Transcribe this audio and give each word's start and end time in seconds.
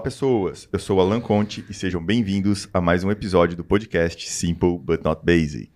Olá, 0.00 0.04
pessoas. 0.04 0.66
Eu 0.72 0.78
sou 0.78 0.98
Alan 0.98 1.20
Conte 1.20 1.62
e 1.68 1.74
sejam 1.74 2.02
bem-vindos 2.02 2.66
a 2.72 2.80
mais 2.80 3.04
um 3.04 3.10
episódio 3.10 3.54
do 3.54 3.62
podcast 3.62 4.30
Simple 4.30 4.78
But 4.78 5.04
Not 5.04 5.20
Basic. 5.22 5.70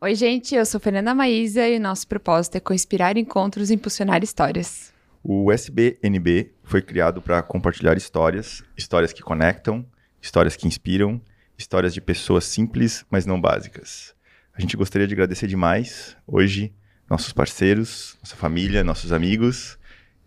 Oi, 0.00 0.14
gente. 0.14 0.54
Eu 0.54 0.64
sou 0.64 0.78
Fernanda 0.78 1.12
Maísa 1.12 1.66
e 1.66 1.80
nosso 1.80 2.06
propósito 2.06 2.54
é 2.54 2.60
conspirar 2.60 3.16
encontros 3.16 3.70
e 3.70 3.74
impulsionar 3.74 4.22
histórias. 4.22 4.92
O 5.24 5.50
SBNB 5.50 6.52
foi 6.62 6.82
criado 6.82 7.20
para 7.20 7.42
compartilhar 7.42 7.96
histórias, 7.96 8.62
histórias 8.76 9.12
que 9.12 9.22
conectam, 9.22 9.84
histórias 10.22 10.54
que 10.54 10.68
inspiram, 10.68 11.20
histórias 11.58 11.92
de 11.92 12.00
pessoas 12.00 12.44
simples, 12.44 13.04
mas 13.10 13.26
não 13.26 13.40
básicas. 13.40 14.14
A 14.56 14.60
gente 14.60 14.76
gostaria 14.76 15.08
de 15.08 15.14
agradecer 15.14 15.48
demais 15.48 16.16
hoje 16.28 16.72
nossos 17.10 17.32
parceiros, 17.32 18.16
nossa 18.22 18.36
família, 18.36 18.84
nossos 18.84 19.10
amigos 19.10 19.76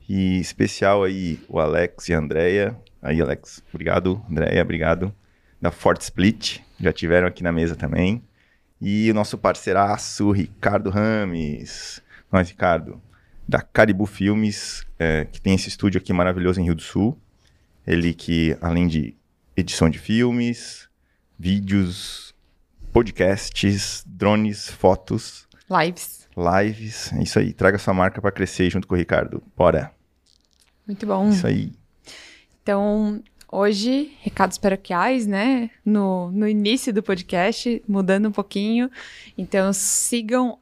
e 0.09 0.37
especial 0.41 1.05
aí 1.05 1.39
o 1.47 1.61
Alex 1.61 2.09
e 2.09 2.13
a 2.13 2.19
Andrea. 2.19 2.77
Aí, 3.01 3.21
Alex, 3.21 3.63
obrigado. 3.73 4.23
Andrea, 4.29 4.61
obrigado. 4.61 5.13
Da 5.61 5.71
Fort 5.71 6.01
Split, 6.01 6.59
já 6.79 6.93
tiveram 6.93 7.27
aqui 7.27 7.43
na 7.43 7.51
mesa 7.51 7.75
também. 7.75 8.23
E 8.79 9.09
o 9.09 9.13
nosso 9.13 9.37
parceiraço, 9.37 10.31
Ricardo 10.31 10.89
Rames. 10.89 12.01
Nós, 12.31 12.49
Ricardo, 12.49 13.01
da 13.47 13.61
Caribu 13.61 14.05
Filmes, 14.05 14.85
é, 14.99 15.25
que 15.25 15.41
tem 15.41 15.55
esse 15.55 15.69
estúdio 15.69 15.99
aqui 15.99 16.13
maravilhoso 16.13 16.59
em 16.59 16.63
Rio 16.65 16.75
do 16.75 16.81
Sul. 16.81 17.17
Ele 17.85 18.13
que, 18.13 18.55
além 18.61 18.87
de 18.87 19.15
edição 19.55 19.89
de 19.89 19.97
filmes, 19.97 20.87
vídeos, 21.39 22.35
podcasts, 22.91 24.03
drones, 24.05 24.69
fotos. 24.69 25.47
Lives. 25.69 26.27
Lives. 26.35 27.13
É 27.13 27.23
isso 27.23 27.39
aí. 27.39 27.53
Traga 27.53 27.77
sua 27.77 27.93
marca 27.93 28.21
para 28.21 28.31
crescer 28.31 28.69
junto 28.69 28.87
com 28.87 28.95
o 28.95 28.97
Ricardo. 28.97 29.41
Bora. 29.55 29.91
Muito 30.85 31.05
bom. 31.05 31.29
Isso 31.29 31.47
aí. 31.47 31.73
Então, 32.67 33.23
hoje, 33.49 34.11
recados 34.19 34.57
paroquiais, 34.57 35.25
né? 35.25 35.69
No, 35.85 36.29
no 36.33 36.45
início 36.45 36.93
do 36.93 37.01
podcast, 37.01 37.81
mudando 37.87 38.27
um 38.27 38.31
pouquinho. 38.33 38.91
Então, 39.37 39.71
sigam 39.71 40.59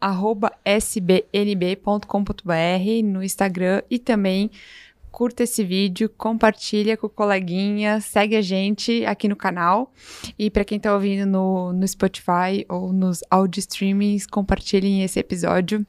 sbnb.com.br 0.63 2.05
no 3.05 3.23
Instagram 3.23 3.81
e 3.89 3.97
também 3.97 4.51
curta 5.11 5.41
esse 5.41 5.63
vídeo, 5.63 6.07
compartilha 6.15 6.95
com 6.95 7.07
o 7.07 7.09
coleguinha, 7.09 7.99
segue 7.99 8.35
a 8.35 8.41
gente 8.41 9.03
aqui 9.03 9.27
no 9.27 9.35
canal. 9.35 9.91
E 10.37 10.51
para 10.51 10.63
quem 10.63 10.77
está 10.77 10.93
ouvindo 10.93 11.25
no, 11.25 11.73
no 11.73 11.87
Spotify 11.87 12.67
ou 12.69 12.93
nos 12.93 13.23
audio 13.31 13.59
streamings, 13.61 14.27
compartilhem 14.27 15.01
esse 15.01 15.19
episódio 15.19 15.83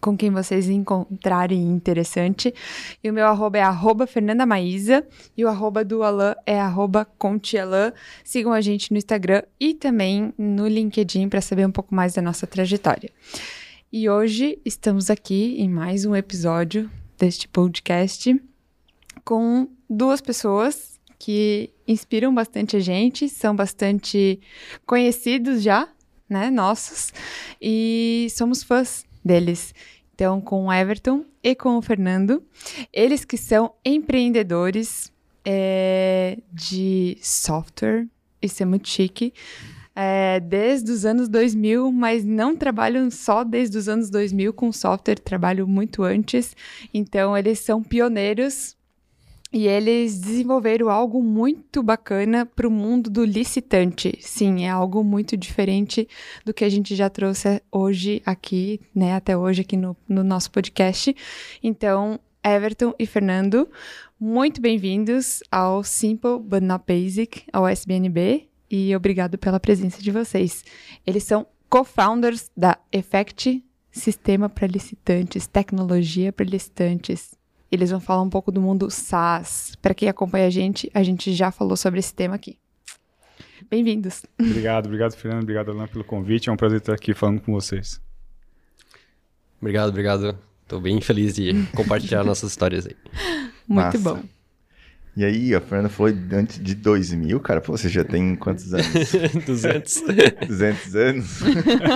com 0.00 0.16
quem 0.16 0.30
vocês 0.30 0.68
encontrarem 0.68 1.60
interessante. 1.62 2.52
E 3.02 3.10
o 3.10 3.12
meu 3.12 3.26
arroba 3.26 3.58
é 3.58 3.62
arroba 3.62 4.06
Fernanda 4.06 4.46
Maísa 4.46 5.06
e 5.36 5.44
o 5.44 5.48
arroba 5.48 5.84
do 5.84 6.02
Alan 6.02 6.34
é 6.46 6.58
arroba 6.58 7.04
Contialan. 7.04 7.92
Sigam 8.24 8.52
a 8.52 8.60
gente 8.60 8.90
no 8.90 8.98
Instagram 8.98 9.42
e 9.58 9.74
também 9.74 10.32
no 10.38 10.66
LinkedIn 10.66 11.28
para 11.28 11.40
saber 11.40 11.66
um 11.66 11.72
pouco 11.72 11.94
mais 11.94 12.14
da 12.14 12.22
nossa 12.22 12.46
trajetória. 12.46 13.10
E 13.92 14.08
hoje 14.08 14.58
estamos 14.64 15.10
aqui 15.10 15.56
em 15.58 15.68
mais 15.68 16.04
um 16.04 16.14
episódio 16.14 16.90
deste 17.18 17.48
podcast 17.48 18.40
com 19.24 19.68
duas 19.88 20.20
pessoas 20.20 20.98
que 21.18 21.70
inspiram 21.86 22.34
bastante 22.34 22.76
a 22.76 22.80
gente, 22.80 23.28
são 23.28 23.54
bastante 23.54 24.40
conhecidos 24.86 25.62
já, 25.62 25.88
né, 26.28 26.50
nossos, 26.50 27.12
e 27.60 28.28
somos 28.30 28.62
fãs 28.62 29.04
deles. 29.24 29.74
Então, 30.14 30.40
com 30.40 30.66
o 30.66 30.72
Everton 30.72 31.24
e 31.42 31.54
com 31.54 31.78
o 31.78 31.82
Fernando, 31.82 32.42
eles 32.92 33.24
que 33.24 33.36
são 33.36 33.72
empreendedores 33.84 35.10
é, 35.44 36.38
de 36.52 37.16
software, 37.22 38.06
isso 38.42 38.62
é 38.62 38.66
muito 38.66 38.88
chique, 38.88 39.32
é, 39.94 40.40
desde 40.40 40.90
os 40.90 41.04
anos 41.04 41.28
2000, 41.28 41.90
mas 41.90 42.24
não 42.24 42.54
trabalham 42.54 43.10
só 43.10 43.42
desde 43.42 43.76
os 43.78 43.88
anos 43.88 44.10
2000 44.10 44.52
com 44.52 44.72
software, 44.72 45.16
trabalham 45.16 45.66
muito 45.66 46.02
antes. 46.02 46.54
Então, 46.92 47.36
eles 47.36 47.58
são 47.58 47.82
pioneiros 47.82 48.76
e 49.52 49.66
eles 49.66 50.18
desenvolveram 50.18 50.88
algo 50.88 51.22
muito 51.22 51.82
bacana 51.82 52.46
para 52.46 52.68
o 52.68 52.70
mundo 52.70 53.10
do 53.10 53.24
licitante. 53.24 54.16
Sim, 54.20 54.64
é 54.64 54.70
algo 54.70 55.02
muito 55.02 55.36
diferente 55.36 56.08
do 56.44 56.54
que 56.54 56.64
a 56.64 56.68
gente 56.68 56.94
já 56.94 57.10
trouxe 57.10 57.60
hoje 57.70 58.22
aqui, 58.24 58.80
né? 58.94 59.14
Até 59.14 59.36
hoje 59.36 59.62
aqui 59.62 59.76
no, 59.76 59.96
no 60.08 60.22
nosso 60.22 60.50
podcast. 60.52 61.14
Então, 61.62 62.20
Everton 62.44 62.94
e 62.98 63.06
Fernando, 63.06 63.68
muito 64.18 64.60
bem-vindos 64.60 65.42
ao 65.50 65.82
Simple 65.82 66.38
But 66.38 66.62
Not 66.62 66.84
Basic, 66.86 67.42
ao 67.52 67.66
SBNB, 67.66 68.48
e 68.70 68.94
obrigado 68.94 69.36
pela 69.36 69.58
presença 69.58 70.00
de 70.00 70.12
vocês. 70.12 70.64
Eles 71.04 71.24
são 71.24 71.44
co-founders 71.68 72.50
da 72.56 72.78
Effect 72.92 73.64
Sistema 73.90 74.48
para 74.48 74.68
Licitantes, 74.68 75.48
Tecnologia 75.48 76.32
para 76.32 76.46
Licitantes. 76.46 77.39
Eles 77.70 77.90
vão 77.90 78.00
falar 78.00 78.22
um 78.22 78.30
pouco 78.30 78.50
do 78.50 78.60
mundo 78.60 78.90
SaaS. 78.90 79.76
Para 79.80 79.94
quem 79.94 80.08
acompanha 80.08 80.46
a 80.46 80.50
gente, 80.50 80.90
a 80.92 81.02
gente 81.02 81.32
já 81.32 81.50
falou 81.50 81.76
sobre 81.76 82.00
esse 82.00 82.12
tema 82.12 82.34
aqui. 82.34 82.58
Bem-vindos. 83.70 84.22
Obrigado, 84.40 84.86
obrigado, 84.86 85.14
Fernando. 85.14 85.42
Obrigado, 85.42 85.70
Alan, 85.70 85.86
pelo 85.86 86.02
convite. 86.02 86.48
É 86.48 86.52
um 86.52 86.56
prazer 86.56 86.78
estar 86.78 86.94
aqui 86.94 87.14
falando 87.14 87.40
com 87.40 87.52
vocês. 87.52 88.00
Obrigado, 89.60 89.90
obrigado. 89.90 90.36
Estou 90.62 90.80
bem 90.80 91.00
feliz 91.00 91.34
de 91.34 91.52
compartilhar 91.76 92.22
nossas 92.24 92.50
histórias 92.50 92.86
aí. 92.86 92.96
Muito 93.68 93.84
Massa. 93.84 93.98
bom. 93.98 94.39
E 95.16 95.24
aí, 95.24 95.54
a 95.54 95.60
Fernanda 95.60 95.88
falou 95.88 96.12
antes 96.32 96.62
de 96.62 96.74
2000, 96.74 97.40
cara. 97.40 97.60
Pô, 97.60 97.76
você 97.76 97.88
já 97.88 98.04
tem 98.04 98.36
quantos 98.36 98.72
anos? 98.74 98.86
200. 99.44 100.02
200 100.46 100.94
anos? 100.96 101.40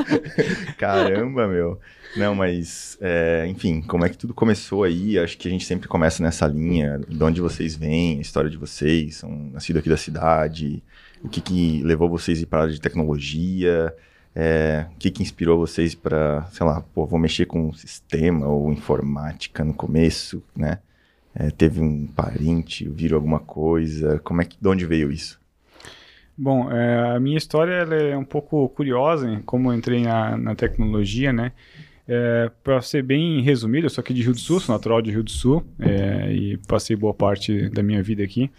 Caramba, 0.76 1.47
meu. 1.47 1.78
Não, 2.16 2.34
mas, 2.34 2.97
é, 3.00 3.47
enfim, 3.48 3.80
como 3.82 4.04
é 4.04 4.08
que 4.08 4.19
tudo 4.19 4.34
começou 4.34 4.84
aí? 4.84 5.19
Acho 5.19 5.36
que 5.36 5.48
a 5.48 5.50
gente 5.50 5.64
sempre 5.64 5.88
começa 5.88 6.22
nessa 6.22 6.47
linha, 6.47 7.00
de 7.08 7.22
onde 7.22 7.41
vocês 7.41 7.75
vêm, 7.75 8.19
a 8.19 8.20
história 8.20 8.48
de 8.48 8.56
vocês, 8.56 9.16
são 9.16 9.50
nascidos 9.52 9.81
aqui 9.81 9.88
da 9.88 9.96
cidade, 9.96 10.82
o 11.22 11.28
que, 11.28 11.41
que 11.41 11.82
levou 11.82 12.08
vocês 12.08 12.38
a 12.38 12.42
ir 12.42 12.46
para 12.46 12.60
a 12.60 12.62
área 12.62 12.75
de 12.75 12.81
tecnologia, 12.81 13.92
é, 14.34 14.86
o 14.94 14.98
que, 14.98 15.10
que 15.10 15.22
inspirou 15.22 15.58
vocês 15.58 15.94
para, 15.94 16.46
sei 16.52 16.64
lá, 16.66 16.81
pô, 16.81 17.06
vou 17.06 17.19
mexer 17.19 17.46
com 17.46 17.72
sistema 17.72 18.46
ou 18.46 18.72
informática 18.72 19.64
no 19.64 19.75
começo, 19.75 20.42
né? 20.56 20.78
É, 21.34 21.50
teve 21.50 21.81
um 21.81 22.06
parente, 22.06 22.89
viram 22.89 23.17
alguma 23.17 23.41
coisa, 23.41 24.21
como 24.21 24.41
é 24.41 24.45
que, 24.45 24.56
de 24.61 24.69
onde 24.69 24.87
veio 24.87 25.11
isso? 25.11 25.41
Bom, 26.37 26.71
é, 26.71 27.17
a 27.17 27.21
minha 27.21 27.39
história 27.39 27.72
é 27.72 28.17
um 28.17 28.25
pouco 28.25 28.69
curiosa, 28.69 29.31
em 29.31 29.41
como 29.43 29.71
eu 29.71 29.77
entrei 29.77 30.03
na, 30.03 30.37
na 30.37 30.55
tecnologia, 30.55 31.33
né? 31.33 31.53
É, 32.06 32.50
para 32.62 32.83
ser 32.83 33.03
bem 33.03 33.41
resumido, 33.41 33.87
eu 33.87 33.91
sou 33.91 34.03
aqui 34.03 34.12
de 34.12 34.23
Rio 34.23 34.33
do 34.33 34.39
Sul, 34.39 34.61
sou 34.61 34.75
natural 34.75 35.00
de 35.00 35.11
Rio 35.11 35.23
do 35.23 35.31
Sul 35.31 35.65
é, 35.78 36.33
e 36.33 36.59
passei 36.69 36.94
boa 36.94 37.15
parte 37.15 37.69
da 37.71 37.83
minha 37.83 38.03
vida 38.03 38.23
aqui. 38.23 38.50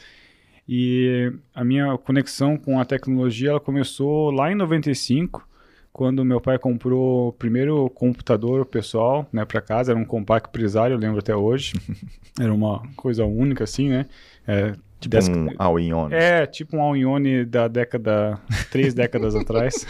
E 0.67 1.31
a 1.53 1.63
minha 1.63 1.95
conexão 1.97 2.57
com 2.57 2.79
a 2.79 2.85
tecnologia 2.85 3.51
ela 3.51 3.59
começou 3.59 4.31
lá 4.31 4.51
em 4.51 4.55
95, 4.55 5.47
quando 5.95 6.25
meu 6.25 6.41
pai 6.41 6.59
comprou 6.59 7.29
o 7.29 7.31
primeiro 7.31 7.89
computador 7.91 8.65
pessoal 8.65 9.25
né, 9.31 9.45
para 9.45 9.61
casa. 9.61 9.93
Era 9.93 9.99
um 9.99 10.03
Compaq 10.03 10.49
Presário, 10.49 10.95
eu 10.95 10.99
lembro 10.99 11.19
até 11.19 11.33
hoje. 11.33 11.71
Era 12.37 12.53
uma 12.53 12.83
coisa 12.97 13.23
única 13.23 13.63
assim, 13.63 13.87
né? 13.87 14.05
É, 14.45 14.73
Tipo 14.99 15.17
um 15.17 15.49
all-in-on. 15.57 16.09
É, 16.11 16.45
tipo 16.45 16.75
um 16.75 16.81
all-in-on 16.81 17.45
da 17.47 17.69
década, 17.69 18.37
três 18.69 18.93
décadas 18.93 19.35
atrás. 19.39 19.87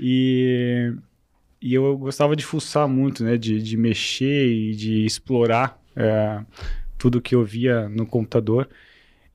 E, 0.00 0.92
e 1.62 1.74
eu 1.74 1.96
gostava 1.96 2.34
de 2.34 2.44
fuçar 2.44 2.88
muito, 2.88 3.22
né? 3.22 3.36
De, 3.36 3.62
de 3.62 3.76
mexer 3.76 4.48
e 4.48 4.74
de 4.74 5.04
explorar 5.06 5.80
é, 5.94 6.40
tudo 6.98 7.22
que 7.22 7.36
eu 7.36 7.44
via 7.44 7.88
no 7.88 8.04
computador. 8.04 8.68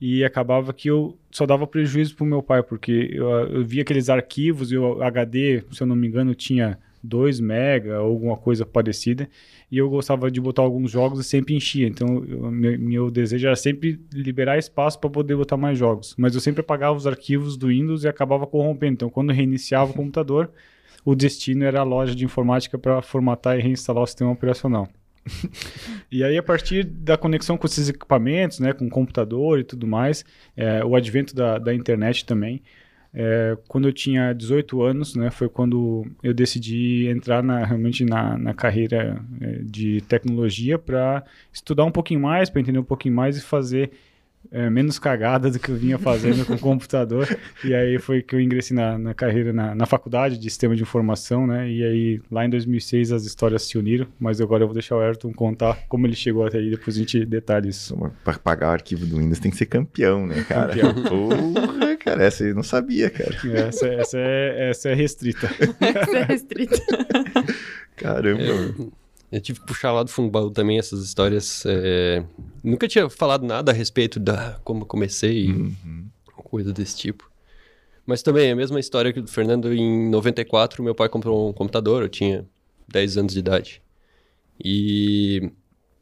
E 0.02 0.26
acabava 0.26 0.74
que 0.74 0.90
eu 0.90 1.18
só 1.36 1.46
dava 1.46 1.68
prejuízo 1.68 2.16
pro 2.16 2.26
meu 2.26 2.42
pai, 2.42 2.64
porque 2.64 3.10
eu, 3.12 3.30
eu 3.30 3.66
via 3.66 3.82
aqueles 3.82 4.10
arquivos 4.10 4.72
e 4.72 4.78
o 4.78 5.04
HD, 5.04 5.64
se 5.70 5.84
eu 5.84 5.86
não 5.86 5.94
me 5.94 6.08
engano, 6.08 6.34
tinha 6.34 6.80
2 7.04 7.42
mega 7.42 8.00
ou 8.02 8.08
alguma 8.08 8.38
coisa 8.38 8.66
parecida. 8.66 9.30
E 9.70 9.78
eu 9.78 9.90
gostava 9.90 10.32
de 10.32 10.40
botar 10.40 10.62
alguns 10.62 10.90
jogos 10.90 11.20
e 11.20 11.26
sempre 11.26 11.54
enchia. 11.54 11.88
Então, 11.88 12.24
eu, 12.24 12.50
meu, 12.50 12.80
meu 12.80 13.12
desejo 13.12 13.48
era 13.48 13.56
sempre 13.58 14.00
liberar 14.14 14.58
espaço 14.58 14.98
para 14.98 15.10
poder 15.10 15.36
botar 15.36 15.58
mais 15.58 15.78
jogos. 15.78 16.16
Mas 16.18 16.36
eu 16.36 16.40
sempre 16.40 16.62
apagava 16.62 16.96
os 16.96 17.06
arquivos 17.06 17.58
do 17.58 17.68
Windows 17.68 18.06
e 18.06 18.08
acabava 18.08 18.48
corrompendo. 18.48 18.94
Então, 18.94 19.10
quando 19.10 19.34
reiniciava 19.34 19.92
o 19.92 19.94
computador, 19.94 20.50
o 21.04 21.16
destino 21.16 21.66
era 21.66 21.82
a 21.82 21.84
loja 21.84 22.16
de 22.16 22.24
informática 22.24 22.78
para 22.78 23.02
formatar 23.02 23.60
e 23.60 23.62
reinstalar 23.62 24.04
o 24.04 24.08
sistema 24.08 24.32
operacional. 24.32 24.88
E 26.12 26.24
aí, 26.24 26.38
a 26.38 26.44
partir 26.44 26.84
da 26.84 27.18
conexão 27.18 27.58
com 27.58 27.66
esses 27.66 27.90
equipamentos, 27.90 28.60
né, 28.60 28.74
com 28.74 28.86
o 28.86 28.90
computador 28.90 29.60
e 29.60 29.64
tudo 29.64 29.88
mais, 29.88 30.24
é, 30.56 30.84
o 30.84 30.96
advento 30.96 31.36
da, 31.36 31.58
da 31.58 31.74
internet 31.74 32.26
também, 32.26 32.62
é, 33.18 33.58
quando 33.68 33.88
eu 33.88 33.94
tinha 33.94 34.34
18 34.34 34.82
anos, 34.82 35.16
né, 35.16 35.32
foi 35.32 35.48
quando 35.48 36.06
eu 36.22 36.34
decidi 36.34 37.08
entrar 37.08 37.42
na, 37.42 37.64
realmente 37.66 38.04
na, 38.04 38.38
na 38.38 38.54
carreira 38.54 39.24
é, 39.40 39.60
de 39.64 40.02
tecnologia 40.02 40.78
para 40.78 41.24
estudar 41.52 41.86
um 41.86 41.92
pouquinho 41.92 42.20
mais, 42.20 42.50
para 42.50 42.60
entender 42.60 42.78
um 42.78 42.84
pouquinho 42.84 43.16
mais 43.16 43.38
e 43.38 43.42
fazer 43.42 43.92
é, 44.52 44.70
menos 44.70 45.00
cagada 45.00 45.50
do 45.50 45.60
que 45.60 45.70
eu 45.70 45.76
vinha 45.76 45.98
fazendo 45.98 46.46
com 46.46 46.54
o 46.54 46.60
computador. 46.60 47.28
E 47.64 47.74
aí 47.74 47.98
foi 48.00 48.22
que 48.22 48.36
eu 48.36 48.42
ingressei 48.42 48.76
na, 48.76 48.98
na 48.98 49.14
carreira 49.14 49.52
na, 49.52 49.74
na, 49.76 49.86
faculdade 49.86 50.38
de 50.38 50.50
sistema 50.50 50.76
de 50.76 50.82
informação, 50.82 51.46
né? 51.48 51.70
E 51.70 51.84
aí 51.84 52.22
lá 52.32 52.46
em 52.46 52.50
2006 52.50 53.12
as 53.12 53.26
histórias 53.26 53.64
se 53.64 53.78
uniram, 53.78 54.08
mas 54.20 54.42
agora 54.42 54.64
eu 54.64 54.68
vou 54.68 54.74
deixar 54.74 54.96
o 54.96 55.00
Ayrton 55.00 55.32
contar 55.34 55.80
como 55.88 56.06
ele 56.06 56.16
chegou 56.16 56.46
até 56.46 56.58
aí, 56.58 56.70
depois 56.70 56.96
a 56.96 57.00
gente 57.00 57.26
detalha 57.26 57.68
isso. 57.68 57.96
Para 58.24 58.38
pagar 58.40 58.70
o 58.70 58.74
arquivo 58.74 59.06
do 59.06 59.18
Windows 59.18 59.40
tem 59.40 59.52
que 59.52 59.58
ser 59.58 59.66
campeão, 59.66 60.26
né, 60.26 60.44
cara? 60.48 60.76
Campeão. 60.76 61.54
Porra, 61.54 61.98
cara, 61.98 62.24
essa 62.24 62.44
eu 62.44 62.56
não 62.56 62.64
sabia, 62.64 63.10
cara. 63.10 63.36
Essa, 63.54 63.88
essa, 63.88 64.18
é, 64.18 64.70
essa 64.70 64.90
é 64.90 64.94
restrita. 64.94 65.50
essa 65.80 66.18
é 66.18 66.24
restrita. 66.24 66.78
Caramba. 67.96 68.42
É. 68.42 69.05
Eu 69.32 69.42
tive 69.42 69.60
que 69.60 69.66
puxar 69.66 69.92
lá 69.92 70.04
do 70.04 70.10
fundo 70.10 70.28
do 70.28 70.32
baú 70.32 70.52
também 70.52 70.78
essas 70.78 71.04
histórias. 71.04 71.64
É... 71.66 72.24
Nunca 72.64 72.88
tinha 72.88 73.10
falado 73.10 73.46
nada 73.46 73.72
a 73.72 73.76
respeito 73.76 74.20
da 74.20 74.60
como 74.64 74.86
comecei, 74.86 75.52
uhum. 75.52 76.08
coisa 76.44 76.72
desse 76.72 76.96
tipo. 76.96 77.30
Mas 78.06 78.22
também 78.22 78.52
a 78.52 78.56
mesma 78.56 78.80
história 78.80 79.12
que 79.12 79.20
do 79.20 79.30
Fernando. 79.30 79.74
Em 79.74 80.10
94, 80.10 80.84
meu 80.84 80.94
pai 80.94 81.10
comprou 81.10 81.50
um 81.50 81.54
computador, 81.54 82.04
eu 82.04 82.10
tinha 82.10 82.46
10 82.88 83.18
anos 83.18 83.34
de 83.34 83.40
idade. 83.40 83.82
E 84.64 85.52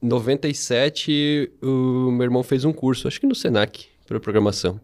em 0.02 0.08
97, 0.08 1.52
o 1.62 2.12
meu 2.12 2.26
irmão 2.26 2.44
fez 2.44 2.66
um 2.66 2.74
curso, 2.74 3.08
acho 3.08 3.20
que 3.20 3.26
no 3.26 3.34
Senac, 3.34 3.86
para 4.06 4.20
programação. 4.20 4.80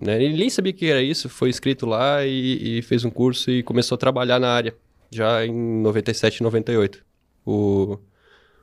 Né? 0.00 0.22
Ele 0.24 0.38
nem 0.38 0.50
sabia 0.50 0.72
o 0.72 0.74
que 0.74 0.86
era 0.86 1.02
isso, 1.02 1.28
foi 1.28 1.50
inscrito 1.50 1.86
lá 1.86 2.26
e, 2.26 2.78
e 2.78 2.82
fez 2.82 3.04
um 3.04 3.10
curso 3.10 3.50
e 3.50 3.62
começou 3.62 3.94
a 3.94 3.98
trabalhar 3.98 4.40
na 4.40 4.48
área, 4.48 4.74
já 5.12 5.46
em 5.46 5.52
97, 5.52 6.42
98 6.42 7.04
o 7.44 7.98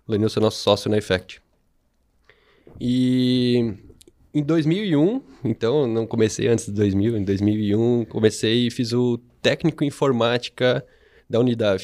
Lenilson 0.08 0.40
é 0.40 0.44
nosso 0.44 0.62
sócio 0.62 0.90
na 0.90 0.98
Effect. 0.98 1.42
E 2.80 3.74
em 4.34 4.44
2001, 4.44 5.22
então 5.44 5.88
não 5.88 6.08
comecei 6.08 6.48
antes 6.48 6.66
de 6.66 6.72
2000, 6.72 7.18
em 7.18 7.24
2001 7.24 8.06
comecei 8.06 8.68
e 8.68 8.72
fiz 8.72 8.94
o 8.94 9.20
técnico 9.42 9.84
informática 9.84 10.86
da 11.30 11.40
Unidav. 11.40 11.82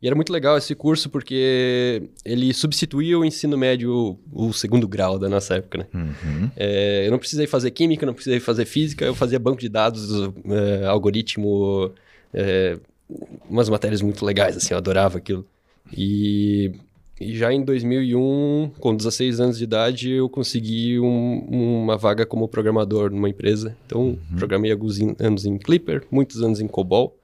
E 0.00 0.06
era 0.06 0.14
muito 0.14 0.32
legal 0.32 0.56
esse 0.56 0.74
curso 0.76 1.10
porque 1.10 2.10
ele 2.24 2.54
substituía 2.54 3.18
o 3.18 3.24
ensino 3.24 3.58
médio, 3.58 4.16
o 4.32 4.52
segundo 4.52 4.86
grau 4.86 5.18
da 5.18 5.28
nossa 5.28 5.56
época, 5.56 5.78
né? 5.78 5.86
Uhum. 5.92 6.50
É, 6.56 7.06
eu 7.06 7.10
não 7.10 7.18
precisei 7.18 7.48
fazer 7.48 7.72
química, 7.72 8.06
não 8.06 8.14
precisei 8.14 8.38
fazer 8.38 8.64
física, 8.64 9.04
eu 9.04 9.14
fazia 9.14 9.40
banco 9.40 9.60
de 9.60 9.68
dados, 9.68 10.08
é, 10.44 10.86
algoritmo, 10.86 11.92
é, 12.32 12.78
umas 13.50 13.68
matérias 13.68 14.00
muito 14.00 14.24
legais, 14.24 14.56
assim, 14.56 14.72
eu 14.72 14.78
adorava 14.78 15.18
aquilo. 15.18 15.44
E, 15.96 16.72
e 17.20 17.36
já 17.36 17.52
em 17.52 17.64
2001, 17.64 18.72
com 18.78 18.94
16 18.94 19.40
anos 19.40 19.58
de 19.58 19.64
idade, 19.64 20.10
eu 20.10 20.28
consegui 20.28 20.98
um, 21.00 21.82
uma 21.82 21.96
vaga 21.96 22.24
como 22.24 22.48
programador 22.48 23.10
numa 23.10 23.28
empresa. 23.28 23.76
Então, 23.86 24.00
uhum. 24.00 24.36
programei 24.36 24.70
alguns 24.70 24.98
anos 25.18 25.44
em 25.44 25.58
Clipper, 25.58 26.04
muitos 26.10 26.42
anos 26.42 26.60
em 26.60 26.66
COBOL. 26.66 27.16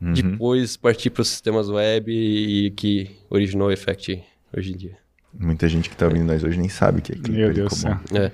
Uhum. 0.00 0.12
Depois 0.12 0.76
parti 0.76 1.08
para 1.08 1.22
os 1.22 1.28
sistemas 1.28 1.68
web 1.68 2.12
e, 2.12 2.70
que 2.72 3.10
originou 3.30 3.68
o 3.68 3.72
Effect 3.72 4.22
hoje 4.54 4.72
em 4.72 4.76
dia. 4.76 4.98
Muita 5.32 5.68
gente 5.68 5.88
que 5.88 5.94
está 5.94 6.06
ouvindo 6.06 6.26
nós 6.26 6.44
hoje 6.44 6.58
nem 6.58 6.68
sabe 6.68 6.98
o 7.00 7.02
que 7.02 7.12
é 7.12 7.14
Clipper 7.14 7.34
Meu 7.34 7.54
Deus 7.54 7.72
do 7.72 7.76
céu. 7.76 7.98
É. 8.12 8.30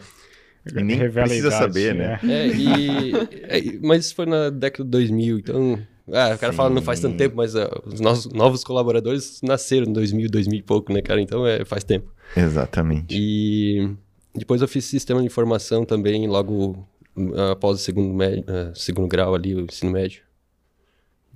E 0.66 0.82
nem 0.82 0.96
Revela 0.96 1.26
precisa 1.26 1.48
idade, 1.48 1.62
saber, 1.62 1.94
né? 1.94 2.20
É, 2.22 2.48
e, 2.48 3.12
é, 3.44 3.78
mas 3.80 4.06
isso 4.06 4.14
foi 4.14 4.26
na 4.26 4.50
década 4.50 4.84
de 4.84 4.90
2000, 4.90 5.38
então 5.38 5.78
ah, 6.12 6.34
o 6.34 6.38
cara 6.38 6.52
Sim. 6.52 6.56
fala 6.56 6.70
não 6.70 6.82
faz 6.82 7.00
tanto 7.00 7.16
tempo, 7.16 7.36
mas 7.36 7.54
uh, 7.54 7.68
os 7.86 8.00
nossos 8.00 8.32
novos 8.32 8.64
colaboradores 8.64 9.40
nasceram 9.42 9.86
em 9.86 9.92
2000, 9.92 10.28
2000 10.28 10.58
e 10.58 10.62
pouco, 10.62 10.92
né, 10.92 11.02
cara? 11.02 11.20
Então 11.20 11.46
é, 11.46 11.64
faz 11.64 11.84
tempo. 11.84 12.12
Exatamente. 12.36 13.16
E 13.16 13.90
depois 14.34 14.60
eu 14.62 14.68
fiz 14.68 14.84
sistema 14.84 15.20
de 15.20 15.26
informação 15.26 15.84
também, 15.84 16.26
logo 16.26 16.86
uh, 17.16 17.50
após 17.52 17.80
o 17.80 17.82
segundo, 17.82 18.14
médio, 18.14 18.44
uh, 18.44 18.74
segundo 18.74 19.08
grau 19.08 19.34
ali, 19.34 19.54
o 19.54 19.60
ensino 19.60 19.90
médio. 19.90 20.22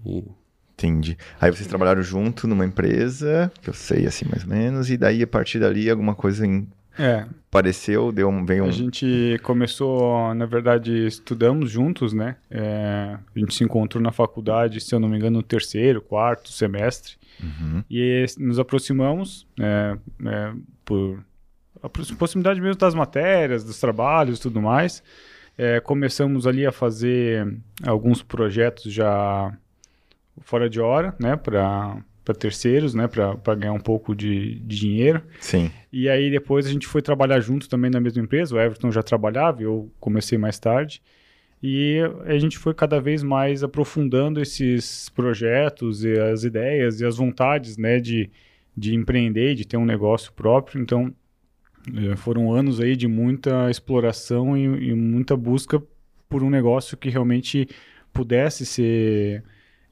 E... 0.05 0.25
Entendi. 0.76 1.17
Aí 1.41 1.50
vocês 1.53 1.69
trabalharam 1.69 2.03
junto 2.03 2.49
numa 2.49 2.65
empresa, 2.65 3.50
que 3.62 3.71
eu 3.71 3.75
sei 3.75 4.06
assim 4.06 4.25
mais 4.29 4.43
ou 4.43 4.50
menos, 4.50 4.91
e 4.91 4.97
daí 4.97 5.23
a 5.23 5.26
partir 5.26 5.61
dali 5.61 5.88
alguma 5.88 6.15
coisa 6.17 6.44
em 6.44 6.67
é. 6.99 7.26
Pareceu, 7.50 8.11
deu 8.11 8.29
um, 8.29 8.44
veio 8.44 8.64
um... 8.64 8.69
A 8.69 8.73
gente 8.73 9.38
começou, 9.43 10.35
na 10.35 10.46
verdade, 10.46 11.06
estudamos 11.06 11.70
juntos, 11.70 12.12
né? 12.12 12.37
É, 12.50 13.17
a 13.35 13.38
gente 13.38 13.55
se 13.55 13.64
encontrou 13.64 14.02
na 14.02 14.11
faculdade, 14.11 14.81
se 14.81 14.94
eu 14.94 15.00
não 15.00 15.08
me 15.08 15.17
engano, 15.17 15.38
no 15.38 15.43
terceiro, 15.43 16.00
quarto 16.00 16.50
semestre. 16.50 17.14
Uhum. 17.43 17.82
E 17.91 18.25
nos 18.38 18.58
aproximamos 18.58 19.46
é, 19.61 19.96
é, 20.26 20.52
por 20.85 21.23
a 21.82 21.88
proximidade 21.88 22.61
mesmo 22.61 22.79
das 22.79 22.94
matérias, 22.94 23.62
dos 23.62 23.79
trabalhos 23.79 24.38
e 24.38 24.43
tudo 24.43 24.61
mais. 24.62 25.02
É, 25.56 25.81
começamos 25.81 26.47
ali 26.47 26.67
a 26.67 26.73
fazer 26.73 27.56
alguns 27.87 28.23
projetos 28.23 28.90
já 28.90 29.52
fora 30.40 30.69
de 30.69 30.81
hora, 30.81 31.14
né? 31.20 31.37
Para 31.37 31.99
para 32.25 32.35
terceiros, 32.35 32.94
né, 32.94 33.06
para 33.06 33.55
ganhar 33.55 33.73
um 33.73 33.81
pouco 33.81 34.15
de, 34.15 34.59
de, 34.61 34.79
dinheiro. 34.81 35.23
Sim. 35.41 35.71
E 35.93 36.09
aí 36.09 36.31
depois 36.31 36.67
a 36.67 36.71
gente 36.71 36.87
foi 36.87 37.03
trabalhar 37.03 37.38
junto 37.41 37.69
também 37.69 37.91
na 37.91 38.00
mesma 38.00 38.23
empresa. 38.23 38.55
O 38.55 38.59
Everton 38.59 38.91
já 38.91 39.03
trabalhava, 39.03 39.62
eu 39.62 39.93
comecei 40.00 40.38
mais 40.38 40.59
tarde. 40.59 41.03
E 41.62 41.99
a 42.26 42.38
gente 42.38 42.59
foi 42.59 42.75
cada 42.75 43.00
vez 43.00 43.23
mais 43.23 43.62
aprofundando 43.62 44.41
esses 44.41 45.09
projetos 45.11 46.05
e 46.05 46.12
as 46.19 46.44
ideias 46.44 47.00
e 47.00 47.06
as 47.06 47.17
vontades, 47.17 47.76
né, 47.76 48.00
de, 48.00 48.31
de 48.76 48.94
empreender, 48.94 49.55
de 49.55 49.67
ter 49.67 49.76
um 49.76 49.85
negócio 49.85 50.32
próprio. 50.32 50.81
Então, 50.81 51.15
eh, 51.94 52.17
foram 52.17 52.53
anos 52.53 52.81
aí 52.81 52.97
de 52.97 53.06
muita 53.06 53.71
exploração 53.71 54.56
e, 54.56 54.91
e 54.91 54.94
muita 54.94 55.37
busca 55.37 55.83
por 56.28 56.43
um 56.43 56.50
negócio 56.50 56.97
que 56.97 57.09
realmente 57.09 57.69
pudesse 58.12 58.64
ser 58.64 59.43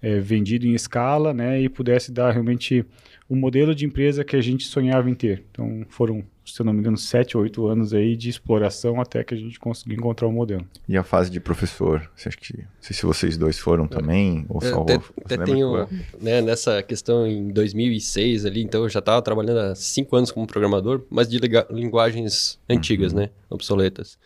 é, 0.03 0.19
vendido 0.19 0.67
em 0.67 0.75
escala, 0.75 1.33
né, 1.33 1.61
e 1.61 1.69
pudesse 1.69 2.11
dar 2.11 2.33
realmente 2.33 2.85
o 3.29 3.37
modelo 3.37 3.75
de 3.75 3.87
empresa 3.87 4.25
que 4.25 4.37
a 4.37 4.41
gente 4.43 4.67
sonhava 4.67 5.09
em 5.09 5.15
ter. 5.15 5.45
Então 5.51 5.87
foram, 5.89 6.23
se 6.45 6.61
eu 6.61 6.67
não 6.67 6.73
me 6.73 6.81
engano, 6.81 6.99
sete 6.99 7.35
ou 7.37 7.45
oito 7.45 7.67
anos 7.67 7.95
aí 7.95 8.15
de 8.15 8.29
exploração 8.29 9.01
até 9.01 9.25
que 9.25 9.33
a 9.33 9.37
gente 9.37 9.59
conseguiu 9.59 9.97
encontrar 9.97 10.27
o 10.27 10.31
um 10.31 10.35
modelo. 10.35 10.67
E 10.87 10.99
a 10.99 11.03
fase 11.03 11.31
de 11.31 11.41
professor, 11.41 12.11
você 12.15 12.29
acha 12.29 12.37
que, 12.37 12.59
não 12.59 12.67
sei 12.81 12.95
se 12.95 13.07
vocês 13.07 13.39
dois 13.39 13.59
foram 13.59 13.87
também, 13.87 14.45
ou 14.49 14.61
só 14.61 14.83
até, 14.83 15.01
até 15.25 15.39
tenho, 15.39 15.89
né, 16.21 16.43
nessa 16.43 16.83
questão 16.83 17.27
em 17.27 17.49
2006 17.49 18.45
ali, 18.45 18.63
então 18.63 18.83
eu 18.83 18.89
já 18.89 18.99
estava 18.99 19.23
trabalhando 19.23 19.61
há 19.61 19.75
cinco 19.75 20.15
anos 20.17 20.31
como 20.31 20.47
programador, 20.47 21.03
mas 21.09 21.29
de 21.29 21.41
linguagens 21.71 22.59
antigas, 22.69 23.13
uhum. 23.13 23.21
né, 23.21 23.31
obsoletas. 23.49 24.19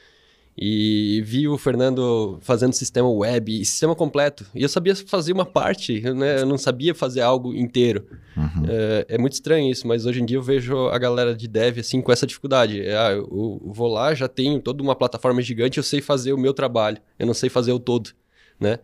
E 0.58 1.20
vi 1.22 1.46
o 1.46 1.58
Fernando 1.58 2.38
fazendo 2.40 2.72
sistema 2.72 3.10
web, 3.10 3.62
sistema 3.62 3.94
completo. 3.94 4.46
E 4.54 4.62
eu 4.62 4.68
sabia 4.70 4.96
fazer 4.96 5.32
uma 5.32 5.44
parte, 5.44 6.00
né? 6.14 6.40
Eu 6.40 6.46
não 6.46 6.56
sabia 6.56 6.94
fazer 6.94 7.20
algo 7.20 7.54
inteiro. 7.54 8.06
Uhum. 8.34 8.64
É, 8.66 9.06
é, 9.10 9.18
muito 9.18 9.34
estranho 9.34 9.70
isso, 9.70 9.86
mas 9.86 10.06
hoje 10.06 10.22
em 10.22 10.24
dia 10.24 10.38
eu 10.38 10.42
vejo 10.42 10.88
a 10.88 10.98
galera 10.98 11.34
de 11.34 11.46
dev 11.46 11.78
assim 11.80 12.00
com 12.00 12.10
essa 12.10 12.26
dificuldade. 12.26 12.80
É, 12.80 12.96
ah, 12.96 13.10
eu 13.12 13.60
vou 13.66 13.88
lá, 13.88 14.14
já 14.14 14.28
tenho 14.28 14.58
toda 14.58 14.82
uma 14.82 14.96
plataforma 14.96 15.42
gigante, 15.42 15.76
eu 15.76 15.84
sei 15.84 16.00
fazer 16.00 16.32
o 16.32 16.38
meu 16.38 16.54
trabalho. 16.54 16.98
Eu 17.18 17.26
não 17.26 17.34
sei 17.34 17.50
fazer 17.50 17.72
o 17.72 17.78
todo, 17.78 18.10
né? 18.58 18.78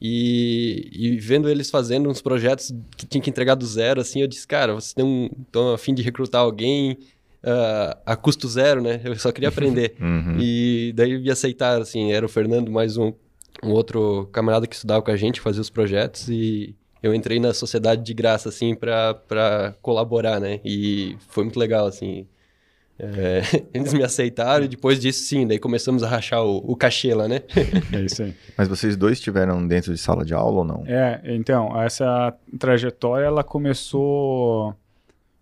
E, 0.00 0.90
e, 0.92 1.16
vendo 1.16 1.48
eles 1.48 1.70
fazendo 1.70 2.10
uns 2.10 2.20
projetos 2.20 2.74
que 2.96 3.06
tinha 3.06 3.22
que 3.22 3.30
entregar 3.30 3.54
do 3.54 3.64
zero, 3.64 4.02
assim, 4.02 4.20
eu 4.20 4.26
disse, 4.26 4.46
cara, 4.46 4.74
vocês 4.74 4.94
estão 5.46 5.72
a 5.72 5.78
fim 5.78 5.94
de 5.94 6.02
recrutar 6.02 6.42
alguém, 6.42 6.98
uh, 7.44 8.00
a 8.04 8.16
custo 8.16 8.48
zero, 8.48 8.82
né? 8.82 9.00
Eu 9.04 9.14
só 9.16 9.30
queria 9.30 9.48
aprender. 9.48 9.94
Uhum. 10.04 10.36
E 10.38 10.92
daí 10.94 11.18
me 11.18 11.30
aceitaram, 11.30 11.82
assim, 11.82 12.12
era 12.12 12.24
o 12.24 12.28
Fernando 12.28 12.70
mais 12.70 12.96
um, 12.96 13.12
um 13.62 13.70
outro 13.70 14.28
camarada 14.32 14.66
que 14.66 14.74
estudava 14.74 15.02
com 15.02 15.10
a 15.10 15.16
gente, 15.16 15.40
fazia 15.40 15.60
os 15.60 15.70
projetos 15.70 16.28
e 16.28 16.74
eu 17.02 17.14
entrei 17.14 17.38
na 17.38 17.52
sociedade 17.52 18.02
de 18.02 18.14
graça, 18.14 18.48
assim, 18.48 18.74
para 18.74 19.74
colaborar, 19.82 20.40
né? 20.40 20.60
E 20.64 21.16
foi 21.28 21.44
muito 21.44 21.58
legal, 21.58 21.86
assim. 21.86 22.26
É, 22.98 23.42
eles 23.74 23.92
me 23.92 24.02
aceitaram 24.02 24.64
e 24.64 24.68
depois 24.68 25.00
disso, 25.00 25.24
sim, 25.24 25.46
daí 25.46 25.58
começamos 25.58 26.02
a 26.02 26.08
rachar 26.08 26.44
o, 26.44 26.58
o 26.58 26.76
cachê 26.76 27.14
lá, 27.14 27.26
né? 27.26 27.42
É 27.92 28.00
isso 28.00 28.22
aí. 28.22 28.34
Mas 28.56 28.68
vocês 28.68 28.96
dois 28.96 29.18
estiveram 29.18 29.66
dentro 29.66 29.92
de 29.92 29.98
sala 29.98 30.24
de 30.24 30.34
aula 30.34 30.58
ou 30.58 30.64
não? 30.64 30.84
É, 30.86 31.20
então, 31.24 31.80
essa 31.80 32.34
trajetória, 32.58 33.26
ela 33.26 33.44
começou 33.44 34.74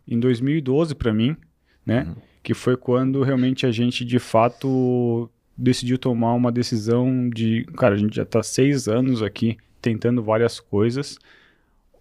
em 0.06 0.18
2012 0.18 0.94
para 0.94 1.12
mim, 1.12 1.36
né? 1.84 2.06
Uhum. 2.08 2.14
Que 2.42 2.54
foi 2.54 2.76
quando 2.76 3.22
realmente 3.22 3.66
a 3.66 3.70
gente, 3.70 4.04
de 4.04 4.18
fato, 4.18 5.30
decidiu 5.56 5.98
tomar 5.98 6.34
uma 6.34 6.50
decisão 6.50 7.28
de, 7.28 7.64
cara, 7.76 7.94
a 7.94 7.98
gente 7.98 8.16
já 8.16 8.22
está 8.22 8.42
seis 8.42 8.88
anos 8.88 9.22
aqui 9.22 9.56
tentando 9.80 10.22
várias 10.22 10.60
coisas, 10.60 11.18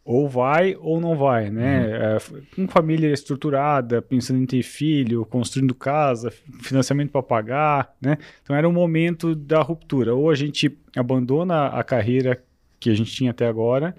ou 0.04 0.28
vai 0.28 0.76
ou 0.80 1.00
não 1.00 1.16
vai, 1.16 1.50
né? 1.50 1.86
Uhum. 1.86 1.94
É, 1.94 2.18
com 2.56 2.68
família 2.68 3.14
estruturada, 3.14 4.02
pensando 4.02 4.42
em 4.42 4.46
ter 4.46 4.64
filho, 4.64 5.26
construindo 5.26 5.76
casa, 5.76 6.32
financiamento 6.62 7.12
para 7.12 7.22
pagar, 7.22 7.96
né? 8.02 8.18
Então 8.42 8.56
era 8.56 8.68
o 8.68 8.74
momento 8.74 9.36
da 9.36 9.62
ruptura. 9.62 10.16
Ou 10.16 10.30
a 10.30 10.36
gente 10.36 10.76
abandona 10.96 11.68
a 11.68 11.84
carreira 11.84 12.44
que 12.80 12.90
a 12.90 12.96
gente 12.96 13.12
tinha 13.12 13.30
até 13.30 13.48
agora, 13.48 13.96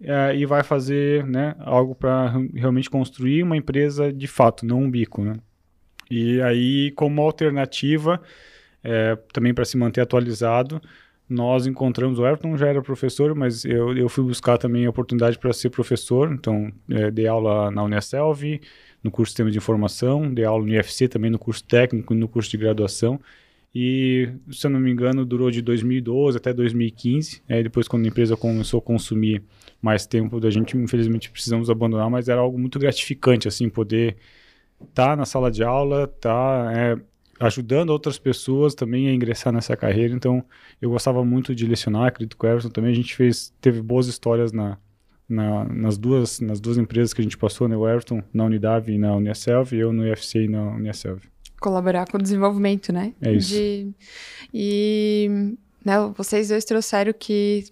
é, 0.00 0.36
e 0.36 0.44
vai 0.44 0.62
fazer 0.62 1.24
né, 1.26 1.54
algo 1.58 1.94
para 1.94 2.34
realmente 2.54 2.90
construir 2.90 3.42
uma 3.42 3.56
empresa 3.56 4.12
de 4.12 4.26
fato, 4.26 4.66
não 4.66 4.82
um 4.82 4.90
bico. 4.90 5.22
Né? 5.22 5.34
E 6.10 6.40
aí, 6.42 6.90
como 6.92 7.22
alternativa, 7.22 8.20
é, 8.82 9.16
também 9.32 9.54
para 9.54 9.64
se 9.64 9.76
manter 9.76 10.00
atualizado, 10.00 10.80
nós 11.28 11.66
encontramos, 11.66 12.18
o 12.18 12.26
Everton 12.26 12.56
já 12.56 12.68
era 12.68 12.80
professor, 12.80 13.34
mas 13.34 13.64
eu, 13.64 13.96
eu 13.96 14.08
fui 14.08 14.22
buscar 14.22 14.58
também 14.58 14.86
a 14.86 14.90
oportunidade 14.90 15.38
para 15.38 15.52
ser 15.52 15.70
professor, 15.70 16.32
então 16.32 16.70
é, 16.88 17.10
dei 17.10 17.26
aula 17.26 17.70
na 17.70 17.82
Unicelv, 17.82 18.60
no 19.02 19.10
curso 19.10 19.30
de 19.30 19.32
Sistema 19.32 19.50
de 19.50 19.58
Informação, 19.58 20.32
dei 20.32 20.44
aula 20.44 20.64
no 20.64 20.72
IFC 20.72 21.08
também 21.08 21.30
no 21.30 21.38
curso 21.38 21.64
técnico 21.64 22.14
e 22.14 22.16
no 22.16 22.28
curso 22.28 22.50
de 22.50 22.56
graduação, 22.56 23.20
e, 23.78 24.32
se 24.50 24.66
eu 24.66 24.70
não 24.70 24.80
me 24.80 24.90
engano, 24.90 25.22
durou 25.26 25.50
de 25.50 25.60
2012 25.60 26.38
até 26.38 26.50
2015, 26.50 27.42
aí 27.46 27.62
depois 27.62 27.86
quando 27.86 28.06
a 28.06 28.08
empresa 28.08 28.34
começou 28.34 28.78
a 28.78 28.82
consumir 28.82 29.42
mais 29.82 30.06
tempo 30.06 30.40
da 30.40 30.48
gente, 30.48 30.74
infelizmente 30.78 31.30
precisamos 31.30 31.68
abandonar, 31.68 32.08
mas 32.08 32.26
era 32.30 32.40
algo 32.40 32.58
muito 32.58 32.78
gratificante, 32.78 33.46
assim, 33.46 33.68
poder 33.68 34.16
estar 34.80 35.08
tá 35.08 35.16
na 35.16 35.26
sala 35.26 35.50
de 35.50 35.62
aula. 35.62 36.06
Tá, 36.06 36.72
é, 36.74 36.96
ajudando 37.38 37.90
outras 37.90 38.18
pessoas 38.18 38.74
também 38.74 39.08
a 39.08 39.12
ingressar 39.12 39.52
nessa 39.52 39.76
carreira. 39.76 40.14
Então, 40.14 40.42
eu 40.80 40.88
gostava 40.88 41.22
muito 41.22 41.54
de 41.54 41.66
lecionar, 41.66 42.06
acredito 42.06 42.34
que 42.34 42.46
o 42.46 42.48
Everson 42.48 42.70
também. 42.70 42.92
A 42.92 42.94
gente 42.94 43.14
fez, 43.14 43.52
teve 43.60 43.82
boas 43.82 44.06
histórias 44.06 44.52
na, 44.52 44.78
na, 45.28 45.64
nas, 45.66 45.98
duas, 45.98 46.40
nas 46.40 46.60
duas 46.60 46.78
empresas 46.78 47.12
que 47.12 47.20
a 47.20 47.24
gente 47.24 47.36
passou, 47.36 47.68
né? 47.68 47.76
O 47.76 47.86
Everton 47.86 48.22
na 48.32 48.44
Unidav 48.46 48.90
e 48.90 48.96
na 48.96 49.14
Uniaselv, 49.14 49.74
e 49.74 49.80
eu 49.80 49.92
no 49.92 50.02
UFC 50.02 50.44
e 50.44 50.48
na 50.48 50.62
Uniaselv. 50.62 51.20
Colaborar 51.60 52.06
com 52.10 52.18
o 52.18 52.22
desenvolvimento, 52.22 52.92
né? 52.92 53.12
É 53.22 53.32
isso. 53.32 53.48
De, 53.48 53.92
e 54.52 55.56
né, 55.84 55.94
vocês 56.16 56.48
dois 56.48 56.64
trouxeram 56.64 57.12
que 57.18 57.64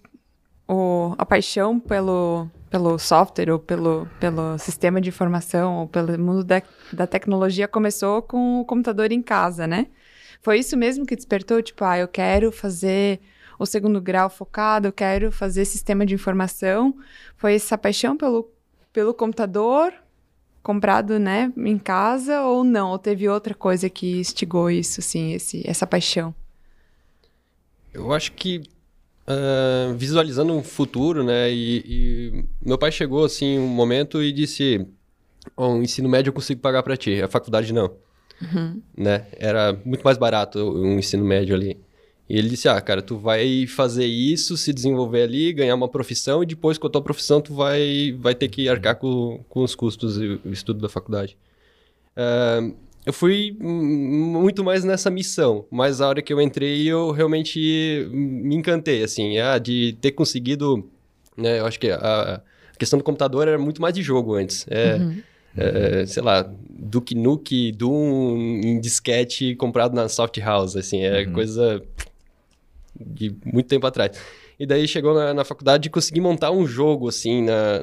o, 0.68 1.14
a 1.18 1.26
paixão 1.26 1.78
pelo, 1.78 2.48
pelo 2.70 2.98
software 2.98 3.50
ou 3.50 3.58
pelo, 3.58 4.08
pelo 4.18 4.58
sistema 4.58 5.00
de 5.00 5.08
informação 5.08 5.80
ou 5.80 5.88
pelo 5.88 6.18
mundo 6.18 6.44
da, 6.44 6.62
da 6.92 7.06
tecnologia 7.06 7.68
começou 7.68 8.22
com 8.22 8.60
o 8.60 8.64
computador 8.64 9.12
em 9.12 9.22
casa, 9.22 9.66
né? 9.66 9.88
Foi 10.42 10.58
isso 10.58 10.76
mesmo 10.76 11.06
que 11.06 11.16
despertou? 11.16 11.62
Tipo, 11.62 11.84
ah, 11.84 11.98
eu 11.98 12.08
quero 12.08 12.52
fazer 12.52 13.20
o 13.58 13.64
segundo 13.64 14.00
grau 14.00 14.28
focado, 14.28 14.88
eu 14.88 14.92
quero 14.92 15.32
fazer 15.32 15.64
sistema 15.64 16.04
de 16.04 16.14
informação. 16.14 16.94
Foi 17.36 17.54
essa 17.54 17.78
paixão 17.78 18.16
pelo, 18.16 18.50
pelo 18.92 19.14
computador 19.14 19.92
comprado, 20.64 21.18
né, 21.18 21.52
em 21.56 21.78
casa 21.78 22.40
ou 22.42 22.64
não? 22.64 22.90
Ou 22.90 22.98
teve 22.98 23.28
outra 23.28 23.54
coisa 23.54 23.88
que 23.90 24.18
instigou 24.18 24.70
isso, 24.70 24.98
assim, 25.00 25.34
esse, 25.34 25.62
essa 25.64 25.86
paixão? 25.86 26.34
Eu 27.92 28.12
acho 28.12 28.32
que 28.32 28.62
uh, 29.28 29.94
visualizando 29.94 30.54
um 30.54 30.62
futuro, 30.62 31.22
né? 31.22 31.52
E, 31.52 31.84
e, 31.86 32.44
meu 32.60 32.78
pai 32.78 32.90
chegou 32.90 33.24
assim 33.24 33.58
um 33.58 33.68
momento 33.68 34.22
e 34.22 34.32
disse: 34.32 34.84
oh, 35.56 35.74
"O 35.74 35.82
ensino 35.82 36.08
médio 36.08 36.30
eu 36.30 36.34
consigo 36.34 36.60
pagar 36.60 36.82
para 36.82 36.96
ti, 36.96 37.22
a 37.22 37.28
faculdade 37.28 37.72
não." 37.72 37.92
Uhum. 38.42 38.82
Né? 38.96 39.26
Era 39.32 39.78
muito 39.84 40.02
mais 40.02 40.18
barato 40.18 40.58
um 40.58 40.98
ensino 40.98 41.24
médio 41.24 41.54
ali. 41.54 41.78
E 42.28 42.38
ele 42.38 42.48
disse: 42.48 42.68
Ah, 42.68 42.80
cara, 42.80 43.02
tu 43.02 43.18
vai 43.18 43.66
fazer 43.66 44.06
isso, 44.06 44.56
se 44.56 44.72
desenvolver 44.72 45.22
ali, 45.22 45.52
ganhar 45.52 45.74
uma 45.74 45.88
profissão, 45.88 46.42
e 46.42 46.46
depois 46.46 46.78
com 46.78 46.86
a 46.86 46.90
tua 46.90 47.02
profissão 47.02 47.40
tu 47.40 47.54
vai, 47.54 48.16
vai 48.18 48.34
ter 48.34 48.48
que 48.48 48.68
arcar 48.68 48.96
com, 48.96 49.44
com 49.48 49.62
os 49.62 49.74
custos 49.74 50.16
e 50.16 50.40
o 50.44 50.52
estudo 50.52 50.80
da 50.80 50.88
faculdade. 50.88 51.36
Uh, 52.16 52.74
eu 53.04 53.12
fui 53.12 53.54
muito 53.60 54.64
mais 54.64 54.82
nessa 54.82 55.10
missão, 55.10 55.66
mas 55.70 56.00
a 56.00 56.08
hora 56.08 56.22
que 56.22 56.32
eu 56.32 56.40
entrei 56.40 56.86
eu 56.86 57.10
realmente 57.10 58.08
me 58.10 58.54
encantei, 58.54 59.02
assim, 59.02 59.36
ah, 59.38 59.58
de 59.58 59.94
ter 60.00 60.12
conseguido, 60.12 60.88
né, 61.36 61.60
eu 61.60 61.66
acho 61.66 61.78
que 61.78 61.90
a, 61.90 61.96
a 61.96 62.78
questão 62.78 62.98
do 62.98 63.04
computador 63.04 63.46
era 63.46 63.58
muito 63.58 63.82
mais 63.82 63.92
de 63.92 64.02
jogo 64.02 64.34
antes, 64.34 64.64
é, 64.70 64.94
uhum. 64.94 65.22
é 65.54 66.06
sei 66.06 66.22
lá, 66.22 66.50
Duke 66.70 67.14
Nuke, 67.14 67.72
Doom 67.72 68.38
em 68.38 68.80
disquete 68.80 69.54
comprado 69.54 69.94
na 69.94 70.08
Soft 70.08 70.38
House, 70.38 70.74
assim, 70.74 71.02
é 71.02 71.26
uhum. 71.26 71.32
coisa 71.34 71.82
de 72.98 73.34
muito 73.44 73.66
tempo 73.66 73.86
atrás. 73.86 74.18
E 74.58 74.66
daí 74.66 74.86
chegou 74.86 75.14
na, 75.14 75.34
na 75.34 75.44
faculdade 75.44 75.88
e 75.88 75.90
consegui 75.90 76.20
montar 76.20 76.50
um 76.50 76.66
jogo, 76.66 77.08
assim, 77.08 77.42
na, 77.42 77.80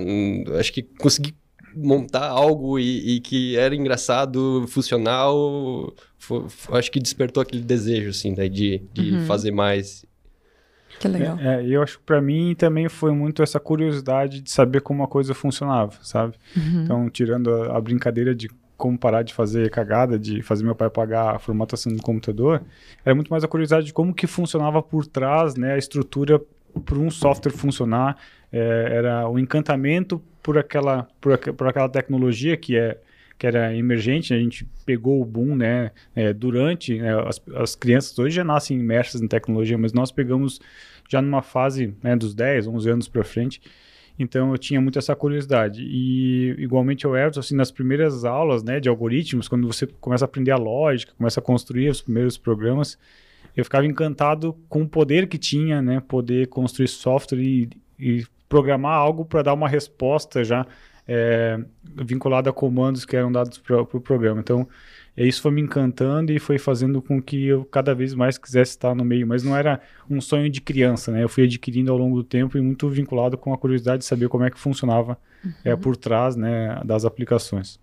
acho 0.60 0.72
que 0.72 0.84
consegui 0.84 1.36
montar 1.76 2.28
algo 2.28 2.80
e, 2.80 3.16
e, 3.16 3.20
que 3.20 3.56
era 3.58 3.76
engraçado, 3.76 4.66
funcional, 4.68 5.94
foi, 6.18 6.46
acho 6.74 6.92
que 6.92 7.00
despertou 7.00 7.42
aquele 7.42 7.64
desejo, 7.64 8.10
assim, 8.10 8.36
né, 8.36 8.48
de, 8.48 8.82
de 8.94 9.12
uhum. 9.12 9.26
fazer 9.26 9.52
mais. 9.52 10.06
Que 11.00 11.08
legal. 11.08 11.38
É, 11.40 11.64
é, 11.64 11.68
eu 11.68 11.82
acho 11.82 11.98
que 11.98 12.04
para 12.06 12.22
mim 12.22 12.54
também 12.56 12.88
foi 12.88 13.12
muito 13.12 13.42
essa 13.42 13.60
curiosidade 13.60 14.42
de 14.42 14.52
saber 14.52 14.82
como 14.82 15.04
a 15.04 15.08
coisa 15.08 15.34
funcionava, 15.34 15.94
sabe? 16.02 16.36
Uhum. 16.56 16.84
Então, 16.84 17.10
tirando 17.10 17.50
a, 17.50 17.78
a, 17.78 17.82
brincadeira 17.82 18.36
de 18.36 18.50
como 18.82 18.98
parar 18.98 19.22
de 19.22 19.32
fazer 19.32 19.70
cagada, 19.70 20.18
de 20.18 20.42
fazer 20.42 20.64
meu 20.64 20.74
pai 20.74 20.90
pagar 20.90 21.36
a 21.36 21.40
formatação 21.40 21.94
do 21.96 22.02
computador, 22.02 22.64
era 23.06 23.14
muito 23.14 23.30
mais 23.30 23.44
a 23.44 23.48
curiosidade 23.48 23.86
de 23.86 23.94
como 23.94 24.12
que 24.12 24.26
funcionava 24.26 24.82
por 24.82 25.06
trás, 25.06 25.56
né, 25.56 25.74
a 25.74 25.78
estrutura 25.78 26.42
para 26.84 26.98
um 26.98 27.12
software 27.12 27.52
funcionar, 27.52 28.18
é, 28.52 28.88
era 28.92 29.30
o 29.30 29.38
encantamento 29.38 30.20
por 30.42 30.58
aquela, 30.58 31.08
por, 31.22 31.38
por 31.38 31.68
aquela 31.68 31.88
tecnologia 31.88 32.58
que 32.58 32.76
é 32.76 32.98
que 33.38 33.48
era 33.48 33.76
emergente, 33.76 34.36
a 34.36 34.38
gente 34.38 34.68
pegou 34.86 35.20
o 35.20 35.26
boom, 35.26 35.56
né, 35.56 35.92
é, 36.16 36.32
durante, 36.32 37.00
né, 37.00 37.12
as, 37.28 37.42
as 37.56 37.76
crianças 37.76 38.18
hoje 38.20 38.36
já 38.36 38.44
nascem 38.44 38.80
imersas 38.80 39.20
em 39.20 39.28
tecnologia, 39.28 39.78
mas 39.80 39.94
nós 39.94 40.12
pegamos 40.12 40.60
já 41.10 41.22
numa 41.24 41.42
fase 41.42 41.96
né, 42.04 42.16
dos 42.16 42.36
10, 42.36 42.68
11 42.68 42.90
anos 42.90 43.08
para 43.08 43.24
frente, 43.24 43.60
então 44.22 44.52
eu 44.52 44.58
tinha 44.58 44.80
muito 44.80 45.00
essa 45.00 45.16
curiosidade. 45.16 45.84
E 45.84 46.56
igualmente 46.58 47.08
o 47.08 47.16
Everton, 47.16 47.40
assim, 47.40 47.56
nas 47.56 47.72
primeiras 47.72 48.24
aulas 48.24 48.64
né, 48.64 48.80
de 48.80 48.90
algoritmos, 48.90 49.48
quando 49.48 49.68
você 49.68 49.88
começa 49.88 50.26
a 50.26 50.28
aprender 50.28 50.52
a 50.52 50.58
lógica, 50.58 51.14
começa 51.18 51.40
a 51.40 51.44
construir 51.44 51.90
os 51.90 52.02
primeiros 52.02 52.38
programas, 52.38 52.98
eu 53.56 53.64
ficava 53.64 53.86
encantado 53.86 54.56
com 54.70 54.84
o 54.84 54.88
poder 54.88 55.28
que 55.28 55.38
tinha, 55.38 55.82
né, 55.82 56.02
poder 56.08 56.48
construir 56.48 56.88
software 56.88 57.40
e, 57.40 57.70
e 58.00 58.26
programar 58.48 58.94
algo 58.94 59.26
para 59.26 59.42
dar 59.42 59.54
uma 59.54 59.68
resposta 59.68 60.44
já 60.44 60.66
é, 61.08 61.60
vinculada 61.84 62.50
a 62.50 62.54
comandos 62.54 63.06
que 63.06 63.16
eram 63.16 63.32
dados 63.32 63.58
para 63.58 63.82
o 63.82 63.86
pro 63.86 64.00
programa. 64.00 64.40
Então, 64.40 64.68
isso 65.18 65.42
foi 65.42 65.52
me 65.52 65.62
encantando 65.62 66.32
e 66.32 66.40
foi 66.40 66.58
fazendo 66.58 67.02
com 67.02 67.22
que 67.22 67.46
eu 67.46 67.66
cada 67.66 67.94
vez 67.94 68.14
mais 68.14 68.38
quisesse 68.38 68.72
estar 68.72 68.96
no 68.96 69.04
meio. 69.04 69.28
Mas 69.28 69.44
não 69.44 69.56
era 69.56 69.82
um 70.10 70.22
sonho 70.22 70.50
de 70.50 70.62
criança, 70.62 71.12
né? 71.12 71.24
Eu 71.24 71.30
fui 71.30 71.44
adquirindo 71.44 71.92
ao 71.92 71.98
longo 71.98 72.16
do 72.16 72.24
tempo 72.24 72.58
e 72.58 72.62
muito 72.62 72.88
vinculado 72.90 73.38
com 73.38 73.54
a 73.54 73.58
curiosidade 73.58 74.00
de 74.00 74.06
saber 74.06 74.30
como 74.30 74.46
é 74.46 74.50
que 74.50 74.58
funcionava 74.58 75.18
uhum. 75.44 75.52
é, 75.66 75.76
por 75.76 75.98
trás 75.98 76.36
né, 76.36 76.82
das 76.86 77.04
aplicações. 77.04 77.80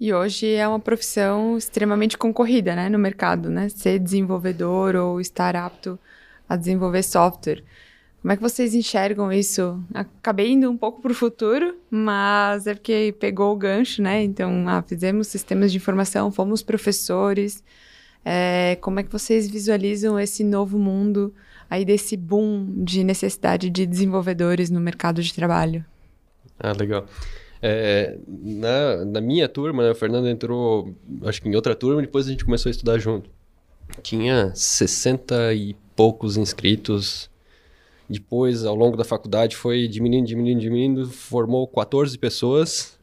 E 0.00 0.12
hoje 0.12 0.52
é 0.52 0.66
uma 0.66 0.80
profissão 0.80 1.56
extremamente 1.56 2.18
concorrida 2.18 2.74
né, 2.74 2.88
no 2.88 2.98
mercado, 2.98 3.48
né? 3.48 3.68
Ser 3.68 4.00
desenvolvedor 4.00 4.96
ou 4.96 5.20
estar 5.20 5.54
apto 5.54 5.98
a 6.48 6.56
desenvolver 6.56 7.04
software. 7.04 7.62
Como 8.24 8.32
é 8.32 8.36
que 8.36 8.42
vocês 8.42 8.74
enxergam 8.74 9.30
isso? 9.30 9.84
Acabei 9.92 10.52
indo 10.52 10.70
um 10.70 10.78
pouco 10.78 11.02
para 11.02 11.12
o 11.12 11.14
futuro, 11.14 11.76
mas 11.90 12.66
é 12.66 12.72
porque 12.72 13.14
pegou 13.20 13.52
o 13.52 13.56
gancho, 13.56 14.00
né? 14.00 14.22
Então, 14.22 14.66
ah, 14.66 14.80
fizemos 14.80 15.26
sistemas 15.26 15.70
de 15.70 15.76
informação, 15.76 16.32
fomos 16.32 16.62
professores. 16.62 17.62
É, 18.24 18.78
como 18.80 18.98
é 18.98 19.02
que 19.02 19.12
vocês 19.12 19.46
visualizam 19.50 20.18
esse 20.18 20.42
novo 20.42 20.78
mundo 20.78 21.34
aí 21.68 21.84
desse 21.84 22.16
boom 22.16 22.82
de 22.82 23.04
necessidade 23.04 23.68
de 23.68 23.84
desenvolvedores 23.84 24.70
no 24.70 24.80
mercado 24.80 25.22
de 25.22 25.34
trabalho? 25.34 25.84
Ah, 26.58 26.72
legal. 26.72 27.04
É, 27.60 28.16
na, 28.26 29.04
na 29.04 29.20
minha 29.20 29.50
turma, 29.50 29.82
né, 29.82 29.90
o 29.90 29.94
Fernando 29.94 30.28
entrou, 30.28 30.96
acho 31.24 31.42
que 31.42 31.48
em 31.50 31.54
outra 31.54 31.74
turma, 31.74 32.00
depois 32.00 32.26
a 32.26 32.30
gente 32.30 32.46
começou 32.46 32.70
a 32.70 32.72
estudar 32.72 32.98
junto. 32.98 33.28
Tinha 34.02 34.50
60 34.54 35.52
e 35.52 35.76
poucos 35.94 36.38
inscritos 36.38 37.30
depois, 38.08 38.64
ao 38.64 38.74
longo 38.74 38.96
da 38.96 39.04
faculdade, 39.04 39.56
foi 39.56 39.88
diminuindo, 39.88 40.26
diminuindo, 40.26 40.60
diminuindo, 40.60 41.06
formou 41.08 41.66
14 41.66 42.18
pessoas 42.18 42.98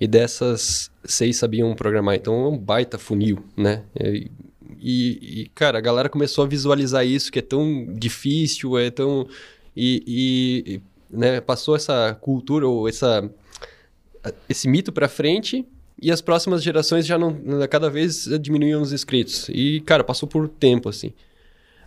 e 0.00 0.06
dessas, 0.06 0.90
seis 1.04 1.36
sabiam 1.36 1.74
programar. 1.74 2.16
Então, 2.16 2.34
é 2.34 2.48
um 2.48 2.58
baita 2.58 2.98
funil, 2.98 3.42
né? 3.56 3.84
E, 4.78 5.42
e, 5.42 5.50
cara, 5.54 5.78
a 5.78 5.80
galera 5.80 6.08
começou 6.08 6.44
a 6.44 6.46
visualizar 6.46 7.06
isso, 7.06 7.30
que 7.30 7.38
é 7.38 7.42
tão 7.42 7.86
difícil, 7.94 8.78
é 8.78 8.90
tão... 8.90 9.26
E, 9.76 10.02
e 10.06 10.80
né, 11.10 11.40
passou 11.40 11.76
essa 11.76 12.16
cultura, 12.20 12.66
ou 12.66 12.88
essa, 12.88 13.30
esse 14.48 14.68
mito 14.68 14.92
para 14.92 15.08
frente 15.08 15.66
e 16.00 16.10
as 16.10 16.20
próximas 16.20 16.62
gerações 16.62 17.06
já 17.06 17.18
não 17.18 17.38
cada 17.70 17.88
vez 17.88 18.28
diminuíam 18.40 18.82
os 18.82 18.92
inscritos 18.92 19.48
e 19.48 19.80
cara 19.80 20.04
passou 20.04 20.28
por 20.28 20.48
tempo 20.48 20.88
assim 20.88 21.12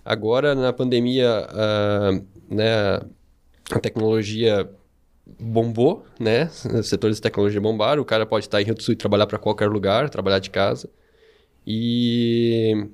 Agora, 0.04 0.56
na 0.56 0.74
pandemia, 0.74 1.48
uh, 1.52 2.54
né, 2.54 3.02
a 3.72 3.80
tecnologia 3.80 4.70
bombou, 5.40 6.06
né? 6.20 6.50
Os 6.80 6.88
setores 6.88 7.18
de 7.18 7.22
tecnologia 7.22 7.62
bombaram. 7.62 8.02
O 8.02 8.06
cara 8.06 8.26
pode 8.26 8.46
estar 8.46 8.62
em 8.62 8.66
Rio 8.66 8.76
do 8.76 8.84
Sul 8.84 8.94
e 8.94 8.98
trabalhar 8.98 9.28
para 9.28 9.38
qualquer 9.38 9.70
lugar, 9.70 10.10
trabalhar 10.10 10.40
de 10.40 10.50
casa. 10.50 10.90
E 11.66 12.88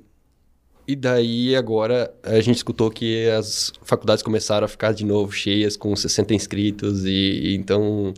e 0.88 0.94
daí 0.94 1.56
agora 1.56 2.14
a 2.22 2.40
gente 2.40 2.56
escutou 2.56 2.90
que 2.90 3.28
as 3.30 3.72
faculdades 3.82 4.22
começaram 4.22 4.64
a 4.64 4.68
ficar 4.68 4.92
de 4.92 5.04
novo 5.04 5.32
cheias 5.32 5.76
com 5.76 5.96
60 5.96 6.32
inscritos 6.32 7.04
e, 7.04 7.10
e 7.10 7.56
então 7.56 8.14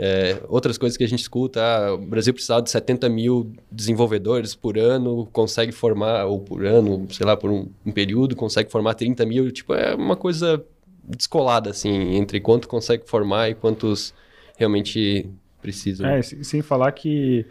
É, 0.00 0.40
outras 0.48 0.78
coisas 0.78 0.96
que 0.96 1.02
a 1.02 1.08
gente 1.08 1.22
escuta, 1.22 1.60
ah, 1.60 1.94
o 1.94 1.98
Brasil 1.98 2.32
precisava 2.32 2.62
de 2.62 2.70
70 2.70 3.08
mil 3.08 3.52
desenvolvedores 3.70 4.54
por 4.54 4.78
ano, 4.78 5.26
consegue 5.32 5.72
formar, 5.72 6.24
ou 6.26 6.38
por 6.38 6.64
ano, 6.64 7.08
sei 7.10 7.26
lá, 7.26 7.36
por 7.36 7.50
um, 7.50 7.68
um 7.84 7.90
período, 7.90 8.36
consegue 8.36 8.70
formar 8.70 8.94
30 8.94 9.26
mil. 9.26 9.50
Tipo, 9.50 9.74
é 9.74 9.96
uma 9.96 10.14
coisa 10.14 10.64
descolada, 11.02 11.70
assim, 11.70 12.14
entre 12.14 12.40
quanto 12.40 12.68
consegue 12.68 13.08
formar 13.08 13.50
e 13.50 13.54
quantos 13.54 14.14
realmente 14.56 15.28
precisam. 15.60 16.08
É, 16.08 16.22
sem 16.22 16.62
falar 16.62 16.92
que 16.92 17.44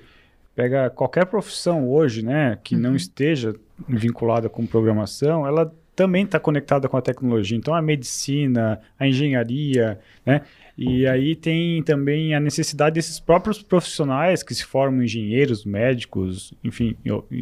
pega 0.55 0.89
qualquer 0.89 1.25
profissão 1.25 1.89
hoje, 1.89 2.23
né, 2.23 2.57
que 2.63 2.75
uhum. 2.75 2.81
não 2.81 2.95
esteja 2.95 3.53
vinculada 3.87 4.47
com 4.47 4.65
programação, 4.65 5.45
ela 5.45 5.71
também 5.97 6.25
está 6.25 6.39
conectada 6.39 6.87
com 6.87 6.95
a 6.95 7.01
tecnologia. 7.01 7.57
Então, 7.57 7.73
a 7.73 7.81
medicina, 7.81 8.79
a 8.99 9.07
engenharia, 9.07 9.99
né? 10.23 10.43
E 10.77 11.07
aí 11.07 11.35
tem 11.35 11.81
também 11.81 12.35
a 12.35 12.39
necessidade 12.39 12.93
desses 12.93 13.19
próprios 13.19 13.63
profissionais 13.63 14.43
que 14.43 14.53
se 14.53 14.63
formam 14.63 15.01
engenheiros, 15.01 15.65
médicos, 15.65 16.53
enfim, 16.63 16.95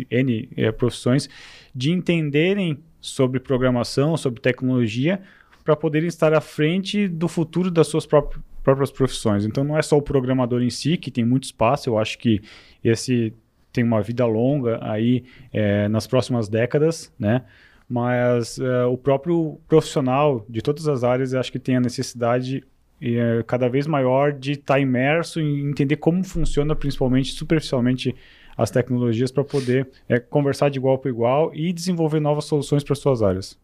N 0.10 0.50
é, 0.56 0.72
profissões, 0.72 1.30
de 1.76 1.92
entenderem 1.92 2.80
sobre 3.02 3.42
programação, 3.42 4.16
sobre 4.16 4.40
tecnologia, 4.40 5.22
para 5.66 5.76
poderem 5.76 6.08
estar 6.08 6.34
à 6.34 6.40
frente 6.40 7.10
do 7.10 7.28
futuro 7.28 7.70
das 7.70 7.88
suas 7.88 8.06
próprias, 8.06 8.42
próprias 8.64 8.90
profissões. 8.90 9.44
Então 9.44 9.66
não 9.66 9.78
é 9.78 9.82
só 9.82 9.98
o 9.98 10.02
programador 10.02 10.64
em 10.64 10.70
si, 10.70 10.96
que 10.96 11.12
tem 11.12 11.26
muito 11.26 11.44
espaço, 11.44 11.90
eu 11.90 11.98
acho 11.98 12.18
que 12.18 12.42
esse 12.82 13.34
tem 13.74 13.84
uma 13.84 14.02
vida 14.02 14.26
longa 14.26 14.80
aí 14.82 15.26
é, 15.52 15.90
nas 15.90 16.08
próximas 16.08 16.48
décadas, 16.48 17.14
né? 17.20 17.42
Mas 17.88 18.58
é, 18.60 18.86
o 18.86 18.98
próprio 18.98 19.60
profissional 19.68 20.46
de 20.50 20.62
todas 20.62 20.88
as 20.88 21.04
áreas, 21.04 21.34
acho 21.34 21.52
que 21.52 21.60
tem 21.60 21.76
a 21.78 21.80
necessidade 21.80 22.64
é, 23.02 23.44
cada 23.46 23.70
vez 23.70 23.86
maior 23.86 24.32
de 24.32 24.54
estar 24.54 24.76
tá 24.76 24.80
imerso 24.80 25.40
em 25.40 25.70
entender 25.70 25.98
como 25.98 26.24
funciona, 26.24 26.76
principalmente 26.76 27.34
superficialmente, 27.34 28.16
as 28.58 28.72
tecnologias 28.72 29.32
para 29.32 29.44
poder 29.44 29.88
é, 30.08 30.18
conversar 30.18 30.70
de 30.70 30.80
igual 30.80 30.98
para 30.98 31.12
igual 31.12 31.54
e 31.54 31.74
desenvolver 31.74 32.20
novas 32.20 32.46
soluções 32.46 32.84
para 32.84 32.96
suas 32.96 33.22
áreas. 33.22 33.58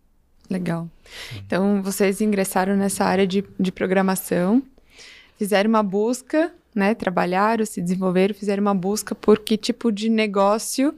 Legal. 0.50 0.90
Então, 1.46 1.82
vocês 1.82 2.20
ingressaram 2.20 2.76
nessa 2.76 3.06
área 3.06 3.26
de, 3.26 3.44
de 3.58 3.72
programação, 3.72 4.62
fizeram 5.38 5.70
uma 5.70 5.82
busca, 5.82 6.54
né? 6.76 6.94
Trabalharam, 6.94 7.66
se 7.66 7.82
desenvolveram, 7.82 8.36
fizeram 8.36 8.62
uma 8.62 8.76
busca 8.76 9.16
por 9.16 9.40
que 9.40 9.56
tipo 9.56 9.92
de 9.92 10.10
negócio 10.10 10.94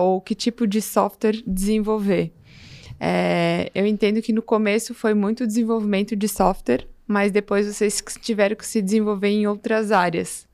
ou 0.00 0.20
que 0.20 0.34
tipo 0.34 0.66
de 0.66 0.80
software 0.80 1.42
desenvolver. 1.46 2.32
É, 2.98 3.70
eu 3.74 3.86
entendo 3.86 4.22
que 4.22 4.32
no 4.32 4.42
começo 4.42 4.94
foi 4.94 5.14
muito 5.14 5.46
desenvolvimento 5.46 6.16
de 6.16 6.28
software, 6.28 6.86
mas 7.06 7.30
depois 7.30 7.66
vocês 7.66 8.02
tiveram 8.20 8.56
que 8.56 8.66
se 8.66 8.80
desenvolver 8.80 9.28
em 9.28 9.46
outras 9.46 9.92
áreas. 9.92 10.46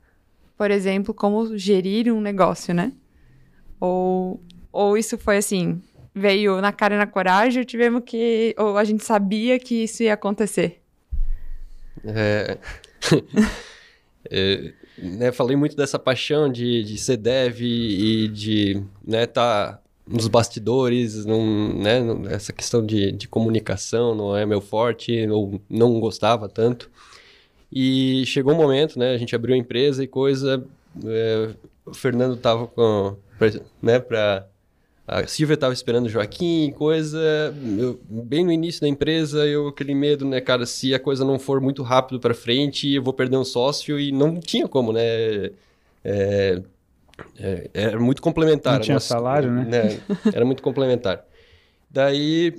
Por 0.57 0.69
exemplo, 0.71 1.13
como 1.13 1.57
gerir 1.57 2.13
um 2.13 2.21
negócio, 2.21 2.73
né? 2.73 2.93
Ou, 3.79 4.41
ou 4.71 4.97
isso 4.97 5.17
foi 5.17 5.37
assim, 5.37 5.81
veio 6.13 6.61
na 6.61 6.71
cara 6.71 6.95
e 6.95 6.97
na 6.97 7.07
coragem, 7.07 7.63
tivemos 7.63 8.03
que. 8.05 8.55
Ou 8.57 8.77
a 8.77 8.83
gente 8.83 9.03
sabia 9.03 9.59
que 9.59 9.83
isso 9.83 10.03
ia 10.03 10.13
acontecer? 10.13 10.81
É. 12.05 12.57
é 14.29 14.73
né, 14.97 15.31
falei 15.31 15.55
muito 15.55 15.75
dessa 15.75 15.97
paixão 15.97 16.51
de, 16.51 16.83
de 16.83 16.97
ser 16.97 17.17
dev 17.17 17.61
e 17.61 18.27
de 18.27 18.83
né, 19.05 19.25
tá 19.25 19.79
nos 20.05 20.27
bastidores, 20.27 21.25
né, 21.25 21.99
essa 22.29 22.51
questão 22.51 22.85
de, 22.85 23.11
de 23.11 23.27
comunicação 23.27 24.13
não 24.13 24.35
é 24.35 24.45
meu 24.45 24.59
forte, 24.59 25.27
ou 25.27 25.61
não 25.69 25.99
gostava 25.99 26.49
tanto. 26.49 26.89
E 27.71 28.23
chegou 28.25 28.53
um 28.53 28.57
momento, 28.57 28.99
né, 28.99 29.13
a 29.13 29.17
gente 29.17 29.35
abriu 29.35 29.55
a 29.55 29.57
empresa 29.57 30.03
e 30.03 30.07
coisa, 30.07 30.63
é, 31.05 31.49
o 31.85 31.93
Fernando 31.93 32.37
tava 32.37 32.67
com, 32.67 33.15
né, 33.81 33.99
para 33.99 34.47
a 35.05 35.27
Silvia 35.27 35.55
estava 35.55 35.73
esperando 35.73 36.05
o 36.05 36.09
Joaquim, 36.09 36.71
coisa. 36.71 37.19
Eu, 37.77 37.99
bem 38.07 38.45
no 38.45 38.51
início 38.51 38.79
da 38.79 38.87
empresa, 38.87 39.45
eu 39.45 39.67
aquele 39.67 39.93
medo, 39.93 40.25
né, 40.25 40.39
cara, 40.39 40.65
se 40.65 40.93
a 40.93 40.99
coisa 40.99 41.25
não 41.25 41.37
for 41.37 41.59
muito 41.59 41.83
rápido 41.83 42.19
para 42.19 42.33
frente, 42.33 42.89
eu 42.93 43.03
vou 43.03 43.13
perder 43.13 43.35
um 43.37 43.43
sócio 43.43 43.99
e 43.99 44.11
não 44.13 44.39
tinha 44.39 44.67
como, 44.67 44.93
né? 44.93 45.51
É, 46.05 46.61
é, 47.39 47.69
era 47.73 47.99
muito 47.99 48.21
complementar. 48.21 48.73
Não 48.73 48.81
tinha 48.81 48.95
nossa, 48.95 49.07
salário, 49.07 49.51
né? 49.51 49.65
né? 49.65 49.99
Era 50.33 50.45
muito 50.45 50.63
complementar. 50.63 51.25
Daí 51.89 52.53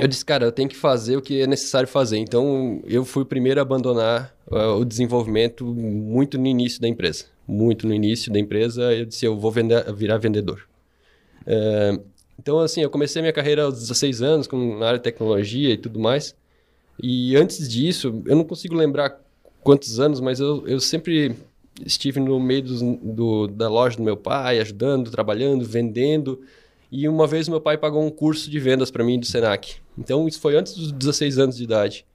eu 0.00 0.08
disse, 0.08 0.24
cara, 0.24 0.46
eu 0.46 0.52
tenho 0.52 0.68
que 0.68 0.76
fazer 0.76 1.16
o 1.16 1.22
que 1.22 1.42
é 1.42 1.46
necessário 1.46 1.88
fazer. 1.88 2.18
Então 2.18 2.82
eu 2.84 3.04
fui 3.04 3.22
o 3.22 3.26
primeiro 3.26 3.60
a 3.60 3.62
abandonar 3.62 4.34
uh, 4.50 4.76
o 4.76 4.84
desenvolvimento 4.84 5.64
muito 5.64 6.38
no 6.38 6.46
início 6.46 6.80
da 6.80 6.88
empresa. 6.88 7.26
Muito 7.46 7.86
no 7.86 7.94
início 7.94 8.32
da 8.32 8.38
empresa, 8.38 8.92
eu 8.92 9.04
disse, 9.04 9.24
eu 9.24 9.38
vou 9.38 9.50
vender, 9.50 9.92
virar 9.92 10.16
vendedor. 10.16 10.66
É, 11.46 11.98
então, 12.38 12.58
assim, 12.58 12.80
eu 12.80 12.90
comecei 12.90 13.20
minha 13.22 13.32
carreira 13.32 13.64
aos 13.64 13.74
16 13.74 14.22
anos, 14.22 14.46
com, 14.46 14.78
na 14.78 14.86
área 14.86 14.98
de 14.98 15.04
tecnologia 15.04 15.70
e 15.70 15.76
tudo 15.76 16.00
mais. 16.00 16.34
E 17.02 17.36
antes 17.36 17.68
disso, 17.68 18.22
eu 18.26 18.36
não 18.36 18.44
consigo 18.44 18.74
lembrar 18.74 19.20
quantos 19.62 20.00
anos, 20.00 20.20
mas 20.20 20.40
eu, 20.40 20.66
eu 20.66 20.80
sempre 20.80 21.36
estive 21.84 22.20
no 22.20 22.38
meio 22.38 22.62
do, 22.62 23.46
da 23.48 23.68
loja 23.68 23.96
do 23.96 24.02
meu 24.02 24.16
pai, 24.16 24.60
ajudando, 24.60 25.10
trabalhando, 25.10 25.64
vendendo. 25.64 26.40
E 26.90 27.08
uma 27.08 27.26
vez 27.26 27.48
meu 27.48 27.60
pai 27.60 27.78
pagou 27.78 28.04
um 28.04 28.10
curso 28.10 28.50
de 28.50 28.58
vendas 28.58 28.90
para 28.90 29.02
mim 29.02 29.18
do 29.18 29.26
Senac. 29.26 29.76
Então, 29.98 30.28
isso 30.28 30.40
foi 30.40 30.56
antes 30.56 30.74
dos 30.74 30.92
16 30.92 31.38
anos 31.38 31.56
de 31.56 31.64
idade. 31.64 32.06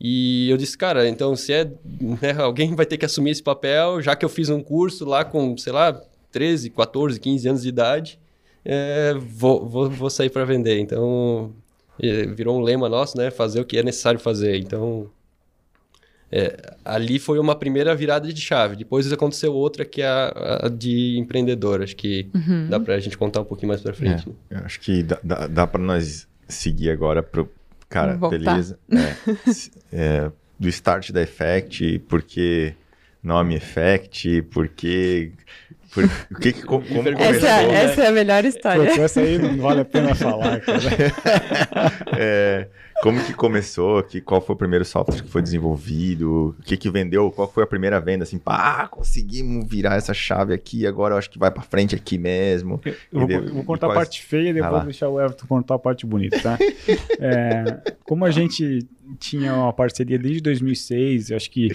E 0.00 0.50
eu 0.50 0.56
disse, 0.56 0.76
cara, 0.76 1.08
então 1.08 1.34
se 1.36 1.52
é. 1.52 1.64
Né, 1.64 2.32
alguém 2.38 2.74
vai 2.74 2.86
ter 2.86 2.98
que 2.98 3.04
assumir 3.04 3.30
esse 3.30 3.42
papel, 3.42 4.02
já 4.02 4.14
que 4.16 4.24
eu 4.24 4.28
fiz 4.28 4.48
um 4.48 4.62
curso 4.62 5.04
lá 5.04 5.24
com, 5.24 5.56
sei 5.56 5.72
lá, 5.72 6.00
13, 6.32 6.70
14, 6.70 7.18
15 7.20 7.48
anos 7.48 7.62
de 7.62 7.68
idade 7.68 8.18
é, 8.68 9.14
vou, 9.14 9.64
vou, 9.64 9.88
vou 9.88 10.10
sair 10.10 10.28
para 10.28 10.44
vender. 10.44 10.80
Então, 10.80 11.54
é, 12.02 12.26
virou 12.26 12.58
um 12.58 12.60
lema 12.60 12.88
nosso, 12.88 13.16
né? 13.16 13.30
Fazer 13.30 13.60
o 13.60 13.64
que 13.64 13.78
é 13.78 13.82
necessário 13.82 14.18
fazer. 14.18 14.56
Então, 14.58 15.08
é, 16.30 16.74
ali 16.84 17.18
foi 17.18 17.38
uma 17.38 17.54
primeira 17.54 17.94
virada 17.94 18.32
de 18.32 18.40
chave. 18.40 18.76
Depois 18.76 19.10
aconteceu 19.12 19.52
outra 19.54 19.84
que 19.84 20.02
é 20.02 20.06
a, 20.06 20.60
a 20.64 20.68
de 20.68 21.16
empreendedor. 21.18 21.82
Acho 21.82 21.96
que 21.96 22.28
uhum. 22.34 22.68
dá 22.68 22.80
para 22.80 22.94
a 22.94 23.00
gente 23.00 23.16
contar 23.16 23.40
um 23.40 23.44
pouquinho 23.44 23.68
mais 23.68 23.80
para 23.80 23.94
frente. 23.94 24.28
É, 24.50 24.54
né? 24.54 24.62
acho 24.64 24.80
que 24.80 25.02
dá, 25.02 25.18
dá, 25.22 25.46
dá 25.46 25.66
para 25.66 25.82
nós 25.82 26.26
seguir 26.48 26.90
agora 26.90 27.22
pro 27.22 27.48
cara, 27.88 28.16
beleza? 28.16 28.78
É, 28.90 29.14
é, 29.92 30.32
do 30.58 30.68
start 30.68 31.12
da 31.12 31.22
Effect, 31.22 32.00
porque 32.08 32.74
nome 33.22 33.54
Effect, 33.54 34.42
porque 34.50 35.32
por, 35.92 36.04
o 36.30 36.34
que, 36.40 36.52
que 36.52 36.62
como, 36.62 36.84
como 36.86 37.08
essa, 37.08 37.16
começou, 37.16 37.48
né? 37.48 37.84
essa 37.84 38.02
é 38.02 38.06
a 38.08 38.12
melhor 38.12 38.44
história. 38.44 38.94
Pô, 38.94 39.02
essa 39.02 39.20
aí 39.20 39.38
não 39.38 39.56
vale 39.58 39.80
a 39.80 39.84
pena 39.84 40.14
falar, 40.14 40.60
cara. 40.60 40.80
é, 42.18 42.68
como 43.02 43.22
que 43.24 43.34
começou? 43.34 44.02
Que, 44.02 44.20
qual 44.20 44.40
foi 44.40 44.54
o 44.54 44.58
primeiro 44.58 44.84
software 44.84 45.22
que 45.22 45.28
foi 45.28 45.42
desenvolvido? 45.42 46.56
O 46.58 46.62
que 46.62 46.76
que 46.76 46.90
vendeu? 46.90 47.30
Qual 47.30 47.50
foi 47.50 47.64
a 47.64 47.66
primeira 47.66 48.00
venda? 48.00 48.24
Assim, 48.24 48.38
pá, 48.38 48.88
conseguimos 48.88 49.68
virar 49.68 49.96
essa 49.96 50.14
chave 50.14 50.54
aqui, 50.54 50.86
agora 50.86 51.14
eu 51.14 51.18
acho 51.18 51.30
que 51.30 51.38
vai 51.38 51.50
para 51.50 51.62
frente 51.62 51.94
aqui 51.94 52.18
mesmo. 52.18 52.80
Eu 53.12 53.26
vou, 53.26 53.54
vou 53.54 53.64
contar 53.64 53.86
a 53.88 53.94
parte 53.94 54.22
feia 54.22 54.50
e 54.50 54.54
depois 54.54 54.84
deixar 54.84 55.08
o 55.08 55.20
Everton 55.20 55.46
contar 55.46 55.74
a 55.74 55.78
parte 55.78 56.06
bonita, 56.06 56.40
tá? 56.40 56.58
é, 57.20 57.94
como 58.04 58.24
a 58.24 58.30
gente 58.30 58.86
tinha 59.18 59.54
uma 59.54 59.72
parceria 59.72 60.18
desde 60.18 60.40
2006, 60.40 61.32
acho 61.32 61.50
que 61.50 61.70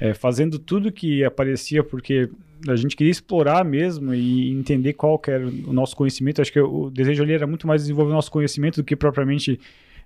é, 0.00 0.14
fazendo 0.14 0.58
tudo 0.58 0.90
que 0.90 1.22
aparecia, 1.24 1.84
porque 1.84 2.30
a 2.68 2.76
gente 2.76 2.96
queria 2.96 3.10
explorar 3.10 3.64
mesmo 3.64 4.14
e 4.14 4.50
entender 4.50 4.92
qual 4.94 5.20
era 5.26 5.46
o 5.46 5.72
nosso 5.72 5.96
conhecimento. 5.96 6.40
Acho 6.40 6.52
que 6.52 6.60
o 6.60 6.90
desejo 6.90 7.22
ali 7.22 7.32
era 7.32 7.46
muito 7.46 7.66
mais 7.66 7.82
desenvolver 7.82 8.10
o 8.10 8.14
nosso 8.14 8.30
conhecimento 8.30 8.76
do 8.76 8.84
que 8.84 8.96
propriamente 8.96 9.58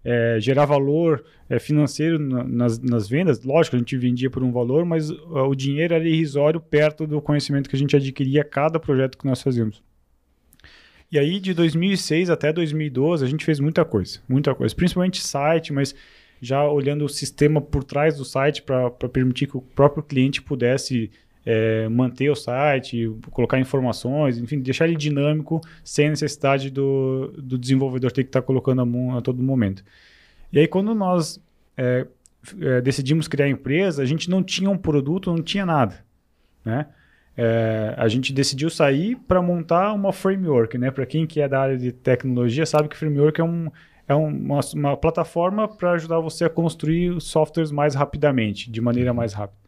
é, 0.04 0.36
gerar 0.38 0.66
valor 0.66 1.24
é, 1.48 1.58
financeiro 1.58 2.18
nas, 2.18 2.78
nas, 2.78 3.08
vendas. 3.08 3.42
Lógico, 3.42 3.76
a 3.76 3.78
gente 3.78 3.96
vendia 3.96 4.28
por 4.28 4.42
um 4.42 4.52
valor, 4.52 4.84
mas 4.84 5.10
o 5.10 5.54
dinheiro 5.54 5.94
era 5.94 6.06
irrisório 6.06 6.60
perto 6.60 7.06
do 7.06 7.20
conhecimento 7.22 7.68
que 7.68 7.76
a 7.76 7.78
gente 7.78 7.96
adquiria 7.96 8.42
a 8.42 8.44
cada 8.44 8.78
projeto 8.78 9.16
que 9.16 9.26
nós 9.26 9.40
fazíamos. 9.40 9.82
E 11.10 11.18
aí, 11.18 11.38
de 11.38 11.54
2006 11.54 12.28
até 12.28 12.52
2012, 12.52 13.24
a 13.24 13.28
gente 13.28 13.44
fez 13.44 13.60
muita 13.60 13.84
coisa, 13.84 14.20
muita 14.28 14.54
coisa, 14.54 14.74
principalmente 14.74 15.22
site, 15.22 15.72
mas 15.72 15.94
já 16.40 16.68
olhando 16.68 17.04
o 17.04 17.08
sistema 17.08 17.60
por 17.60 17.84
trás 17.84 18.16
do 18.16 18.24
site 18.24 18.62
para 18.62 18.90
permitir 18.90 19.46
que 19.46 19.56
o 19.56 19.62
próprio 19.62 20.02
cliente 20.02 20.42
pudesse 20.42 21.10
é, 21.44 21.88
manter 21.88 22.30
o 22.30 22.34
site, 22.34 23.10
colocar 23.30 23.58
informações, 23.58 24.38
enfim, 24.38 24.60
deixar 24.60 24.86
ele 24.86 24.96
dinâmico 24.96 25.60
sem 25.82 26.08
necessidade 26.08 26.70
do, 26.70 27.34
do 27.36 27.58
desenvolvedor 27.58 28.10
ter 28.10 28.22
que 28.22 28.28
estar 28.28 28.40
tá 28.40 28.46
colocando 28.46 28.80
a 28.80 28.86
mão 28.86 29.16
a 29.16 29.20
todo 29.20 29.42
momento. 29.42 29.84
E 30.52 30.58
aí, 30.58 30.68
quando 30.68 30.94
nós 30.94 31.40
é, 31.76 32.06
é, 32.60 32.80
decidimos 32.80 33.28
criar 33.28 33.46
a 33.46 33.50
empresa, 33.50 34.02
a 34.02 34.06
gente 34.06 34.30
não 34.30 34.42
tinha 34.42 34.70
um 34.70 34.78
produto, 34.78 35.32
não 35.32 35.42
tinha 35.42 35.66
nada, 35.66 36.04
né? 36.64 36.86
É, 37.36 37.94
a 37.98 38.06
gente 38.06 38.32
decidiu 38.32 38.70
sair 38.70 39.16
para 39.16 39.42
montar 39.42 39.92
uma 39.92 40.12
framework, 40.12 40.78
né? 40.78 40.90
Para 40.92 41.04
quem 41.04 41.26
que 41.26 41.40
é 41.40 41.48
da 41.48 41.60
área 41.60 41.76
de 41.76 41.90
tecnologia 41.90 42.64
sabe 42.64 42.88
que 42.88 42.96
framework 42.96 43.40
é, 43.40 43.44
um, 43.44 43.68
é 44.06 44.14
uma, 44.14 44.60
uma 44.72 44.96
plataforma 44.96 45.66
para 45.66 45.92
ajudar 45.92 46.20
você 46.20 46.44
a 46.44 46.50
construir 46.50 47.20
softwares 47.20 47.72
mais 47.72 47.96
rapidamente, 47.96 48.70
de 48.70 48.80
maneira 48.80 49.12
mais 49.12 49.32
rápida. 49.32 49.63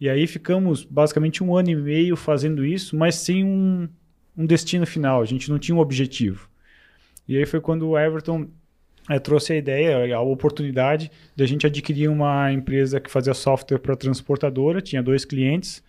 E 0.00 0.08
aí 0.08 0.26
ficamos 0.26 0.82
basicamente 0.84 1.44
um 1.44 1.54
ano 1.54 1.70
e 1.70 1.76
meio 1.76 2.16
fazendo 2.16 2.64
isso, 2.64 2.96
mas 2.96 3.16
sem 3.16 3.44
um, 3.44 3.88
um 4.36 4.46
destino 4.46 4.86
final. 4.86 5.20
A 5.20 5.26
gente 5.26 5.50
não 5.50 5.58
tinha 5.58 5.76
um 5.76 5.80
objetivo. 5.80 6.48
E 7.28 7.36
aí 7.36 7.44
foi 7.44 7.60
quando 7.60 7.88
o 7.88 7.98
Everton 7.98 8.48
é, 9.08 9.18
trouxe 9.18 9.52
a 9.52 9.56
ideia, 9.56 10.16
a 10.16 10.20
oportunidade 10.20 11.10
de 11.36 11.44
a 11.44 11.46
gente 11.46 11.66
adquirir 11.66 12.08
uma 12.08 12.50
empresa 12.52 12.98
que 12.98 13.10
fazia 13.10 13.34
software 13.34 13.78
para 13.78 13.94
transportadora, 13.94 14.80
tinha 14.80 15.02
dois 15.02 15.24
clientes, 15.24 15.82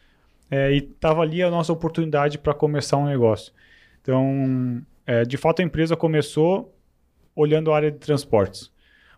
é, 0.50 0.74
e 0.74 0.78
estava 0.80 1.22
ali 1.22 1.42
a 1.42 1.50
nossa 1.50 1.72
oportunidade 1.72 2.38
para 2.38 2.54
começar 2.54 2.98
um 2.98 3.06
negócio. 3.06 3.54
Então, 4.02 4.82
é, 5.06 5.24
de 5.24 5.38
fato, 5.38 5.62
a 5.62 5.66
empresa 5.66 5.96
começou 5.96 6.76
olhando 7.36 7.72
a 7.72 7.76
área 7.78 7.92
de 7.92 7.98
transportes. 7.98 8.70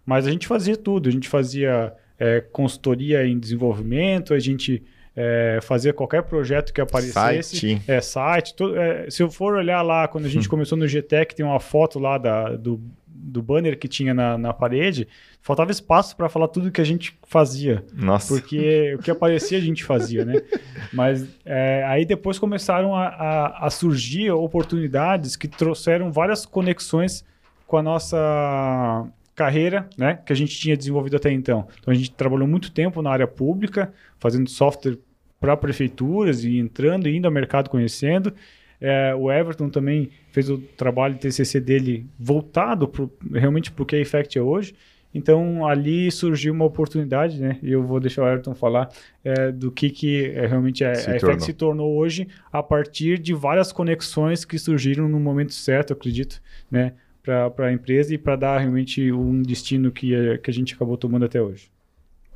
Mas 0.06 0.28
a 0.28 0.32
gente 0.32 0.48
fazia 0.48 0.78
tudo, 0.78 1.10
a 1.10 1.12
gente 1.12 1.28
fazia 1.28 1.94
é, 2.24 2.40
consultoria 2.40 3.28
em 3.28 3.38
desenvolvimento, 3.38 4.34
a 4.34 4.40
gente 4.40 4.82
é, 5.14 5.60
fazia 5.62 5.92
qualquer 5.92 6.24
projeto 6.24 6.72
que 6.72 6.80
aparecesse. 6.80 7.58
Site. 7.58 7.82
É, 7.86 8.00
site. 8.00 8.56
Tudo, 8.56 8.78
é, 8.80 9.10
se 9.10 9.22
eu 9.22 9.30
for 9.30 9.56
olhar 9.56 9.82
lá, 9.82 10.08
quando 10.08 10.26
a 10.26 10.30
gente 10.30 10.48
começou 10.50 10.78
no 10.78 10.88
GTEC, 10.88 11.36
tem 11.36 11.46
uma 11.46 11.60
foto 11.60 12.00
lá 12.00 12.18
da, 12.18 12.56
do, 12.56 12.82
do 13.06 13.42
banner 13.42 13.78
que 13.78 13.90
tinha 13.90 14.14
na, 14.14 14.38
na 14.38 14.54
parede, 14.54 15.06
faltava 15.42 15.70
espaço 15.70 16.16
para 16.16 16.30
falar 16.30 16.48
tudo 16.48 16.72
que 16.72 16.80
a 16.80 16.86
gente 16.86 17.14
fazia. 17.24 17.84
Nossa. 17.92 18.34
Porque 18.34 18.96
o 18.98 19.00
que 19.00 19.12
aparecia 19.12 19.58
a 19.58 19.62
gente 19.62 19.84
fazia, 19.84 20.24
né? 20.24 20.42
Mas 20.94 21.28
é, 21.44 21.84
aí 21.86 22.06
depois 22.06 22.40
começaram 22.40 22.96
a, 22.96 23.08
a, 23.08 23.68
a 23.68 23.70
surgir 23.70 24.32
oportunidades 24.32 25.36
que 25.36 25.50
trouxeram 25.50 26.10
várias 26.10 26.46
conexões 26.46 27.26
com 27.68 27.76
a 27.76 27.84
nossa 27.84 29.06
carreira, 29.36 29.90
né, 29.98 30.20
que 30.26 30.32
a 30.32 30.36
gente 30.36 30.58
tinha 30.58 30.78
desenvolvido 30.78 31.16
até 31.16 31.32
então. 31.32 31.68
Então 31.80 31.92
a 31.92 31.96
gente 31.96 32.12
trabalhou 32.12 32.48
muito 32.48 32.72
tempo 32.72 33.02
na 33.02 33.10
área 33.10 33.28
pública, 33.28 33.92
fazendo 34.20 34.50
software 34.50 34.98
para 35.40 35.58
prefeituras 35.58 36.44
e 36.44 36.58
entrando 36.58 37.08
e 37.08 37.18
indo 37.18 37.26
ao 37.26 37.32
mercado 37.32 37.70
conhecendo. 37.70 38.34
É, 38.80 39.16
o 39.16 39.32
Everton 39.32 39.70
também 39.70 40.10
fez 40.32 40.50
o 40.50 40.58
trabalho 40.58 41.18
TCC 41.18 41.60
dele 41.60 42.06
voltado 42.20 42.88
pro, 42.88 43.12
realmente 43.32 43.72
para 43.72 43.84
o 43.84 43.86
que 43.86 43.96
a 43.96 44.00
Effect 44.00 44.38
é 44.38 44.42
hoje. 44.42 44.74
Então 45.14 45.66
ali 45.66 46.10
surgiu 46.12 46.54
uma 46.54 46.66
oportunidade, 46.66 47.40
né? 47.40 47.60
E 47.62 47.72
eu 47.72 47.84
vou 47.84 48.00
deixar 48.00 48.24
o 48.24 48.28
Everton 48.28 48.56
falar 48.56 48.90
é, 49.24 49.52
do 49.52 49.72
que, 49.72 49.90
que 49.90 50.26
é, 50.32 50.48
realmente 50.48 50.84
a, 50.84 50.96
Se 50.96 51.10
a 51.10 51.16
Effect 51.16 51.22
tornou. 51.22 51.46
se 51.46 51.54
tornou 51.54 51.96
hoje 51.96 52.28
a 52.52 52.64
partir 52.64 53.20
de 53.20 53.34
várias 53.34 53.72
conexões 53.72 54.44
que 54.44 54.58
surgiram 54.58 55.08
no 55.08 55.20
momento 55.20 55.54
certo, 55.54 55.94
acredito, 55.94 56.42
né? 56.70 56.94
Para 57.24 57.68
a 57.68 57.72
empresa 57.74 58.14
e 58.14 58.18
para 58.18 58.36
dar 58.36 58.58
realmente 58.60 59.12
um 59.12 59.42
destino 59.42 59.92
que, 59.92 60.14
a- 60.14 60.38
que 60.38 60.52
a 60.52 60.54
gente 60.54 60.74
acabou 60.76 60.98
tomando 60.98 61.26
até 61.26 61.42
hoje. 61.42 61.72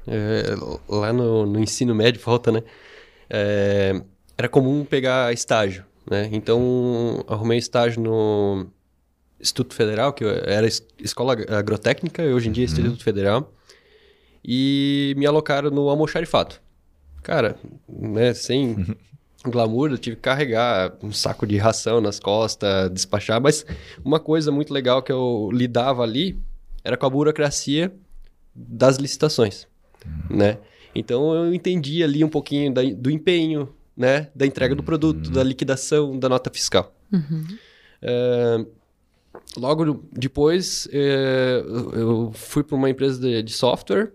É, 0.07 0.43
lá 0.87 1.11
no, 1.11 1.45
no 1.45 1.59
ensino 1.59 1.93
médio, 1.93 2.21
falta, 2.21 2.51
né? 2.51 2.63
É, 3.29 4.01
era 4.37 4.47
comum 4.49 4.85
pegar 4.85 5.33
estágio, 5.33 5.85
né? 6.09 6.29
Então, 6.31 7.23
arrumei 7.27 7.57
estágio 7.57 8.01
no 8.01 8.67
Instituto 9.39 9.75
Federal, 9.75 10.13
que 10.13 10.23
era 10.25 10.67
es- 10.67 10.85
escola 10.99 11.33
agrotécnica, 11.49 12.23
e 12.23 12.33
hoje 12.33 12.49
em 12.49 12.51
dia 12.53 12.63
é 12.63 12.67
Instituto 12.67 13.03
Federal. 13.03 13.53
E 14.43 15.13
me 15.17 15.25
alocaram 15.25 15.69
no 15.69 15.89
almoxarifato. 15.89 16.61
Cara, 17.23 17.57
né, 17.89 18.33
sem 18.33 18.77
glamour, 19.45 19.91
eu 19.91 19.97
tive 19.97 20.15
que 20.15 20.21
carregar 20.21 20.93
um 21.01 21.11
saco 21.11 21.45
de 21.45 21.57
ração 21.57 22.01
nas 22.01 22.19
costas, 22.19 22.89
despachar, 22.91 23.39
mas 23.41 23.65
uma 24.03 24.19
coisa 24.19 24.51
muito 24.51 24.73
legal 24.73 25.01
que 25.01 25.11
eu 25.11 25.49
lidava 25.53 26.03
ali 26.03 26.37
era 26.83 26.97
com 26.97 27.05
a 27.05 27.09
burocracia 27.09 27.93
das 28.55 28.97
licitações, 28.97 29.67
né? 30.29 30.57
Então 30.95 31.33
eu 31.33 31.53
entendi 31.53 32.03
ali 32.03 32.23
um 32.23 32.29
pouquinho 32.29 32.73
da- 32.73 32.81
do 32.83 33.11
empenho, 33.11 33.69
né? 33.95 34.29
Da 34.35 34.45
entrega 34.45 34.73
do 34.73 34.81
produto, 34.83 35.29
da 35.29 35.43
liquidação, 35.43 36.17
da 36.17 36.27
nota 36.27 36.49
fiscal. 36.49 36.93
É, 38.01 38.65
logo 39.57 39.85
no- 39.85 40.03
depois, 40.11 40.87
é, 40.91 41.61
eu 41.65 41.91
eu 41.93 42.31
fui 42.33 42.63
para 42.63 42.75
uma 42.75 42.89
empresa 42.89 43.19
de, 43.19 43.43
de 43.43 43.53
software, 43.53 44.11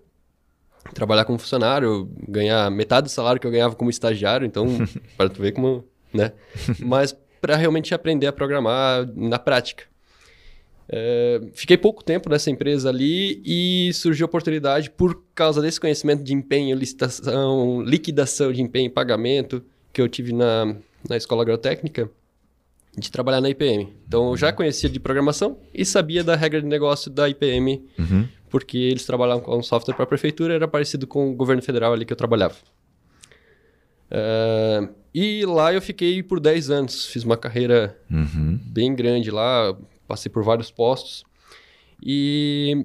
trabalhar 0.95 1.25
como 1.25 1.39
funcionário, 1.39 2.11
ganhar 2.29 2.71
metade 2.71 3.05
do 3.05 3.11
salário 3.11 3.41
que 3.41 3.47
eu 3.47 3.51
ganhava 3.51 3.75
como 3.75 3.91
estagiário, 3.91 4.47
então, 4.47 4.67
para 5.17 5.29
tu 5.29 5.41
ver 5.41 5.53
como, 5.53 5.85
né? 6.13 6.33
Mas 6.79 7.17
para 7.41 7.57
realmente 7.57 7.95
aprender 7.95 8.27
a 8.27 8.33
programar 8.33 9.09
na 9.17 9.39
prática. 9.39 9.85
É, 10.89 11.41
fiquei 11.55 11.77
pouco 11.77 12.05
tempo 12.05 12.29
nessa 12.29 12.51
empresa 12.51 12.89
ali 12.89 13.41
e 13.45 13.93
surgiu 13.95 14.27
a 14.27 14.29
oportunidade, 14.29 14.91
por 14.91 15.23
causa 15.35 15.63
desse 15.63 15.81
conhecimento 15.81 16.23
de 16.23 16.35
empenho, 16.35 16.77
licitação, 16.77 17.83
liquidação 17.83 18.53
de 18.53 18.61
empenho 18.61 18.87
e 18.87 18.91
pagamento 18.91 19.63
que 19.93 20.01
eu 20.03 20.09
tive 20.09 20.33
na, 20.33 20.77
na 21.09 21.17
escola 21.17 21.43
agrotécnica, 21.43 22.11
de 22.97 23.11
trabalhar 23.11 23.41
na 23.41 23.49
IPM. 23.49 23.89
Então 24.07 24.31
eu 24.31 24.37
já 24.37 24.53
conhecia 24.53 24.89
de 24.91 25.01
programação 25.01 25.59
e 25.73 25.83
sabia 25.85 26.23
da 26.23 26.37
regra 26.37 26.61
de 26.61 26.67
negócio 26.67 27.11
da 27.11 27.29
IPM, 27.29 27.83
Uhum. 27.99 28.29
Porque 28.53 28.77
eles 28.79 29.05
trabalhavam 29.07 29.43
com 29.43 29.59
um 29.59 29.63
software 29.63 29.95
para 29.95 30.05
a 30.05 30.07
prefeitura, 30.07 30.55
era 30.55 30.69
parecido 30.69 31.07
com 31.07 31.31
o 31.31 31.35
governo 31.35 31.63
federal 31.63 31.93
ali 31.95 32.05
que 32.05 32.13
eu 32.13 32.17
trabalhava. 32.17 32.55
É, 34.11 34.89
e 35.15 35.45
lá 35.47 35.73
eu 35.73 35.81
fiquei 35.81 36.23
por 36.23 36.39
10 36.39 36.71
anos, 36.71 37.07
fiz 37.07 37.25
uma 37.25 37.37
carreira 37.37 37.99
Uhum. 38.11 38.61
bem 38.63 38.95
grande 38.95 39.31
lá, 39.31 39.75
passei 40.07 40.31
por 40.31 40.45
vários 40.45 40.71
postos. 40.71 41.25
E 42.05 42.85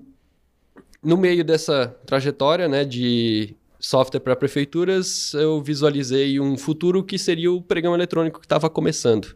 no 1.03 1.17
meio 1.17 1.43
dessa 1.43 1.88
trajetória, 2.06 2.67
né, 2.67 2.86
de 2.86 3.53
software 3.80 4.21
para 4.21 4.36
prefeituras, 4.36 5.34
eu 5.34 5.62
visualizei 5.62 6.39
um 6.39 6.58
futuro 6.58 7.03
que 7.03 7.17
seria 7.19 7.51
o 7.51 7.62
pregão 7.62 7.93
eletrônico 7.93 8.39
que 8.39 8.45
estava 8.45 8.69
começando. 8.69 9.36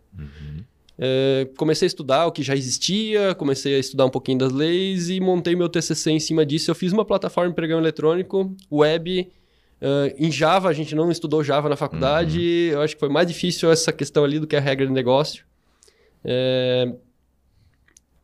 É, 1.04 1.48
comecei 1.58 1.88
a 1.88 1.88
estudar 1.88 2.28
o 2.28 2.32
que 2.32 2.44
já 2.44 2.56
existia, 2.56 3.34
comecei 3.34 3.74
a 3.76 3.80
estudar 3.80 4.06
um 4.06 4.10
pouquinho 4.12 4.38
das 4.38 4.52
leis 4.52 5.10
e 5.10 5.20
montei 5.20 5.56
meu 5.56 5.68
TCC 5.68 6.12
em 6.12 6.20
cima 6.20 6.46
disso. 6.46 6.70
Eu 6.70 6.76
fiz 6.76 6.94
uma 6.94 7.04
plataforma 7.04 7.50
de 7.50 7.56
pregão 7.56 7.80
eletrônico, 7.80 8.56
web, 8.72 9.28
é, 9.82 10.16
em 10.20 10.32
Java. 10.32 10.70
A 10.70 10.74
gente 10.74 10.94
não 10.94 11.10
estudou 11.10 11.44
Java 11.44 11.68
na 11.68 11.76
faculdade. 11.76 12.40
Eu 12.72 12.82
acho 12.82 12.94
que 12.96 13.00
foi 13.00 13.10
mais 13.10 13.28
difícil 13.28 13.72
essa 13.72 13.92
questão 13.92 14.24
ali 14.24 14.40
do 14.40 14.46
que 14.46 14.56
a 14.56 14.60
regra 14.60 14.86
de 14.86 14.94
negócio. 14.94 15.44
É, 16.24 16.94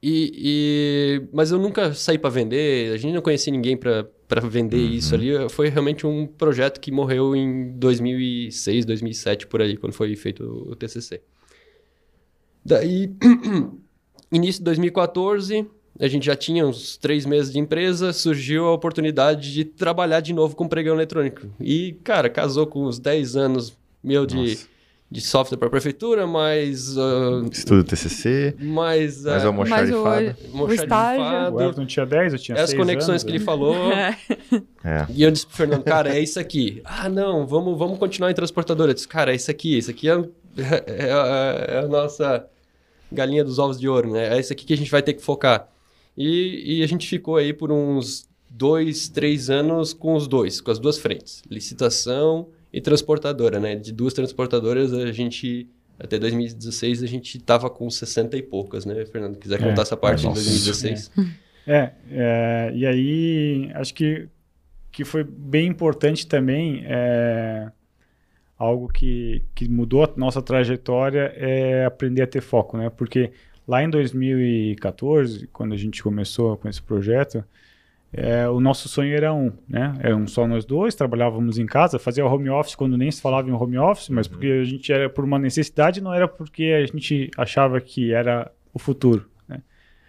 e, 0.02 0.32
e- 0.38 1.28
mas 1.34 1.50
eu 1.52 1.58
nunca 1.58 1.94
saí 1.96 2.20
para 2.20 2.30
vender, 2.30 2.94
a 2.94 2.98
gente 2.98 3.13
não 3.16 3.22
conhecia 3.24 3.52
ninguém 3.52 3.76
para 3.76 4.08
vender 4.44 4.78
isso 4.78 5.16
ali. 5.16 5.32
Foi 5.50 5.70
realmente 5.70 6.06
um 6.06 6.28
projeto 6.28 6.80
que 6.80 6.92
morreu 6.92 7.36
em 7.36 7.72
2006, 7.78 8.86
2007, 8.86 9.48
por 9.48 9.63
aí, 9.63 9.76
quando 9.76 9.94
foi 9.94 10.16
feito 10.16 10.44
o 10.70 10.76
TCC. 10.76 11.22
Daí, 12.68 13.10
início 14.32 14.60
de 14.60 14.66
2014, 14.66 15.66
a 16.00 16.08
gente 16.08 16.26
já 16.26 16.36
tinha 16.36 16.66
uns 16.68 16.98
três 16.98 17.26
meses 17.26 17.52
de 17.52 17.60
empresa, 17.60 18.12
surgiu 18.14 18.66
a 18.68 18.74
oportunidade 18.74 19.54
de 19.54 19.64
trabalhar 19.66 20.20
de 20.20 20.34
novo 20.34 20.56
com 20.56 20.68
pregão 20.68 20.94
eletrônico. 20.96 21.48
E, 21.60 21.94
cara, 22.04 22.30
casou 22.30 22.68
com 22.68 22.86
uns 22.86 23.00
10 23.00 23.36
anos 23.36 23.78
meu 24.04 24.26
de, 24.26 24.36
Nossa. 24.36 24.68
de 25.10 25.22
software 25.22 25.58
para 25.58 25.70
prefeitura, 25.70 26.28
mais... 26.28 26.96
ah, 26.98 27.44
Estudo 27.52 27.84
TCC, 27.84 28.54
mais... 28.60 29.24
mais 29.24 29.44
ah, 29.44 29.48
almoxarifado. 29.48 30.36
Mas 30.54 30.62
o 30.70 30.74
estágio- 30.74 31.56
O 31.56 31.62
Everton 31.62 31.86
tinha 31.86 32.06
10, 32.06 32.34
eu 32.34 32.40
tinha 32.40 32.62
as 32.62 32.70
6 32.70 32.80
conexões 32.80 33.10
anos, 33.10 33.24
que 33.24 33.30
ele 33.32 33.40
né? 33.40 33.46
falou. 33.46 33.76
É. 34.84 35.06
E 35.10 35.22
eu 35.24 35.32
disse 35.32 35.46
pro 35.46 35.56
Fernando, 35.58 35.84
cara, 35.84 36.16
é 36.16 36.20
isso 36.22 36.40
aqui. 36.40 36.82
Ah, 36.86 37.10
não, 37.10 37.46
vamos, 37.46 37.78
vamos 37.78 37.98
continuar 38.00 38.32
em 38.32 38.34
transportadora. 38.34 38.92
Eu 38.92 38.94
disse, 38.96 39.08
cara, 39.08 39.32
é 39.34 39.36
isso 39.36 39.52
aqui. 39.52 39.78
Isso 39.78 39.90
aqui 39.92 40.08
é, 40.10 40.14
é, 40.86 41.12
a- 41.12 41.66
é 41.68 41.80
a 41.80 41.88
nossa 41.88 42.46
galinha 43.12 43.43
dos 43.43 43.60
ovos 43.60 43.80
de 43.80 43.88
ouro, 43.88 44.12
né? 44.12 44.36
É 44.36 44.39
isso 44.39 44.52
aqui 44.54 44.65
que 44.65 44.74
a 44.74 44.78
gente 44.78 44.91
vai 44.91 45.02
ter 45.02 45.13
que 45.13 45.22
focar. 45.22 45.70
E, 46.17 46.80
e 46.80 46.84
a 46.84 46.88
gente 46.88 47.08
ficou 47.08 47.36
aí 47.38 47.54
por 47.54 47.72
uns 47.72 48.28
dois, 48.50 49.08
três 49.10 49.50
anos 49.50 49.93
com 49.93 50.15
os 50.15 50.28
dois, 50.28 50.60
com 50.62 50.72
as 50.72 50.80
duas 50.80 50.98
frentes. 50.98 51.43
Licitação 51.50 52.48
e 52.74 52.82
transportadora, 52.82 53.60
né? 53.60 53.76
De 53.76 53.91
duas 53.91 54.13
transportadoras, 54.13 54.93
a 54.93 55.12
gente... 55.12 55.67
Até 56.00 56.20
2016 56.20 57.02
a 57.02 57.08
gente 57.08 57.39
tava 57.39 57.72
com 57.72 57.89
60 57.89 58.38
e 58.38 58.41
poucas, 58.43 58.86
né, 58.86 59.04
Fernando? 59.06 59.36
Quiser 59.38 59.60
É. 59.60 59.63
contar 59.63 59.82
essa 59.82 59.98
parte 59.98 60.20
de 60.20 60.26
Nossa. 60.28 60.43
2016. 60.43 61.12
É, 61.65 61.91
é, 62.12 62.72
e 62.76 62.86
aí 62.86 63.72
acho 63.74 63.96
que, 63.96 64.28
que 64.91 65.04
foi 65.04 65.24
bem 65.24 65.67
importante 65.67 66.28
também, 66.28 66.84
é, 66.86 67.72
algo 68.58 68.88
que, 68.88 69.43
que 69.54 69.70
mudou 69.70 70.04
a 70.04 70.10
nossa 70.15 70.41
trajetória 70.41 71.32
é 71.36 71.86
aprender 71.86 72.24
a 72.24 72.28
ter 72.28 72.41
foco, 72.41 72.78
né? 72.78 72.89
Porque 72.89 73.32
lá 73.67 73.84
em 73.84 73.89
2014, 73.89 75.48
quando 75.48 75.74
a 75.74 75.78
gente 75.78 76.02
começou 76.02 76.58
com 76.58 76.67
esse 76.67 76.82
projeto, 76.82 77.43
é, 78.12 78.48
o 78.48 78.60
nosso 78.60 78.89
sonho 78.89 79.15
era 79.15 79.34
um, 79.34 79.52
né? 79.67 79.93
Eram 80.00 80.26
só 80.26 80.48
nós 80.48 80.65
dois, 80.65 80.96
trabalhávamos 80.96 81.60
em 81.60 81.65
casa, 81.65 82.00
fazia 82.00 82.26
home 82.26 82.50
office 82.50 82.74
quando 82.74 82.98
nem 82.98 83.12
se 83.12 83.22
falava 83.22 83.50
em 83.50 83.54
home 83.54 83.78
office, 83.78 84.10
mas 84.10 84.28
porque 84.28 84.48
a 84.48 84.63
gente 84.63 84.91
era 84.91 85.10
por 85.10 85.24
uma 85.24 85.38
necessidade, 85.38 86.02
não 86.02 86.13
era 86.13 86.28
porque 86.28 86.63
a 86.65 86.86
gente 86.86 87.30
achava 87.38 87.80
que 87.80 88.12
era 88.12 88.52
o 88.74 88.80
futuro, 88.80 89.30
né? 89.48 89.62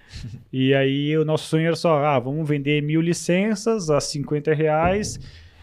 E 0.50 0.72
aí 0.74 1.18
o 1.18 1.24
nosso 1.24 1.48
sonho 1.48 1.66
era 1.66 1.76
só, 1.76 2.02
ah, 2.02 2.18
vamos 2.18 2.48
vender 2.48 2.82
mil 2.82 3.00
licenças 3.00 3.90
a 3.90 4.00
50 4.00 4.54
reais 4.54 5.18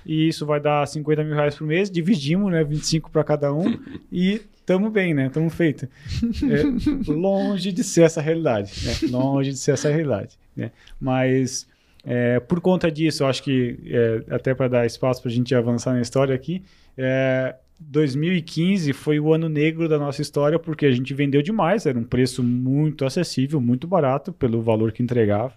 e 0.05 0.27
isso 0.27 0.45
vai 0.45 0.59
dar 0.59 0.85
50 0.87 1.23
mil 1.23 1.33
reais 1.33 1.55
por 1.55 1.65
mês, 1.65 1.89
dividimos, 1.89 2.51
né? 2.51 2.63
25 2.63 3.09
para 3.09 3.23
cada 3.23 3.53
um 3.53 3.77
e 4.11 4.41
tamo 4.65 4.89
bem, 4.89 5.13
né? 5.13 5.29
Tamo 5.29 5.49
feito. 5.49 5.87
É, 6.43 7.11
longe 7.11 7.71
de 7.71 7.83
ser 7.83 8.03
essa 8.03 8.21
realidade, 8.21 8.71
né? 8.83 8.93
Longe 9.09 9.51
de 9.51 9.57
ser 9.57 9.71
essa 9.71 9.89
realidade, 9.89 10.37
né? 10.55 10.71
Mas 10.99 11.67
é, 12.03 12.39
por 12.39 12.61
conta 12.61 12.91
disso, 12.91 13.23
eu 13.23 13.27
acho 13.27 13.41
que 13.41 13.79
é, 13.87 14.23
até 14.29 14.53
para 14.53 14.67
dar 14.67 14.85
espaço 14.85 15.21
para 15.21 15.31
a 15.31 15.33
gente 15.33 15.53
avançar 15.55 15.93
na 15.93 16.01
história 16.01 16.35
aqui, 16.35 16.61
é, 16.97 17.55
2015 17.79 18.93
foi 18.93 19.19
o 19.19 19.33
ano 19.33 19.49
negro 19.49 19.89
da 19.89 19.97
nossa 19.97 20.21
história 20.21 20.57
porque 20.57 20.85
a 20.85 20.91
gente 20.91 21.13
vendeu 21.13 21.41
demais, 21.41 21.85
era 21.85 21.97
um 21.97 22.03
preço 22.03 22.43
muito 22.43 23.05
acessível, 23.05 23.59
muito 23.59 23.87
barato 23.87 24.31
pelo 24.31 24.61
valor 24.61 24.91
que 24.91 25.03
entregava 25.03 25.53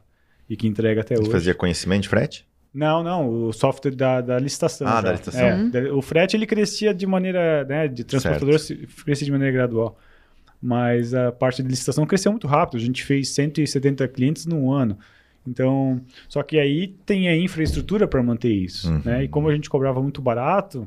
e 0.49 0.57
que 0.57 0.67
entrega 0.67 1.03
até 1.03 1.15
Você 1.15 1.23
hoje. 1.23 1.31
fazia 1.31 1.55
conhecimento 1.55 2.03
de 2.03 2.09
frete? 2.09 2.48
Não, 2.73 3.03
não, 3.03 3.29
o 3.47 3.53
software 3.53 3.95
da, 3.95 4.21
da 4.21 4.39
licitação. 4.39 4.87
Ah, 4.87 4.97
já. 4.97 5.01
da 5.03 5.11
licitação. 5.13 5.41
É, 5.47 5.55
Uhum. 5.91 5.99
O 5.99 6.03
frete 6.03 6.37
ele 6.37 6.47
crescia 6.47 6.93
de 6.95 7.07
maneira, 7.07 7.65
né, 7.65 7.89
de 7.89 8.05
transportador 8.05 8.59
se- 8.59 8.87
crescia 9.05 9.25
de 9.25 9.33
maneira 9.33 9.53
gradual. 9.53 9.99
Mas 10.61 11.15
a 11.15 11.31
parte 11.33 11.63
de 11.63 11.69
licitação 11.69 12.05
cresceu 12.07 12.33
muito 12.33 12.47
rápido. 12.47 12.77
A 12.81 12.85
gente 12.85 13.05
fez 13.05 13.29
170 13.31 14.07
clientes 14.09 14.45
num 14.45 14.71
ano. 14.73 14.99
Então, 15.47 16.01
só 16.29 16.43
que 16.43 16.59
aí 16.59 16.89
tem 17.07 17.29
a 17.29 17.37
infraestrutura 17.37 18.07
para 18.07 18.23
manter 18.23 18.53
isso, 18.53 18.91
Uhum. 18.91 19.01
né? 19.05 19.25
E 19.25 19.29
como 19.29 19.49
a 19.49 19.55
gente 19.55 19.71
cobrava 19.71 20.03
muito 20.03 20.21
barato, 20.21 20.87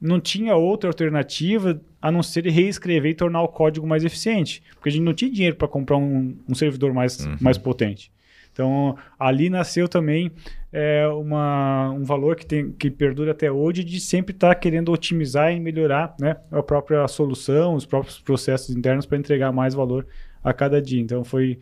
não 0.00 0.20
tinha 0.20 0.54
outra 0.56 0.90
alternativa 0.90 1.80
a 2.02 2.12
não 2.12 2.22
ser 2.22 2.44
reescrever 2.46 3.12
e 3.12 3.14
tornar 3.14 3.40
o 3.42 3.48
código 3.48 3.86
mais 3.86 4.04
eficiente, 4.04 4.62
porque 4.74 4.90
a 4.90 4.92
gente 4.92 5.04
não 5.04 5.14
tinha 5.14 5.30
dinheiro 5.30 5.56
para 5.56 5.66
comprar 5.68 5.96
um, 5.96 6.36
um 6.46 6.54
servidor 6.54 6.92
mais, 6.92 7.24
Uhum. 7.24 7.36
mais 7.40 7.56
potente. 7.56 8.12
Então, 8.54 8.96
ali 9.18 9.50
nasceu 9.50 9.88
também 9.88 10.30
é, 10.72 11.08
uma, 11.08 11.90
um 11.90 12.04
valor 12.04 12.36
que, 12.36 12.46
tem, 12.46 12.70
que 12.70 12.88
perdura 12.88 13.32
até 13.32 13.50
hoje 13.50 13.82
de 13.82 13.98
sempre 13.98 14.32
estar 14.32 14.54
querendo 14.54 14.92
otimizar 14.92 15.52
e 15.52 15.58
melhorar 15.58 16.14
né, 16.20 16.36
a 16.52 16.62
própria 16.62 17.06
solução, 17.08 17.74
os 17.74 17.84
próprios 17.84 18.20
processos 18.20 18.74
internos 18.74 19.06
para 19.06 19.18
entregar 19.18 19.50
mais 19.50 19.74
valor 19.74 20.06
a 20.42 20.52
cada 20.52 20.80
dia. 20.80 21.00
Então, 21.00 21.24
foi 21.24 21.58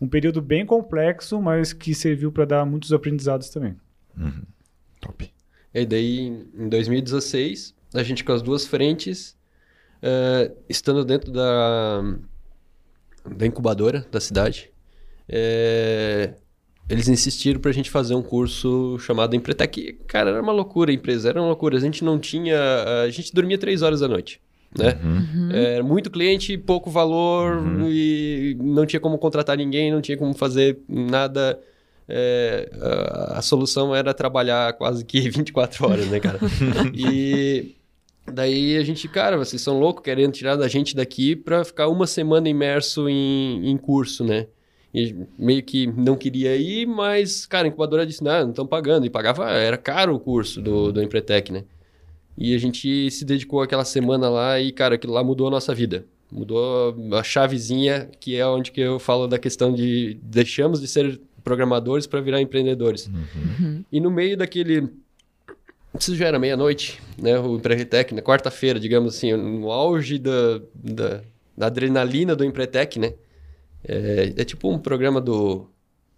um 0.00 0.08
período 0.08 0.40
bem 0.40 0.64
complexo, 0.64 1.42
mas 1.42 1.74
que 1.74 1.94
serviu 1.94 2.32
para 2.32 2.46
dar 2.46 2.64
muitos 2.64 2.90
aprendizados 2.90 3.50
também. 3.50 3.76
Top. 4.98 5.30
E 5.74 5.84
daí, 5.84 6.46
em 6.54 6.68
2016, 6.70 7.74
a 7.94 8.02
gente 8.02 8.24
com 8.24 8.32
as 8.32 8.40
duas 8.40 8.66
frentes, 8.66 9.36
eh, 10.00 10.50
estando 10.70 11.04
dentro 11.04 11.30
da, 11.30 12.02
da 13.36 13.46
incubadora 13.46 14.06
da 14.10 14.20
cidade, 14.20 14.69
eh, 15.32 16.34
eles 16.88 17.08
insistiram 17.08 17.60
pra 17.60 17.70
gente 17.70 17.88
fazer 17.88 18.16
um 18.16 18.22
curso 18.22 18.98
chamado 18.98 19.36
Empretec. 19.36 19.98
Cara, 20.08 20.30
era 20.30 20.42
uma 20.42 20.52
loucura 20.52 20.90
a 20.90 20.94
empresa, 20.94 21.28
era 21.28 21.40
uma 21.40 21.46
loucura. 21.46 21.76
A 21.76 21.80
gente 21.80 22.02
não 22.02 22.18
tinha... 22.18 22.58
A 23.04 23.08
gente 23.10 23.32
dormia 23.32 23.56
três 23.56 23.80
horas 23.80 24.00
da 24.00 24.08
noite, 24.08 24.40
né? 24.76 24.98
Era 25.52 25.84
muito 25.84 26.10
cliente, 26.10 26.58
pouco 26.58 26.90
valor 26.90 27.62
e 27.88 28.56
não 28.60 28.84
tinha 28.84 28.98
como 28.98 29.18
contratar 29.18 29.56
ninguém, 29.56 29.92
não 29.92 30.00
tinha 30.00 30.18
como 30.18 30.34
fazer 30.34 30.80
nada. 30.88 31.60
É, 32.08 32.68
a, 32.80 33.38
a 33.38 33.42
solução 33.42 33.94
era 33.94 34.12
trabalhar 34.12 34.72
quase 34.72 35.04
que 35.04 35.20
24 35.30 35.88
horas, 35.88 36.06
né, 36.08 36.18
cara? 36.18 36.40
e 36.92 37.76
daí 38.26 38.76
a 38.76 38.82
gente, 38.82 39.06
cara, 39.06 39.36
vocês 39.36 39.62
são 39.62 39.78
loucos 39.78 40.02
querendo 40.02 40.32
tirar 40.32 40.56
da 40.56 40.66
gente 40.66 40.96
daqui 40.96 41.36
pra 41.36 41.64
ficar 41.64 41.86
uma 41.86 42.08
semana 42.08 42.48
imerso 42.48 43.08
em, 43.08 43.70
em 43.70 43.76
curso, 43.76 44.24
né? 44.24 44.48
E 44.92 45.14
meio 45.38 45.62
que 45.62 45.86
não 45.86 46.16
queria 46.16 46.56
ir, 46.56 46.84
mas, 46.86 47.46
cara, 47.46 47.66
a 47.66 47.68
incubadora 47.68 48.04
disse, 48.04 48.24
não, 48.24 48.42
não 48.42 48.50
estão 48.50 48.66
pagando. 48.66 49.06
E 49.06 49.10
pagava, 49.10 49.48
era 49.50 49.76
caro 49.76 50.14
o 50.14 50.20
curso 50.20 50.60
do, 50.60 50.92
do 50.92 51.02
Empretec, 51.02 51.52
né? 51.52 51.64
E 52.36 52.54
a 52.54 52.58
gente 52.58 53.10
se 53.10 53.24
dedicou 53.24 53.62
aquela 53.62 53.84
semana 53.84 54.28
lá 54.28 54.58
e, 54.58 54.72
cara, 54.72 54.96
aquilo 54.96 55.12
lá 55.12 55.22
mudou 55.22 55.46
a 55.46 55.50
nossa 55.50 55.74
vida. 55.74 56.04
Mudou 56.32 56.96
a 57.12 57.22
chavezinha, 57.22 58.08
que 58.18 58.36
é 58.36 58.46
onde 58.46 58.72
que 58.72 58.80
eu 58.80 58.98
falo 58.98 59.26
da 59.26 59.38
questão 59.38 59.72
de 59.72 60.18
deixamos 60.22 60.80
de 60.80 60.88
ser 60.88 61.20
programadores 61.44 62.06
para 62.06 62.20
virar 62.20 62.40
empreendedores. 62.40 63.10
E 63.92 64.00
no 64.00 64.10
meio 64.10 64.36
daquele... 64.36 64.88
Isso 65.98 66.14
já 66.14 66.28
era 66.28 66.38
meia-noite, 66.38 67.00
né? 67.20 67.38
O 67.38 67.56
Empretec, 67.56 68.14
na 68.14 68.22
quarta-feira, 68.22 68.78
digamos 68.78 69.16
assim, 69.16 69.32
no 69.34 69.70
auge 69.70 70.18
da, 70.18 70.60
da, 70.74 71.20
da 71.56 71.66
adrenalina 71.66 72.34
do 72.34 72.44
Empretec, 72.44 72.98
né? 72.98 73.14
É, 73.84 74.32
é 74.36 74.44
tipo 74.44 74.70
um 74.70 74.78
programa 74.78 75.20
do... 75.20 75.66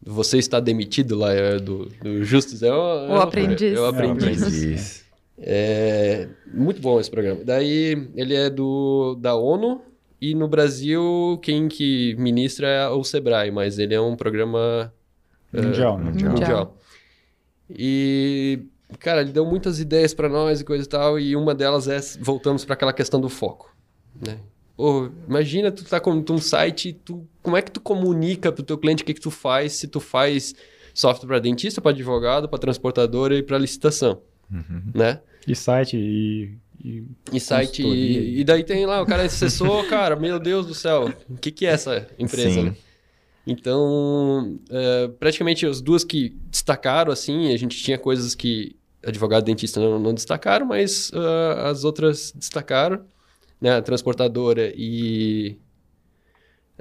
Você 0.04 0.36
está 0.38 0.58
demitido 0.58 1.14
lá, 1.16 1.32
é, 1.32 1.58
do, 1.58 1.86
do 2.02 2.24
Justus. 2.24 2.62
É 2.62 2.72
uma- 2.72 2.94
é 3.04 3.06
uma- 3.08 3.22
Aprendiz. 3.22 3.72
É 3.72 3.80
o 3.80 3.84
É 3.84 3.86
o 3.86 3.86
aprendiz. 3.86 5.04
É 5.38 6.28
muito 6.52 6.80
bom 6.80 6.98
esse 7.00 7.10
programa. 7.10 7.42
Daí 7.44 8.08
ele 8.14 8.34
é 8.34 8.50
do 8.50 9.16
da 9.20 9.34
ONU 9.34 9.80
e 10.20 10.34
no 10.34 10.46
Brasil 10.48 11.38
quem 11.42 11.68
que 11.68 12.14
ministra 12.18 12.66
é 12.68 12.88
o 12.88 13.02
Sebrae, 13.02 13.50
mas 13.50 13.78
ele 13.78 13.94
é 13.94 14.00
um 14.00 14.14
programa 14.16 14.92
Mundial, 15.52 15.98
né? 15.98 16.10
mundial. 16.10 16.30
mundial. 16.32 16.78
E 17.70 18.60
cara, 18.98 19.22
ele 19.22 19.32
deu 19.32 19.44
muitas 19.46 19.80
ideias 19.80 20.12
pra 20.12 20.28
nós 20.28 20.60
e 20.60 20.64
coisa 20.64 20.84
e 20.84 20.88
tal, 20.88 21.18
e 21.18 21.34
uma 21.34 21.54
delas 21.54 21.88
é 21.88 21.98
voltamos 22.20 22.64
para 22.64 22.74
aquela 22.74 22.92
questão 22.92 23.20
do 23.20 23.28
foco, 23.28 23.74
né? 24.24 24.38
Pô, 24.82 25.08
imagina 25.28 25.70
tu 25.70 25.84
tá 25.84 26.00
com 26.00 26.10
um 26.28 26.38
site, 26.38 26.92
tu, 27.04 27.24
como 27.40 27.56
é 27.56 27.62
que 27.62 27.70
tu 27.70 27.80
comunica 27.80 28.50
pro 28.50 28.64
teu 28.64 28.76
cliente 28.76 29.04
o 29.04 29.06
que 29.06 29.14
que 29.14 29.20
tu 29.20 29.30
faz, 29.30 29.74
se 29.74 29.86
tu 29.86 30.00
faz 30.00 30.56
software 30.92 31.28
para 31.28 31.38
dentista, 31.38 31.80
para 31.80 31.92
advogado, 31.92 32.48
para 32.48 32.58
transportadora 32.58 33.36
e 33.36 33.44
para 33.44 33.58
licitação, 33.58 34.20
né? 34.92 35.20
E 35.46 35.54
site 35.54 35.96
e, 35.96 36.58
e 36.84 37.04
E 37.32 37.38
site. 37.38 37.80
E, 37.80 38.40
e 38.40 38.42
daí 38.42 38.64
tem 38.64 38.84
lá, 38.84 39.00
o 39.00 39.06
cara 39.06 39.22
acessou, 39.22 39.84
cara, 39.86 40.16
meu 40.16 40.40
Deus 40.40 40.66
do 40.66 40.74
céu, 40.74 41.14
o 41.30 41.36
que, 41.36 41.52
que 41.52 41.64
é 41.64 41.70
essa 41.70 42.08
empresa, 42.18 42.50
Sim. 42.50 42.64
né? 42.64 42.76
Então, 43.46 44.58
é, 44.68 45.06
praticamente 45.16 45.64
as 45.64 45.80
duas 45.80 46.02
que 46.02 46.36
destacaram, 46.50 47.12
assim, 47.12 47.54
a 47.54 47.56
gente 47.56 47.80
tinha 47.80 47.98
coisas 47.98 48.34
que 48.34 48.74
advogado 49.06 49.42
e 49.42 49.46
dentista 49.46 49.78
não, 49.78 50.00
não 50.00 50.12
destacaram, 50.12 50.66
mas 50.66 51.10
ah, 51.14 51.70
as 51.70 51.84
outras 51.84 52.32
destacaram, 52.34 53.04
né? 53.62 53.80
Transportadora 53.80 54.72
e 54.76 55.56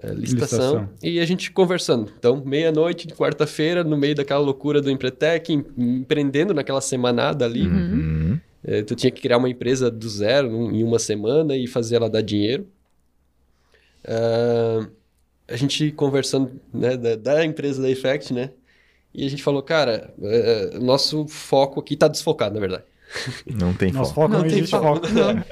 é, 0.01 0.11
licitação. 0.13 0.73
Licitação. 0.79 0.89
E 1.03 1.19
a 1.19 1.25
gente 1.25 1.51
conversando. 1.51 2.11
Então, 2.17 2.43
meia-noite 2.43 3.07
de 3.07 3.13
quarta-feira, 3.13 3.83
no 3.83 3.95
meio 3.95 4.15
daquela 4.15 4.39
loucura 4.41 4.81
do 4.81 4.89
Empretec, 4.89 5.53
em- 5.53 5.63
empreendendo 5.77 6.53
naquela 6.53 6.81
semanada 6.81 7.45
ali. 7.45 7.67
Uhum. 7.67 8.39
É, 8.63 8.81
tu 8.83 8.95
tinha 8.95 9.11
que 9.11 9.21
criar 9.21 9.37
uma 9.37 9.49
empresa 9.49 9.89
do 9.89 10.09
zero 10.09 10.49
num- 10.49 10.71
em 10.71 10.83
uma 10.83 10.99
semana 10.99 11.55
e 11.55 11.67
fazer 11.67 11.95
ela 11.97 12.09
dar 12.09 12.21
dinheiro. 12.21 12.67
Ah, 14.05 14.87
a 15.47 15.55
gente 15.55 15.91
conversando 15.91 16.59
né, 16.73 16.95
da, 16.97 17.15
da 17.15 17.45
empresa 17.45 17.81
da 17.81 17.89
Effect, 17.89 18.33
né? 18.33 18.51
E 19.13 19.25
a 19.25 19.29
gente 19.29 19.43
falou, 19.43 19.61
cara, 19.61 20.13
é, 20.21 20.79
nosso 20.79 21.27
foco 21.27 21.79
aqui 21.81 21.97
tá 21.97 22.07
desfocado, 22.07 22.53
na 22.55 22.61
verdade. 22.61 22.83
Não 23.45 23.73
tem 23.73 23.91
nosso 23.91 24.13
foco. 24.13 24.33
não, 24.33 24.39
Não 24.41 24.47
tem 24.47 24.65
foco. 24.65 25.07
foco. 25.07 25.45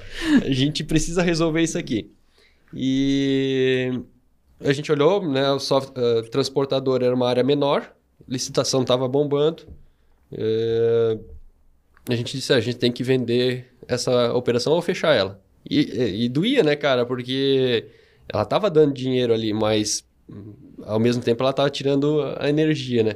A 0.45 0.51
gente 0.51 0.83
precisa 0.83 1.21
resolver 1.21 1.61
isso 1.61 1.77
aqui. 1.77 2.09
E 2.73 3.99
a 4.63 4.71
gente 4.73 4.91
olhou, 4.91 5.27
né? 5.27 5.49
O 5.51 5.59
soft, 5.59 5.91
ah, 5.95 6.23
transportador 6.29 7.01
era 7.03 7.15
uma 7.15 7.27
área 7.27 7.43
menor, 7.43 7.91
licitação 8.27 8.81
estava 8.81 9.07
bombando. 9.07 9.63
É, 10.31 11.17
a 12.09 12.15
gente 12.15 12.35
disse, 12.37 12.53
"Ah, 12.53 12.57
a 12.57 12.61
gente 12.61 12.77
tem 12.77 12.91
que 12.91 13.03
vender 13.03 13.67
essa 13.87 14.33
operação 14.33 14.73
ou 14.73 14.81
fechar 14.81 15.15
ela. 15.15 15.41
E, 15.69 15.79
e, 15.81 16.25
e 16.25 16.29
doía, 16.29 16.63
né, 16.63 16.75
cara? 16.75 17.05
Porque 17.05 17.85
ela 18.31 18.45
tava 18.45 18.69
dando 18.69 18.93
dinheiro 18.93 19.33
ali, 19.33 19.51
mas 19.53 20.03
hum, 20.29 20.53
ao 20.83 20.99
mesmo 20.99 21.23
tempo 21.23 21.41
ela 21.43 21.51
tava 21.53 21.69
tirando 21.69 22.21
a 22.37 22.47
energia, 22.49 23.03
né? 23.03 23.15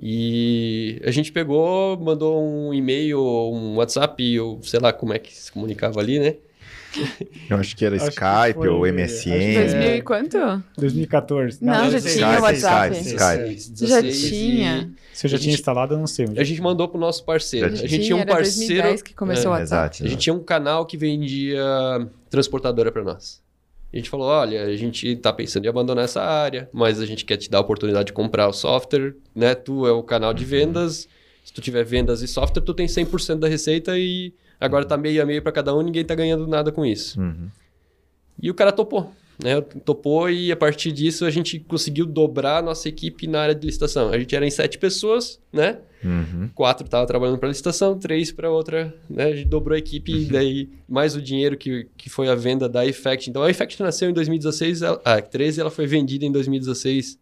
E 0.00 1.00
a 1.04 1.10
gente 1.10 1.30
pegou, 1.32 1.98
mandou 1.98 2.42
um 2.42 2.72
e-mail, 2.72 3.20
ou 3.20 3.54
um 3.54 3.76
WhatsApp, 3.76 4.40
ou 4.40 4.62
sei 4.62 4.80
lá 4.80 4.92
como 4.92 5.12
é 5.12 5.18
que 5.18 5.34
se 5.34 5.52
comunicava 5.52 6.00
ali, 6.00 6.18
né? 6.18 6.36
Eu 7.48 7.56
acho 7.56 7.74
que 7.74 7.86
era 7.86 7.96
Acho 7.96 8.04
que 8.06 8.10
Skype 8.12 8.54
foi- 8.54 8.68
ou 8.68 8.82
que 8.82 8.88
MSN. 8.92 9.54
2000 9.54 9.96
e 9.96 10.02
quanto? 10.02 10.62
2014. 10.76 11.58
Não, 11.64 11.90
já 11.90 11.98
sei. 12.00 12.12
tinha 12.16 12.26
Skype, 12.28 12.42
WhatsApp. 12.42 12.96
Skype, 12.96 13.54
Skype. 13.54 13.86
Já 13.88 14.00
16 14.02 14.28
tinha. 14.28 14.90
Se 15.14 15.26
eu 15.26 15.30
já 15.30 15.38
tinha 15.38 15.54
instalado, 15.54 15.94
eu 15.94 15.98
não 15.98 16.06
sei. 16.06 16.26
onde. 16.26 16.38
A 16.40 16.44
gente 16.44 16.60
mandou 16.60 16.88
pro 16.88 16.98
nosso 17.00 17.24
parceiro. 17.24 17.74
Já 17.74 17.84
A 17.84 17.86
gente 17.86 18.04
tinha 18.04 18.16
um 18.16 18.20
era 18.20 18.30
parceiro. 18.34 18.66
2010 18.82 19.02
que 19.02 19.14
começou 19.14 19.44
É, 19.44 19.48
o 19.48 19.50
WhatsApp. 19.58 19.94
Exato. 19.94 20.04
A 20.04 20.08
gente 20.08 20.20
tinha 20.20 20.34
um 20.34 20.42
canal 20.42 20.84
que 20.84 20.96
vendia 20.98 21.62
transportadora 22.28 22.92
para 22.92 23.02
nós. 23.02 23.40
A 23.92 23.96
gente 23.96 24.08
falou, 24.08 24.26
olha, 24.26 24.64
a 24.64 24.76
gente 24.76 25.16
tá 25.16 25.32
pensando 25.32 25.66
em 25.66 25.68
abandonar 25.68 26.04
essa 26.04 26.22
área, 26.22 26.68
mas 26.72 26.98
a 26.98 27.04
gente 27.04 27.24
quer 27.24 27.36
te 27.36 27.50
dar 27.50 27.58
a 27.58 27.60
oportunidade 27.60 28.06
de 28.06 28.12
comprar 28.12 28.48
o 28.48 28.52
software, 28.52 29.14
né? 29.34 29.54
Tu 29.54 29.86
é 29.86 29.92
o 29.92 30.02
canal 30.02 30.32
de 30.32 30.44
vendas. 30.44 31.06
Se 31.44 31.52
tu 31.52 31.60
tiver 31.60 31.84
vendas 31.84 32.22
e 32.22 32.28
software, 32.28 32.62
tu 32.62 32.72
tem 32.72 32.86
100% 32.86 33.38
da 33.38 33.48
receita 33.48 33.98
e 33.98 34.32
agora 34.58 34.84
tá 34.84 34.96
meio 34.96 35.22
a 35.22 35.26
meio 35.26 35.42
para 35.42 35.52
cada 35.52 35.74
um, 35.74 35.82
ninguém 35.82 36.04
tá 36.04 36.14
ganhando 36.14 36.46
nada 36.46 36.72
com 36.72 36.86
isso. 36.86 37.20
Uhum. 37.20 37.48
E 38.40 38.50
o 38.50 38.54
cara 38.54 38.72
topou. 38.72 39.12
Né, 39.42 39.60
topou 39.84 40.30
e 40.30 40.52
a 40.52 40.56
partir 40.56 40.92
disso 40.92 41.24
a 41.24 41.30
gente 41.30 41.58
conseguiu 41.58 42.06
dobrar 42.06 42.58
a 42.58 42.62
nossa 42.62 42.88
equipe 42.88 43.26
na 43.26 43.40
área 43.40 43.54
de 43.54 43.66
licitação. 43.66 44.10
A 44.10 44.18
gente 44.18 44.34
era 44.34 44.46
em 44.46 44.50
sete 44.50 44.78
pessoas, 44.78 45.40
né? 45.52 45.78
Uhum. 46.04 46.48
Quatro 46.54 46.84
estavam 46.84 47.06
trabalhando 47.06 47.38
para 47.38 47.48
licitação, 47.48 47.98
três 47.98 48.32
para 48.32 48.50
outra, 48.50 48.94
né? 49.10 49.24
A 49.24 49.36
gente 49.36 49.48
dobrou 49.48 49.74
a 49.74 49.78
equipe 49.78 50.12
e 50.12 50.24
daí 50.26 50.68
mais 50.88 51.16
o 51.16 51.22
dinheiro 51.22 51.56
que, 51.56 51.88
que 51.96 52.08
foi 52.08 52.28
a 52.28 52.34
venda 52.34 52.68
da 52.68 52.86
Effect. 52.86 53.28
Então 53.28 53.42
a 53.42 53.50
Effect 53.50 53.80
nasceu 53.82 54.10
em 54.10 54.12
2016, 54.12 54.82
ela, 54.82 55.00
a 55.04 55.20
13 55.20 55.60
ela 55.60 55.70
foi 55.70 55.86
vendida 55.86 56.24
em 56.24 56.32
2016 56.32 57.18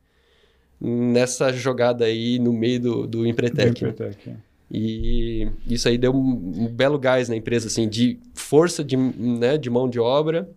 nessa 0.81 1.53
jogada 1.53 2.05
aí 2.05 2.39
no 2.39 2.53
meio 2.53 2.81
do, 2.81 3.07
do 3.07 3.27
Empretec. 3.27 3.83
né? 3.83 3.91
Empretec, 3.91 4.31
é. 4.31 4.35
E 4.73 5.49
isso 5.67 5.89
aí 5.89 5.99
deu 5.99 6.15
um, 6.15 6.65
um 6.65 6.69
belo 6.69 6.97
gás 6.97 7.29
na 7.29 7.35
empresa, 7.35 7.67
assim, 7.67 7.89
de 7.89 8.19
força 8.35 8.85
de, 8.85 8.97
né, 8.97 9.59
de 9.59 9.69
mão 9.69 9.89
de 9.91 9.99
obra 9.99 10.49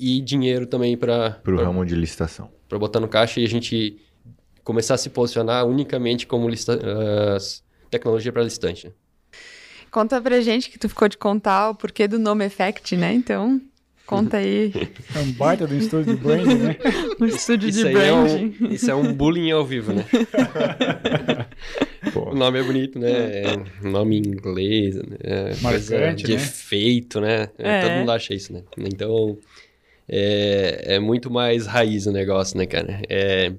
e 0.00 0.20
dinheiro 0.20 0.66
também 0.66 0.96
para 0.96 1.32
Pro 1.42 1.56
ramo 1.62 1.84
de 1.84 1.94
licitação. 1.94 2.50
para 2.68 2.78
botar 2.78 2.98
no 3.00 3.06
caixa 3.08 3.38
e 3.40 3.44
a 3.44 3.48
gente 3.48 3.98
começar 4.64 4.94
a 4.94 4.98
se 4.98 5.10
posicionar 5.10 5.66
unicamente 5.66 6.26
como 6.26 6.48
lista, 6.48 6.78
ah, 6.82 7.36
tecnologia 7.90 8.32
para 8.32 8.42
listante. 8.42 8.86
né? 8.86 8.92
Conta 9.90 10.20
pra 10.20 10.40
gente 10.40 10.70
que 10.70 10.78
tu 10.78 10.88
ficou 10.88 11.08
de 11.08 11.18
contar 11.18 11.70
o 11.70 11.74
porquê 11.74 12.06
do 12.08 12.18
nome 12.18 12.44
Effect, 12.44 12.96
né? 12.96 13.12
Então, 13.12 13.60
conta 14.06 14.36
aí 14.36 14.72
É 15.16 15.18
um 15.18 15.32
baita 15.32 15.66
do 15.66 15.74
estúdio 15.76 16.14
de 16.16 16.22
branding, 16.22 16.54
né? 16.54 16.76
no 17.18 17.26
estúdio 17.28 17.68
Isso 17.68 17.80
de 17.80 17.88
aí 17.88 17.94
é 17.96 18.12
branding. 18.12 18.56
um, 18.60 18.66
isso 18.72 18.88
é 18.90 18.94
um 18.94 19.12
bullying 19.12 19.50
ao 19.50 19.64
vivo, 19.66 19.92
né? 19.92 20.04
Pô, 22.12 22.30
O 22.30 22.34
nome 22.34 22.58
é 22.58 22.62
bonito, 22.62 22.98
né? 22.98 23.10
É 23.42 23.56
um 23.84 23.90
nome 23.90 24.16
em 24.18 24.20
inglês, 24.26 24.94
né? 24.96 25.16
É 25.22 25.42
coisa 25.60 25.98
Marcante, 25.98 26.24
de 26.24 26.32
né? 26.36 26.42
efeito, 26.42 27.20
né? 27.20 27.48
É. 27.58 27.82
Todo 27.82 27.92
mundo 27.98 28.12
acha 28.12 28.32
isso, 28.34 28.52
né? 28.52 28.62
Então, 28.78 29.38
é, 30.12 30.96
é 30.96 30.98
muito 30.98 31.30
mais 31.30 31.66
raiz 31.66 32.06
o 32.06 32.12
negócio, 32.12 32.58
né, 32.58 32.66
cara? 32.66 33.00
É 33.08 33.52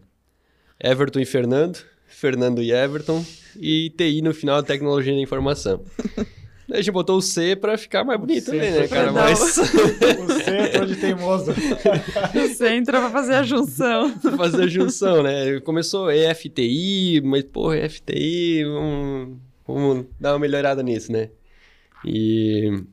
Everton 0.83 1.19
e 1.21 1.25
Fernando, 1.25 1.79
Fernando 2.07 2.61
e 2.61 2.73
Everton, 2.73 3.23
e 3.57 3.89
TI 3.91 4.21
no 4.21 4.33
final, 4.33 4.61
tecnologia 4.61 5.13
da 5.13 5.21
informação. 5.21 5.81
A 6.69 6.77
gente 6.77 6.91
botou 6.91 7.17
o 7.17 7.21
C 7.21 7.55
pra 7.55 7.77
ficar 7.77 8.03
mais 8.03 8.19
bonito 8.19 8.45
C 8.45 8.51
também, 8.51 8.71
né, 8.71 8.87
pra 8.87 8.97
cara? 8.97 9.11
Mas 9.11 9.57
O 9.57 10.43
centro 10.43 10.87
de 10.87 10.95
teimoso. 10.95 11.53
Você 12.33 12.69
entra 12.69 12.99
pra 12.99 13.09
fazer 13.09 13.35
a 13.35 13.43
junção. 13.43 14.17
fazer 14.37 14.63
a 14.63 14.67
junção, 14.67 15.23
né? 15.23 15.59
Começou 15.61 16.11
EFTI, 16.11 17.21
mas, 17.23 17.43
porra, 17.43 17.77
EFTI, 17.77 18.63
vamos, 18.63 19.37
vamos 19.67 20.05
dar 20.19 20.33
uma 20.33 20.39
melhorada 20.39 20.81
nisso, 20.83 21.11
né? 21.11 21.29
E... 22.05 22.83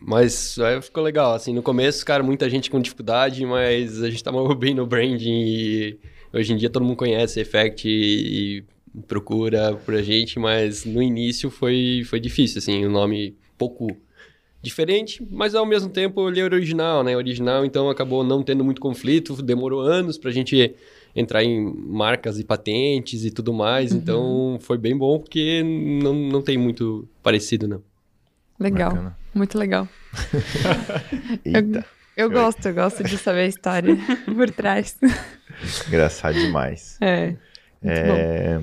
Mas 0.00 0.58
aí 0.58 0.80
ficou 0.80 1.02
legal, 1.02 1.34
assim, 1.34 1.52
no 1.52 1.62
começo, 1.62 2.04
cara, 2.04 2.22
muita 2.22 2.48
gente 2.48 2.70
com 2.70 2.80
dificuldade, 2.80 3.44
mas 3.46 4.02
a 4.02 4.10
gente 4.10 4.22
tava 4.22 4.42
bem 4.54 4.74
no 4.74 4.86
branding 4.86 5.44
e 5.46 5.98
hoje 6.32 6.52
em 6.52 6.56
dia 6.56 6.70
todo 6.70 6.84
mundo 6.84 6.96
conhece 6.96 7.40
Effect 7.40 7.88
e, 7.88 8.58
e 8.58 9.02
procura 9.02 9.74
por 9.84 9.94
a 9.94 10.02
gente, 10.02 10.38
mas 10.38 10.84
no 10.84 11.02
início 11.02 11.50
foi, 11.50 12.02
foi 12.06 12.20
difícil, 12.20 12.58
assim, 12.58 12.84
o 12.84 12.90
nome 12.90 13.36
pouco 13.56 13.88
diferente, 14.64 15.26
mas 15.30 15.54
ao 15.54 15.66
mesmo 15.66 15.90
tempo 15.90 16.28
ele 16.28 16.40
é 16.40 16.44
original, 16.44 17.04
né? 17.04 17.16
Original, 17.16 17.64
então 17.64 17.90
acabou 17.90 18.24
não 18.24 18.42
tendo 18.42 18.64
muito 18.64 18.80
conflito, 18.80 19.40
demorou 19.42 19.80
anos 19.80 20.16
pra 20.16 20.30
gente 20.30 20.74
entrar 21.14 21.44
em 21.44 21.62
marcas 21.86 22.40
e 22.40 22.44
patentes 22.44 23.24
e 23.24 23.30
tudo 23.30 23.52
mais, 23.52 23.92
então 23.92 24.58
foi 24.60 24.76
bem 24.78 24.96
bom 24.96 25.18
porque 25.18 25.62
não, 25.62 26.14
não 26.14 26.42
tem 26.42 26.56
muito 26.56 27.06
parecido, 27.22 27.68
não. 27.68 27.82
Legal, 28.58 28.90
Bacana. 28.90 29.23
Muito 29.34 29.58
legal. 29.58 29.88
Eita, 31.44 31.84
Eu 32.16 32.30
gosto, 32.30 32.66
eu 32.66 32.74
gosto 32.74 33.02
de 33.02 33.18
saber 33.18 33.40
a 33.40 33.46
história 33.46 33.96
por 34.24 34.50
trás. 34.50 34.96
engraçado 35.88 36.34
demais. 36.34 36.96
É. 37.00 37.34
É... 37.82 38.60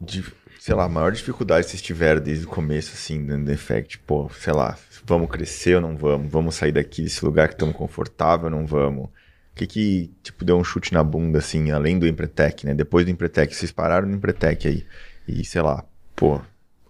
de- 0.00 0.24
sei 0.58 0.74
lá, 0.76 0.84
a 0.84 0.88
maior 0.88 1.10
dificuldade 1.12 1.64
que 1.64 1.70
vocês 1.70 1.82
tiveram 1.82 2.20
desde 2.20 2.44
o 2.44 2.48
começo, 2.48 2.92
assim, 2.94 3.24
do 3.26 3.50
Effect, 3.50 3.98
pô, 4.00 4.30
sei 4.30 4.52
lá, 4.52 4.78
vamos 5.04 5.28
crescer 5.28 5.74
ou 5.74 5.80
não 5.80 5.96
vamos? 5.96 6.30
Vamos 6.30 6.54
sair 6.54 6.70
daqui 6.72 7.02
desse 7.02 7.24
lugar 7.24 7.48
que 7.48 7.54
estamos 7.54 7.74
confortável 7.74 8.44
ou 8.44 8.50
não 8.50 8.64
vamos? 8.64 9.06
O 9.06 9.54
que 9.56 9.66
que, 9.66 10.10
tipo, 10.22 10.44
deu 10.44 10.56
um 10.56 10.64
chute 10.64 10.94
na 10.94 11.02
bunda, 11.02 11.40
assim, 11.40 11.70
além 11.72 11.98
do 11.98 12.06
Empretec, 12.06 12.64
né? 12.64 12.74
Depois 12.74 13.04
do 13.04 13.10
Empretec, 13.10 13.54
vocês 13.54 13.70
pararam 13.72 14.06
no 14.08 14.14
Empretec 14.14 14.66
aí. 14.68 14.86
E, 15.28 15.44
sei 15.44 15.60
lá, 15.62 15.84
pô, 16.16 16.40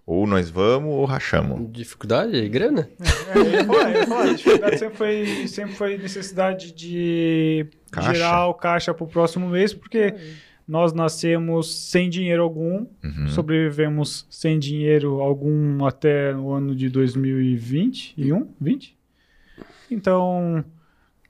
ou 0.05 0.27
nós 0.27 0.49
vamos 0.49 0.89
ou 0.93 1.05
rachamos. 1.05 1.71
Dificuldade? 1.71 2.47
Grana? 2.49 2.89
É, 3.33 3.37
eu 3.37 3.51
ia 3.51 3.63
falar, 3.65 3.91
eu 3.95 4.07
falar, 4.07 4.33
dificuldade 4.33 4.77
sempre 4.79 4.97
foi, 4.97 5.47
sempre 5.47 5.75
foi 5.75 5.97
necessidade 5.97 6.71
de 6.73 7.65
Caixa. 7.91 8.13
gerar 8.13 8.47
o 8.47 8.53
caixa 8.53 8.93
para 8.93 9.03
o 9.03 9.07
próximo 9.07 9.47
mês, 9.49 9.73
porque 9.73 10.13
nós 10.67 10.93
nascemos 10.93 11.73
sem 11.89 12.09
dinheiro 12.09 12.41
algum, 12.43 12.85
Uhum. 13.03 13.27
sobrevivemos 13.29 14.25
sem 14.29 14.57
dinheiro 14.59 15.21
algum 15.21 15.85
até 15.85 16.33
o 16.35 16.51
ano 16.51 16.75
de 16.75 16.89
2020 16.89 18.13
e 18.17 18.31
1, 18.33 18.47
20? 18.59 18.97
Então, 19.91 20.63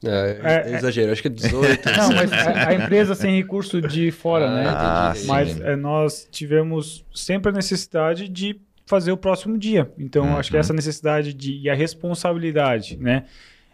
É, 0.04 0.40
É, 0.44 0.72
é- 0.72 0.76
exagero, 0.78 1.12
acho 1.12 1.22
que 1.22 1.28
é 1.28 1.32
18. 1.32 1.86
não, 1.98 2.14
mas 2.14 2.32
a, 2.34 2.70
a 2.70 2.74
empresa 2.74 3.16
sem 3.16 3.36
recurso 3.38 3.82
de 3.82 4.12
fora, 4.12 4.54
né? 4.54 4.66
Ah. 4.68 5.14
Mas 5.26 5.60
é, 5.62 5.76
nós 5.76 6.28
tivemos 6.32 7.06
sempre 7.14 7.50
a 7.52 7.54
necessidade 7.54 8.28
de 8.28 8.60
fazer 8.86 9.12
o 9.12 9.18
próximo 9.18 9.58
dia. 9.58 9.90
Então, 9.98 10.26
Uhum. 10.26 10.38
acho 10.38 10.52
que 10.52 10.58
essa 10.58 10.74
necessidade 10.74 11.34
de, 11.34 11.58
e 11.58 11.70
a 11.70 11.74
responsabilidade, 11.74 12.98
né? 12.98 13.24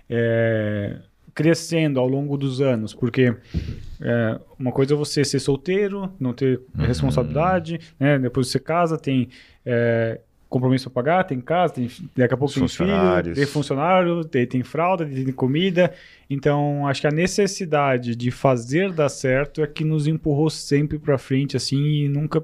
é, 0.09 0.97
crescendo 1.33 1.99
ao 1.99 2.07
longo 2.07 2.35
dos 2.37 2.59
anos, 2.61 2.93
porque 2.93 3.33
é, 4.01 4.39
uma 4.57 4.71
coisa 4.71 4.93
é 4.93 4.97
você 4.97 5.23
ser 5.23 5.39
solteiro, 5.39 6.11
não 6.19 6.33
ter 6.33 6.59
Uhum. 6.77 6.85
responsabilidade, 6.85 7.79
né? 7.99 8.17
Depois 8.19 8.47
você 8.47 8.59
casa, 8.59 8.97
tem 8.97 9.29
é, 9.65 10.19
compromisso 10.49 10.89
para 10.89 11.03
pagar, 11.03 11.23
tem 11.25 11.39
casa, 11.39 11.75
tem, 11.75 11.89
daqui 12.17 12.33
a 12.33 12.37
pouco 12.37 12.53
tem 12.53 12.67
filho, 12.67 12.69
Funcionários. 12.69 13.37
tem 13.37 13.45
funcionário, 13.45 14.25
tem, 14.25 14.47
tem 14.47 14.63
fralda, 14.63 15.05
tem 15.05 15.31
comida. 15.31 15.93
Então, 16.29 16.87
acho 16.87 17.01
que 17.01 17.07
a 17.07 17.11
necessidade 17.11 18.15
de 18.15 18.31
fazer 18.31 18.91
dar 18.91 19.09
certo 19.09 19.61
é 19.61 19.67
que 19.67 19.83
nos 19.83 20.07
empurrou 20.07 20.49
sempre 20.49 20.97
para 20.97 21.17
frente, 21.17 21.55
assim, 21.55 21.77
e 22.05 22.09
nunca. 22.09 22.43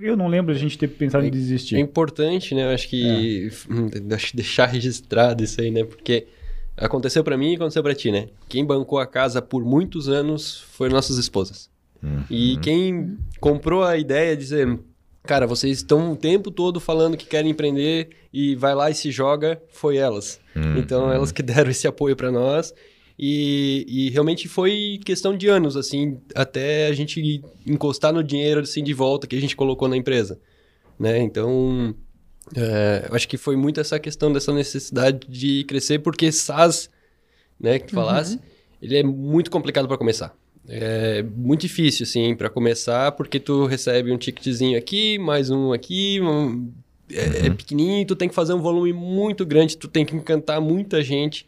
Eu 0.00 0.16
não 0.16 0.28
lembro 0.28 0.54
de 0.54 0.58
a 0.58 0.62
gente 0.62 0.78
ter 0.78 0.88
pensado 0.88 1.24
em 1.24 1.28
É 1.28 1.30
desistir. 1.30 1.76
importante, 1.78 2.54
né? 2.54 2.64
Eu 2.64 2.70
acho 2.74 2.88
que 2.88 3.50
que 4.30 4.36
deixar 4.36 4.66
registrado 4.66 5.44
isso 5.44 5.60
aí, 5.60 5.70
né? 5.70 5.84
Porque 5.84 6.26
aconteceu 6.76 7.22
pra 7.22 7.36
mim 7.36 7.52
e 7.52 7.56
aconteceu 7.56 7.82
pra 7.82 7.94
ti, 7.94 8.10
né? 8.10 8.28
Quem 8.48 8.64
bancou 8.64 8.98
a 8.98 9.06
casa 9.06 9.42
por 9.42 9.62
muitos 9.64 10.08
anos 10.08 10.60
foram 10.72 10.92
nossas 10.94 11.18
esposas. 11.18 11.68
Uhum. 12.02 12.22
E 12.30 12.56
quem 12.62 13.16
comprou 13.40 13.84
a 13.84 13.96
ideia 13.96 14.34
de 14.36 14.42
dizer, 14.42 14.78
cara, 15.22 15.46
vocês 15.46 15.78
estão 15.78 16.12
o 16.12 16.16
tempo 16.16 16.50
todo 16.50 16.80
falando 16.80 17.16
que 17.16 17.26
querem 17.26 17.50
empreender 17.50 18.10
e 18.32 18.54
vai 18.56 18.74
lá 18.74 18.90
e 18.90 18.94
se 18.94 19.10
joga, 19.10 19.62
foi 19.68 19.96
elas. 19.96 20.40
Uhum. 20.54 20.78
Então 20.78 21.12
elas 21.12 21.32
que 21.32 21.42
deram 21.42 21.70
esse 21.70 21.86
apoio 21.86 22.16
pra 22.16 22.30
nós. 22.30 22.74
E, 23.18 23.84
e 23.88 24.10
realmente 24.10 24.48
foi 24.48 24.98
questão 25.04 25.36
de 25.36 25.46
anos, 25.46 25.76
assim, 25.76 26.18
até 26.34 26.86
a 26.86 26.92
gente 26.92 27.42
encostar 27.66 28.12
no 28.12 28.24
dinheiro 28.24 28.60
assim 28.60 28.82
de 28.82 28.92
volta 28.92 29.26
que 29.26 29.36
a 29.36 29.40
gente 29.40 29.54
colocou 29.54 29.86
na 29.86 29.96
empresa, 29.96 30.40
né? 30.98 31.20
Então, 31.20 31.94
é, 32.56 33.06
eu 33.08 33.14
acho 33.14 33.28
que 33.28 33.36
foi 33.36 33.54
muito 33.54 33.80
essa 33.80 33.98
questão 34.00 34.32
dessa 34.32 34.52
necessidade 34.52 35.28
de 35.28 35.62
crescer, 35.64 36.00
porque 36.00 36.32
SaaS, 36.32 36.90
né, 37.60 37.78
que 37.78 37.88
tu 37.88 37.94
falasse, 37.94 38.40
ele 38.80 38.96
é 38.96 39.02
muito 39.02 39.50
complicado 39.50 39.86
para 39.86 39.98
começar. 39.98 40.34
É 40.68 41.22
muito 41.22 41.62
difícil, 41.62 42.04
assim, 42.04 42.34
para 42.36 42.48
começar, 42.48 43.12
porque 43.12 43.40
tu 43.40 43.66
recebe 43.66 44.12
um 44.12 44.16
ticketzinho 44.18 44.78
aqui, 44.78 45.18
mais 45.18 45.50
um 45.50 45.72
aqui, 45.72 46.20
um- 46.20 46.70
é, 47.10 47.46
é 47.46 47.50
pequenininho, 47.50 48.06
tu 48.06 48.14
tem 48.14 48.28
que 48.28 48.34
fazer 48.34 48.54
um 48.54 48.60
volume 48.62 48.92
muito 48.92 49.44
grande, 49.44 49.76
tu 49.76 49.88
tem 49.88 50.04
que 50.06 50.14
encantar 50.14 50.60
muita 50.60 51.02
gente 51.02 51.46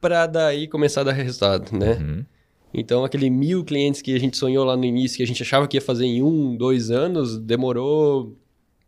para 0.00 0.26
daí 0.26 0.68
começar 0.68 1.00
a 1.00 1.04
dar 1.04 1.12
resultado, 1.12 1.76
né? 1.76 1.94
Uhum. 1.94 2.24
Então, 2.72 3.04
aquele 3.04 3.30
mil 3.30 3.64
clientes 3.64 4.00
que 4.02 4.14
a 4.14 4.18
gente 4.18 4.36
sonhou 4.36 4.64
lá 4.64 4.76
no 4.76 4.84
início, 4.84 5.16
que 5.16 5.22
a 5.22 5.26
gente 5.26 5.42
achava 5.42 5.66
que 5.68 5.76
ia 5.76 5.80
fazer 5.80 6.06
em 6.06 6.22
um, 6.22 6.56
dois 6.56 6.90
anos, 6.90 7.38
demorou 7.38 8.36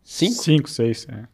cinco, 0.02 0.42
Cinco, 0.42 0.70
seis. 0.70 1.06
É. 1.10 1.24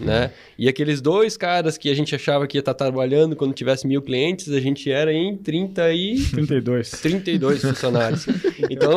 né? 0.00 0.30
E 0.58 0.68
aqueles 0.68 1.00
dois 1.00 1.36
caras 1.36 1.78
que 1.78 1.88
a 1.90 1.94
gente 1.94 2.14
achava 2.14 2.46
que 2.46 2.56
ia 2.56 2.60
estar 2.60 2.74
trabalhando 2.74 3.36
quando 3.36 3.52
tivesse 3.54 3.86
mil 3.86 4.02
clientes, 4.02 4.50
a 4.52 4.60
gente 4.60 4.90
era 4.90 5.12
em 5.12 5.36
30 5.36 5.92
e... 5.92 6.16
32. 6.32 6.90
32 6.90 7.62
funcionários. 7.62 8.26
Então, 8.70 8.90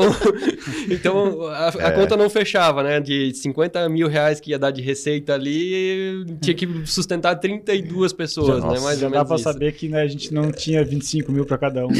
então 0.89 1.47
a, 1.47 1.69
a 1.69 1.87
É. 1.89 1.91
conta 1.91 2.17
não 2.17 2.29
fechava, 2.29 2.81
né? 2.83 2.99
De 2.99 3.31
50 3.33 3.87
mil 3.89 4.07
reais 4.07 4.39
que 4.39 4.51
ia 4.51 4.59
dar 4.59 4.71
de 4.71 4.81
receita 4.81 5.33
ali, 5.35 6.25
tinha 6.41 6.55
que 6.55 6.67
sustentar 6.85 7.35
32 7.35 8.11
pessoas, 8.11 8.63
Nossa, 8.63 8.75
né? 8.79 8.79
Mais 8.83 8.99
Já 8.99 9.07
ou 9.07 9.13
dá 9.13 9.23
isso. 9.35 9.43
saber 9.43 9.73
que 9.73 9.87
né, 9.87 10.01
a 10.01 10.07
gente 10.07 10.33
não 10.33 10.51
tinha 10.51 10.83
25 10.83 11.31
mil 11.31 11.45
para 11.45 11.57
cada 11.57 11.85
um 11.85 11.91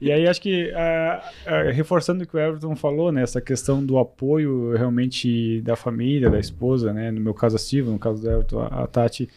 e 0.00 0.12
aí 0.12 0.26
acho 0.28 0.40
que, 0.40 0.70
reforçando 1.72 2.24
o 2.24 2.26
que 2.26 2.36
o 2.36 2.40
Everton 2.40 2.76
falou, 2.76 3.10
né, 3.12 3.22
essa 3.22 3.40
questão 3.40 3.84
do 3.84 3.98
apoio 3.98 4.72
realmente 4.76 5.60
da 5.62 5.76
família, 5.76 6.30
da 6.30 6.38
esposa, 6.38 6.92
né, 6.92 7.10
no 7.14 7.20
meu 7.20 7.34
caso 7.34 7.56
a 7.56 7.58
Silva, 7.58 7.90
no 7.90 7.98
caso 7.98 8.20
do 8.20 8.30
Everton, 8.30 8.60
a, 8.60 8.86
Tati, 8.86 9.28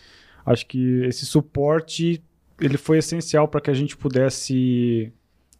acho 0.46 0.66
que 0.66 1.04
esse 1.06 1.26
suporte 1.26 2.22
ele 2.60 2.78
foi 2.78 2.98
essencial 2.98 3.48
para 3.48 3.62
que 3.62 3.70
a 3.70 3.74
gente 3.74 3.96
pudesse 3.96 5.12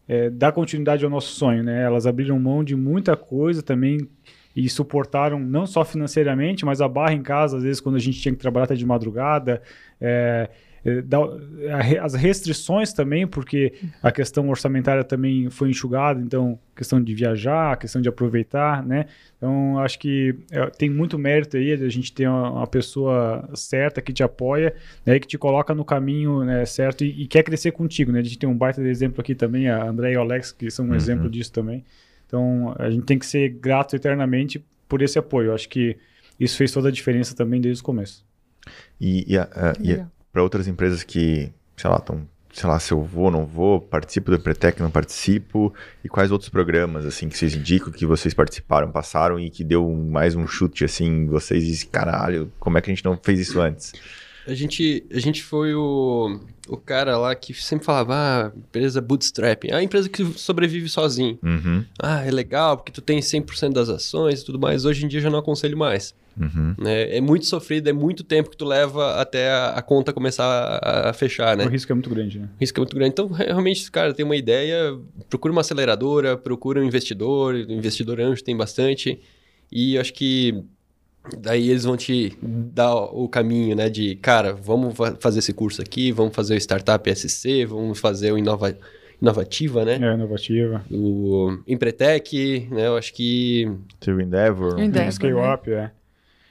é, 0.06 0.28
dar 0.30 0.52
continuidade 0.52 1.04
ao 1.04 1.10
nosso 1.10 1.34
sonho, 1.34 1.62
né? 1.62 1.82
Elas 1.82 2.06
abriram 2.06 2.38
mão 2.38 2.64
de 2.64 2.74
muita 2.74 3.16
coisa 3.16 3.62
também 3.62 4.08
e 4.56 4.68
suportaram 4.68 5.38
não 5.38 5.66
só 5.66 5.84
financeiramente, 5.84 6.64
mas 6.64 6.80
a 6.80 6.88
barra 6.88 7.12
em 7.12 7.22
casa, 7.22 7.58
às 7.58 7.62
vezes, 7.62 7.80
quando 7.80 7.96
a 7.96 8.00
gente 8.00 8.20
tinha 8.20 8.32
que 8.32 8.40
trabalhar 8.40 8.64
até 8.64 8.74
de 8.74 8.84
madrugada, 8.84 9.62
é, 10.00 10.50
as 12.02 12.14
restrições 12.14 12.92
também, 12.92 13.26
porque 13.26 13.74
a 14.02 14.10
questão 14.12 14.48
orçamentária 14.48 15.04
também 15.04 15.50
foi 15.50 15.70
enxugada, 15.70 16.20
então 16.20 16.58
questão 16.74 17.02
de 17.02 17.14
viajar, 17.14 17.76
questão 17.76 18.00
de 18.00 18.08
aproveitar, 18.08 18.84
né? 18.84 19.06
Então 19.36 19.78
acho 19.78 19.98
que 19.98 20.34
é, 20.50 20.66
tem 20.66 20.88
muito 20.88 21.18
mérito 21.18 21.56
aí 21.56 21.72
a 21.72 21.88
gente 21.88 22.12
ter 22.12 22.28
uma, 22.28 22.66
pessoa 22.66 23.48
certa 23.54 24.00
que 24.00 24.12
te 24.12 24.22
apoia, 24.22 24.74
né, 25.04 25.18
que 25.18 25.26
te 25.26 25.38
coloca 25.38 25.74
no 25.74 25.84
caminho 25.84 26.44
né, 26.44 26.64
certo 26.64 27.04
e, 27.04 27.22
e, 27.22 27.26
quer 27.26 27.42
crescer 27.42 27.72
contigo, 27.72 28.12
né? 28.12 28.20
A 28.20 28.22
gente 28.22 28.38
tem 28.38 28.48
um 28.48 28.56
baita 28.56 28.82
de 28.82 28.88
exemplo 28.88 29.20
aqui 29.20 29.34
também, 29.34 29.68
a 29.68 29.84
André 29.84 30.12
e 30.12 30.16
o 30.16 30.20
Alex, 30.20 30.52
que 30.52 30.70
são 30.70 30.84
um 30.84 30.90
uhum. 30.90 30.94
exemplo 30.94 31.28
disso 31.28 31.52
também. 31.52 31.84
Então 32.26 32.74
a 32.78 32.90
gente 32.90 33.04
tem 33.04 33.18
que 33.18 33.26
ser 33.26 33.48
grato 33.48 33.96
eternamente 33.96 34.64
por 34.88 35.02
esse 35.02 35.18
apoio. 35.18 35.48
Eu 35.48 35.54
acho 35.54 35.68
que 35.68 35.96
isso 36.38 36.56
fez 36.56 36.70
toda 36.70 36.88
a 36.88 36.92
diferença 36.92 37.34
também 37.34 37.60
desde 37.60 37.82
o 37.82 37.84
começo. 37.84 38.24
E, 39.00 39.32
e, 39.32 39.38
a, 39.38 39.44
a, 39.44 39.72
e 39.80 40.00
para 40.32 40.42
outras 40.42 40.68
empresas 40.68 41.02
que, 41.02 41.52
sei 41.76 41.90
lá, 41.90 41.96
estão, 41.96 42.26
sei 42.52 42.68
lá, 42.68 42.78
se 42.78 42.92
eu 42.92 43.02
vou, 43.02 43.30
não 43.30 43.46
vou, 43.46 43.80
participo 43.80 44.30
do 44.30 44.36
Empretec, 44.36 44.80
não 44.80 44.90
participo, 44.90 45.72
e 46.04 46.08
quais 46.08 46.30
outros 46.30 46.50
programas, 46.50 47.06
assim, 47.06 47.28
que 47.28 47.36
vocês 47.36 47.54
indicam, 47.54 47.92
que 47.92 48.06
vocês 48.06 48.34
participaram, 48.34 48.90
passaram 48.90 49.38
e 49.38 49.50
que 49.50 49.64
deu 49.64 49.88
mais 49.88 50.34
um 50.34 50.46
chute, 50.46 50.84
assim, 50.84 51.26
vocês 51.26 51.64
dizem, 51.64 51.88
caralho, 51.88 52.52
como 52.58 52.78
é 52.78 52.80
que 52.80 52.90
a 52.90 52.94
gente 52.94 53.04
não 53.04 53.18
fez 53.20 53.40
isso 53.40 53.60
antes? 53.60 53.92
A 54.48 54.54
gente, 54.54 55.04
a 55.12 55.18
gente 55.18 55.42
foi 55.42 55.74
o, 55.74 56.40
o 56.68 56.76
cara 56.78 57.18
lá 57.18 57.34
que 57.34 57.52
sempre 57.52 57.84
falava, 57.84 58.14
ah, 58.14 58.52
empresa 58.56 58.98
bootstrap, 58.98 59.70
a 59.70 59.82
empresa 59.82 60.08
que 60.08 60.24
sobrevive 60.38 60.88
sozinho. 60.88 61.38
Uhum. 61.42 61.84
Ah, 61.98 62.24
é 62.24 62.30
legal, 62.30 62.78
porque 62.78 62.90
tu 62.90 63.02
tem 63.02 63.20
100% 63.20 63.74
das 63.74 63.90
ações 63.90 64.40
e 64.40 64.44
tudo 64.46 64.58
mais. 64.58 64.86
Hoje 64.86 65.04
em 65.04 65.08
dia 65.08 65.20
já 65.20 65.28
não 65.28 65.38
aconselho 65.38 65.76
mais. 65.76 66.14
Uhum. 66.40 66.74
Né? 66.78 67.16
É 67.16 67.20
muito 67.20 67.44
sofrido, 67.44 67.88
é 67.88 67.92
muito 67.92 68.24
tempo 68.24 68.48
que 68.48 68.56
tu 68.56 68.64
leva 68.64 69.20
até 69.20 69.50
a, 69.50 69.70
a 69.70 69.82
conta 69.82 70.14
começar 70.14 70.44
a, 70.44 71.10
a, 71.10 71.12
fechar, 71.12 71.54
né? 71.54 71.66
O 71.66 71.68
risco 71.68 71.92
é 71.92 71.94
muito 71.94 72.08
grande, 72.08 72.38
né? 72.38 72.48
O 72.56 72.60
risco 72.60 72.78
é 72.78 72.80
muito 72.80 72.96
grande. 72.96 73.10
Então, 73.10 73.26
realmente, 73.28 73.90
cara, 73.90 74.14
tem 74.14 74.24
uma 74.24 74.36
ideia, 74.36 74.98
procura 75.28 75.52
uma 75.52 75.60
aceleradora, 75.60 76.38
procura 76.38 76.80
um 76.80 76.84
investidor, 76.84 77.54
investidor 77.54 78.18
anjo 78.18 78.42
tem 78.42 78.56
bastante. 78.56 79.20
E 79.70 79.98
acho 79.98 80.14
que 80.14 80.64
daí 81.36 81.70
eles 81.70 81.84
vão 81.84 81.96
te 81.96 82.36
dar 82.42 82.94
o 82.94 83.28
caminho, 83.28 83.76
né? 83.76 83.88
De, 83.88 84.16
cara, 84.16 84.52
vamos 84.54 84.94
fazer 85.20 85.40
esse 85.40 85.52
curso 85.52 85.82
aqui, 85.82 86.12
vamos 86.12 86.34
fazer 86.34 86.54
o 86.54 86.58
Startup 86.58 87.14
SC, 87.14 87.66
vamos 87.66 87.98
fazer 87.98 88.32
o 88.32 88.38
Inova... 88.38 88.76
Inovativa, 89.20 89.84
né? 89.84 89.94
É, 89.94 90.14
inovativa. 90.14 90.84
O 90.88 91.58
Empretec, 91.66 92.68
né? 92.70 92.86
Eu 92.86 92.96
acho 92.96 93.12
que... 93.12 93.68
Teve 93.98 94.22
Endeavor. 94.22 94.78
Endeavor, 94.78 95.12
Scale 95.12 95.34
né? 95.34 95.54
Up, 95.54 95.72
é. 95.72 95.90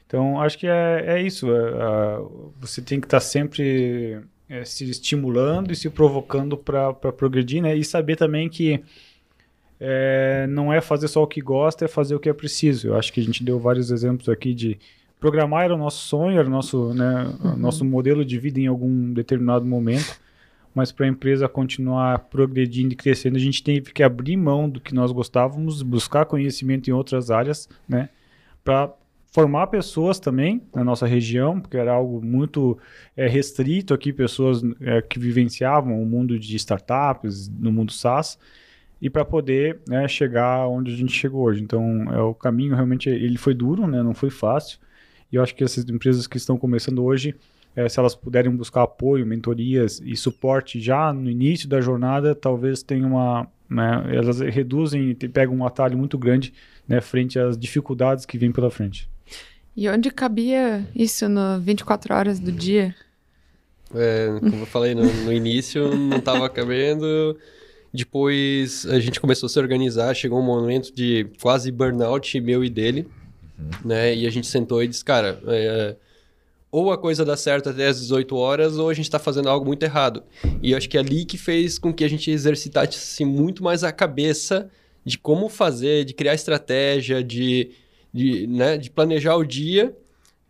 Então, 0.06 0.42
acho 0.42 0.58
que 0.58 0.68
é, 0.68 1.04
é 1.08 1.22
isso. 1.22 1.50
É, 1.50 1.70
é, 1.70 2.22
você 2.60 2.82
tem 2.82 3.00
que 3.00 3.08
estar 3.08 3.18
tá 3.18 3.22
sempre 3.22 4.22
é, 4.50 4.64
se 4.64 4.90
estimulando 4.90 5.72
e 5.72 5.76
se 5.76 5.90
provocando 5.90 6.58
para 6.58 6.94
progredir, 6.94 7.62
né? 7.62 7.76
E 7.76 7.84
saber 7.84 8.16
também 8.16 8.50
que 8.50 8.82
é, 9.80 10.48
não 10.48 10.74
é 10.74 10.82
fazer 10.82 11.08
só 11.08 11.24
o 11.24 11.28
que 11.28 11.42
gosta, 11.42 11.86
é 11.86 11.88
fazer 11.88 12.16
o 12.16 12.20
que 12.20 12.30
é 12.30 12.34
preciso. 12.34 12.88
Eu 12.88 12.96
acho 12.96 13.12
que 13.14 13.20
a 13.20 13.24
gente 13.24 13.44
deu 13.44 13.60
vários 13.60 13.92
exemplos 13.92 14.30
aqui 14.30 14.54
de 14.54 14.80
programar 15.20 15.66
era 15.66 15.76
o 15.76 15.78
nosso 15.78 16.08
sonho, 16.08 16.40
era 16.40 16.48
o 16.48 16.52
nosso, 16.52 16.94
né, 16.94 17.34
uhum. 17.44 17.58
nosso 17.58 17.84
modelo 17.86 18.24
de 18.24 18.38
vida 18.38 18.60
em 18.60 18.68
algum 18.68 19.14
determinado 19.14 19.66
momento. 19.66 20.20
Mas 20.74 20.92
para 20.92 21.08
a 21.08 21.10
empresa 21.10 21.50
continuar 21.50 22.20
progredindo 22.20 22.94
e 22.94 22.96
crescendo, 22.96 23.36
a 23.36 23.40
gente 23.40 23.64
teve 23.64 23.92
que 23.92 24.04
abrir 24.04 24.38
mão 24.38 24.70
do 24.70 24.80
que 24.80 24.94
nós 24.94 25.12
gostávamos, 25.12 25.82
buscar 25.82 26.26
conhecimento 26.26 26.88
em 26.88 26.94
outras 26.94 27.32
áreas, 27.32 27.68
né? 27.90 28.10
Para 28.64 28.94
formar 29.32 29.68
pessoas 29.68 30.20
também 30.20 30.62
na 30.76 30.84
nossa 30.84 31.08
região, 31.08 31.60
porque 31.60 31.78
era 31.78 31.92
algo 31.92 32.24
muito 32.24 32.78
é, 33.16 33.28
restrito 33.28 33.94
aqui, 33.94 34.14
pessoas 34.14 34.62
é, 34.82 35.02
que 35.02 35.18
vivenciavam 35.18 36.02
o 36.02 36.06
mundo 36.06 36.38
de 36.38 36.56
startups, 36.56 37.50
no 37.50 37.72
mundo 37.72 37.92
SaaS, 37.92 38.38
e 39.02 39.10
para 39.10 39.24
poder 39.24 39.80
né, 39.88 40.08
chegar 40.08 40.68
onde 40.68 40.94
a 40.94 40.96
gente 40.96 41.14
chegou 41.14 41.44
hoje. 41.44 41.62
Então, 41.62 42.04
é 42.12 42.20
o 42.22 42.34
caminho 42.34 42.76
realmente 42.76 43.10
ele 43.10 43.38
foi 43.38 43.54
duro, 43.54 43.88
né, 43.88 44.02
não 44.02 44.14
foi 44.14 44.30
fácil. 44.30 44.80
E 45.32 45.36
eu 45.36 45.44
acho 45.44 45.54
que 45.56 45.64
essas 45.64 45.88
empresas 45.90 46.26
que 46.26 46.38
estão 46.38 46.58
começando 46.58 47.04
hoje, 47.04 47.36
é, 47.76 47.88
se 47.88 48.00
elas 48.00 48.16
puderem 48.16 48.52
buscar 48.52 48.84
apoio, 48.84 49.26
mentorias 49.26 50.02
e 50.04 50.16
suporte 50.16 50.80
já 50.80 51.12
no 51.14 51.30
início 51.30 51.68
da 51.68 51.82
jornada, 51.82 52.34
talvez 52.34 52.82
tenham 52.82 53.12
uma, 53.12 53.48
né, 53.70 54.04
elas 54.12 54.40
reduzem 54.40 55.10
e 55.10 55.16
pegam 55.28 55.56
um 55.56 55.66
atalho 55.66 55.98
muito 55.98 56.18
grande 56.18 56.54
né, 56.88 57.02
frente 57.02 57.38
às 57.38 57.58
dificuldades 57.58 58.26
que 58.26 58.38
vêm 58.38 58.52
pela 58.52 58.72
frente. 58.72 59.10
E 59.76 59.88
onde 59.90 60.10
cabia 60.10 60.88
isso 60.96 61.30
no 61.30 61.60
24 61.60 62.16
horas 62.16 62.40
do 62.40 62.52
dia? 62.52 62.96
É, 63.94 64.28
como 64.40 64.64
eu 64.64 64.66
falei 64.66 64.96
no, 64.96 65.04
no 65.04 65.32
início, 65.32 65.96
não 65.96 66.18
estava 66.18 66.50
cabendo. 66.50 67.38
Depois 67.98 68.86
a 68.86 69.00
gente 69.00 69.20
começou 69.20 69.48
a 69.48 69.50
se 69.50 69.60
organizar, 69.60 70.14
chegou 70.14 70.40
um 70.40 70.46
momento 70.46 70.94
de 70.94 71.28
quase 71.42 71.72
burnout 71.72 72.40
meu 72.40 72.64
e 72.64 72.70
dele, 72.70 73.08
uhum. 73.58 73.70
né? 73.86 74.16
E 74.16 74.28
a 74.28 74.30
gente 74.30 74.48
sentou 74.48 74.84
e 74.84 74.88
disse, 74.88 75.04
cara, 75.04 75.42
é, 75.48 75.96
ou 76.72 76.92
a 76.92 76.98
coisa 76.98 77.26
dá 77.26 77.36
certo 77.36 77.70
até 77.70 77.88
as 77.88 78.00
18 78.00 78.36
horas, 78.36 78.78
ou 78.78 78.90
a 78.90 78.94
gente 78.94 79.06
está 79.06 79.20
fazendo 79.20 79.50
algo 79.50 79.66
muito 79.66 79.84
errado. 79.84 80.24
E 80.62 80.72
eu 80.72 80.78
acho 80.78 80.88
que 80.88 80.98
é 80.98 81.00
ali 81.00 81.26
que 81.26 81.38
fez 81.38 81.80
com 81.80 81.94
que 81.94 82.04
a 82.04 82.10
gente 82.10 82.30
exercitasse 82.30 83.26
muito 83.26 83.64
mais 83.64 83.84
a 83.84 83.92
cabeça 83.92 84.70
de 85.04 85.18
como 85.18 85.50
fazer, 85.50 86.06
de 86.06 86.14
criar 86.14 86.34
estratégia, 86.34 87.24
de 87.24 87.72
de, 88.14 88.48
né, 88.48 88.78
de 88.78 88.90
planejar 88.90 89.36
o 89.36 89.46
dia 89.46 89.96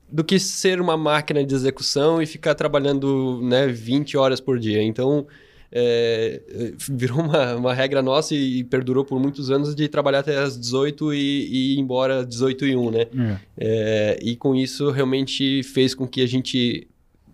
do 0.10 0.24
que 0.24 0.40
ser 0.40 0.80
uma 0.80 0.96
máquina 0.96 1.44
de 1.44 1.54
execução 1.54 2.22
e 2.22 2.26
ficar 2.26 2.56
trabalhando 2.56 3.42
né, 3.44 3.68
20 3.68 4.16
horas 4.16 4.40
por 4.40 4.58
dia. 4.58 4.82
Então, 4.82 5.28
é, 5.72 6.42
virou 6.90 7.20
uma, 7.20 7.56
uma 7.56 7.74
regra 7.74 8.02
nossa 8.02 8.34
e, 8.34 8.60
e, 8.60 8.64
perdurou 8.64 9.04
por 9.04 9.20
muitos 9.20 9.52
anos 9.52 9.76
de 9.76 9.88
trabalhar 9.88 10.20
até 10.20 10.38
as 10.38 10.58
18 10.58 11.14
e, 11.14 11.18
e 11.18 11.74
ir 11.76 11.80
embora 11.80 12.20
às 12.20 12.28
18 12.28 12.66
e 12.66 12.76
1, 12.76 12.92
né? 12.92 13.02
É. 13.02 13.40
É, 13.58 14.20
e 14.22 14.36
com 14.36 14.56
isso, 14.56 14.90
realmente 14.92 15.64
fez 15.64 15.94
com 15.94 16.08
que 16.08 16.22
a 16.22 16.28
gente 16.28 16.88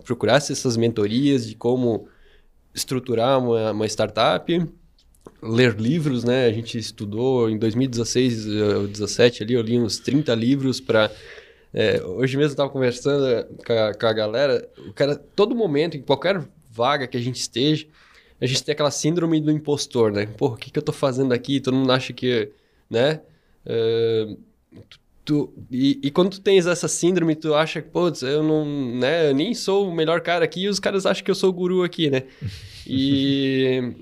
procurasse 0.04 0.52
essas 0.52 0.76
mentorias 0.76 1.48
de 1.48 1.56
como 1.56 2.08
estruturar 2.74 3.40
uma, 3.40 3.72
uma 3.72 3.86
startup 3.86 4.66
ler 5.42 5.76
livros, 5.76 6.24
né? 6.24 6.46
A 6.46 6.52
gente 6.52 6.78
estudou 6.78 7.50
em 7.50 7.58
2016 7.58 8.48
ou 8.48 8.54
2017 8.88 9.44
ali, 9.44 9.54
eu 9.54 9.62
li 9.62 9.78
uns 9.78 10.00
30 10.00 10.34
livros 10.34 10.80
para 10.80 11.12
é, 11.74 12.04
hoje 12.04 12.38
mesmo 12.38 12.52
eu 12.52 12.54
estava 12.54 12.70
conversando 12.70 13.48
com 13.66 13.74
a, 13.74 13.94
com 13.96 14.06
a, 14.06 14.14
galera, 14.14 14.70
o 14.88 14.94
cara, 14.94 15.16
todo 15.16 15.56
momento, 15.56 15.98
em 15.98 16.02
qualquer 16.02 16.44
vaga 16.70 17.08
que 17.08 17.18
a 17.18 17.20
gente 17.20 17.38
esteja, 17.38 17.88
a 18.44 18.46
gente 18.46 18.62
tem 18.62 18.74
aquela 18.74 18.92
síndrome 18.92 19.40
do 19.40 19.50
impostor, 19.50 20.12
né? 20.12 20.26
Pô, 20.26 20.48
o 20.48 20.58
que, 20.58 20.70
que 20.70 20.78
eu 20.78 20.82
estou 20.82 20.94
fazendo 20.94 21.34
aqui? 21.34 21.62
Todo 21.62 21.78
mundo 21.78 21.92
acha 21.94 22.12
que, 22.12 22.52
né? 22.90 23.22
Uh, 23.66 24.38
tu, 25.24 25.54
e, 25.72 25.98
e, 26.04 26.12
quando 26.12 26.32
tu 26.32 26.42
tens 26.42 26.68
essa 26.68 26.90
síndrome, 26.90 27.36
tu 27.36 27.56
acha 27.56 27.82
que, 27.82 27.88
putz, 27.90 28.22
eu 28.22 28.44
não, 28.44 28.66
né? 29.00 29.30
Eu 29.30 29.34
nem 29.34 29.54
sou 29.54 29.88
o 29.88 29.96
melhor 29.96 30.20
cara 30.20 30.44
aqui 30.44 30.64
e 30.64 30.68
os 30.68 30.78
caras 30.78 31.06
acham 31.06 31.24
que 31.24 31.32
eu 31.32 31.36
sou 31.36 31.52
o 31.52 31.54
guru 31.54 31.84
aqui, 31.84 32.10
né? 32.10 32.24
E 32.86 33.94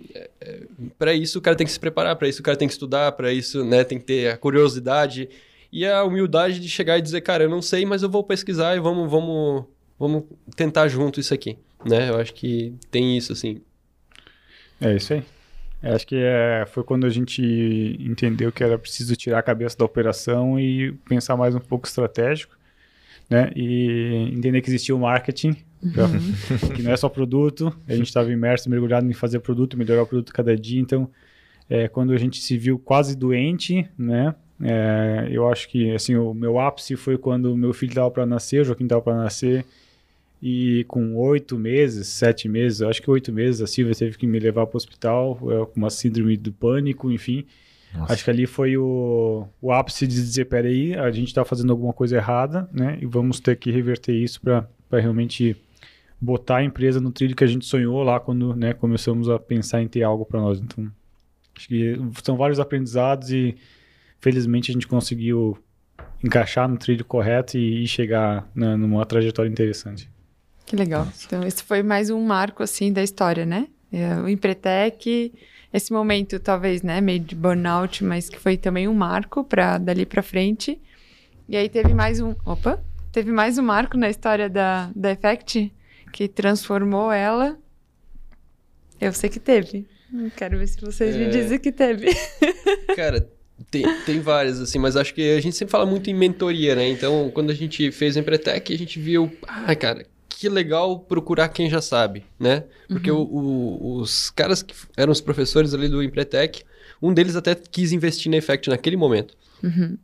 para 0.98 1.14
isso 1.14 1.38
o 1.38 1.42
cara 1.42 1.56
tem 1.56 1.68
que 1.68 1.72
se 1.72 1.80
preparar, 1.80 2.16
para 2.16 2.28
isso 2.28 2.40
o 2.40 2.44
cara 2.44 2.58
tem 2.58 2.68
que 2.68 2.74
estudar, 2.74 3.12
para 3.12 3.32
isso, 3.32 3.64
né, 3.64 3.84
tem 3.84 4.00
que 4.00 4.06
ter 4.06 4.32
a 4.32 4.38
curiosidade 4.38 5.30
e 5.72 5.86
a 5.86 6.04
humildade 6.04 6.60
de 6.60 6.68
chegar 6.68 6.98
e 6.98 7.02
dizer, 7.02 7.22
cara, 7.22 7.44
eu 7.44 7.50
não 7.50 7.62
sei, 7.62 7.86
mas 7.86 8.02
eu 8.02 8.10
vou 8.10 8.24
pesquisar 8.24 8.76
e 8.76 8.80
vamos, 8.80 9.08
vamos, 9.08 9.66
vamos 10.00 10.24
tentar 10.56 10.88
junto 10.88 11.20
isso 11.20 11.32
aqui, 11.32 11.60
né? 11.86 12.10
Eu 12.10 12.16
acho 12.20 12.34
que 12.34 12.74
tem 12.90 13.16
isso 13.16 13.34
assim. 13.34 13.62
É 14.82 14.96
isso 14.96 15.14
aí. 15.14 15.24
Eu 15.82 15.96
acho 15.96 16.06
que 16.06 16.16
é, 16.16 16.66
foi 16.68 16.84
quando 16.84 17.06
a 17.06 17.10
gente 17.10 17.42
entendeu 18.00 18.52
que 18.52 18.64
era 18.64 18.78
preciso 18.78 19.16
tirar 19.16 19.40
a 19.40 19.44
cabeça 19.44 19.78
da 19.78 19.86
operação 19.86 20.60
e 20.60 20.92
pensar 21.08 21.36
mais 21.36 21.56
um 21.56 21.60
pouco 21.60 21.88
estratégico, 21.88 22.56
né? 23.30 23.52
E 23.56 24.30
entender 24.32 24.62
que 24.62 24.70
existia 24.70 24.96
o 24.96 25.00
marketing, 25.00 25.56
uhum. 25.82 26.70
que 26.76 26.84
não 26.84 26.92
é 26.92 26.98
só 26.98 27.10
produto. 27.10 27.76
A 27.88 27.96
gente 27.96 28.08
estava 28.08 28.32
imerso, 28.32 28.70
mergulhado 28.70 29.10
em 29.10 29.14
fazer 29.14 29.40
produto, 29.40 29.78
melhorar 29.78 30.04
o 30.04 30.08
produto 30.08 30.32
cada 30.32 30.56
dia. 30.56 30.80
Então, 30.80 31.10
é, 31.68 31.88
quando 31.88 32.12
a 32.14 32.18
gente 32.18 32.40
se 32.42 32.58
viu 32.58 32.78
quase 32.78 33.16
doente, 33.16 33.88
né? 33.98 34.36
É, 34.64 35.30
eu 35.32 35.50
acho 35.50 35.68
que 35.68 35.92
assim 35.96 36.16
o 36.16 36.36
meu 36.36 36.60
ápice 36.60 36.96
foi 36.96 37.18
quando 37.18 37.58
meu 37.58 37.74
filho 37.74 37.90
estava 37.90 38.12
para 38.12 38.28
nascer, 38.28 38.62
o 38.62 38.66
Joaquim 38.66 38.84
estava 38.84 39.02
para 39.02 39.16
nascer 39.16 39.66
e 40.42 40.84
com 40.88 41.16
oito 41.16 41.58
meses, 41.58 42.08
sete 42.08 42.50
meses, 42.50 42.82
acho 42.82 43.02
que 43.02 43.12
oito 43.12 43.32
meses, 43.32 43.62
a 43.62 43.68
Silvia 43.68 43.94
teve 43.94 44.18
que 44.18 44.26
me 44.26 44.40
levar 44.40 44.66
para 44.66 44.76
o 44.76 44.78
hospital 44.78 45.38
é, 45.44 45.66
com 45.66 45.74
uma 45.76 45.90
síndrome 45.90 46.36
do 46.36 46.52
pânico, 46.52 47.12
enfim. 47.12 47.46
Nossa. 47.94 48.14
Acho 48.14 48.24
que 48.24 48.30
ali 48.30 48.48
foi 48.48 48.76
o, 48.78 49.48
o 49.62 49.72
ápice 49.72 50.08
de 50.08 50.16
dizer, 50.16 50.46
peraí, 50.46 50.96
a 50.96 51.12
gente 51.12 51.28
está 51.28 51.46
fazendo 51.46 51.72
alguma 51.72 51.94
coisa 51.94 52.16
errada, 52.16 52.68
né? 52.72 52.98
E 53.02 53.06
vamos 53.06 53.40
ter 53.40 53.56
que 53.58 53.70
reverter 53.70 54.14
isso 54.14 54.42
para 54.42 54.68
realmente 54.92 55.56
botar 56.20 56.58
a 56.58 56.64
empresa 56.64 57.00
no 57.02 57.12
trilho 57.12 57.36
que 57.36 57.44
a 57.44 57.48
gente 57.48 57.66
sonhou 57.66 58.02
lá 58.02 58.20
quando 58.20 58.56
né, 58.56 58.74
começamos 58.74 59.30
a 59.30 59.38
pensar 59.38 59.82
em 59.82 59.88
ter 59.88 60.04
algo 60.04 60.26
para 60.26 60.40
nós. 60.40 60.60
Então, 60.60 60.90
acho 61.56 61.68
que 61.68 62.00
são 62.24 62.38
vários 62.38 62.60
aprendizados 62.60 63.32
e 63.32 63.56
felizmente 64.20 64.72
a 64.72 64.74
gente 64.74 64.88
conseguiu 64.88 65.58
encaixar 66.24 66.70
no 66.70 66.78
trilho 66.78 67.04
correto 67.04 67.58
e, 67.58 67.84
e 67.84 67.88
chegar 67.88 68.50
na, 68.56 68.78
numa 68.78 69.06
trajetória 69.06 69.50
interessante. 69.50 70.10
Que 70.66 70.76
legal. 70.76 71.08
Então, 71.26 71.46
esse 71.46 71.64
foi 71.64 71.84
mais 71.84 72.10
um 72.10 72.22
marco, 72.24 72.64
assim, 72.64 72.92
da 72.94 73.04
história, 73.04 73.46
né? 73.46 73.68
É, 73.92 74.16
o 74.16 74.30
Empretec, 74.30 75.34
esse 75.74 75.92
momento, 75.92 76.40
talvez, 76.40 76.82
né, 76.82 77.02
meio 77.02 77.20
de 77.20 77.36
burnout, 77.36 78.04
mas 78.04 78.30
que 78.30 78.40
foi 78.40 78.58
também 78.58 78.88
um 78.88 78.94
marco 78.94 79.44
para 79.44 79.78
dali 79.78 80.06
para 80.06 80.24
frente. 80.24 80.80
E 81.48 81.58
aí 81.58 81.68
teve 81.68 81.94
mais 81.94 82.20
um... 82.20 82.36
Opa! 82.46 82.82
Teve 83.12 83.32
mais 83.32 83.58
um 83.58 83.64
marco 83.64 83.98
na 83.98 84.10
história 84.10 84.50
da, 84.50 84.90
da 84.96 85.12
Effect, 85.12 85.72
que 86.14 86.28
transformou 86.30 87.12
ela. 87.12 87.58
Eu 89.00 89.12
sei 89.12 89.30
que 89.30 89.40
teve. 89.40 89.86
Quero 90.38 90.58
ver 90.58 90.68
se 90.68 90.80
vocês 90.80 91.16
é... 91.16 91.18
me 91.18 91.30
dizem 91.30 91.60
que 91.60 91.72
teve. 91.72 92.08
Cara, 92.96 93.30
tem, 93.70 93.84
tem 94.06 94.20
várias, 94.22 94.60
assim, 94.60 94.80
mas 94.80 94.96
acho 94.96 95.14
que 95.14 95.36
a 95.36 95.42
gente 95.42 95.56
sempre 95.56 95.72
fala 95.72 95.86
muito 95.86 96.10
em 96.10 96.14
mentoria, 96.14 96.76
né? 96.76 96.88
Então, 96.88 97.30
quando 97.34 97.50
a 97.50 97.54
gente 97.54 97.92
fez 97.92 98.16
o 98.16 98.20
Empretec, 98.20 98.74
a 98.74 98.78
gente 98.78 99.00
viu, 99.00 99.32
ah, 99.48 99.76
cara, 99.76 100.06
que 100.42 100.50
legal 100.50 101.02
procurar 101.02 101.50
quem 101.50 101.70
já 101.70 101.80
sabe, 101.80 102.26
né? 102.40 102.64
Porque 102.88 103.12
uhum. 103.12 103.22
o, 103.22 103.98
o, 103.98 103.98
os 103.98 104.32
caras 104.32 104.64
que 104.64 104.74
eram 104.98 105.12
os 105.12 105.22
professores 105.22 105.72
ali 105.72 105.88
do 105.88 106.02
Empretec, 106.02 106.64
um 107.00 107.14
deles 107.14 107.36
até 107.36 107.54
quis 107.54 107.92
investir 107.92 108.32
na 108.32 108.38
Effect 108.38 108.68
naquele 108.68 108.98
momento. 108.98 109.38
Uhum. 109.62 110.00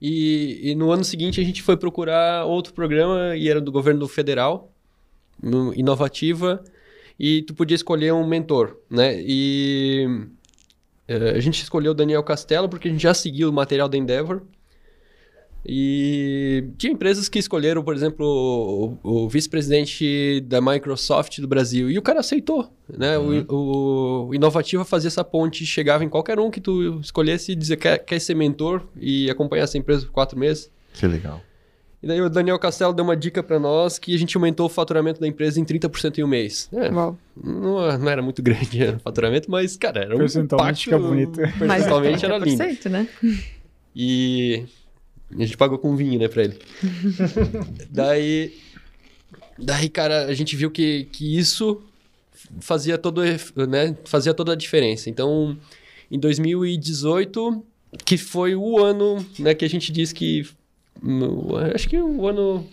E, 0.00 0.70
e, 0.70 0.74
no 0.74 0.90
ano 0.90 1.04
seguinte 1.04 1.38
a 1.38 1.44
gente 1.44 1.62
foi 1.62 1.76
procurar 1.76 2.46
outro 2.46 2.72
programa 2.72 3.36
e 3.36 3.46
era 3.46 3.60
do 3.60 3.70
governo 3.70 4.08
federal, 4.08 4.72
inovativa, 5.76 6.64
e 7.20 7.42
tu 7.42 7.52
podia 7.52 7.74
escolher 7.74 8.14
um 8.14 8.26
mentor, 8.26 8.78
né? 8.88 9.20
E 9.20 10.06
uh, 11.10 11.36
a 11.36 11.40
gente 11.40 11.62
escolheu 11.62 11.92
o 11.92 11.94
Daniel 11.94 12.22
Castelo 12.22 12.70
porque 12.70 12.88
a 12.88 12.90
gente 12.90 13.02
já 13.02 13.12
seguiu 13.12 13.50
o 13.50 13.52
material 13.52 13.86
da 13.86 13.98
Endeavor. 13.98 14.40
E 15.64 16.64
tinha 16.76 16.92
empresas 16.92 17.28
que 17.28 17.38
escolheram, 17.38 17.84
por 17.84 17.94
exemplo, 17.94 18.98
o, 19.02 19.24
o 19.24 19.28
vice-presidente 19.28 20.40
da 20.40 20.60
Microsoft 20.60 21.38
do 21.38 21.46
Brasil. 21.46 21.88
E 21.88 21.98
o 21.98 22.02
cara 22.02 22.20
aceitou, 22.20 22.68
né? 22.88 23.16
Uhum. 23.16 23.44
O, 23.48 24.26
o 24.28 24.34
Inovativa 24.34 24.84
fazia 24.84 25.08
essa 25.08 25.22
ponte, 25.22 25.64
chegava 25.64 26.04
em 26.04 26.08
qualquer 26.08 26.40
um 26.40 26.50
que 26.50 26.60
tu 26.60 26.98
escolhesse 27.00 27.52
e 27.52 27.54
dizia 27.54 27.76
que 27.76 27.82
quer, 27.82 27.98
quer 27.98 28.20
ser 28.20 28.34
mentor 28.34 28.82
e 29.00 29.30
acompanhar 29.30 29.64
essa 29.64 29.78
empresa 29.78 30.04
por 30.04 30.12
quatro 30.12 30.36
meses. 30.38 30.70
Que 30.94 31.06
legal. 31.06 31.40
E 32.02 32.06
daí 32.08 32.20
o 32.20 32.28
Daniel 32.28 32.58
Castelo 32.58 32.92
deu 32.92 33.04
uma 33.04 33.16
dica 33.16 33.44
para 33.44 33.60
nós 33.60 33.96
que 33.96 34.12
a 34.12 34.18
gente 34.18 34.36
aumentou 34.36 34.66
o 34.66 34.68
faturamento 34.68 35.20
da 35.20 35.28
empresa 35.28 35.60
em 35.60 35.64
30% 35.64 36.18
em 36.18 36.24
um 36.24 36.26
mês. 36.26 36.68
É, 36.72 36.90
não, 36.90 37.16
não, 37.40 38.10
era 38.10 38.20
muito 38.20 38.42
grande 38.42 38.82
o 38.84 38.98
faturamento, 38.98 39.48
mas, 39.48 39.76
cara, 39.76 40.00
era 40.02 40.14
um 40.16 40.18
Percentualmente 40.18 40.84
fica 40.84 40.98
bonito. 40.98 41.38
Percentualmente 41.56 42.24
era 42.24 42.38
lindo. 42.38 42.64
né? 42.90 43.08
E 43.94 44.64
a 45.36 45.44
gente 45.44 45.56
pagou 45.56 45.78
com 45.78 45.96
vinho, 45.96 46.18
né, 46.18 46.28
pra 46.28 46.44
ele. 46.44 46.58
daí, 47.90 48.54
daí, 49.58 49.88
cara, 49.88 50.26
a 50.26 50.34
gente 50.34 50.56
viu 50.56 50.70
que, 50.70 51.04
que 51.12 51.38
isso 51.38 51.82
fazia, 52.60 52.98
todo, 52.98 53.22
né, 53.22 53.96
fazia 54.04 54.34
toda 54.34 54.52
a 54.52 54.56
diferença. 54.56 55.08
Então, 55.08 55.56
em 56.10 56.18
2018, 56.18 57.64
que 58.04 58.16
foi 58.16 58.54
o 58.54 58.78
ano 58.78 59.24
né, 59.38 59.54
que 59.54 59.64
a 59.64 59.68
gente 59.68 59.92
disse 59.92 60.14
que 60.14 60.46
acho 61.74 61.88
que 61.88 61.98
o 61.98 62.26
ano 62.28 62.66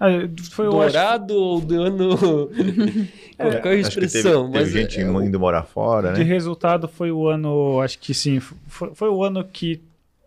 ah, 0.00 0.08
foi 0.50 0.66
dourado 0.66 1.34
acho... 1.34 1.42
ou 1.42 1.60
do 1.60 1.82
ano. 1.82 2.50
é, 3.38 3.56
Qual 3.56 3.74
é 3.74 3.76
a 3.76 3.80
expressão? 3.80 4.50
Teve, 4.50 4.64
teve 4.64 4.80
gente 4.80 5.00
é, 5.00 5.02
indo 5.02 5.40
morar 5.40 5.64
fora, 5.64 6.12
né? 6.12 6.18
De 6.18 6.22
resultado 6.22 6.86
foi 6.86 7.10
o 7.10 7.26
ano, 7.26 7.80
acho 7.80 7.98
que 7.98 8.14
sim, 8.14 8.38
foi, 8.40 8.94
foi 8.94 9.08
o 9.08 9.24
ano 9.24 9.44
que 9.44 9.80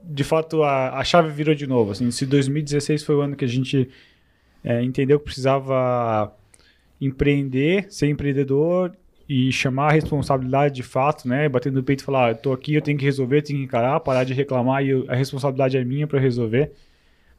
de 0.03 0.23
fato 0.23 0.63
a, 0.63 0.97
a 0.99 1.03
chave 1.03 1.31
virou 1.31 1.55
de 1.55 1.67
novo. 1.67 1.91
Assim, 1.91 2.09
se 2.11 2.25
2016 2.25 3.03
foi 3.03 3.15
o 3.15 3.21
ano 3.21 3.35
que 3.35 3.45
a 3.45 3.47
gente 3.47 3.89
é, 4.63 4.83
entendeu 4.83 5.19
que 5.19 5.25
precisava 5.25 6.33
empreender, 6.99 7.91
ser 7.91 8.07
empreendedor 8.07 8.95
e 9.27 9.51
chamar 9.51 9.89
a 9.89 9.91
responsabilidade 9.93 10.75
de 10.75 10.83
fato, 10.83 11.27
né? 11.27 11.47
Batendo 11.47 11.75
no 11.75 11.83
peito 11.83 12.01
e 12.01 12.03
falar, 12.03 12.31
ah, 12.31 12.53
aqui, 12.53 12.75
eu 12.75 12.81
tenho 12.81 12.97
que 12.97 13.05
resolver, 13.05 13.41
tenho 13.41 13.59
que 13.59 13.65
encarar, 13.65 13.99
parar 14.01 14.23
de 14.23 14.33
reclamar 14.33 14.83
e 14.83 14.89
eu, 14.89 15.05
a 15.07 15.15
responsabilidade 15.15 15.77
é 15.77 15.83
minha 15.83 16.05
para 16.05 16.19
resolver. 16.19 16.71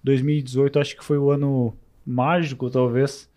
2018 0.02 0.78
acho 0.78 0.96
que 0.96 1.04
foi 1.04 1.18
o 1.18 1.30
ano 1.30 1.76
mágico, 2.04 2.70
talvez, 2.70 3.30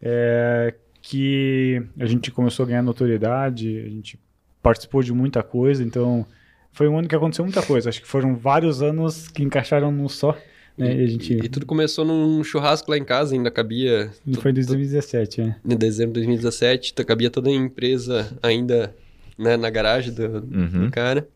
é, 0.00 0.74
que 1.00 1.82
a 1.98 2.06
gente 2.06 2.30
começou 2.30 2.64
a 2.64 2.66
ganhar 2.66 2.82
notoriedade, 2.82 3.78
a 3.78 3.88
gente 3.88 4.18
participou 4.62 5.02
de 5.02 5.12
muita 5.12 5.42
coisa, 5.42 5.82
então 5.82 6.26
foi 6.76 6.88
um 6.88 6.98
ano 6.98 7.08
que 7.08 7.16
aconteceu 7.16 7.42
muita 7.42 7.62
coisa. 7.62 7.88
Acho 7.88 8.02
que 8.02 8.06
foram 8.06 8.36
vários 8.36 8.82
anos 8.82 9.28
que 9.28 9.42
encaixaram 9.42 9.90
num 9.90 10.10
só. 10.10 10.36
Né? 10.76 10.94
E, 10.94 11.00
e, 11.00 11.04
a 11.04 11.06
gente... 11.06 11.32
e, 11.32 11.48
tudo 11.48 11.64
começou 11.64 12.04
num 12.04 12.44
churrasco 12.44 12.90
lá 12.90 12.98
em 12.98 13.04
casa, 13.04 13.34
ainda 13.34 13.50
cabia. 13.50 14.10
E 14.26 14.36
foi 14.36 14.50
em 14.50 14.54
2017, 14.54 15.40
é. 15.40 15.56
Em 15.64 15.74
dezembro 15.74 16.12
de 16.12 16.26
2017, 16.26 16.92
cabia 16.92 17.30
toda 17.30 17.48
a 17.48 17.52
empresa 17.52 18.30
ainda 18.42 18.94
né, 19.38 19.56
na 19.56 19.70
garagem 19.70 20.12
do, 20.12 20.22
uhum. 20.22 20.84
do 20.84 20.90
cara. 20.90 21.26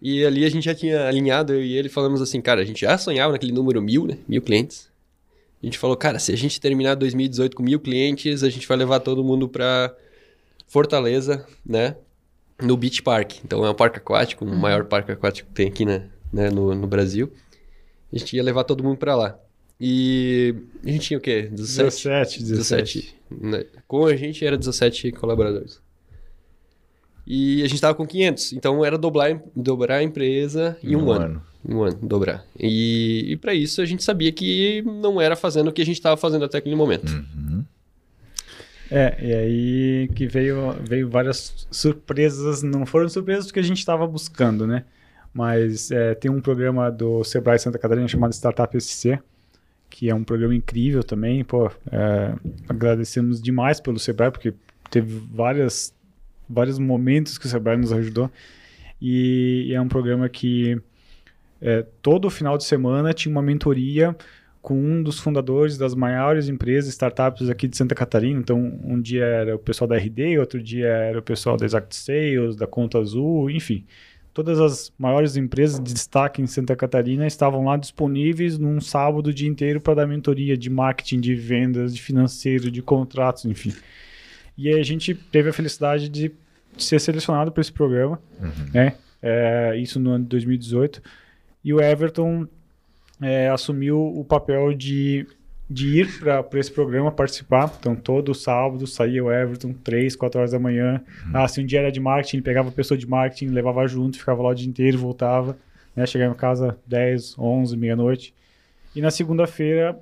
E 0.00 0.24
ali 0.24 0.46
a 0.46 0.48
gente 0.48 0.64
já 0.64 0.74
tinha 0.74 1.06
alinhado, 1.06 1.52
eu 1.52 1.62
e 1.62 1.76
ele 1.76 1.90
falamos 1.90 2.22
assim, 2.22 2.40
cara, 2.40 2.62
a 2.62 2.64
gente 2.64 2.80
já 2.80 2.96
sonhava 2.96 3.32
naquele 3.32 3.52
número 3.52 3.82
mil, 3.82 4.06
né? 4.06 4.16
Mil 4.26 4.40
clientes. 4.40 4.88
A 5.62 5.66
gente 5.66 5.76
falou, 5.76 5.96
cara, 5.96 6.18
se 6.18 6.32
a 6.32 6.36
gente 6.36 6.58
terminar 6.58 6.94
2018 6.94 7.54
com 7.54 7.62
mil 7.62 7.80
clientes, 7.80 8.42
a 8.42 8.48
gente 8.48 8.66
vai 8.66 8.78
levar 8.78 9.00
todo 9.00 9.22
mundo 9.22 9.46
para 9.46 9.94
Fortaleza, 10.66 11.46
né? 11.66 11.96
No 12.60 12.76
Beach 12.76 13.02
Park. 13.02 13.38
Então 13.44 13.64
é 13.64 13.70
um 13.70 13.74
parque 13.74 13.98
aquático, 13.98 14.44
o 14.44 14.48
uhum. 14.48 14.56
maior 14.56 14.84
parque 14.84 15.12
aquático 15.12 15.48
que 15.48 15.54
tem 15.54 15.68
aqui 15.68 15.84
né, 15.84 16.08
né, 16.32 16.50
no, 16.50 16.74
no 16.74 16.86
Brasil. 16.86 17.32
A 18.12 18.18
gente 18.18 18.36
ia 18.36 18.42
levar 18.42 18.64
todo 18.64 18.82
mundo 18.82 18.96
para 18.96 19.14
lá. 19.14 19.38
E 19.78 20.54
a 20.84 20.90
gente 20.90 21.08
tinha 21.08 21.18
o 21.18 21.20
quê? 21.20 21.48
17? 21.50 22.42
17, 22.42 22.42
17. 22.42 22.82
17 22.84 23.16
né? 23.30 23.64
Com 23.86 24.06
a 24.06 24.16
gente 24.16 24.44
era 24.44 24.56
17 24.56 25.12
colaboradores. 25.12 25.80
E 27.26 27.60
a 27.62 27.66
gente 27.66 27.74
estava 27.74 27.94
com 27.94 28.06
500. 28.06 28.52
Então 28.52 28.84
era 28.84 28.96
dobrar, 28.96 29.40
dobrar 29.54 29.96
a 29.96 30.02
empresa 30.02 30.78
em 30.82 30.94
um, 30.94 31.06
um 31.06 31.10
ano. 31.10 31.24
ano. 31.24 31.42
Um 31.68 31.82
ano, 31.82 31.98
dobrar. 32.00 32.46
E, 32.58 33.24
e 33.28 33.36
para 33.36 33.52
isso 33.52 33.82
a 33.82 33.84
gente 33.84 34.04
sabia 34.04 34.30
que 34.30 34.82
não 34.82 35.20
era 35.20 35.34
fazendo 35.34 35.68
o 35.68 35.72
que 35.72 35.82
a 35.82 35.84
gente 35.86 35.96
estava 35.96 36.16
fazendo 36.16 36.44
até 36.44 36.58
aquele 36.58 36.76
momento. 36.76 37.10
Uhum. 37.12 37.55
É, 38.90 39.16
e 39.20 39.34
aí 39.34 40.08
que 40.14 40.26
veio, 40.26 40.72
veio 40.82 41.08
várias 41.08 41.66
surpresas. 41.70 42.62
Não 42.62 42.86
foram 42.86 43.08
surpresas 43.08 43.50
que 43.50 43.58
a 43.58 43.62
gente 43.62 43.78
estava 43.78 44.06
buscando, 44.06 44.66
né? 44.66 44.84
Mas 45.32 45.90
é, 45.90 46.14
tem 46.14 46.30
um 46.30 46.40
programa 46.40 46.90
do 46.90 47.22
Sebrae 47.24 47.58
Santa 47.58 47.78
Catarina 47.78 48.08
chamado 48.08 48.32
Startup 48.32 48.80
SC, 48.80 49.18
que 49.90 50.08
é 50.08 50.14
um 50.14 50.24
programa 50.24 50.54
incrível 50.54 51.02
também. 51.02 51.44
Pô, 51.44 51.70
é, 51.90 52.34
agradecemos 52.68 53.42
demais 53.42 53.80
pelo 53.80 53.98
Sebrae, 53.98 54.30
porque 54.30 54.54
teve 54.90 55.20
várias 55.30 55.94
vários 56.48 56.78
momentos 56.78 57.38
que 57.38 57.46
o 57.46 57.48
Sebrae 57.48 57.76
nos 57.76 57.92
ajudou. 57.92 58.30
E, 59.02 59.66
e 59.68 59.74
é 59.74 59.80
um 59.80 59.88
programa 59.88 60.28
que 60.28 60.80
é, 61.60 61.84
todo 62.00 62.30
final 62.30 62.56
de 62.56 62.64
semana 62.64 63.12
tinha 63.12 63.30
uma 63.30 63.42
mentoria 63.42 64.16
com 64.66 64.74
um 64.74 65.00
dos 65.00 65.20
fundadores 65.20 65.78
das 65.78 65.94
maiores 65.94 66.48
empresas, 66.48 66.90
startups 66.90 67.48
aqui 67.48 67.68
de 67.68 67.76
Santa 67.76 67.94
Catarina. 67.94 68.40
Então, 68.40 68.58
um 68.82 69.00
dia 69.00 69.24
era 69.24 69.54
o 69.54 69.60
pessoal 69.60 69.86
da 69.86 69.96
RD, 69.96 70.40
outro 70.40 70.60
dia 70.60 70.88
era 70.88 71.20
o 71.20 71.22
pessoal 71.22 71.56
da 71.56 71.64
Exact 71.64 71.94
Sales, 71.94 72.56
da 72.56 72.66
Conta 72.66 72.98
Azul, 72.98 73.48
enfim. 73.48 73.86
Todas 74.34 74.58
as 74.58 74.92
maiores 74.98 75.36
empresas 75.36 75.78
de 75.78 75.94
destaque 75.94 76.42
em 76.42 76.48
Santa 76.48 76.74
Catarina 76.74 77.28
estavam 77.28 77.64
lá 77.64 77.76
disponíveis 77.76 78.58
num 78.58 78.80
sábado 78.80 79.28
o 79.28 79.32
dia 79.32 79.48
inteiro 79.48 79.80
para 79.80 79.94
dar 79.94 80.06
mentoria 80.08 80.56
de 80.56 80.68
marketing, 80.68 81.20
de 81.20 81.36
vendas, 81.36 81.94
de 81.94 82.02
financeiro, 82.02 82.68
de 82.68 82.82
contratos, 82.82 83.44
enfim. 83.44 83.72
E 84.58 84.68
aí 84.68 84.80
a 84.80 84.84
gente 84.84 85.14
teve 85.14 85.48
a 85.48 85.52
felicidade 85.52 86.08
de 86.08 86.32
ser 86.76 87.00
selecionado 87.00 87.52
para 87.52 87.60
esse 87.60 87.72
programa, 87.72 88.20
uhum. 88.40 88.50
né? 88.74 88.96
É, 89.22 89.76
isso 89.78 90.00
no 90.00 90.10
ano 90.10 90.24
de 90.24 90.30
2018. 90.30 91.00
E 91.64 91.72
o 91.72 91.80
Everton 91.80 92.48
é, 93.20 93.48
assumiu 93.48 93.98
o 93.98 94.24
papel 94.24 94.72
de, 94.74 95.26
de 95.68 96.00
ir 96.00 96.18
para 96.18 96.60
esse 96.60 96.70
programa 96.70 97.10
participar. 97.10 97.72
Então, 97.78 97.94
todo 97.94 98.34
sábado 98.34 98.86
saía 98.86 99.24
o 99.24 99.32
Everton, 99.32 99.72
3, 99.72 100.16
4 100.16 100.38
horas 100.38 100.52
da 100.52 100.58
manhã. 100.58 101.02
Uhum. 101.26 101.30
Ah, 101.34 101.48
se 101.48 101.60
um 101.60 101.66
dia 101.66 101.80
era 101.80 101.92
de 101.92 102.00
marketing, 102.00 102.42
pegava 102.42 102.68
a 102.68 102.72
pessoa 102.72 102.96
de 102.96 103.08
marketing, 103.08 103.48
levava 103.48 103.86
junto, 103.86 104.18
ficava 104.18 104.42
lá 104.42 104.50
o 104.50 104.54
dia 104.54 104.68
inteiro, 104.68 104.98
voltava. 104.98 105.56
Né? 105.94 106.06
Chegava 106.06 106.32
em 106.32 106.36
casa 106.36 106.78
10, 106.86 107.38
11, 107.38 107.76
meia-noite. 107.76 108.34
E 108.94 109.00
na 109.00 109.10
segunda-feira 109.10 109.98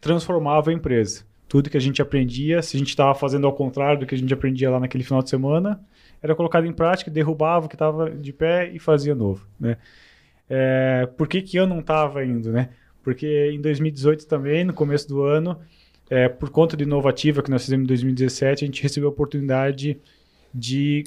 transformava 0.00 0.70
a 0.70 0.72
empresa 0.72 1.24
tudo 1.54 1.70
que 1.70 1.76
a 1.76 1.80
gente 1.80 2.02
aprendia, 2.02 2.60
se 2.62 2.76
a 2.76 2.78
gente 2.80 2.88
estava 2.88 3.14
fazendo 3.14 3.46
ao 3.46 3.52
contrário 3.52 4.00
do 4.00 4.06
que 4.06 4.14
a 4.16 4.18
gente 4.18 4.34
aprendia 4.34 4.68
lá 4.70 4.80
naquele 4.80 5.04
final 5.04 5.22
de 5.22 5.30
semana, 5.30 5.80
era 6.20 6.34
colocado 6.34 6.66
em 6.66 6.72
prática, 6.72 7.10
derrubava 7.10 7.66
o 7.66 7.68
que 7.68 7.76
estava 7.76 8.10
de 8.10 8.32
pé 8.32 8.70
e 8.72 8.80
fazia 8.80 9.14
novo, 9.14 9.46
né? 9.60 9.76
É, 10.48 11.06
por 11.16 11.26
que, 11.26 11.42
que 11.42 11.56
eu 11.56 11.66
não 11.66 11.80
estava 11.80 12.24
indo, 12.24 12.52
né? 12.52 12.70
Porque 13.02 13.50
em 13.52 13.60
2018 13.60 14.26
também, 14.26 14.64
no 14.64 14.72
começo 14.72 15.08
do 15.08 15.22
ano, 15.22 15.58
é, 16.08 16.28
por 16.28 16.50
conta 16.50 16.76
de 16.76 16.84
inovativa 16.84 17.42
que 17.42 17.50
nós 17.50 17.64
fizemos 17.64 17.84
em 17.84 17.88
2017, 17.88 18.64
a 18.64 18.66
gente 18.66 18.82
recebeu 18.82 19.08
a 19.08 19.12
oportunidade 19.12 19.98
de 20.52 21.04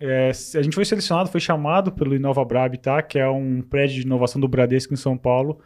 é, 0.00 0.30
a 0.30 0.62
gente 0.62 0.74
foi 0.74 0.84
selecionado, 0.84 1.30
foi 1.30 1.40
chamado 1.40 1.92
pelo 1.92 2.14
InovaBrab, 2.14 2.76
tá? 2.78 3.02
que 3.02 3.18
é 3.18 3.28
um 3.28 3.62
prédio 3.62 3.96
de 3.96 4.02
inovação 4.02 4.40
do 4.40 4.48
Bradesco 4.48 4.92
em 4.92 4.96
São 4.96 5.16
Paulo, 5.16 5.60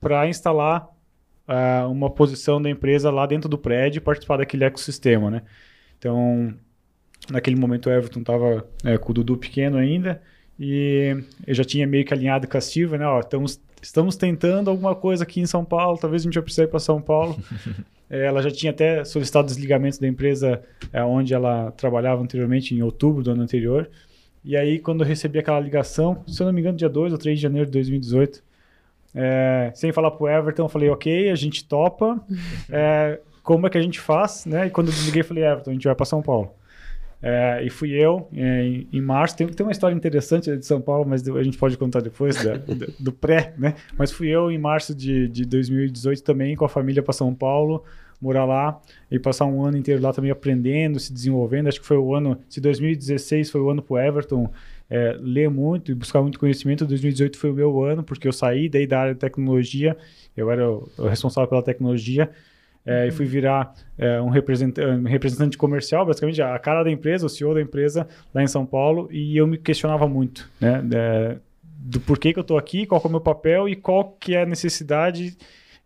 para 0.00 0.26
instalar 0.28 0.88
uh, 1.48 1.90
uma 1.90 2.10
posição 2.10 2.60
da 2.60 2.68
empresa 2.68 3.10
lá 3.10 3.26
dentro 3.26 3.48
do 3.48 3.56
prédio 3.58 3.98
e 3.98 4.00
participar 4.00 4.36
daquele 4.38 4.64
ecossistema. 4.64 5.30
Né? 5.30 5.42
Então, 5.98 6.54
naquele 7.30 7.56
momento 7.56 7.86
o 7.86 7.92
Everton 7.92 8.20
estava 8.20 8.66
é, 8.84 8.98
com 8.98 9.10
o 9.12 9.14
Dudu 9.14 9.36
pequeno 9.36 9.78
ainda, 9.78 10.22
e 10.58 11.16
eu 11.46 11.54
já 11.54 11.64
tinha 11.64 11.86
meio 11.86 12.04
que 12.04 12.14
alinhado 12.14 12.46
com 12.46 12.56
a 12.56 12.60
Silvia, 12.60 12.98
né? 12.98 13.06
Ó, 13.06 13.20
estamos, 13.20 13.60
estamos 13.82 14.16
tentando 14.16 14.70
alguma 14.70 14.94
coisa 14.94 15.24
aqui 15.24 15.40
em 15.40 15.46
São 15.46 15.64
Paulo, 15.64 15.98
talvez 15.98 16.22
a 16.22 16.24
gente 16.24 16.34
vai 16.34 16.42
precisar 16.42 16.64
ir 16.64 16.68
para 16.68 16.80
São 16.80 17.00
Paulo. 17.00 17.36
É, 18.10 18.26
ela 18.26 18.42
já 18.42 18.50
tinha 18.50 18.70
até 18.70 19.02
solicitado 19.02 19.46
desligamento 19.46 19.98
da 19.98 20.06
empresa 20.06 20.62
é, 20.92 21.02
onde 21.02 21.32
ela 21.32 21.72
trabalhava 21.72 22.22
anteriormente, 22.22 22.74
em 22.74 22.82
outubro 22.82 23.22
do 23.22 23.30
ano 23.30 23.42
anterior. 23.42 23.90
E 24.44 24.56
aí, 24.56 24.78
quando 24.78 25.02
eu 25.02 25.06
recebi 25.06 25.38
aquela 25.38 25.58
ligação, 25.58 26.22
se 26.26 26.40
eu 26.40 26.46
não 26.46 26.52
me 26.52 26.60
engano, 26.60 26.76
dia 26.76 26.88
2 26.88 27.12
ou 27.12 27.18
3 27.18 27.38
de 27.38 27.42
janeiro 27.42 27.66
de 27.66 27.72
2018, 27.72 28.44
é, 29.14 29.72
sem 29.74 29.90
falar 29.90 30.10
pro 30.10 30.28
Everton, 30.28 30.64
eu 30.64 30.68
falei, 30.68 30.90
ok, 30.90 31.30
a 31.30 31.34
gente 31.34 31.64
topa. 31.64 32.22
É, 32.70 33.20
como 33.42 33.66
é 33.66 33.70
que 33.70 33.78
a 33.78 33.82
gente 33.82 34.00
faz? 34.00 34.46
Né? 34.46 34.66
E 34.66 34.70
quando 34.70 34.88
eu 34.88 34.92
desliguei, 34.94 35.20
eu 35.22 35.26
falei, 35.26 35.44
Everton, 35.44 35.70
a 35.70 35.72
gente 35.74 35.84
vai 35.84 35.94
para 35.94 36.06
São 36.06 36.22
Paulo. 36.22 36.54
É, 37.26 37.64
e 37.64 37.70
fui 37.70 37.90
eu 37.90 38.28
é, 38.36 38.66
em, 38.66 38.86
em, 38.92 39.00
março. 39.00 39.34
Tem, 39.34 39.46
tem 39.46 39.64
uma 39.64 39.72
história 39.72 39.94
interessante 39.94 40.54
de 40.54 40.66
São 40.66 40.78
Paulo, 40.78 41.06
mas 41.08 41.26
a 41.26 41.42
gente 41.42 41.56
pode 41.56 41.74
contar 41.78 42.02
depois 42.02 42.36
da, 42.44 42.58
do, 42.60 42.92
do, 43.00 43.12
pré, 43.12 43.54
né? 43.56 43.76
Mas 43.96 44.12
fui 44.12 44.28
eu 44.28 44.50
em 44.50 44.58
março 44.58 44.94
de, 44.94 45.26
de 45.28 45.46
2018 45.46 46.22
também 46.22 46.54
com 46.54 46.66
a 46.66 46.68
família 46.68 47.02
para 47.02 47.14
São 47.14 47.34
Paulo, 47.34 47.82
morar 48.20 48.44
lá 48.44 48.78
e 49.10 49.18
passar 49.18 49.46
um 49.46 49.64
ano 49.64 49.78
inteiro 49.78 50.02
lá 50.02 50.12
também 50.12 50.30
aprendendo, 50.30 51.00
se 51.00 51.14
desenvolvendo. 51.14 51.68
Acho 51.68 51.80
que 51.80 51.86
foi 51.86 51.96
o 51.96 52.14
ano, 52.14 52.38
se 52.46 52.60
2016 52.60 53.50
foi 53.50 53.62
o 53.62 53.70
ano 53.70 53.80
para 53.80 54.06
Everton 54.06 54.50
é, 54.90 55.16
ler 55.18 55.48
muito 55.48 55.92
e 55.92 55.94
buscar 55.94 56.20
muito 56.20 56.38
conhecimento, 56.38 56.84
2018 56.84 57.38
foi 57.38 57.48
o 57.48 57.54
meu 57.54 57.82
ano, 57.82 58.02
porque 58.02 58.28
eu 58.28 58.34
saí 58.34 58.68
daí 58.68 58.86
da 58.86 59.00
área 59.00 59.14
de 59.14 59.20
tecnologia, 59.20 59.96
eu 60.36 60.50
era 60.50 60.70
o, 60.70 60.86
o 60.98 61.06
responsável 61.06 61.48
pela 61.48 61.62
tecnologia 61.62 62.30
é, 62.86 63.06
e 63.06 63.10
fui 63.10 63.24
virar 63.24 63.74
é, 63.96 64.20
um, 64.20 64.28
representante, 64.28 65.08
representante 65.08 65.56
comercial, 65.56 66.04
basicamente 66.04 66.42
a 66.42 66.58
cara 66.58 66.82
da 66.82 66.90
empresa, 66.90 67.26
o 67.26 67.28
CEO 67.28 67.54
da 67.54 67.60
empresa 67.60 68.06
lá 68.34 68.42
em 68.42 68.46
São 68.46 68.66
Paulo, 68.66 69.08
e 69.10 69.36
eu 69.36 69.46
me 69.46 69.56
questionava 69.56 70.06
muito, 70.06 70.50
né, 70.60 70.82
de, 70.82 71.38
do 71.62 72.00
porquê 72.00 72.32
que 72.32 72.38
eu 72.38 72.42
estou 72.42 72.58
aqui, 72.58 72.86
qual 72.86 73.00
é 73.02 73.06
o 73.06 73.10
meu 73.10 73.20
papel 73.20 73.68
e 73.68 73.76
qual 73.76 74.16
que 74.20 74.34
é 74.34 74.42
a 74.42 74.46
necessidade 74.46 75.36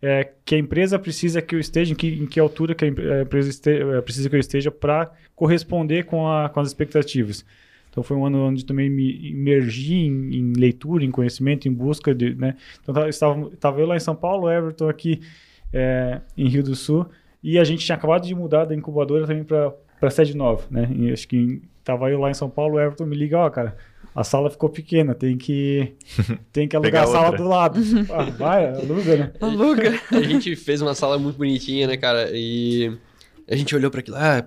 é, 0.01 0.28
que 0.44 0.55
a 0.55 0.59
empresa 0.59 0.99
precisa 0.99 1.42
que 1.42 1.55
eu 1.55 1.61
esteja, 1.61 1.92
em 1.92 1.96
que, 1.96 2.09
em 2.09 2.26
que 2.26 2.38
altura 2.38 2.74
que 2.74 2.84
a 2.84 2.88
empresa 2.88 3.49
esteja, 3.49 3.84
é, 3.96 4.01
precisa 4.01 4.28
que 4.28 4.36
eu 4.36 4.40
esteja 4.40 4.70
para 4.70 5.11
corresponder 5.34 6.05
com, 6.05 6.28
a, 6.28 6.49
com 6.49 6.61
as 6.61 6.68
expectativas. 6.68 7.44
Então 7.90 8.03
foi 8.03 8.16
um 8.16 8.24
ano 8.24 8.46
onde 8.46 8.64
também 8.64 8.88
me 8.88 9.30
imergi 9.30 9.94
em, 9.94 10.36
em 10.36 10.53
leitura, 10.53 11.05
em 11.05 11.11
conhecimento, 11.11 11.66
em 11.66 11.72
busca 11.72 12.14
de, 12.14 12.34
né? 12.34 12.55
Então 12.80 13.09
estava, 13.09 13.51
estava 13.53 13.80
eu 13.80 13.86
lá 13.86 13.96
em 13.96 14.01
São 14.01 14.14
Paulo, 14.14 14.49
Everton 14.49 14.88
aqui 14.88 15.20
é, 15.73 16.21
em 16.37 16.49
Rio 16.49 16.62
do 16.62 16.75
Sul. 16.75 17.07
E 17.43 17.59
a 17.59 17.64
gente 17.64 17.85
tinha 17.85 17.97
acabado 17.97 18.27
de 18.27 18.35
mudar 18.35 18.64
da 18.64 18.75
incubadora 18.75 19.27
também 19.27 19.45
para 19.45 20.11
sede 20.11 20.37
nova, 20.37 20.64
né? 20.71 20.89
E 20.95 21.12
acho 21.12 21.27
que 21.29 21.62
tava 21.85 22.11
eu 22.11 22.21
lá 22.21 22.31
em 22.31 22.35
São 22.35 22.51
Paulo, 22.51 22.75
o 22.75 22.81
Everton 22.81 23.07
me 23.07 23.16
liga, 23.16 23.39
ó, 23.39 23.47
oh, 23.47 23.51
cara, 23.51 23.77
a 24.14 24.25
sala 24.25 24.51
ficou 24.51 24.69
pequena, 24.69 25.14
tem 25.14 25.39
que 25.39 25.95
tem 26.53 26.66
que 26.66 26.77
alugar 26.77 27.05
a 27.05 27.07
sala 27.07 27.27
outra. 27.27 27.39
do 27.39 27.49
lado. 27.49 27.81
ah, 28.12 28.25
vai, 28.25 28.66
aluga, 28.66 29.16
né? 29.16 29.33
Aluga. 29.41 30.01
A 30.11 30.23
gente 30.23 30.57
fez 30.57 30.83
uma 30.83 30.95
sala 30.95 31.19
muito 31.19 31.37
bonitinha, 31.37 31.87
né, 31.87 31.97
cara? 31.97 32.29
E 32.33 32.99
a 33.49 33.57
gente 33.57 33.75
olhou 33.75 33.91
para 33.91 34.01
aquilo, 34.01 34.16
ah, 34.16 34.45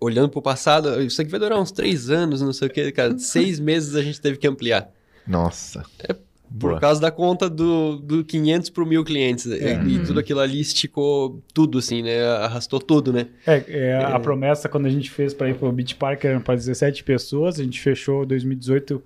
olhando 0.00 0.30
pro 0.30 0.40
passado, 0.40 1.02
isso 1.02 1.20
aqui 1.20 1.30
vai 1.30 1.38
durar 1.38 1.60
uns 1.60 1.70
três 1.70 2.08
anos, 2.08 2.40
não 2.40 2.52
sei 2.52 2.68
o 2.68 2.70
que, 2.70 2.92
cara. 2.92 3.18
Seis 3.18 3.60
meses 3.60 3.94
a 3.94 4.02
gente 4.02 4.20
teve 4.20 4.38
que 4.38 4.46
ampliar. 4.46 4.88
Nossa. 5.26 5.84
É 6.08 6.16
por 6.58 6.80
causa 6.80 7.00
da 7.00 7.10
conta 7.10 7.48
do, 7.48 7.96
do 7.96 8.24
500 8.24 8.70
para 8.70 8.84
mil 8.84 9.04
clientes. 9.04 9.50
É. 9.50 9.82
E 9.82 9.98
uhum. 9.98 10.04
tudo 10.04 10.20
aquilo 10.20 10.40
ali 10.40 10.60
esticou 10.60 11.42
tudo, 11.54 11.78
assim, 11.78 12.02
né? 12.02 12.24
Arrastou 12.24 12.80
tudo, 12.80 13.12
né? 13.12 13.28
É, 13.46 13.64
é 13.68 14.04
a 14.04 14.16
é. 14.16 14.18
promessa 14.18 14.68
quando 14.68 14.86
a 14.86 14.90
gente 14.90 15.10
fez 15.10 15.32
para 15.32 15.48
ir 15.50 15.54
para 15.54 15.68
o 15.68 15.72
Beach 15.72 15.94
Park 15.94 16.24
era 16.24 16.40
para 16.40 16.54
17 16.54 17.04
pessoas. 17.04 17.58
A 17.58 17.64
gente 17.64 17.80
fechou 17.80 18.26
2018 18.26 19.02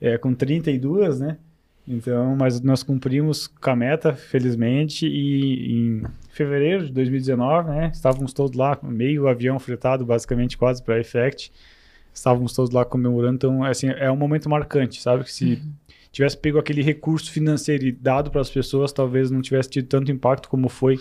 é, 0.00 0.18
com 0.18 0.34
32, 0.34 1.20
né? 1.20 1.36
Então, 1.88 2.34
mas 2.36 2.60
nós 2.60 2.82
cumprimos 2.82 3.46
com 3.46 3.70
a 3.70 3.76
meta, 3.76 4.12
felizmente, 4.12 5.06
e 5.06 5.72
em 5.72 6.02
fevereiro 6.30 6.86
de 6.86 6.92
2019, 6.92 7.70
né? 7.70 7.90
Estávamos 7.94 8.32
todos 8.32 8.56
lá, 8.56 8.76
meio 8.82 9.28
avião 9.28 9.58
fretado, 9.58 10.04
basicamente, 10.04 10.58
quase 10.58 10.82
para 10.82 10.96
a 10.96 11.00
Effect. 11.00 11.52
Estávamos 12.12 12.52
todos 12.54 12.72
lá 12.72 12.84
comemorando. 12.84 13.36
Então, 13.36 13.62
assim, 13.62 13.88
é 13.88 14.10
um 14.10 14.16
momento 14.16 14.48
marcante, 14.48 15.00
sabe? 15.00 15.24
Que 15.24 15.32
se... 15.32 15.44
Uhum 15.54 15.85
tivesse 16.16 16.38
pego 16.38 16.58
aquele 16.58 16.80
recurso 16.80 17.30
financeiro 17.30 17.84
e 17.84 17.92
dado 17.92 18.30
para 18.30 18.40
as 18.40 18.48
pessoas, 18.48 18.90
talvez 18.90 19.30
não 19.30 19.42
tivesse 19.42 19.68
tido 19.68 19.86
tanto 19.86 20.10
impacto 20.10 20.48
como 20.48 20.66
foi 20.66 20.98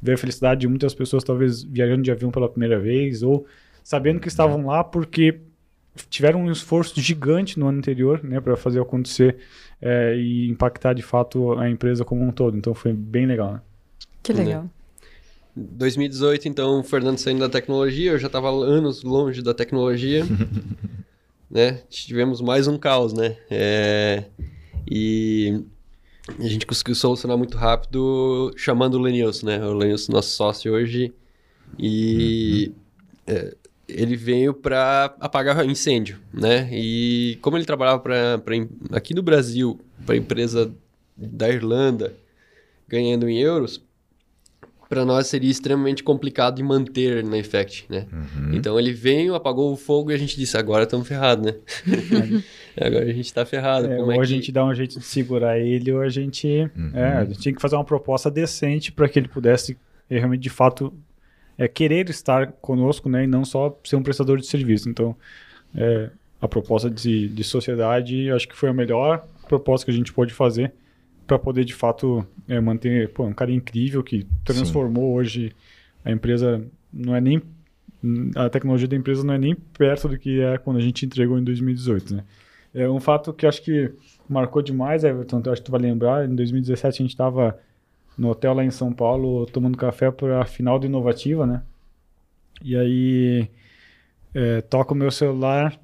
ver 0.00 0.14
a 0.14 0.16
felicidade 0.16 0.62
de 0.62 0.68
muitas 0.68 0.94
pessoas, 0.94 1.22
talvez 1.22 1.62
viajando 1.62 2.02
de 2.02 2.10
avião 2.10 2.30
pela 2.30 2.48
primeira 2.48 2.80
vez, 2.80 3.22
ou 3.22 3.46
sabendo 3.82 4.20
que 4.20 4.28
estavam 4.28 4.66
lá 4.66 4.82
porque 4.82 5.38
tiveram 6.08 6.40
um 6.40 6.50
esforço 6.50 6.98
gigante 6.98 7.58
no 7.58 7.68
ano 7.68 7.76
anterior 7.76 8.24
né, 8.24 8.40
para 8.40 8.56
fazer 8.56 8.80
acontecer 8.80 9.36
é, 9.82 10.16
e 10.16 10.48
impactar 10.48 10.94
de 10.94 11.02
fato 11.02 11.52
a 11.58 11.68
empresa 11.68 12.02
como 12.02 12.24
um 12.24 12.32
todo. 12.32 12.56
Então 12.56 12.72
foi 12.72 12.94
bem 12.94 13.26
legal. 13.26 13.52
Né? 13.52 13.60
Que 14.22 14.32
legal. 14.32 14.66
2018, 15.54 16.48
então, 16.48 16.80
o 16.80 16.82
Fernando 16.82 17.18
saindo 17.18 17.40
da 17.40 17.50
tecnologia, 17.50 18.12
eu 18.12 18.18
já 18.18 18.28
estava 18.28 18.48
anos 18.48 19.02
longe 19.02 19.42
da 19.42 19.52
tecnologia. 19.52 20.24
né? 21.50 21.82
Tivemos 21.90 22.40
mais 22.40 22.66
um 22.66 22.78
caos, 22.78 23.12
né? 23.12 23.36
É... 23.50 24.24
E 24.90 25.62
a 26.38 26.48
gente 26.48 26.66
conseguiu 26.66 26.94
solucionar 26.94 27.36
muito 27.36 27.56
rápido 27.56 28.52
chamando 28.56 28.94
o 28.94 29.00
Lenilson, 29.00 29.46
né? 29.46 29.64
O 29.64 29.74
Lenilson, 29.74 30.12
nosso 30.12 30.30
sócio 30.30 30.72
hoje. 30.72 31.12
E 31.78 32.72
uhum. 33.28 33.34
é, 33.34 33.56
ele 33.88 34.16
veio 34.16 34.54
para 34.54 35.14
apagar 35.20 35.64
incêndio, 35.66 36.18
né? 36.32 36.68
E 36.72 37.38
como 37.42 37.56
ele 37.56 37.64
trabalhava 37.64 38.00
pra, 38.00 38.38
pra 38.38 38.54
aqui 38.92 39.14
no 39.14 39.22
Brasil, 39.22 39.80
para 40.06 40.16
empresa 40.16 40.72
da 41.16 41.48
Irlanda, 41.48 42.14
ganhando 42.88 43.28
em 43.28 43.40
euros, 43.40 43.82
para 44.88 45.04
nós 45.04 45.26
seria 45.26 45.50
extremamente 45.50 46.02
complicado 46.02 46.56
de 46.56 46.62
manter 46.62 47.24
na 47.24 47.38
Effect, 47.38 47.86
né? 47.88 48.06
Uhum. 48.12 48.54
Então 48.54 48.78
ele 48.78 48.92
veio, 48.92 49.34
apagou 49.34 49.72
o 49.72 49.76
fogo 49.76 50.10
e 50.10 50.14
a 50.14 50.18
gente 50.18 50.36
disse, 50.36 50.56
agora 50.56 50.84
estamos 50.84 51.06
ferrados, 51.06 51.46
né? 51.46 51.58
agora 52.80 53.04
a 53.04 53.12
gente 53.12 53.26
está 53.26 53.44
ferrado. 53.44 53.86
É, 53.86 54.00
ou 54.00 54.12
é 54.12 54.16
que... 54.16 54.20
a 54.20 54.24
gente 54.24 54.52
dá 54.52 54.64
um 54.64 54.74
jeito 54.74 54.98
de 54.98 55.04
segurar 55.04 55.58
ele, 55.58 55.92
ou 55.92 56.00
a 56.00 56.08
gente, 56.08 56.46
uhum. 56.76 56.90
é, 56.94 57.12
a 57.12 57.24
gente 57.24 57.40
tinha 57.40 57.54
que 57.54 57.60
fazer 57.60 57.76
uma 57.76 57.84
proposta 57.84 58.30
decente 58.30 58.92
para 58.92 59.08
que 59.08 59.18
ele 59.18 59.28
pudesse 59.28 59.76
realmente, 60.08 60.40
de 60.40 60.50
fato, 60.50 60.92
é, 61.56 61.68
querer 61.68 62.08
estar 62.10 62.52
conosco, 62.52 63.08
né? 63.08 63.24
E 63.24 63.26
não 63.26 63.44
só 63.44 63.78
ser 63.84 63.96
um 63.96 64.02
prestador 64.02 64.38
de 64.38 64.46
serviço. 64.46 64.88
Então, 64.88 65.16
é, 65.74 66.10
a 66.40 66.48
proposta 66.48 66.90
de, 66.90 67.28
de 67.28 67.44
sociedade, 67.44 68.30
acho 68.30 68.48
que 68.48 68.56
foi 68.56 68.68
a 68.68 68.72
melhor 68.72 69.26
proposta 69.48 69.84
que 69.84 69.90
a 69.90 69.94
gente 69.94 70.12
pôde 70.12 70.32
fazer 70.32 70.72
para 71.26 71.38
poder 71.38 71.64
de 71.64 71.74
fato 71.74 72.26
é, 72.48 72.60
manter 72.60 73.08
pô, 73.10 73.24
um 73.24 73.32
cara 73.32 73.50
incrível 73.50 74.02
que 74.02 74.26
transformou 74.44 75.12
Sim. 75.12 75.18
hoje 75.18 75.52
a 76.04 76.10
empresa 76.10 76.62
não 76.92 77.16
é 77.16 77.20
nem 77.20 77.40
a 78.36 78.50
tecnologia 78.50 78.86
da 78.86 78.96
empresa 78.96 79.24
não 79.24 79.32
é 79.32 79.38
nem 79.38 79.54
perto 79.54 80.08
do 80.08 80.18
que 80.18 80.40
é 80.40 80.58
quando 80.58 80.76
a 80.76 80.82
gente 80.82 81.06
entregou 81.06 81.38
em 81.38 81.44
2018 81.44 82.16
né 82.16 82.24
é 82.74 82.88
um 82.88 83.00
fato 83.00 83.32
que 83.32 83.46
acho 83.46 83.62
que 83.62 83.92
marcou 84.28 84.62
demais 84.62 85.04
Everton 85.04 85.42
acho 85.46 85.62
que 85.62 85.66
tu 85.66 85.72
vai 85.72 85.80
lembrar 85.80 86.28
em 86.28 86.34
2017 86.34 86.86
a 86.86 87.04
gente 87.04 87.10
estava 87.10 87.58
no 88.16 88.30
hotel 88.30 88.54
lá 88.54 88.64
em 88.64 88.70
São 88.70 88.92
Paulo 88.92 89.46
tomando 89.46 89.78
café 89.78 90.10
para 90.10 90.42
a 90.42 90.46
final 90.46 90.78
do 90.78 90.86
Inovativa 90.86 91.46
né 91.46 91.62
e 92.62 92.76
aí 92.76 93.48
é, 94.34 94.60
toca 94.60 94.92
o 94.92 94.96
meu 94.96 95.10
celular 95.10 95.78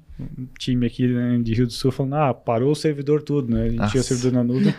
time 0.59 0.85
aqui 0.85 1.07
né, 1.07 1.39
de 1.41 1.53
Rio 1.53 1.67
do 1.67 1.73
Sul 1.73 1.91
falando 1.91 2.15
ah 2.15 2.33
parou 2.33 2.71
o 2.71 2.75
servidor 2.75 3.21
tudo 3.23 3.53
né 3.53 3.63
a 3.63 3.69
gente 3.69 3.77
Nossa. 3.77 3.91
tinha 3.91 4.01
o 4.01 4.03
servidor 4.03 4.33
na 4.33 4.43
nuvem 4.43 4.73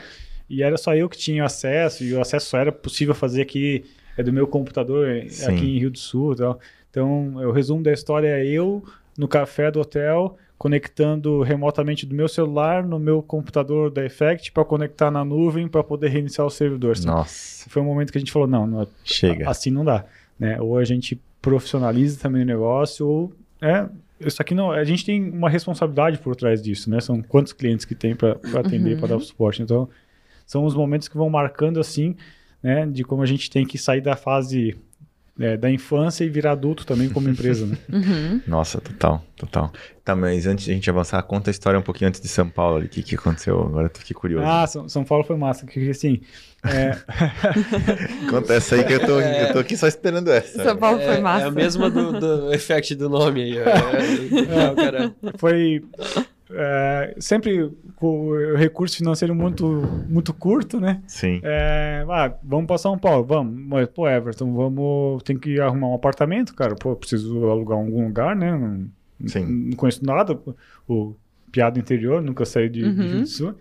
E 0.52 0.62
era 0.62 0.76
só 0.76 0.94
eu 0.94 1.08
que 1.08 1.16
tinha 1.16 1.46
acesso, 1.46 2.04
e 2.04 2.12
o 2.12 2.20
acesso 2.20 2.50
só 2.50 2.58
era 2.58 2.70
possível 2.70 3.14
fazer 3.14 3.40
aqui 3.40 3.86
é 4.18 4.22
do 4.22 4.30
meu 4.30 4.46
computador 4.46 5.08
Sim. 5.30 5.46
aqui 5.46 5.64
em 5.64 5.78
Rio 5.78 5.90
do 5.90 5.98
Sul. 5.98 6.36
Tal. 6.36 6.60
Então, 6.90 7.36
o 7.36 7.50
resumo 7.50 7.82
da 7.82 7.90
história 7.90 8.28
é 8.28 8.46
eu 8.46 8.84
no 9.16 9.26
café 9.26 9.70
do 9.70 9.80
hotel, 9.80 10.36
conectando 10.62 11.42
remotamente 11.42 12.06
do 12.06 12.14
meu 12.14 12.28
celular 12.28 12.86
no 12.86 12.96
meu 12.96 13.20
computador 13.20 13.90
da 13.90 14.04
Effect 14.04 14.52
para 14.52 14.64
conectar 14.64 15.10
na 15.10 15.24
nuvem 15.24 15.66
para 15.66 15.82
poder 15.82 16.06
reiniciar 16.06 16.46
o 16.46 16.50
servidor. 16.50 16.92
Assim. 16.92 17.04
Nossa. 17.08 17.68
Foi 17.68 17.82
um 17.82 17.84
momento 17.84 18.12
que 18.12 18.18
a 18.18 18.20
gente 18.20 18.30
falou, 18.30 18.46
não, 18.46 18.64
não 18.64 18.86
chega. 19.02 19.50
Assim 19.50 19.72
não 19.72 19.84
dá. 19.84 20.04
Né? 20.38 20.60
Ou 20.60 20.78
a 20.78 20.84
gente 20.84 21.20
profissionaliza 21.40 22.20
também 22.20 22.42
o 22.42 22.46
negócio, 22.46 23.04
ou 23.04 23.32
é, 23.60 23.88
isso 24.20 24.40
aqui 24.40 24.54
não. 24.54 24.70
A 24.70 24.84
gente 24.84 25.04
tem 25.04 25.30
uma 25.30 25.50
responsabilidade 25.50 26.18
por 26.18 26.36
trás 26.36 26.62
disso, 26.62 26.88
né? 26.88 27.00
São 27.00 27.20
quantos 27.20 27.52
clientes 27.52 27.84
que 27.84 27.96
tem 27.96 28.14
para 28.14 28.38
atender, 28.54 28.92
uhum. 28.94 29.00
para 29.00 29.16
dar 29.16 29.20
suporte. 29.20 29.62
Então, 29.62 29.88
são 30.46 30.64
os 30.64 30.76
momentos 30.76 31.08
que 31.08 31.16
vão 31.16 31.28
marcando 31.28 31.80
assim, 31.80 32.14
né, 32.62 32.86
de 32.86 33.02
como 33.02 33.20
a 33.20 33.26
gente 33.26 33.50
tem 33.50 33.66
que 33.66 33.76
sair 33.76 34.00
da 34.00 34.14
fase 34.14 34.76
é, 35.40 35.56
da 35.56 35.70
infância 35.70 36.24
e 36.24 36.28
virar 36.28 36.52
adulto 36.52 36.84
também 36.84 37.08
como 37.08 37.28
empresa, 37.28 37.66
né? 37.66 37.76
Uhum. 37.92 38.40
Nossa, 38.46 38.80
total, 38.80 39.24
total. 39.36 39.72
Tá, 40.04 40.14
mas 40.16 40.46
antes 40.46 40.64
de 40.64 40.70
a 40.72 40.74
gente 40.74 40.90
avançar, 40.90 41.22
conta 41.22 41.50
a 41.50 41.52
história 41.52 41.78
um 41.78 41.82
pouquinho 41.82 42.08
antes 42.08 42.20
de 42.20 42.28
São 42.28 42.48
Paulo 42.48 42.76
ali. 42.76 42.86
O 42.86 42.88
que, 42.88 43.02
que 43.02 43.14
aconteceu? 43.14 43.60
Agora 43.60 43.86
eu 43.92 43.98
fiquei 43.98 44.14
curioso. 44.14 44.46
Ah, 44.46 44.66
São, 44.66 44.88
São 44.88 45.04
Paulo 45.04 45.24
foi 45.24 45.36
massa, 45.36 45.64
que 45.66 45.90
assim, 45.90 46.20
é, 46.64 46.96
Conta 48.30 48.54
essa 48.54 48.76
aí 48.76 48.84
que 48.84 48.92
eu 48.92 49.00
tô, 49.04 49.20
eu 49.20 49.52
tô 49.52 49.58
aqui 49.58 49.76
só 49.76 49.86
esperando 49.88 50.30
essa. 50.30 50.62
São 50.62 50.76
Paulo 50.76 50.98
foi 50.98 51.16
É, 51.16 51.20
massa. 51.20 51.44
é 51.44 51.48
a 51.48 51.50
mesma 51.50 51.90
do, 51.90 52.12
do 52.12 52.54
effect 52.54 52.94
do 52.94 53.08
nome 53.08 53.42
aí. 53.42 53.58
É, 53.62 54.64
é, 54.64 54.74
cara, 54.74 55.14
foi 55.38 55.82
é, 56.54 57.14
sempre 57.18 57.70
com 57.96 58.28
o 58.28 58.56
recurso 58.56 58.96
financeiro 58.96 59.34
muito, 59.34 59.66
muito 60.08 60.32
curto, 60.34 60.80
né? 60.80 61.02
Sim. 61.06 61.40
É, 61.42 62.04
ah, 62.08 62.34
vamos 62.42 62.66
para 62.66 62.78
São 62.78 62.98
Paulo, 62.98 63.24
vamos. 63.24 63.54
Mas, 63.66 63.88
pô, 63.88 64.08
Everton, 64.08 64.52
vamos. 64.54 65.22
Tem 65.22 65.38
que 65.38 65.60
arrumar 65.60 65.88
um 65.88 65.94
apartamento, 65.94 66.54
cara. 66.54 66.74
Pô, 66.74 66.94
preciso 66.96 67.48
alugar 67.48 67.78
em 67.78 67.82
algum 67.82 68.04
lugar, 68.06 68.36
né? 68.36 68.56
Não, 68.56 68.88
Sim. 69.28 69.44
não 69.70 69.76
conheço 69.76 70.04
nada. 70.04 70.38
O 70.88 71.14
piado 71.50 71.78
interior, 71.78 72.22
nunca 72.22 72.44
saí 72.44 72.68
de, 72.68 72.80
de 72.80 73.00
Uhum. 73.00 73.08
Rio 73.08 73.20
do 73.20 73.26
Sul. 73.26 73.54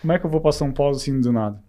Como 0.00 0.12
é 0.12 0.18
que 0.18 0.24
eu 0.24 0.30
vou 0.30 0.40
para 0.40 0.52
São 0.52 0.72
Paulo 0.72 0.96
assim 0.96 1.20
do 1.20 1.32
nada? 1.32 1.60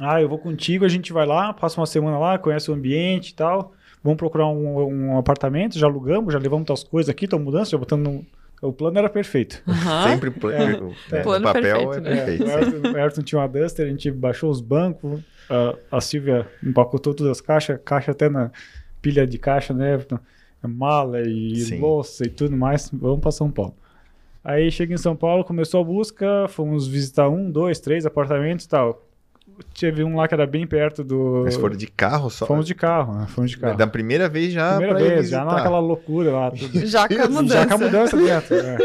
Ah, 0.00 0.20
eu 0.20 0.28
vou 0.28 0.38
contigo, 0.38 0.84
a 0.84 0.88
gente 0.88 1.12
vai 1.12 1.26
lá, 1.26 1.52
passa 1.52 1.78
uma 1.80 1.86
semana 1.86 2.18
lá, 2.18 2.38
conhece 2.38 2.70
o 2.70 2.74
ambiente 2.74 3.30
e 3.30 3.34
tal. 3.34 3.72
Vamos 4.02 4.16
procurar 4.16 4.48
um, 4.48 5.12
um 5.12 5.18
apartamento, 5.18 5.78
já 5.78 5.86
alugamos, 5.86 6.32
já 6.32 6.38
levamos 6.38 6.68
as 6.70 6.82
coisas 6.82 7.08
aqui, 7.08 7.26
estão 7.26 7.38
mudando, 7.38 7.66
já 7.66 7.78
botando 7.78 8.02
no... 8.02 8.26
O 8.62 8.72
plano 8.72 8.96
era 8.98 9.10
perfeito. 9.10 9.60
Sempre 10.08 10.30
pl- 10.30 10.54
É. 10.54 10.80
o- 10.80 10.94
É. 11.14 11.20
o 11.20 11.22
Plano 11.24 11.44
papel 11.44 11.62
perfeito, 11.90 11.94
é 11.94 12.00
né? 12.00 12.24
perfeito. 12.24 12.44
o. 12.44 12.50
Ayrton, 12.56 12.88
o 12.92 12.96
Ayrton 12.96 13.22
tinha 13.22 13.38
uma 13.40 13.48
Duster, 13.48 13.86
a 13.86 13.90
gente 13.90 14.10
baixou 14.10 14.50
os 14.50 14.60
bancos, 14.60 15.20
a, 15.50 15.96
a 15.96 16.00
Silvia 16.00 16.46
empacotou 16.64 17.12
todas 17.12 17.30
as 17.32 17.40
caixas, 17.40 17.78
caixa 17.84 18.12
até 18.12 18.28
na 18.28 18.50
pilha 19.02 19.26
de 19.26 19.36
caixa, 19.36 19.74
né, 19.74 19.94
Everton? 19.94 20.18
Mala 20.64 21.20
e 21.22 21.56
Sim. 21.56 21.80
louça 21.80 22.24
e 22.24 22.28
tudo 22.30 22.56
mais. 22.56 22.88
Vamos 22.92 23.18
para 23.20 23.32
São 23.32 23.50
Paulo. 23.50 23.74
Aí 24.44 24.70
chega 24.70 24.94
em 24.94 24.96
São 24.98 25.16
Paulo, 25.16 25.42
começou 25.44 25.80
a 25.80 25.84
busca, 25.84 26.46
fomos 26.48 26.86
visitar 26.86 27.28
um, 27.28 27.50
dois, 27.50 27.80
três 27.80 28.06
apartamentos 28.06 28.64
e 28.64 28.68
tal. 28.68 29.04
Teve 29.78 30.04
um 30.04 30.16
lá 30.16 30.28
que 30.28 30.34
era 30.34 30.46
bem 30.46 30.66
perto 30.66 31.02
do. 31.02 31.42
Mas 31.44 31.56
foram 31.56 31.76
de 31.76 31.86
carro 31.86 32.30
só? 32.30 32.46
Fomos 32.46 32.66
de 32.66 32.74
carro, 32.74 33.14
né? 33.14 33.26
Fomos 33.28 33.50
de 33.50 33.58
carro. 33.58 33.76
Da 33.76 33.86
primeira 33.86 34.28
vez 34.28 34.52
já 34.52 34.76
Primeira 34.76 34.94
pra 34.94 35.04
ir 35.04 35.14
vez, 35.16 35.28
já 35.28 35.44
naquela 35.44 35.78
loucura 35.78 36.30
lá. 36.32 36.50
Tudo. 36.50 36.86
Já 36.86 37.08
com 37.08 37.14
a 37.14 37.28
mudança. 37.28 37.54
Já 37.54 37.66
com 37.66 37.74
a 37.74 37.78
mudança 37.78 38.16
dentro. 38.16 38.56
É. 38.56 38.78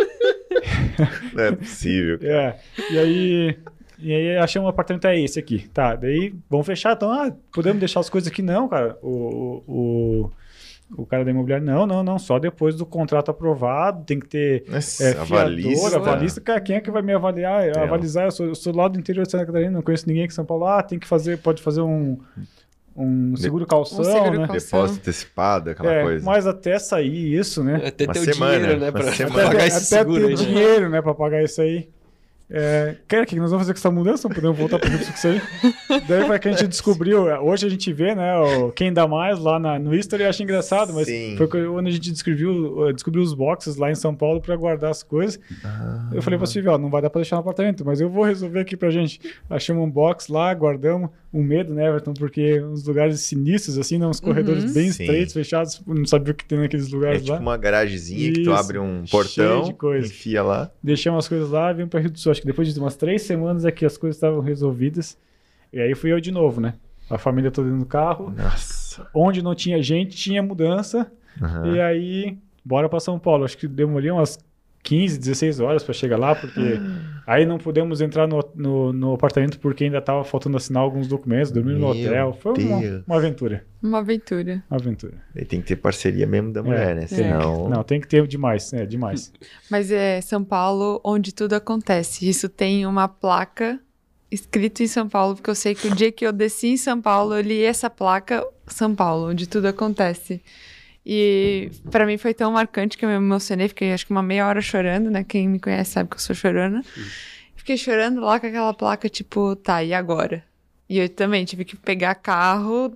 Não 1.34 1.44
é 1.44 1.52
possível. 1.52 2.20
É, 2.28 2.56
e 2.92 2.98
aí, 2.98 3.58
e 4.00 4.14
aí 4.14 4.38
achamos 4.38 4.68
um 4.68 4.70
apartamento 4.70 5.06
é 5.06 5.20
esse 5.20 5.40
aqui. 5.40 5.68
Tá, 5.74 5.96
daí 5.96 6.34
vamos 6.50 6.66
fechar, 6.66 6.94
então, 6.94 7.12
ah, 7.12 7.32
podemos 7.54 7.80
deixar 7.80 8.00
as 8.00 8.10
coisas 8.10 8.32
aqui? 8.32 8.42
Não, 8.42 8.68
cara. 8.68 8.98
O, 9.02 9.64
o, 9.68 10.32
o, 10.96 11.06
cara 11.06 11.26
da 11.26 11.32
imobiliária, 11.32 11.66
não, 11.66 11.86
não, 11.86 12.04
não, 12.04 12.18
só 12.20 12.40
depois 12.40 12.76
do 12.76 12.86
contrato 12.86 13.30
aprovado, 13.30 14.04
tem 14.06 14.20
que 14.20 14.28
ter 14.28 14.64
Nossa, 14.70 15.04
é, 15.04 15.20
avalista. 15.20 15.90
fiador, 15.90 16.08
avalista, 16.08 16.42
cara, 16.42 16.62
quem 16.62 16.76
é 16.78 16.80
que 16.80 16.90
vai 16.92 17.02
me 17.02 17.14
avaliar? 17.14 17.72
Tem 17.72 17.82
Avalizar, 17.84 18.26
eu 18.26 18.32
sou, 18.32 18.46
eu 18.48 18.56
sou 18.56 18.76
lá 18.76 18.88
do 18.88 18.98
interior 18.98 19.26
de 19.26 19.32
Santa 19.32 19.46
Catarina, 19.46 19.72
não 19.72 19.82
conheço 19.82 20.08
ninguém 20.08 20.24
aqui 20.24 20.34
em 20.34 20.36
São 20.36 20.46
Paulo. 20.46 20.66
Ah, 20.66 20.82
tem 20.82 20.98
que 20.98 21.08
fazer, 21.08 21.38
pode 21.40 21.62
fazer 21.62 21.82
um, 21.82 22.18
um 22.96 23.36
seguro 23.36 23.66
calção, 23.66 24.00
Um 24.00 24.04
seguro 24.04 24.40
né? 24.40 24.48
calção. 24.48 24.80
Depósito 24.80 25.00
antecipado, 25.02 25.70
aquela 25.72 25.94
É, 25.94 26.04
coisa. 26.04 26.26
mas 26.26 26.48
até 26.48 26.80
sair 26.80 27.36
isso, 27.38 27.64
né? 27.64 27.82
até 27.86 28.06
Uma 28.06 28.14
ter 28.14 28.34
semana, 28.34 28.56
o 28.56 28.60
dinheiro, 28.62 28.80
né? 28.80 28.92
Pra, 28.92 29.12
semana. 29.12 29.34
pra 29.36 29.44
pagar 29.46 29.58
até, 29.58 29.68
esse 29.68 29.78
até 29.96 30.04
seguro 30.04 30.22
ter 30.22 30.26
aí, 30.28 30.30
né? 30.36 30.36
dinheiro, 30.46 30.90
né, 30.90 31.02
pra 31.02 31.14
pagar 31.14 31.44
isso 31.44 31.62
aí. 31.62 31.90
É, 32.50 32.96
cara, 33.10 33.24
o 33.24 33.26
que 33.26 33.36
nós 33.36 33.52
vamos 33.52 33.64
fazer 33.68 33.74
com 33.74 33.80
essa 33.80 33.92
mudança? 33.92 34.28
Não 34.28 34.34
podemos 34.34 34.58
voltar 34.58 34.80
para 34.80 34.90
o 34.90 34.96
isso 34.96 35.28
aí. 35.28 35.42
Daí 36.08 36.26
foi 36.26 36.40
que 36.40 36.48
a 36.48 36.52
gente 36.52 36.68
descobriu. 36.70 37.24
Hoje 37.44 37.68
a 37.68 37.70
gente 37.70 37.92
vê, 37.92 38.16
né, 38.16 38.38
o 38.38 38.72
quem 38.72 38.92
dá 38.94 39.06
mais 39.06 39.38
lá 39.38 39.60
na, 39.60 39.78
no 39.78 39.94
History 39.94 40.24
eu 40.24 40.30
acho 40.30 40.42
engraçado, 40.44 40.94
mas 40.94 41.08
Sim. 41.08 41.36
foi 41.38 41.48
quando 41.48 41.86
a 41.88 41.92
gente 41.92 42.10
descobriu, 42.12 42.94
descobriu 42.94 43.22
os 43.22 43.34
boxes 43.34 43.76
lá 43.76 43.92
em 43.92 43.96
São 43.96 44.16
Paulo 44.16 44.40
para 44.40 44.56
guardar 44.56 44.92
as 44.92 45.04
coisas. 45.04 45.38
Ah, 45.64 46.10
Eu 46.14 46.22
falei 46.22 46.38
pra 46.38 46.48
Silvia, 46.48 46.72
ó, 46.72 46.78
não 46.78 46.90
vai 46.90 47.02
dar 47.02 47.10
pra 47.10 47.20
deixar 47.20 47.36
no 47.36 47.42
apartamento, 47.42 47.84
mas 47.86 48.00
eu 48.00 48.10
vou 48.10 48.24
resolver 48.24 48.62
aqui 48.62 48.78
pra 48.78 48.90
gente. 48.92 49.20
Achamos 49.50 49.84
um 49.84 49.90
box 49.90 50.30
lá, 50.30 50.54
guardamos. 50.54 51.10
Um 51.38 51.44
medo, 51.44 51.74
né, 51.74 51.86
Everton? 51.88 52.14
Porque 52.14 52.60
uns 52.64 52.84
lugares 52.86 53.20
sinistros, 53.22 53.78
assim, 53.78 53.98
né, 54.00 54.08
uns 54.08 54.20
corredores 54.20 54.64
Uhum. 54.64 54.74
bem 54.74 54.84
Sim. 54.92 55.04
estreitos, 55.04 55.34
fechados, 55.34 55.82
não 55.86 56.06
sabia 56.06 56.32
o 56.34 56.36
que 56.36 56.44
tem 56.46 56.58
naqueles 56.58 56.88
é 56.92 56.96
lugares 56.96 57.22
tipo 57.22 57.34
lá. 57.34 57.40
uma 57.40 57.58
garagemzinha 57.58 58.32
que 58.32 58.40
tu 58.44 58.50
Isso, 58.50 58.52
abre 58.54 58.80
um 58.80 59.04
portão, 59.10 59.62
de 59.64 59.74
coisa. 59.74 60.08
enfia 60.08 60.42
lá. 60.42 60.72
Deixamos 60.82 61.26
as 61.26 61.30
coisas 61.30 61.50
lá 61.52 61.70
e 61.72 61.76
vim 61.76 61.88
pra 61.88 62.00
Rio 62.00 62.10
do 62.10 62.18
Sul. 62.18 62.32
Acho 62.32 62.42
que 62.42 62.48
depois 62.48 62.74
de 62.74 62.80
umas 62.80 62.96
três 62.96 63.22
semanas 63.22 63.66
aqui 63.66 63.86
as 63.86 63.98
coisas 63.98 64.18
estavam 64.18 64.40
resolvidas. 64.40 65.18
E 65.72 65.80
aí 65.80 65.94
fui 65.94 66.12
eu 66.12 66.20
de 66.20 66.32
novo, 66.32 66.60
né? 66.60 66.74
A 67.10 67.18
família 67.18 67.52
toda 67.52 67.70
no 67.70 67.86
carro. 67.86 68.34
Nossa. 68.36 69.08
Onde 69.14 69.44
não 69.44 69.54
tinha 69.54 69.82
gente, 69.84 70.16
tinha 70.18 70.42
mudança. 70.42 71.12
Aham. 71.42 71.74
E 71.76 71.80
aí, 71.80 72.38
bora 72.66 72.90
pra 72.90 73.00
São 73.00 73.20
Paulo. 73.20 73.46
Acho 73.46 73.58
que 73.58 73.68
demorei 73.68 74.10
umas 74.10 74.40
15, 74.84 75.20
16 75.20 75.60
horas 75.60 75.84
pra 75.84 75.94
chegar 75.94 76.18
lá, 76.18 76.34
porque 76.34 76.80
aí 77.26 77.46
não 77.46 77.58
pudemos 77.58 78.00
entrar 78.00 78.28
no, 78.28 78.44
no, 78.56 78.94
no 78.94 79.14
apartamento 79.14 79.60
porque 79.60 79.84
ainda 79.84 80.02
tava 80.02 80.24
faltando 80.24 80.56
assinar 80.56 80.82
alguns 80.82 81.08
documentos, 81.08 81.52
dormir 81.52 81.74
no 81.74 81.88
hotel. 81.88 82.34
Foi 82.40 82.54
uma, 82.64 83.04
uma 83.06 83.18
aventura. 83.18 83.66
Uma 83.84 83.98
aventura. 84.00 84.64
Uma 84.70 84.80
aventura. 84.80 85.14
Aí 85.36 85.44
tem 85.44 85.62
que 85.62 85.68
ter 85.68 85.76
parceria 85.76 86.26
mesmo 86.26 86.54
da 86.54 86.64
mulher, 86.64 86.96
né? 86.96 87.06
tem. 87.06 87.18
Senão. 87.18 87.70
Não, 87.70 87.84
tem 87.84 88.00
que 88.00 88.08
ter 88.08 88.26
demais, 88.28 88.72
é 88.72 88.86
demais. 88.86 89.34
Mas 89.70 89.92
é 89.92 90.22
São 90.22 90.44
Paulo 90.44 91.02
onde 91.04 91.34
tudo 91.34 91.54
acontece. 91.54 92.28
Isso 92.28 92.48
tem 92.48 92.86
uma 92.86 93.08
placa 93.08 93.80
escrito 94.32 94.84
em 94.84 94.88
São 94.88 95.08
Paulo, 95.08 95.36
porque 95.36 95.50
eu 95.50 95.56
sei 95.56 95.74
que 95.74 95.88
o 95.88 95.96
dia 95.96 96.12
que 96.12 96.26
eu 96.26 96.32
desci 96.32 96.68
em 96.68 96.78
São 96.78 97.02
Paulo, 97.02 97.36
eu 97.36 97.42
li 97.42 97.64
essa 97.64 97.90
placa 97.90 98.46
São 98.68 98.94
Paulo, 98.94 99.30
onde 99.30 99.48
tudo 99.48 99.68
acontece. 99.68 100.42
E 101.10 101.72
pra 101.90 102.06
mim 102.06 102.18
foi 102.18 102.34
tão 102.34 102.52
marcante 102.52 102.98
que 102.98 103.06
eu 103.06 103.10
me 103.10 103.16
emocionei, 103.16 103.70
fiquei 103.70 103.94
acho 103.94 104.06
que 104.06 104.12
uma 104.12 104.22
meia 104.22 104.46
hora 104.46 104.60
chorando, 104.60 105.10
né? 105.10 105.24
Quem 105.24 105.48
me 105.48 105.58
conhece 105.58 105.92
sabe 105.92 106.10
que 106.10 106.18
eu 106.18 106.20
sou 106.20 106.36
chorona. 106.36 106.84
Fiquei 107.56 107.78
chorando 107.78 108.20
lá 108.20 108.38
com 108.42 108.48
aquela 108.48 108.74
placa, 108.74 109.08
tipo, 109.08 109.56
tá, 109.56 109.82
e 109.82 109.94
agora? 109.94 110.44
E 110.90 110.98
eu 111.00 111.08
também 111.08 111.46
tive 111.46 111.64
que 111.64 111.78
pegar 111.78 112.14
carro, 112.16 112.94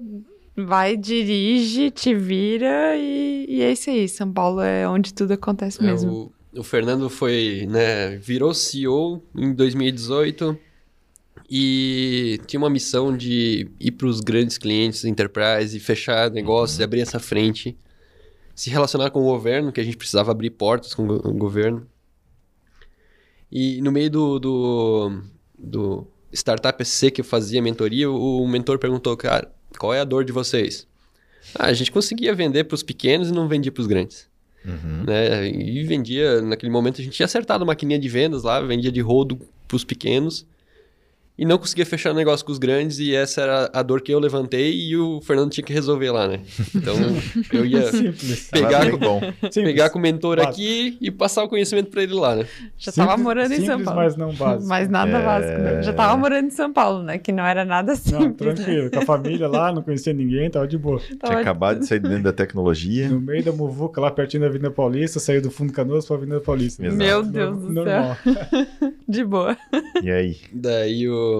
vai, 0.58 0.98
dirige, 0.98 1.90
te 1.90 2.14
vira 2.14 2.98
e, 2.98 3.46
e 3.48 3.62
é 3.62 3.72
isso 3.72 3.90
aí. 3.90 4.10
São 4.10 4.30
Paulo 4.30 4.60
é 4.60 4.86
onde 4.86 5.14
tudo 5.14 5.32
acontece 5.32 5.82
É, 5.82 5.86
mesmo. 5.86 6.34
o, 6.54 6.60
o 6.60 6.64
Fernando 6.64 7.10
foi, 7.10 7.66
né, 7.70 8.18
virou 8.18 8.54
CEO 8.54 9.24
em 9.34 9.54
2018 9.54 10.58
e 11.50 12.42
tinha 12.46 12.60
uma 12.60 12.70
missão 12.70 13.16
de 13.16 13.70
ir 13.80 13.92
para 13.92 14.08
os 14.08 14.20
grandes 14.20 14.58
clientes, 14.58 15.06
enterprise, 15.06 15.78
e 15.78 15.80
fechar 15.80 16.30
negócios, 16.30 16.80
e 16.80 16.84
abrir 16.84 17.00
essa 17.02 17.20
frente, 17.20 17.78
se 18.56 18.70
relacionar 18.70 19.10
com 19.12 19.20
o 19.22 19.26
governo, 19.26 19.72
que 19.72 19.80
a 19.82 19.84
gente 19.84 19.98
precisava 19.98 20.32
abrir 20.32 20.50
portas 20.52 20.94
com 20.94 21.04
o 21.04 21.08
go- 21.08 21.30
o 21.30 21.34
governo. 21.34 21.88
E 23.52 23.82
no 23.82 23.92
meio 23.92 24.10
do, 24.10 24.40
do, 24.40 25.22
do 25.58 26.08
Startup 26.34 26.84
SC 26.86 27.12
que 27.12 27.22
eu 27.22 27.26
fazia 27.26 27.62
mentoria, 27.62 28.10
o, 28.10 28.44
o 28.44 28.48
mentor 28.48 28.80
perguntou, 28.80 29.16
cara, 29.18 29.52
qual 29.78 29.94
é 29.94 30.00
a 30.00 30.06
dor 30.06 30.24
de 30.24 30.32
vocês? 30.32 30.88
Ah, 31.56 31.66
a 31.66 31.74
gente 31.74 31.92
conseguia 31.92 32.34
vender 32.34 32.64
para 32.66 32.76
os 32.76 32.84
pequenos 32.84 33.30
e 33.30 33.34
não 33.34 33.48
vendia 33.48 33.72
para 33.72 33.82
os 33.82 33.88
grandes 33.88 34.30
Uhum. 34.64 35.06
né? 35.08 35.50
E 35.50 35.84
vendia, 35.86 36.40
naquele 36.40 36.72
momento 36.72 37.02
a 37.02 37.04
gente 37.04 37.16
tinha 37.16 37.26
acertado 37.26 37.64
a 37.64 37.66
maquininha 37.68 37.98
de 37.98 38.08
vendas 38.08 38.44
lá, 38.44 38.62
vendia 38.62 38.92
de 38.92 39.02
rodo 39.02 39.40
pros 39.68 39.84
pequenos. 39.84 40.46
E 41.42 41.46
não 41.46 41.58
conseguia 41.58 41.86
fechar 41.88 42.14
negócio 42.14 42.46
com 42.46 42.52
os 42.52 42.60
grandes, 42.60 43.00
e 43.00 43.16
essa 43.16 43.42
era 43.42 43.70
a 43.74 43.82
dor 43.82 44.02
que 44.02 44.14
eu 44.14 44.20
levantei 44.20 44.72
e 44.80 44.96
o 44.96 45.20
Fernando 45.22 45.50
tinha 45.50 45.66
que 45.66 45.74
resolver 45.74 46.12
lá, 46.12 46.28
né? 46.28 46.42
Então 46.76 46.94
eu 47.52 47.66
ia 47.66 47.92
Simples. 47.92 48.48
Pegar, 48.52 48.82
bem 48.86 48.92
com. 49.00 49.20
Simples. 49.20 49.54
pegar 49.66 49.90
com 49.90 49.98
o 49.98 50.02
mentor 50.04 50.38
Básico. 50.38 50.54
aqui 50.54 50.98
e 51.02 51.10
passar 51.10 51.44
o 51.44 51.50
conhecimento 51.50 51.90
pra 51.90 52.04
ele 52.04 52.14
lá, 52.14 52.36
né? 52.36 52.46
Já 52.78 52.92
tava 52.92 53.10
Simples- 53.10 53.24
morando 53.26 53.54
em 53.54 53.66
São 53.66 53.84
Paulo. 53.84 54.00
mas 54.02 54.16
não 54.16 54.32
básico. 54.34 54.68
Mas 54.70 54.88
nada 54.90 55.18
É. 55.18 55.26
básico, 55.26 55.62
né? 55.64 55.82
Já 55.84 55.94
tava 55.94 56.16
morando 56.16 56.46
em 56.46 56.52
São 56.52 56.72
Paulo, 56.72 57.02
né? 57.02 57.18
Que 57.18 57.32
não 57.32 57.44
era 57.44 57.66
nada 57.66 57.94
Não, 57.94 57.98
simples. 57.98 58.22
né? 58.24 58.34
tranquilo. 58.54 58.92
Com 58.92 59.00
a 59.00 59.06
família 59.06 59.48
lá, 59.48 59.74
não 59.74 59.82
conhecia 59.82 60.14
ninguém, 60.14 60.48
tava 60.48 60.68
de 60.68 60.78
boa. 60.78 61.00
Tinha 61.00 61.18
Tava- 61.18 61.40
acabado 61.42 61.80
de 61.80 61.88
sair 61.88 62.00
dentro 62.00 62.22
da 62.22 62.34
tecnologia. 62.34 63.10
No 63.10 63.20
meio 63.20 63.44
da 63.44 63.52
muvuca, 63.52 64.00
lá 64.00 64.12
pertinho 64.12 64.42
da 64.42 64.48
Avenida 64.48 64.70
Paulista, 64.70 65.20
saiu 65.20 65.42
do 65.42 65.50
Fundo 65.50 65.74
Canoas 65.74 66.06
pra 66.06 66.18
Avenida 66.18 66.40
Paulista. 66.40 66.86
Exato. 66.86 66.98
Meu 67.04 67.24
No- 67.24 67.32
Deus 67.32 67.58
do 67.60 67.74
normal. 67.74 68.16
De 69.10 69.24
boa. 69.26 69.58
E 70.04 70.12
aí? 70.12 70.38
Daí 70.54 71.10
o 71.10 71.31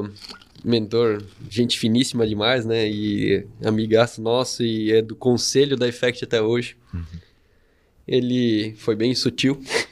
mentor, 0.64 1.24
gente 1.50 1.80
finíssima 1.80 2.28
demais, 2.28 2.66
né? 2.66 2.88
E 2.90 3.46
amigaço 3.64 4.22
nosso 4.22 4.64
e 4.64 4.92
é 4.92 5.02
do 5.02 5.16
conselho 5.16 5.76
da 5.76 5.88
Effect 5.88 6.24
até 6.24 6.42
hoje. 6.42 6.76
Ele 8.08 8.74
foi 8.78 8.96
bem 8.96 9.14
sutil. 9.16 9.62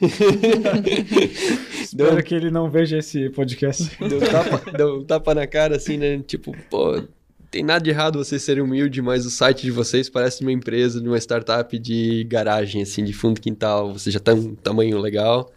Espero 1.82 2.14
Deu- 2.16 2.22
que 2.22 2.34
ele 2.34 2.50
não 2.50 2.70
veja 2.70 2.98
esse 2.98 3.30
podcast. 3.30 3.90
Deu 4.08 4.18
um 4.18 4.20
tapa, 4.20 4.70
deu 4.72 5.04
tapa 5.04 5.34
na 5.34 5.46
cara, 5.46 5.76
assim, 5.76 5.96
né? 5.96 6.18
Tipo, 6.26 6.54
pô, 6.68 7.02
tem 7.50 7.62
nada 7.64 7.82
de 7.82 7.90
errado 7.90 8.18
vocês 8.18 8.42
serem 8.42 8.62
humildes, 8.62 9.02
mas 9.02 9.24
o 9.26 9.30
site 9.30 9.62
de 9.62 9.70
vocês 9.70 10.08
parece 10.08 10.42
uma 10.42 10.52
empresa, 10.52 11.00
de 11.00 11.08
uma 11.08 11.18
startup 11.18 11.78
de 11.78 12.24
garagem, 12.24 12.82
assim, 12.82 13.04
de 13.04 13.12
fundo 13.12 13.40
quintal. 13.40 13.92
Vocês 13.92 14.12
já 14.12 14.18
estão 14.18 14.36
um 14.36 14.54
tamanho 14.54 14.98
legal, 14.98 15.50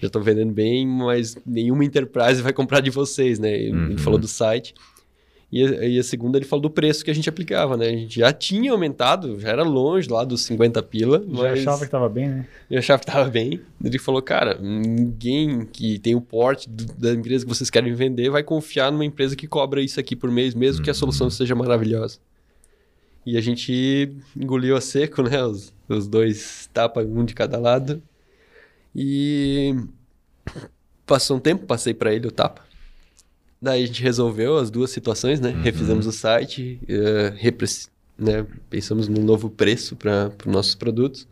já 0.00 0.06
estão 0.06 0.22
vendendo 0.22 0.52
bem, 0.52 0.86
mas 0.86 1.36
nenhuma 1.46 1.84
enterprise 1.84 2.40
vai 2.42 2.52
comprar 2.52 2.80
de 2.80 2.90
vocês, 2.90 3.38
né? 3.38 3.52
Ele 3.54 3.92
Uhum. 3.92 3.98
falou 3.98 4.18
do 4.18 4.26
site. 4.28 4.74
E 5.52 5.64
a, 5.64 5.84
e 5.84 5.98
a 5.98 6.02
segunda, 6.04 6.38
ele 6.38 6.44
falou 6.44 6.62
do 6.62 6.70
preço 6.70 7.04
que 7.04 7.10
a 7.10 7.14
gente 7.14 7.28
aplicava, 7.28 7.76
né? 7.76 7.88
A 7.88 7.90
gente 7.96 8.20
já 8.20 8.32
tinha 8.32 8.70
aumentado, 8.70 9.38
já 9.40 9.48
era 9.48 9.64
longe 9.64 10.08
lá 10.08 10.22
dos 10.22 10.42
50 10.42 10.80
pila, 10.80 11.18
Já 11.28 11.42
mas 11.42 11.58
achava 11.58 11.84
que 11.84 11.90
tava 11.90 12.08
bem, 12.08 12.28
né? 12.28 12.46
eu 12.70 12.78
achava 12.78 13.00
que 13.00 13.06
tava 13.06 13.28
bem. 13.28 13.60
Ele 13.84 13.98
falou, 13.98 14.22
cara, 14.22 14.56
ninguém 14.60 15.66
que 15.72 15.98
tem 15.98 16.14
o 16.14 16.20
porte 16.20 16.68
do- 16.70 16.84
da 16.96 17.12
empresa 17.12 17.44
que 17.44 17.48
vocês 17.52 17.68
querem 17.68 17.92
vender 17.94 18.30
vai 18.30 18.44
confiar 18.44 18.92
numa 18.92 19.04
empresa 19.04 19.34
que 19.34 19.48
cobra 19.48 19.82
isso 19.82 19.98
aqui 19.98 20.14
por 20.14 20.30
mês, 20.30 20.54
mesmo 20.54 20.84
que 20.84 20.90
a 20.90 20.94
solução 20.94 21.28
seja 21.28 21.54
maravilhosa. 21.56 22.18
E 23.26 23.36
a 23.36 23.40
gente 23.40 24.08
engoliu 24.36 24.76
a 24.76 24.80
seco, 24.80 25.20
né? 25.22 25.42
Os, 25.44 25.74
os 25.88 26.06
dois 26.06 26.70
tapas, 26.72 27.06
um 27.06 27.24
de 27.24 27.34
cada 27.34 27.58
lado. 27.58 28.00
E 28.94 29.74
passou 31.06 31.36
um 31.36 31.40
tempo, 31.40 31.66
passei 31.66 31.94
para 31.94 32.14
ele 32.14 32.26
o 32.26 32.30
tapa. 32.30 32.62
Daí 33.60 33.82
a 33.82 33.86
gente 33.86 34.02
resolveu 34.02 34.56
as 34.56 34.70
duas 34.70 34.90
situações, 34.90 35.38
né? 35.40 35.50
Refizemos 35.62 36.06
o 36.06 36.12
site, 36.12 36.80
repres- 37.36 37.90
né? 38.18 38.46
pensamos 38.70 39.06
no 39.06 39.20
novo 39.20 39.50
preço 39.50 39.96
para 39.96 40.32
os 40.46 40.52
nossos 40.52 40.74
produtos. 40.74 41.28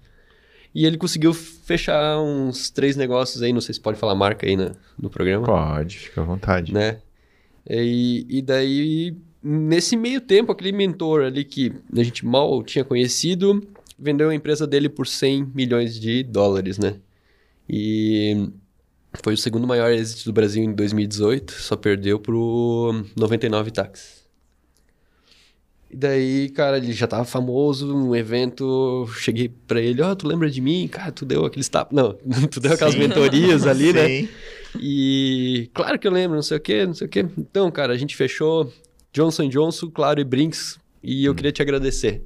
E 0.75 0.85
ele 0.85 0.99
conseguiu 0.99 1.33
fechar 1.33 2.21
uns 2.21 2.69
três 2.71 2.95
negócios 2.97 3.43
aí, 3.43 3.53
não 3.53 3.61
sei 3.63 3.75
se 3.75 3.81
pode 3.81 3.99
falar 3.99 4.15
marca 4.15 4.47
aí 4.47 4.57
na- 4.57 4.73
no 5.01 5.09
programa 5.09 5.47
Pode, 5.47 5.99
fica 5.99 6.21
à 6.21 6.25
vontade. 6.25 6.73
né? 6.73 6.99
E, 7.69 8.27
e 8.29 8.43
daí, 8.43 9.17
nesse 9.43 9.97
meio 9.97 10.21
tempo, 10.21 10.53
aquele 10.53 10.73
mentor 10.73 11.23
ali 11.23 11.45
que 11.45 11.73
a 11.97 12.03
gente 12.03 12.25
mal 12.27 12.63
tinha 12.63 12.85
conhecido, 12.85 13.67
vendeu 13.99 14.29
a 14.29 14.35
empresa 14.35 14.67
dele 14.67 14.89
por 14.91 15.07
100 15.07 15.51
milhões 15.55 15.99
de 15.99 16.23
dólares, 16.23 16.79
né? 16.79 16.97
E 17.69 18.51
foi 19.23 19.35
o 19.35 19.37
segundo 19.37 19.67
maior 19.67 19.91
êxito 19.91 20.25
do 20.25 20.33
Brasil 20.33 20.63
em 20.63 20.73
2018, 20.73 21.53
só 21.53 21.77
perdeu 21.77 22.19
pro 22.19 23.05
99 23.17 23.71
Táxis. 23.71 24.19
E 25.91 25.97
daí, 25.97 26.51
cara, 26.51 26.77
ele 26.77 26.93
já 26.93 27.07
tava 27.07 27.25
famoso, 27.25 27.95
um 27.95 28.15
evento, 28.15 29.09
cheguei 29.17 29.49
pra 29.49 29.81
ele, 29.81 30.03
ó, 30.03 30.15
tu 30.15 30.29
lembra 30.29 30.51
de 30.51 30.61
mim? 30.61 30.87
Cara, 30.87 31.11
tu 31.11 31.25
deu 31.25 31.47
aqueles 31.47 31.69
tapas... 31.69 31.97
Não, 31.97 32.13
tu 32.51 32.61
deu 32.61 32.73
aquelas 32.75 32.93
Sim. 32.93 33.01
mentorias 33.01 33.67
ali, 33.67 33.93
né? 33.93 34.07
Sim. 34.07 34.29
E 34.79 35.71
claro 35.73 35.99
que 35.99 36.07
eu 36.07 36.13
lembro, 36.13 36.37
não 36.37 36.43
sei 36.43 36.59
o 36.59 36.61
que, 36.61 36.85
não 36.85 36.93
sei 36.93 37.07
o 37.07 37.11
que. 37.11 37.21
Então, 37.21 37.71
cara, 37.71 37.95
a 37.95 37.97
gente 37.97 38.15
fechou 38.15 38.71
Johnson 39.13 39.49
Johnson, 39.49 39.91
Claro 39.91 40.21
e 40.21 40.25
Brinks 40.25 40.79
e 41.03 41.25
eu 41.25 41.35
queria 41.35 41.53
te 41.53 41.63
agradecer. 41.63 42.23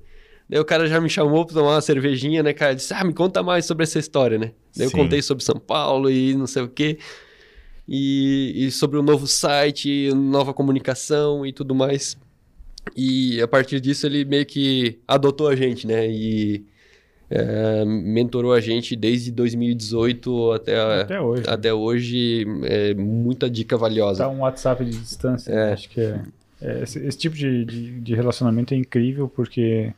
Daí 0.52 0.60
o 0.60 0.66
cara 0.66 0.86
já 0.86 1.00
me 1.00 1.08
chamou 1.08 1.46
pra 1.46 1.54
tomar 1.54 1.70
uma 1.70 1.80
cervejinha, 1.80 2.42
né, 2.42 2.52
cara? 2.52 2.72
Ele 2.72 2.76
disse, 2.76 2.92
ah, 2.92 3.02
me 3.02 3.14
conta 3.14 3.42
mais 3.42 3.64
sobre 3.64 3.84
essa 3.84 3.98
história, 3.98 4.38
né? 4.38 4.52
Daí 4.76 4.86
eu 4.86 4.90
contei 4.90 5.22
sobre 5.22 5.42
São 5.42 5.58
Paulo 5.58 6.10
e 6.10 6.34
não 6.34 6.46
sei 6.46 6.62
o 6.62 6.68
que. 6.68 6.98
E, 7.88 8.66
e 8.66 8.70
sobre 8.70 8.98
o 8.98 9.02
novo 9.02 9.26
site, 9.26 10.10
nova 10.14 10.52
comunicação 10.52 11.46
e 11.46 11.54
tudo 11.54 11.74
mais. 11.74 12.18
E 12.94 13.40
a 13.40 13.48
partir 13.48 13.80
disso 13.80 14.04
ele 14.06 14.26
meio 14.26 14.44
que 14.44 14.98
adotou 15.08 15.48
a 15.48 15.56
gente, 15.56 15.86
né? 15.86 16.06
E 16.06 16.66
é, 17.30 17.86
mentorou 17.86 18.52
a 18.52 18.60
gente 18.60 18.94
desde 18.94 19.32
2018 19.32 20.52
até, 20.52 21.00
Até 21.00 21.18
hoje. 21.18 21.44
até 21.46 21.72
hoje. 21.72 22.46
É, 22.64 22.92
muita 22.92 23.48
dica 23.48 23.78
valiosa. 23.78 24.24
Tá 24.24 24.28
um 24.28 24.40
WhatsApp 24.40 24.84
de 24.84 24.98
distância. 24.98 25.50
É. 25.50 25.54
né? 25.54 25.72
Acho 25.72 25.88
que 25.88 25.98
é, 25.98 26.20
é, 26.60 26.82
esse, 26.82 26.98
esse 26.98 27.16
tipo 27.16 27.34
de, 27.34 27.64
de, 27.64 28.00
de 28.00 28.14
relacionamento 28.14 28.74
é 28.74 28.76
incrível 28.76 29.32
porque 29.34 29.94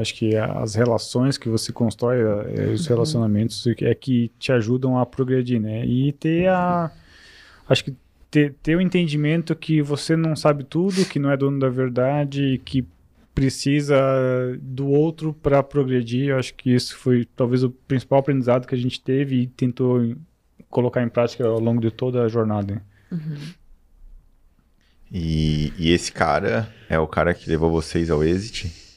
acho 0.00 0.14
que 0.14 0.36
as 0.36 0.74
relações 0.74 1.36
que 1.36 1.48
você 1.48 1.72
constrói, 1.72 2.18
é, 2.20 2.70
os 2.70 2.86
relacionamentos 2.86 3.66
é 3.80 3.94
que 3.94 4.30
te 4.38 4.52
ajudam 4.52 4.98
a 4.98 5.04
progredir, 5.06 5.60
né? 5.60 5.84
E 5.84 6.12
ter 6.12 6.48
a 6.48 6.90
acho 7.68 7.84
que 7.84 7.94
ter, 8.30 8.54
ter 8.62 8.76
o 8.76 8.80
entendimento 8.80 9.54
que 9.54 9.82
você 9.82 10.16
não 10.16 10.34
sabe 10.34 10.64
tudo, 10.64 11.04
que 11.04 11.18
não 11.18 11.30
é 11.30 11.36
dono 11.36 11.58
da 11.58 11.68
verdade, 11.68 12.60
que 12.64 12.86
precisa 13.34 13.96
do 14.60 14.88
outro 14.88 15.32
para 15.32 15.62
progredir. 15.62 16.30
Eu 16.30 16.38
acho 16.38 16.54
que 16.54 16.74
isso 16.74 16.96
foi 16.96 17.26
talvez 17.36 17.62
o 17.62 17.70
principal 17.70 18.18
aprendizado 18.18 18.66
que 18.66 18.74
a 18.74 18.78
gente 18.78 19.00
teve 19.00 19.42
e 19.42 19.46
tentou 19.46 20.16
colocar 20.68 21.02
em 21.02 21.08
prática 21.08 21.46
ao 21.46 21.60
longo 21.60 21.80
de 21.80 21.90
toda 21.90 22.22
a 22.22 22.28
jornada. 22.28 22.82
E, 25.10 25.72
e 25.78 25.92
esse 25.92 26.12
cara 26.12 26.68
é 26.88 26.98
o 26.98 27.06
cara 27.06 27.32
que 27.32 27.48
levou 27.48 27.70
vocês 27.70 28.10
ao 28.10 28.22
exit? 28.22 28.87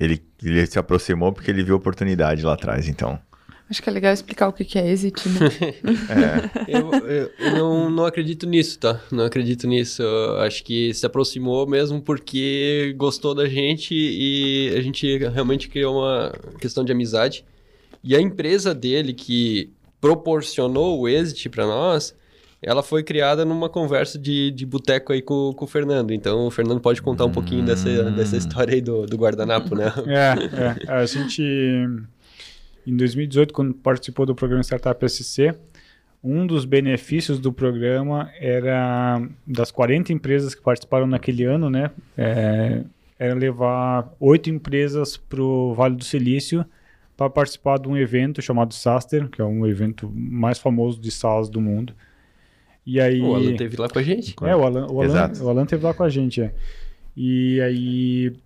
Ele, 0.00 0.20
ele 0.42 0.66
se 0.66 0.78
aproximou 0.78 1.32
porque 1.32 1.50
ele 1.50 1.62
viu 1.62 1.76
oportunidade 1.76 2.42
lá 2.42 2.54
atrás, 2.54 2.88
então. 2.88 3.18
Acho 3.68 3.80
que 3.80 3.88
é 3.88 3.92
legal 3.92 4.12
explicar 4.12 4.48
o 4.48 4.52
que 4.52 4.64
que 4.64 4.78
é 4.80 4.88
exit, 4.90 5.28
né? 5.28 5.38
É, 6.66 6.76
Eu, 6.78 6.90
eu- 6.92 7.30
eu 7.38 7.50
não, 7.52 7.88
não 7.90 8.04
acredito 8.06 8.44
nisso, 8.44 8.78
tá? 8.80 9.00
Não 9.12 9.24
acredito 9.24 9.68
nisso. 9.68 10.02
Eu 10.02 10.38
acho 10.40 10.64
que 10.64 10.92
se 10.92 11.06
aproximou 11.06 11.68
mesmo 11.68 12.00
porque 12.00 12.92
gostou 12.96 13.32
da 13.32 13.46
gente 13.46 13.94
e 13.94 14.74
a 14.76 14.80
gente 14.80 15.18
realmente 15.18 15.68
criou 15.68 15.98
uma 16.00 16.32
questão 16.58 16.84
de 16.84 16.90
amizade. 16.90 17.44
E 18.02 18.16
a 18.16 18.20
empresa 18.20 18.74
dele 18.74 19.12
que 19.12 19.70
proporcionou 20.00 20.98
o 20.98 21.08
exit 21.08 21.48
para 21.48 21.64
nós, 21.66 22.12
ela 22.62 22.82
foi 22.82 23.02
criada 23.02 23.44
numa 23.44 23.68
conversa 23.68 24.18
de, 24.18 24.50
de 24.50 24.66
boteco 24.66 25.12
aí 25.12 25.22
com, 25.22 25.52
com 25.54 25.64
o 25.64 25.68
Fernando. 25.68 26.12
Então 26.12 26.46
o 26.46 26.50
Fernando 26.50 26.80
pode 26.80 27.00
contar 27.00 27.24
um 27.24 27.32
pouquinho 27.32 27.64
dessa, 27.64 28.10
dessa 28.10 28.36
história 28.36 28.74
aí 28.74 28.80
do, 28.80 29.06
do 29.06 29.16
guardanapo, 29.16 29.74
né? 29.74 29.92
É, 30.06 30.86
é. 30.88 30.92
A 30.92 31.06
gente, 31.06 31.42
em 32.86 32.96
2018, 32.96 33.54
quando 33.54 33.72
participou 33.74 34.26
do 34.26 34.34
programa 34.34 34.62
Startup 34.62 35.08
SC, 35.08 35.54
um 36.22 36.46
dos 36.46 36.64
benefícios 36.64 37.38
do 37.38 37.52
programa 37.52 38.30
era, 38.38 39.22
das 39.46 39.70
40 39.70 40.12
empresas 40.12 40.54
que 40.54 40.60
participaram 40.60 41.06
naquele 41.06 41.44
ano, 41.44 41.70
né, 41.70 41.90
é, 42.16 42.82
era 43.18 43.34
levar 43.34 44.12
oito 44.20 44.50
empresas 44.50 45.16
para 45.16 45.42
o 45.42 45.72
Vale 45.72 45.96
do 45.96 46.04
Silício 46.04 46.64
para 47.16 47.30
participar 47.30 47.78
de 47.78 47.88
um 47.88 47.96
evento 47.96 48.42
chamado 48.42 48.74
SaaSter, 48.74 49.28
que 49.28 49.40
é 49.40 49.44
um 49.44 49.66
evento 49.66 50.10
mais 50.14 50.58
famoso 50.58 51.00
de 51.00 51.10
SaaS 51.10 51.48
do 51.48 51.60
mundo. 51.60 51.94
E 52.86 53.00
aí... 53.00 53.20
O 53.20 53.34
Alan 53.34 53.56
teve 53.56 53.76
lá 53.76 53.88
com 53.88 53.98
a 53.98 54.02
gente. 54.02 54.34
É, 54.42 54.56
o 54.56 54.64
Alan, 54.64 54.86
o 54.86 55.00
Alan, 55.00 55.04
Exato. 55.04 55.44
o 55.44 55.48
Alan 55.48 55.66
teve 55.66 55.84
lá 55.84 55.94
com 55.94 56.02
a 56.02 56.08
gente, 56.08 56.42
é. 56.42 56.52
E 57.16 57.60
aí 57.60 58.36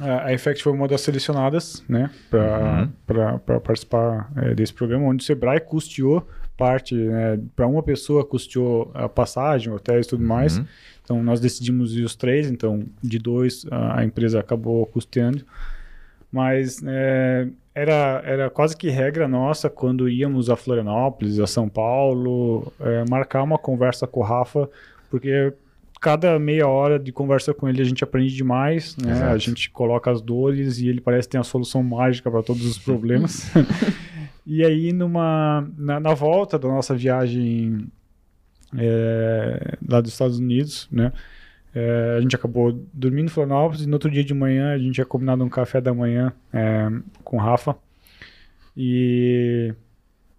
a, 0.00 0.32
Effect 0.32 0.62
foi 0.62 0.72
uma 0.72 0.86
das 0.86 1.00
selecionadas, 1.00 1.82
né, 1.88 2.10
Uhum. 2.32 2.88
para 3.06 3.60
participar 3.60 4.30
é, 4.36 4.54
desse 4.54 4.72
programa, 4.72 5.06
onde 5.06 5.22
o 5.22 5.26
Sebrae 5.26 5.60
custeou 5.60 6.26
parte, 6.56 6.94
né, 6.94 7.38
para 7.54 7.68
uma 7.68 7.82
pessoa 7.82 8.24
custeou 8.24 8.90
a 8.92 9.08
passagem, 9.08 9.72
hotéis 9.72 10.06
e 10.06 10.08
tudo 10.10 10.24
mais. 10.24 10.58
Uhum. 10.58 10.66
Então 11.04 11.22
nós 11.22 11.40
decidimos 11.40 11.96
ir 11.96 12.02
os 12.02 12.16
três, 12.16 12.50
então 12.50 12.84
de 13.02 13.18
dois 13.18 13.64
a, 13.70 14.00
a 14.00 14.04
empresa 14.04 14.40
acabou 14.40 14.84
custeando. 14.86 15.44
Mas 16.30 16.82
é, 16.84 17.48
era, 17.78 18.22
era 18.24 18.50
quase 18.50 18.76
que 18.76 18.90
regra 18.90 19.28
nossa 19.28 19.70
quando 19.70 20.08
íamos 20.08 20.50
a 20.50 20.56
Florianópolis, 20.56 21.38
a 21.38 21.46
São 21.46 21.68
Paulo, 21.68 22.72
é, 22.80 23.04
marcar 23.08 23.42
uma 23.42 23.58
conversa 23.58 24.06
com 24.06 24.20
o 24.20 24.22
Rafa, 24.22 24.68
porque 25.08 25.52
cada 26.00 26.38
meia 26.38 26.66
hora 26.66 26.98
de 26.98 27.12
conversa 27.12 27.54
com 27.54 27.68
ele 27.68 27.80
a 27.80 27.84
gente 27.84 28.02
aprende 28.02 28.34
demais, 28.34 28.96
né? 28.96 29.12
Exato. 29.12 29.32
A 29.32 29.38
gente 29.38 29.70
coloca 29.70 30.10
as 30.10 30.20
dores 30.20 30.78
e 30.78 30.88
ele 30.88 31.00
parece 31.00 31.28
ter 31.28 31.38
a 31.38 31.44
solução 31.44 31.82
mágica 31.82 32.30
para 32.30 32.42
todos 32.42 32.64
os 32.64 32.78
problemas. 32.78 33.50
e 34.44 34.64
aí, 34.64 34.92
numa, 34.92 35.68
na, 35.76 36.00
na 36.00 36.14
volta 36.14 36.58
da 36.58 36.68
nossa 36.68 36.96
viagem 36.96 37.86
é, 38.76 39.76
lá 39.88 40.00
dos 40.00 40.12
Estados 40.12 40.38
Unidos, 40.38 40.88
né? 40.90 41.12
É, 41.80 42.16
a 42.18 42.20
gente 42.20 42.34
acabou 42.34 42.72
dormindo 42.92 43.26
em 43.26 43.28
Florianópolis 43.28 43.82
e 43.82 43.86
no 43.86 43.92
outro 43.92 44.10
dia 44.10 44.24
de 44.24 44.34
manhã 44.34 44.72
a 44.72 44.78
gente 44.78 44.94
tinha 44.94 45.06
combinado 45.06 45.44
um 45.44 45.48
café 45.48 45.80
da 45.80 45.94
manhã 45.94 46.32
é, 46.52 46.90
com 47.22 47.36
o 47.36 47.40
Rafa. 47.40 47.76
E, 48.76 49.72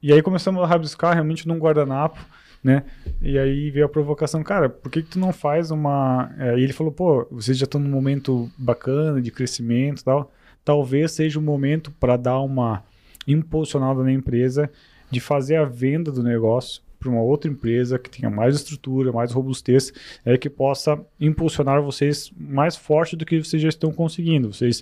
e 0.03 0.11
aí 0.11 0.21
começamos 0.21 0.61
a 0.61 0.67
rabiscar 0.67 1.13
realmente 1.13 1.47
num 1.47 1.57
guardanapo, 1.57 2.19
né? 2.61 2.83
E 3.21 3.39
aí 3.39 3.71
veio 3.71 3.85
a 3.85 3.89
provocação, 3.89 4.43
cara, 4.43 4.67
por 4.67 4.91
que, 4.91 5.01
que 5.01 5.11
tu 5.11 5.19
não 5.19 5.31
faz 5.31 5.71
uma. 5.71 6.29
É, 6.37 6.59
e 6.59 6.63
ele 6.63 6.73
falou, 6.73 6.91
pô, 6.91 7.25
vocês 7.31 7.57
já 7.57 7.63
estão 7.63 7.79
num 7.79 7.89
momento 7.89 8.51
bacana 8.57 9.21
de 9.21 9.31
crescimento 9.31 10.01
e 10.01 10.03
tal. 10.03 10.33
Talvez 10.65 11.13
seja 11.13 11.39
o 11.39 11.41
momento 11.41 11.89
para 11.89 12.17
dar 12.17 12.41
uma 12.41 12.83
impulsionada 13.25 14.03
na 14.03 14.11
empresa 14.11 14.69
de 15.09 15.21
fazer 15.21 15.55
a 15.55 15.63
venda 15.63 16.11
do 16.11 16.21
negócio 16.21 16.81
para 16.99 17.09
uma 17.09 17.21
outra 17.21 17.49
empresa 17.49 17.97
que 17.97 18.09
tenha 18.09 18.29
mais 18.29 18.55
estrutura, 18.55 19.11
mais 19.11 19.31
robustez, 19.31 19.93
é 20.25 20.37
que 20.37 20.49
possa 20.49 20.99
impulsionar 21.19 21.81
vocês 21.81 22.31
mais 22.37 22.75
forte 22.75 23.15
do 23.15 23.25
que 23.25 23.41
vocês 23.41 23.61
já 23.61 23.69
estão 23.69 23.91
conseguindo. 23.91 24.51
Vocês 24.53 24.81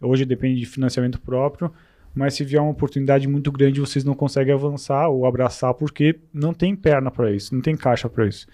hoje 0.00 0.24
dependem 0.24 0.56
de 0.56 0.64
financiamento 0.66 1.20
próprio, 1.20 1.70
mas 2.14 2.34
se 2.34 2.42
vier 2.44 2.60
uma 2.62 2.70
oportunidade 2.70 3.28
muito 3.28 3.52
grande, 3.52 3.80
vocês 3.80 4.04
não 4.04 4.14
conseguem 4.14 4.54
avançar 4.54 5.08
ou 5.08 5.26
abraçar 5.26 5.74
porque 5.74 6.18
não 6.32 6.54
tem 6.54 6.74
perna 6.74 7.10
para 7.10 7.30
isso, 7.30 7.54
não 7.54 7.60
tem 7.60 7.76
caixa 7.76 8.08
para 8.08 8.26
isso. 8.26 8.46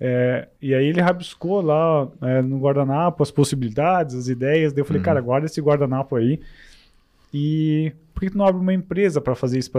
É, 0.00 0.48
e 0.62 0.74
aí 0.74 0.86
ele 0.86 1.00
rabiscou 1.00 1.60
lá 1.60 2.08
é, 2.22 2.40
no 2.40 2.58
guardanapo 2.58 3.22
as 3.22 3.30
possibilidades, 3.30 4.14
as 4.14 4.28
ideias. 4.28 4.72
Daí 4.72 4.80
eu 4.80 4.84
falei, 4.86 5.00
Uhum. 5.00 5.04
cara, 5.04 5.20
guarda 5.20 5.46
esse 5.46 5.60
guardanapo 5.60 6.16
aí. 6.16 6.40
E 7.34 7.92
por 8.14 8.20
que 8.20 8.30
tu 8.30 8.38
não 8.38 8.46
abre 8.46 8.60
uma 8.60 8.72
empresa 8.72 9.20
para 9.20 9.34
fazer 9.34 9.58
isso 9.58 9.70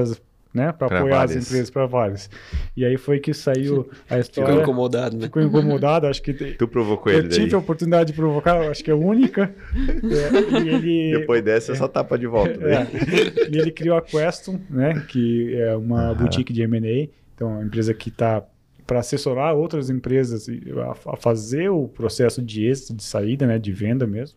né, 0.54 0.72
para 0.72 0.88
Pra 0.88 1.00
apoiar 1.00 1.22
as 1.24 1.30
várias. 1.30 1.46
empresas 1.48 1.70
para 1.70 1.86
várias. 1.86 2.30
E 2.76 2.84
aí 2.84 2.98
foi 2.98 3.20
que 3.20 3.34
saiu 3.34 3.90
a 4.10 4.18
história. 4.20 4.50
Ficou 4.50 4.62
incomodado, 4.64 5.16
né? 5.18 5.24
Ficou 5.26 5.42
incomodado, 5.44 6.08
acho 6.08 6.22
que 6.24 6.34
Tu 6.34 6.68
provocou 6.68 7.12
ele 7.12 7.28
eu 7.28 7.30
tive 7.30 7.46
daí. 7.48 7.56
a 7.56 7.58
oportunidade 7.60 8.12
de 8.12 8.16
provocar, 8.18 8.64
eu 8.64 8.72
acho 8.72 8.84
que 8.84 8.90
é 8.90 8.94
a 8.94 8.98
única. 8.98 9.54
É, 9.76 10.62
e 10.64 10.70
ele 10.70 11.12
Depois 11.20 11.44
dessa, 11.44 11.76
só 11.76 11.88
tapa 11.88 12.18
de 12.18 12.26
volta. 12.28 12.52
é, 12.64 12.86
daí. 12.86 13.50
e 13.52 13.58
ele 13.58 13.72
criou 13.72 13.96
a 13.98 14.02
Queston, 14.02 14.60
né, 14.70 15.06
que 15.08 15.56
é 15.56 15.76
uma 15.76 16.08
Aham. 16.10 16.16
boutique 16.16 16.52
de 16.52 16.62
M&A, 16.64 17.10
então 17.36 17.50
é 17.50 17.54
uma 17.58 17.64
empresa 17.66 17.94
que 17.94 18.10
está 18.10 18.44
para 18.88 19.00
assessorar 19.02 19.54
outras 19.56 19.92
empresas 19.92 20.48
a, 20.50 21.12
a 21.14 21.16
fazer 21.16 21.70
o 21.70 21.88
processo 21.88 22.42
de 22.42 22.66
êxito, 22.66 22.96
de 22.96 23.04
saída, 23.04 23.46
né, 23.46 23.60
de 23.60 23.72
venda 23.72 24.08
mesmo. 24.08 24.36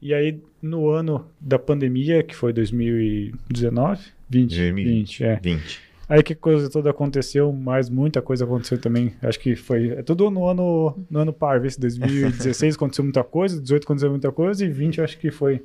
E 0.00 0.14
aí 0.14 0.40
no 0.62 0.88
ano 0.88 1.26
da 1.40 1.58
pandemia, 1.58 2.22
que 2.22 2.34
foi 2.36 2.52
2019, 2.52 4.00
20, 4.30 4.72
20, 4.72 5.24
é. 5.24 5.40
20. 5.42 5.80
Aí 6.08 6.22
que 6.22 6.34
coisa 6.34 6.68
toda 6.68 6.90
aconteceu, 6.90 7.52
mas 7.52 7.88
muita 7.88 8.20
coisa 8.20 8.44
aconteceu 8.44 8.78
também. 8.78 9.14
Acho 9.22 9.38
que 9.38 9.54
foi 9.54 9.90
é 9.90 10.02
tudo 10.02 10.30
no 10.30 10.48
ano 10.48 10.98
no 11.08 11.20
ano 11.20 11.32
par, 11.32 11.64
esse 11.64 11.78
2016 11.78 12.74
aconteceu 12.76 13.04
muita 13.04 13.22
coisa, 13.22 13.60
18 13.60 13.84
aconteceu 13.84 14.10
muita 14.10 14.32
coisa 14.32 14.64
e 14.64 14.68
20 14.68 14.98
eu 14.98 15.04
acho 15.04 15.18
que 15.18 15.30
foi 15.30 15.62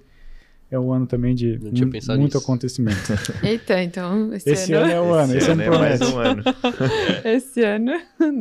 é 0.70 0.80
um 0.80 0.92
ano 0.92 1.06
também 1.06 1.36
de 1.36 1.60
muito 1.60 1.86
nisso. 1.86 2.38
acontecimento. 2.38 3.14
Eita, 3.44 3.82
então 3.82 4.34
esse, 4.34 4.50
Esse 4.50 4.74
ano 4.74 4.86
ano, 4.86 4.94
é 4.94 5.02
o 5.02 5.14
ano, 5.14 5.38
esse, 5.38 5.52
ano 5.52 5.62
é 5.62 5.70
mais 5.70 6.00
promete. 6.00 6.16
um 6.16 6.20
ano. 6.20 6.44
esse 7.24 7.64
ano, 7.64 7.92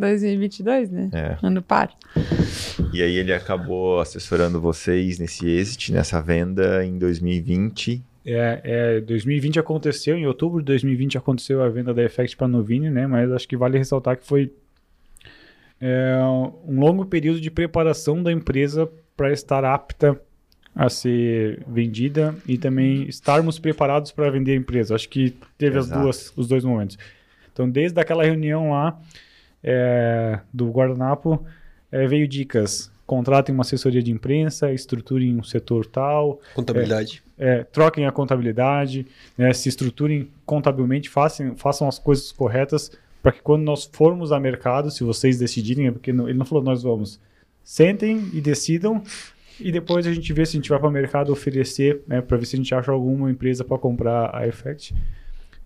2022, 0.00 0.90
né? 0.90 1.10
É. 1.12 1.36
Ano 1.42 1.62
par. 1.62 1.90
E 2.92 3.02
aí 3.02 3.16
ele 3.16 3.32
acabou 3.32 4.00
assessorando 4.00 4.60
vocês 4.60 5.18
nesse 5.18 5.48
exit, 5.48 5.92
nessa 5.92 6.20
venda 6.20 6.84
em 6.84 6.98
2020. 6.98 8.02
É, 8.26 8.60
é, 8.96 9.00
2020 9.00 9.58
aconteceu, 9.58 10.16
em 10.16 10.26
outubro 10.26 10.60
de 10.60 10.66
2020 10.66 11.18
aconteceu 11.18 11.62
a 11.62 11.68
venda 11.68 11.92
da 11.92 12.02
Effect 12.02 12.36
para 12.36 12.46
a 12.46 12.48
Novini, 12.48 12.90
né? 12.90 13.06
Mas 13.06 13.30
acho 13.30 13.46
que 13.46 13.56
vale 13.56 13.76
ressaltar 13.76 14.16
que 14.16 14.26
foi 14.26 14.50
é, 15.80 16.18
um 16.66 16.80
longo 16.80 17.04
período 17.04 17.40
de 17.40 17.50
preparação 17.50 18.22
da 18.22 18.32
empresa 18.32 18.90
para 19.14 19.32
estar 19.32 19.64
apta 19.64 20.18
a 20.74 20.88
ser 20.88 21.62
vendida 21.68 22.34
e 22.48 22.58
também 22.58 23.04
estarmos 23.04 23.58
preparados 23.58 24.10
para 24.10 24.30
vender 24.30 24.52
a 24.52 24.56
empresa. 24.56 24.94
Acho 24.94 25.08
que 25.08 25.36
teve 25.56 25.78
as 25.78 25.88
duas, 25.88 26.32
os 26.36 26.48
dois 26.48 26.64
momentos. 26.64 26.98
Então, 27.52 27.70
desde 27.70 28.00
aquela 28.00 28.24
reunião 28.24 28.70
lá 28.70 28.98
é, 29.62 30.40
do 30.52 30.68
guardanapo, 30.70 31.44
é, 31.92 32.06
veio 32.06 32.26
dicas. 32.26 32.90
Contratem 33.06 33.54
uma 33.54 33.62
assessoria 33.62 34.02
de 34.02 34.10
imprensa, 34.10 34.72
estruturem 34.72 35.36
um 35.36 35.42
setor 35.42 35.86
tal, 35.86 36.40
Contabilidade. 36.54 37.22
É, 37.38 37.64
troquem 37.64 38.06
a 38.06 38.12
contabilidade, 38.12 39.06
né, 39.36 39.52
se 39.52 39.68
estruturem 39.68 40.28
contabilmente, 40.46 41.08
façam, 41.08 41.56
façam 41.56 41.88
as 41.88 41.98
coisas 41.98 42.30
corretas 42.32 42.92
para 43.22 43.32
que 43.32 43.40
quando 43.42 43.62
nós 43.62 43.88
formos 43.90 44.32
a 44.32 44.38
mercado, 44.38 44.90
se 44.90 45.02
vocês 45.02 45.38
decidirem, 45.38 45.86
é 45.86 45.90
porque 45.90 46.12
não- 46.12 46.28
ele 46.28 46.38
não 46.38 46.44
falou 46.46 46.62
nós 46.62 46.82
vamos, 46.82 47.18
sentem 47.62 48.28
e 48.32 48.40
decidam 48.40 49.02
e 49.60 49.72
depois 49.72 50.06
a 50.06 50.12
gente 50.12 50.32
vê 50.32 50.44
se 50.44 50.56
a 50.56 50.58
gente 50.60 50.68
vai 50.68 50.78
para 50.78 50.88
o 50.88 50.92
mercado 50.92 51.32
oferecer, 51.32 52.02
né, 52.06 52.20
para 52.20 52.36
ver 52.36 52.46
se 52.46 52.56
a 52.56 52.58
gente 52.58 52.74
acha 52.74 52.90
alguma 52.92 53.30
empresa 53.30 53.64
para 53.64 53.78
comprar 53.78 54.34
a 54.34 54.46
Effect. 54.46 54.94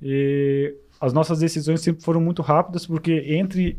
E 0.01 0.75
as 1.01 1.13
nossas 1.13 1.41
decisões 1.41 1.81
sempre 1.81 2.03
foram 2.03 2.21
muito 2.21 2.43
rápidas 2.43 2.87
porque 2.87 3.13
entre 3.29 3.79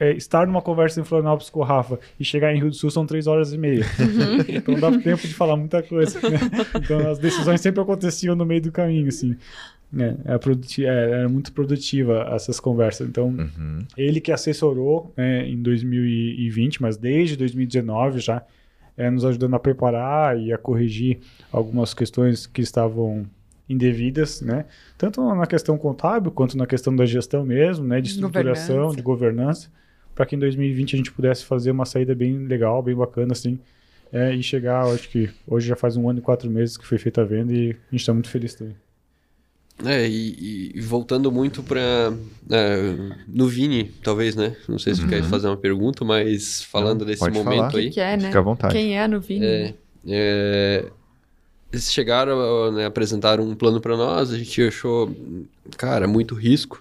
é, 0.00 0.12
estar 0.12 0.46
numa 0.46 0.60
conversa 0.62 1.00
em 1.00 1.04
Florianópolis 1.04 1.50
com 1.50 1.60
o 1.60 1.62
Rafa 1.62 1.98
e 2.18 2.24
chegar 2.24 2.52
em 2.54 2.58
Rio 2.58 2.70
do 2.70 2.74
Sul 2.76 2.90
são 2.90 3.06
três 3.06 3.26
horas 3.26 3.52
e 3.52 3.58
meia. 3.58 3.84
então 4.48 4.74
dá 4.78 4.90
tempo 4.98 5.26
de 5.26 5.32
falar 5.34 5.56
muita 5.56 5.82
coisa. 5.82 6.18
né? 6.28 6.38
Então 6.76 7.10
as 7.10 7.18
decisões 7.18 7.60
sempre 7.60 7.80
aconteciam 7.80 8.34
no 8.34 8.44
meio 8.44 8.60
do 8.62 8.72
caminho, 8.72 9.08
assim. 9.08 9.36
É, 9.96 10.14
era, 10.24 10.38
produti- 10.40 10.84
é, 10.84 10.88
era 10.88 11.28
muito 11.28 11.52
produtiva 11.52 12.28
essas 12.32 12.58
conversas. 12.58 13.08
Então, 13.08 13.28
Uhum. 13.28 13.84
ele 13.96 14.20
que 14.20 14.32
assessorou 14.32 15.12
é, 15.16 15.46
em 15.46 15.62
2020, 15.62 16.82
mas 16.82 16.96
desde 16.96 17.36
2019 17.36 18.18
já, 18.18 18.42
é, 18.96 19.08
nos 19.08 19.24
ajudando 19.24 19.54
a 19.54 19.58
preparar 19.60 20.36
e 20.38 20.52
a 20.52 20.58
corrigir 20.58 21.18
algumas 21.52 21.94
questões 21.94 22.44
que 22.46 22.60
estavam 22.62 23.24
indevidas, 23.68 24.40
né? 24.40 24.64
Tanto 24.98 25.22
na 25.34 25.46
questão 25.46 25.78
contábil 25.78 26.30
quanto 26.30 26.56
na 26.56 26.66
questão 26.66 26.94
da 26.94 27.06
gestão 27.06 27.44
mesmo, 27.44 27.84
né? 27.86 28.00
De 28.00 28.08
estruturação, 28.10 28.74
Governança. 28.76 28.96
de 28.96 29.02
governança, 29.02 29.70
para 30.14 30.26
que 30.26 30.36
em 30.36 30.38
2020 30.38 30.94
a 30.94 30.96
gente 30.98 31.12
pudesse 31.12 31.44
fazer 31.44 31.70
uma 31.70 31.84
saída 31.84 32.14
bem 32.14 32.46
legal, 32.46 32.82
bem 32.82 32.94
bacana, 32.94 33.32
assim, 33.32 33.58
é, 34.12 34.32
e 34.34 34.42
chegar, 34.42 34.86
eu 34.86 34.94
acho 34.94 35.08
que 35.08 35.28
hoje 35.46 35.66
já 35.66 35.76
faz 35.76 35.96
um 35.96 36.08
ano 36.08 36.20
e 36.20 36.22
quatro 36.22 36.48
meses 36.50 36.76
que 36.76 36.86
foi 36.86 36.98
feita 36.98 37.22
a 37.22 37.24
venda 37.24 37.52
e 37.52 37.70
a 37.70 37.90
gente 37.90 38.00
está 38.00 38.12
muito 38.12 38.28
feliz 38.28 38.54
também. 38.54 38.76
É, 39.84 40.06
e, 40.06 40.70
e 40.72 40.80
voltando 40.80 41.32
muito 41.32 41.60
pra. 41.60 42.12
é, 42.48 42.94
no 43.26 43.48
Vini, 43.48 43.90
talvez, 44.04 44.36
né? 44.36 44.54
Não 44.68 44.78
sei 44.78 44.94
se 44.94 45.00
tu 45.00 45.08
quer 45.08 45.24
fazer 45.24 45.48
uma 45.48 45.56
pergunta, 45.56 46.04
mas 46.04 46.62
falando 46.62 47.00
Não, 47.00 47.06
desse 47.08 47.18
pode 47.18 47.34
momento 47.34 47.56
falar. 47.56 47.68
O 47.68 47.70
que, 47.72 47.78
aí. 47.78 47.90
que 47.90 48.00
é, 48.00 48.16
né? 48.16 48.26
Fica 48.28 48.38
à 48.38 48.42
vontade. 48.42 48.72
Quem 48.72 48.96
é 48.96 49.08
no 49.08 49.20
Vini? 49.20 49.44
É, 49.44 49.74
é, 50.06 50.84
eles 51.72 51.92
chegaram, 51.92 52.70
né, 52.70 52.86
apresentaram 52.86 53.42
um 53.42 53.56
plano 53.56 53.80
para 53.80 53.96
nós, 53.96 54.32
a 54.32 54.38
gente 54.38 54.62
achou, 54.62 55.12
cara, 55.76 56.06
muito 56.06 56.36
risco, 56.36 56.80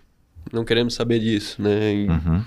não 0.51 0.63
queremos 0.63 0.93
saber 0.93 1.19
disso, 1.19 1.59
né? 1.59 1.95
E 1.95 2.07
Uhum. 2.07 2.43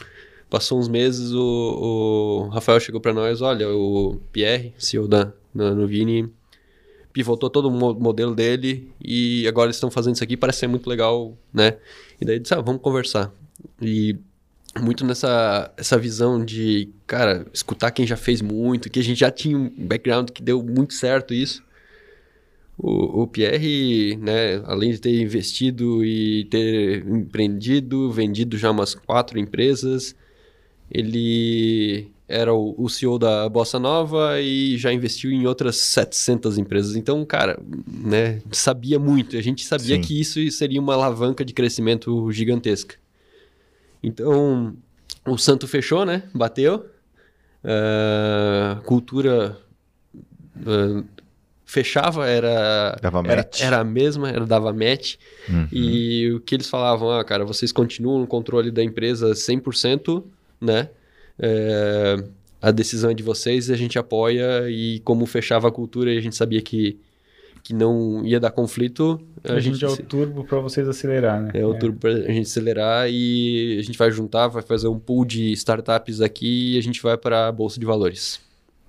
Passou 0.49 0.79
uns 0.79 0.89
meses, 0.89 1.33
o, 1.33 2.47
o 2.47 2.49
Rafael 2.49 2.79
chegou 2.79 3.01
para 3.01 3.13
nós, 3.13 3.41
olha, 3.41 3.69
o 3.69 4.21
Pierre, 4.33 4.73
CEO 4.79 5.09
da 5.09 5.33
na, 5.53 5.75
no 5.75 5.87
Vini, 5.87 6.31
pivotou 7.13 7.51
todo 7.51 7.67
o 7.67 7.71
mo- 7.71 7.95
modelo 7.95 8.35
dele 8.35 8.93
e 9.03 9.47
agora 9.49 9.67
eles 9.67 9.77
estão 9.77 9.91
fazendo 9.91 10.15
isso 10.15 10.23
aqui, 10.25 10.37
parece 10.37 10.61
ser 10.61 10.67
muito 10.69 10.89
legal, 10.89 11.37
né? 11.53 11.79
E 12.21 12.25
daí 12.25 12.39
disse, 12.39 12.55
ah, 12.55 12.61
vamos 12.61 12.81
conversar. 12.81 13.33
E 13.83 14.17
muito 14.81 15.05
nessa 15.05 15.73
essa 15.77 15.99
visão 15.99 16.45
de, 16.45 16.91
cara, 17.07 17.47
escutar 17.53 17.91
quem 17.91 18.07
já 18.07 18.17
fez 18.17 18.41
muito, 18.41 18.91
que 18.91 19.01
a 19.01 19.03
gente 19.03 19.19
já 19.19 19.31
tinha 19.31 19.57
um 19.57 19.69
background 19.71 20.31
que 20.31 20.43
deu 20.43 20.63
muito 20.63 20.95
certo 20.95 21.35
isso. 21.35 21.65
O, 22.79 23.23
o 23.23 23.27
Pierre, 23.27 24.17
né, 24.17 24.63
além 24.67 24.93
de 24.93 24.99
ter 24.99 25.21
investido 25.21 26.05
e 26.05 26.45
ter 26.45 27.07
empreendido, 27.07 28.13
vendido 28.13 28.59
já 28.59 28.71
umas 28.71 28.95
quatro 28.95 29.39
empresas, 29.39 30.15
ele 30.91 32.11
era 32.29 32.53
o, 32.53 32.75
o 32.77 32.89
CEO 32.89 33.19
da 33.19 33.49
Bossa 33.49 33.79
Nova 33.79 34.41
e 34.41 34.77
já 34.77 34.93
investiu 34.93 35.31
em 35.31 35.47
outras 35.47 35.77
700 35.77 36.59
empresas. 36.59 36.97
Então, 36.97 37.25
cara, 37.25 37.59
né, 37.87 38.41
sabia 38.51 38.99
muito. 38.99 39.37
A 39.37 39.43
gente 39.43 39.65
sabia 39.65 39.97
Sim. 39.97 40.01
que 40.01 40.21
isso 40.21 40.51
seria 40.51 40.81
uma 40.81 40.95
alavanca 40.95 41.45
de 41.45 41.53
crescimento 41.53 42.31
gigantesca. 42.33 42.97
Então, 44.03 44.77
o 45.27 45.37
santo 45.39 45.67
fechou, 45.69 46.05
né? 46.05 46.25
Bateu. 46.35 46.87
Ah, 47.65 48.81
cultura 48.85 49.59
ah, 50.65 51.03
fechava, 51.65 52.29
era, 52.29 52.97
Dava 53.03 53.19
era, 53.19 53.37
match. 53.37 53.61
era 53.61 53.81
a 53.81 53.85
mesma, 53.85 54.29
era 54.31 54.47
dava 54.47 54.73
match. 54.73 55.17
Uhum. 55.49 55.69
E 55.73 56.33
o 56.33 56.41
que 56.41 56.55
eles 56.55 56.71
falavam, 56.71 57.11
ah, 57.11 57.25
cara, 57.25 57.45
vocês 57.45 57.73
continuam 57.73 58.21
no 58.21 58.27
controle 58.27 58.71
da 58.71 58.85
empresa 58.85 59.33
100%, 59.33 60.23
né? 60.61 60.89
É, 61.39 62.17
a 62.61 62.71
decisão 62.71 63.11
é 63.11 63.15
de 63.15 63.23
vocês, 63.23 63.71
a 63.71 63.77
gente 63.77 63.99
apoia 63.99 64.69
e 64.71 65.01
como 65.01 65.27
fechava 65.27 65.69
a 65.69 65.73
cultura 65.73 66.13
e 66.13 66.19
a 66.19 66.21
gente 66.21 66.35
sabia 66.35 66.61
que, 66.63 66.99
que 67.63 67.75
não 67.75 68.25
ia 68.25 68.41
dar 68.41 68.51
conflito, 68.51 69.21
a, 69.45 69.53
A, 69.55 69.61
gente, 69.61 69.75
gente 69.75 69.85
é 69.85 69.89
o 69.89 69.97
turbo 69.97 70.45
para 70.45 70.59
vocês 70.61 70.89
acelerar, 70.89 71.41
né? 71.43 71.51
é 71.55 71.65
o 71.65 71.75
turbo 71.79 71.99
pra 71.99 72.13
gente 72.13 72.43
acelerar 72.47 73.09
e 73.11 73.77
a 73.79 73.83
gente 73.83 73.99
vai 73.99 74.11
juntar, 74.11 74.49
vai 74.49 74.63
fazer 74.63 74.89
um 74.89 74.99
pool 74.99 75.25
de 75.25 75.53
startups 75.53 76.21
aqui 76.21 76.75
e 76.75 76.79
a 76.79 76.83
gente 76.83 77.03
vai 77.03 77.17
para 77.17 77.49
a 77.49 77.53
bolsa 77.53 77.79
de 77.79 77.87
valores. 77.87 78.41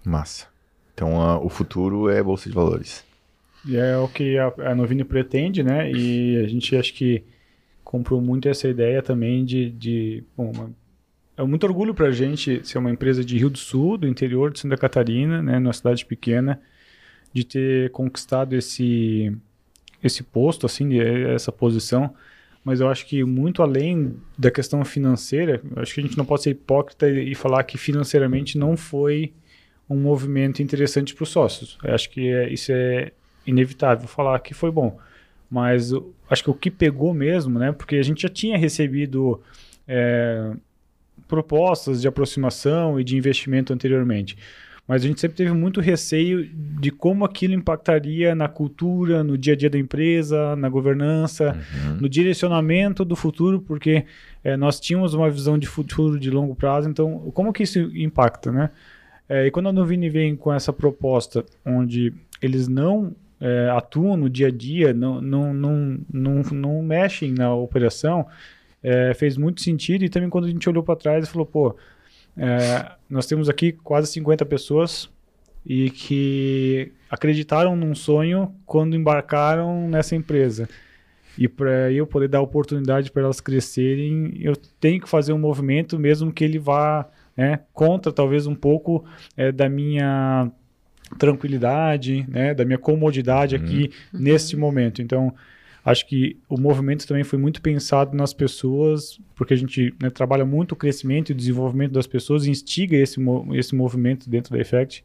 Massa. 0.06 0.48
Então 0.94 1.22
a- 1.22 1.40
o 1.40 1.50
futuro 1.50 2.10
é 2.10 2.24
Bolsa 2.24 2.50
de 2.50 2.56
Valores. 2.56 3.04
E 3.68 3.76
é 3.76 3.98
o 3.98 4.08
que 4.08 4.38
a, 4.38 4.54
a 4.72 4.74
Novini 4.76 5.04
pretende, 5.04 5.62
né? 5.62 5.92
E 5.92 6.38
a 6.44 6.48
gente 6.48 6.76
acho 6.76 6.94
que 6.94 7.22
comprou 7.84 8.20
muito 8.22 8.48
essa 8.48 8.68
ideia 8.68 9.02
também 9.04 9.44
de. 9.46 9.70
de 9.72 10.24
bom, 10.36 10.50
uma- 10.56 10.72
é 11.38 11.44
muito 11.44 11.66
orgulho 11.66 11.94
para 11.94 12.08
a 12.08 12.12
gente 12.12 12.68
ser 12.68 12.78
uma 12.80 12.90
empresa 12.90 13.24
de 13.24 13.38
Rio 13.38 13.50
do 13.50 13.58
Sul, 13.58 13.98
do 13.98 14.08
interior 14.08 14.52
de 14.52 14.60
Santa 14.60 14.76
Catarina, 14.76 15.42
né? 15.42 15.60
Numa 15.60 15.74
cidade 15.74 16.06
pequena, 16.06 16.60
de 17.32 17.44
ter 17.44 17.92
conquistado 17.92 18.56
esse, 18.56 19.32
esse 20.04 20.24
posto, 20.24 20.66
assim, 20.66 20.90
de- 20.90 21.00
essa 21.00 21.52
posição. 21.52 22.14
Mas 22.64 22.82
eu 22.82 22.90
acho 22.90 23.06
que 23.06 23.24
muito 23.24 23.62
além 23.62 24.16
da 24.38 24.50
questão 24.52 24.84
financeira, 24.84 25.62
acho 25.78 25.94
que 25.94 26.02
a 26.02 26.04
gente 26.04 26.18
não 26.18 26.26
pode 26.26 26.44
ser 26.44 26.50
hipócrita 26.52 27.08
e, 27.10 27.34
falar 27.36 27.64
que 27.64 27.78
financeiramente 27.78 28.58
não 28.58 28.76
foi 28.76 29.32
um 29.90 29.96
movimento 29.96 30.62
interessante 30.62 31.14
para 31.16 31.24
os 31.24 31.30
sócios. 31.30 31.78
Eu 31.84 31.94
acho 31.94 32.10
que 32.10 32.28
é- 32.28 32.52
isso 32.52 32.72
é 32.74 33.12
inevitável 33.46 34.08
falar 34.08 34.40
que 34.40 34.54
foi 34.54 34.72
bom. 34.72 34.98
Mas 35.50 35.94
acho 36.30 36.44
que 36.44 36.50
o 36.50 36.54
que 36.54 36.70
pegou 36.70 37.14
mesmo, 37.14 37.58
né? 37.58 37.72
Porque 37.72 37.96
a 37.96 38.04
gente 38.04 38.24
já 38.24 38.30
tinha 38.30 38.58
recebido 38.58 39.42
é, 39.88 40.52
propostas 41.28 42.02
de 42.02 42.08
aproximação 42.08 43.00
e 43.00 43.04
de 43.04 43.18
investimento 43.18 43.74
anteriormente. 43.74 44.38
mas 44.90 45.04
a 45.04 45.08
gente 45.10 45.20
sempre 45.20 45.36
teve 45.36 45.52
muito 45.52 45.82
receio 45.82 46.48
de 46.80 46.92
como 46.92 47.26
aquilo 47.26 47.54
impactaria 47.54 48.34
na 48.34 48.48
cultura, 48.48 49.22
no 49.22 49.38
dia 49.38 49.52
a 49.52 49.56
dia 49.58 49.70
da 49.70 49.78
empresa, 49.78 50.56
na 50.56 50.70
governança, 50.70 51.58
Uhum. 51.90 51.98
no 52.00 52.08
direcionamento 52.08 53.04
do 53.04 53.14
futuro, 53.14 53.60
porque 53.60 54.06
eh, 54.46 54.56
nós 54.56 54.80
tínhamos 54.80 55.14
uma 55.14 55.30
visão 55.30 55.58
de 55.58 55.68
futuro 55.68 56.18
de 56.18 56.32
longo 56.32 56.56
prazo, 56.56 56.88
então 56.90 57.20
como 57.34 57.52
que 57.52 57.64
isso 57.64 57.80
impacta, 57.98 58.50
né? 58.50 58.70
Eh, 59.28 59.48
e 59.48 59.52
quando 59.52 59.68
a 59.68 59.74
Novini 59.74 60.10
vem 60.10 60.38
com 60.38 60.54
essa 60.54 60.72
proposta, 60.72 61.44
onde 61.66 62.14
eles 62.42 62.70
não 62.70 63.14
eh, 63.42 63.70
atuam 63.76 64.16
no 64.16 64.30
dia 64.30 64.48
a 64.48 64.52
dia, 64.52 64.94
não, 64.94 65.20
não, 65.20 65.54
não, 65.54 66.00
não, 66.14 66.42
não 66.44 66.82
mexem 66.82 67.34
na 67.34 67.54
operação, 67.54 68.26
eh, 68.84 69.14
fez 69.14 69.38
muito 69.38 69.62
sentido. 69.62 70.04
E 70.04 70.10
também 70.10 70.30
quando 70.30 70.46
a 70.46 70.50
gente 70.50 70.68
olhou 70.70 70.84
para 70.84 70.96
trás 70.96 71.26
e 71.26 71.32
falou, 71.32 71.46
pô, 71.46 71.76
eh, 72.38 72.92
nós 73.10 73.26
temos 73.26 73.50
aqui 73.50 73.72
quase 73.72 74.12
50 74.12 74.46
pessoas 74.46 75.10
e 75.66 75.90
que 75.90 76.92
acreditaram 77.10 77.76
num 77.76 77.94
sonho 77.94 78.56
quando 78.66 78.96
embarcaram 78.96 79.90
nessa 79.90 80.16
empresa. 80.16 80.70
E 81.38 81.48
para 81.48 81.92
eu 81.92 82.08
poder 82.08 82.28
dar 82.28 82.42
oportunidade 82.42 83.12
para 83.12 83.24
elas 83.24 83.40
crescerem, 83.40 84.34
eu 84.40 84.56
tenho 84.56 85.00
que 85.02 85.10
fazer 85.10 85.34
um 85.34 85.38
movimento, 85.38 86.00
mesmo 86.00 86.32
que 86.32 86.44
ele 86.44 86.58
vá 86.58 87.08
né, 87.36 87.60
contra 87.74 88.12
talvez 88.12 88.48
um 88.48 88.56
pouco 88.56 89.06
eh, 89.36 89.52
da 89.52 89.70
minha 89.70 90.52
tranquilidade, 91.18 92.26
né, 92.28 92.54
da 92.54 92.66
minha 92.66 92.78
comodidade 92.78 93.56
aqui 93.56 93.92
neste 94.12 94.58
momento. 94.58 95.02
Então, 95.02 95.34
acho 95.88 96.06
que 96.06 96.38
o 96.50 96.60
movimento 96.60 97.08
também 97.08 97.24
foi 97.24 97.40
muito 97.40 97.62
pensado 97.62 98.16
nas 98.16 98.34
pessoas, 98.34 99.22
porque 99.34 99.54
a 99.54 99.58
gente 99.58 99.96
né, 100.02 100.10
trabalha 100.10 100.44
muito 100.44 100.74
o 100.74 100.76
crescimento 100.76 101.30
e 101.30 101.32
o 101.32 101.36
desenvolvimento 101.36 101.94
das 101.94 102.06
pessoas, 102.06 102.46
instiga 102.46 102.98
esse, 102.98 103.22
esse 103.54 103.74
movimento 103.74 104.30
dentro 104.30 104.52
da 104.52 104.60
Effect. 104.60 105.02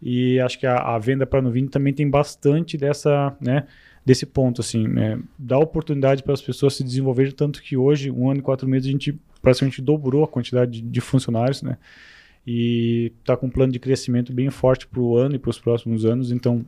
E 0.00 0.38
acho 0.38 0.60
que 0.60 0.66
a, 0.66 0.76
a 0.76 0.98
venda 1.00 1.26
para 1.26 1.42
Novini 1.42 1.68
também 1.68 1.92
tem 1.92 2.08
bastante 2.08 2.78
dessa, 2.78 3.36
né, 3.40 3.66
desse 4.04 4.24
ponto, 4.24 4.60
assim, 4.60 4.86
né, 4.86 5.18
dar 5.36 5.58
oportunidade 5.58 6.22
para 6.22 6.34
as 6.34 6.40
pessoas 6.40 6.74
se 6.74 6.84
desenvolverem, 6.84 7.32
tanto 7.32 7.60
que 7.60 7.76
hoje, 7.76 8.08
um 8.08 8.30
ano 8.30 8.38
e 8.38 8.42
quatro 8.42 8.68
meses, 8.68 8.86
a 8.86 8.92
gente 8.92 9.18
praticamente 9.42 9.82
dobrou 9.82 10.22
a 10.22 10.28
quantidade 10.28 10.80
de, 10.80 10.82
de 10.82 11.00
funcionários, 11.00 11.62
né, 11.62 11.78
e 12.46 13.12
está 13.18 13.36
com 13.36 13.46
um 13.46 13.50
plano 13.50 13.72
de 13.72 13.80
crescimento 13.80 14.32
bem 14.32 14.50
forte 14.50 14.86
para 14.86 15.00
o 15.00 15.16
ano 15.16 15.34
e 15.34 15.38
para 15.38 15.50
os 15.50 15.58
próximos 15.58 16.04
anos, 16.04 16.30
então 16.30 16.64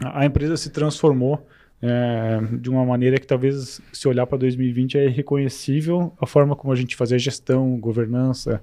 a 0.00 0.24
empresa 0.24 0.56
se 0.56 0.70
transformou 0.70 1.44
é, 1.82 2.40
de 2.58 2.68
uma 2.68 2.84
maneira 2.84 3.18
que 3.18 3.26
talvez 3.26 3.80
se 3.92 4.06
olhar 4.06 4.26
para 4.26 4.38
2020 4.38 4.98
é 4.98 5.08
reconhecível 5.08 6.12
a 6.20 6.26
forma 6.26 6.54
como 6.54 6.72
a 6.72 6.76
gente 6.76 6.94
fazia 6.94 7.18
gestão, 7.18 7.78
governança, 7.78 8.62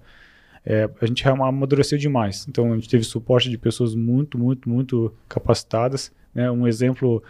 é, 0.65 0.89
a 1.01 1.05
gente 1.05 1.28
amadureceu 1.28 1.97
demais. 1.97 2.45
Então 2.47 2.74
a 2.74 2.76
gente 2.76 2.89
teve 2.89 3.03
suporte 3.03 3.49
de 3.49 3.57
pessoas 3.57 3.95
muito, 3.95 4.38
muito, 4.38 4.70
muito 4.70 5.13
capacitadas. 5.28 6.11
Né? 6.36 6.51
Um 6.51 6.68
exemplo 6.68 7.24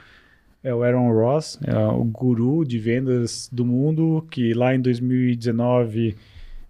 é 0.63 0.73
o 0.73 0.83
Aaron 0.83 1.13
Ross, 1.13 1.59
é 1.63 1.77
o 1.77 2.03
guru 2.03 2.65
de 2.65 2.79
vendas 2.79 3.47
do 3.51 3.63
mundo, 3.63 4.25
que 4.29 4.53
lá 4.53 4.75
em 4.75 4.81
2019 4.81 6.15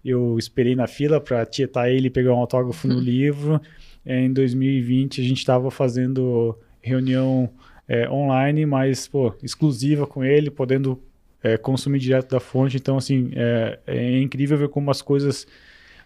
eu 0.04 0.38
esperei 0.38 0.76
na 0.76 0.86
fila 0.86 1.20
para 1.20 1.44
tietar 1.44 1.90
ele 1.90 2.06
e 2.06 2.10
pegar 2.10 2.34
um 2.34 2.38
autógrafo 2.38 2.86
no 2.86 3.00
livro. 3.00 3.60
É, 4.06 4.20
em 4.20 4.32
2020 4.32 5.20
a 5.20 5.24
gente 5.24 5.38
estava 5.38 5.70
fazendo 5.70 6.56
reunião 6.80 7.50
é, 7.88 8.08
online, 8.08 8.66
mas 8.66 9.08
pô, 9.08 9.34
exclusiva 9.42 10.06
com 10.06 10.22
ele, 10.22 10.50
podendo 10.50 11.02
é, 11.42 11.56
consumir 11.56 11.98
direto 11.98 12.30
da 12.30 12.40
fonte. 12.40 12.76
Então, 12.76 12.98
assim, 12.98 13.30
é, 13.34 13.78
é, 13.86 14.20
incrível 14.20 14.58
ver 14.58 14.68
como 14.68 14.90
as 14.90 15.00
coisas 15.00 15.46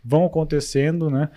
vão 0.05 0.25
acontecendo, 0.25 1.11
né? 1.11 1.29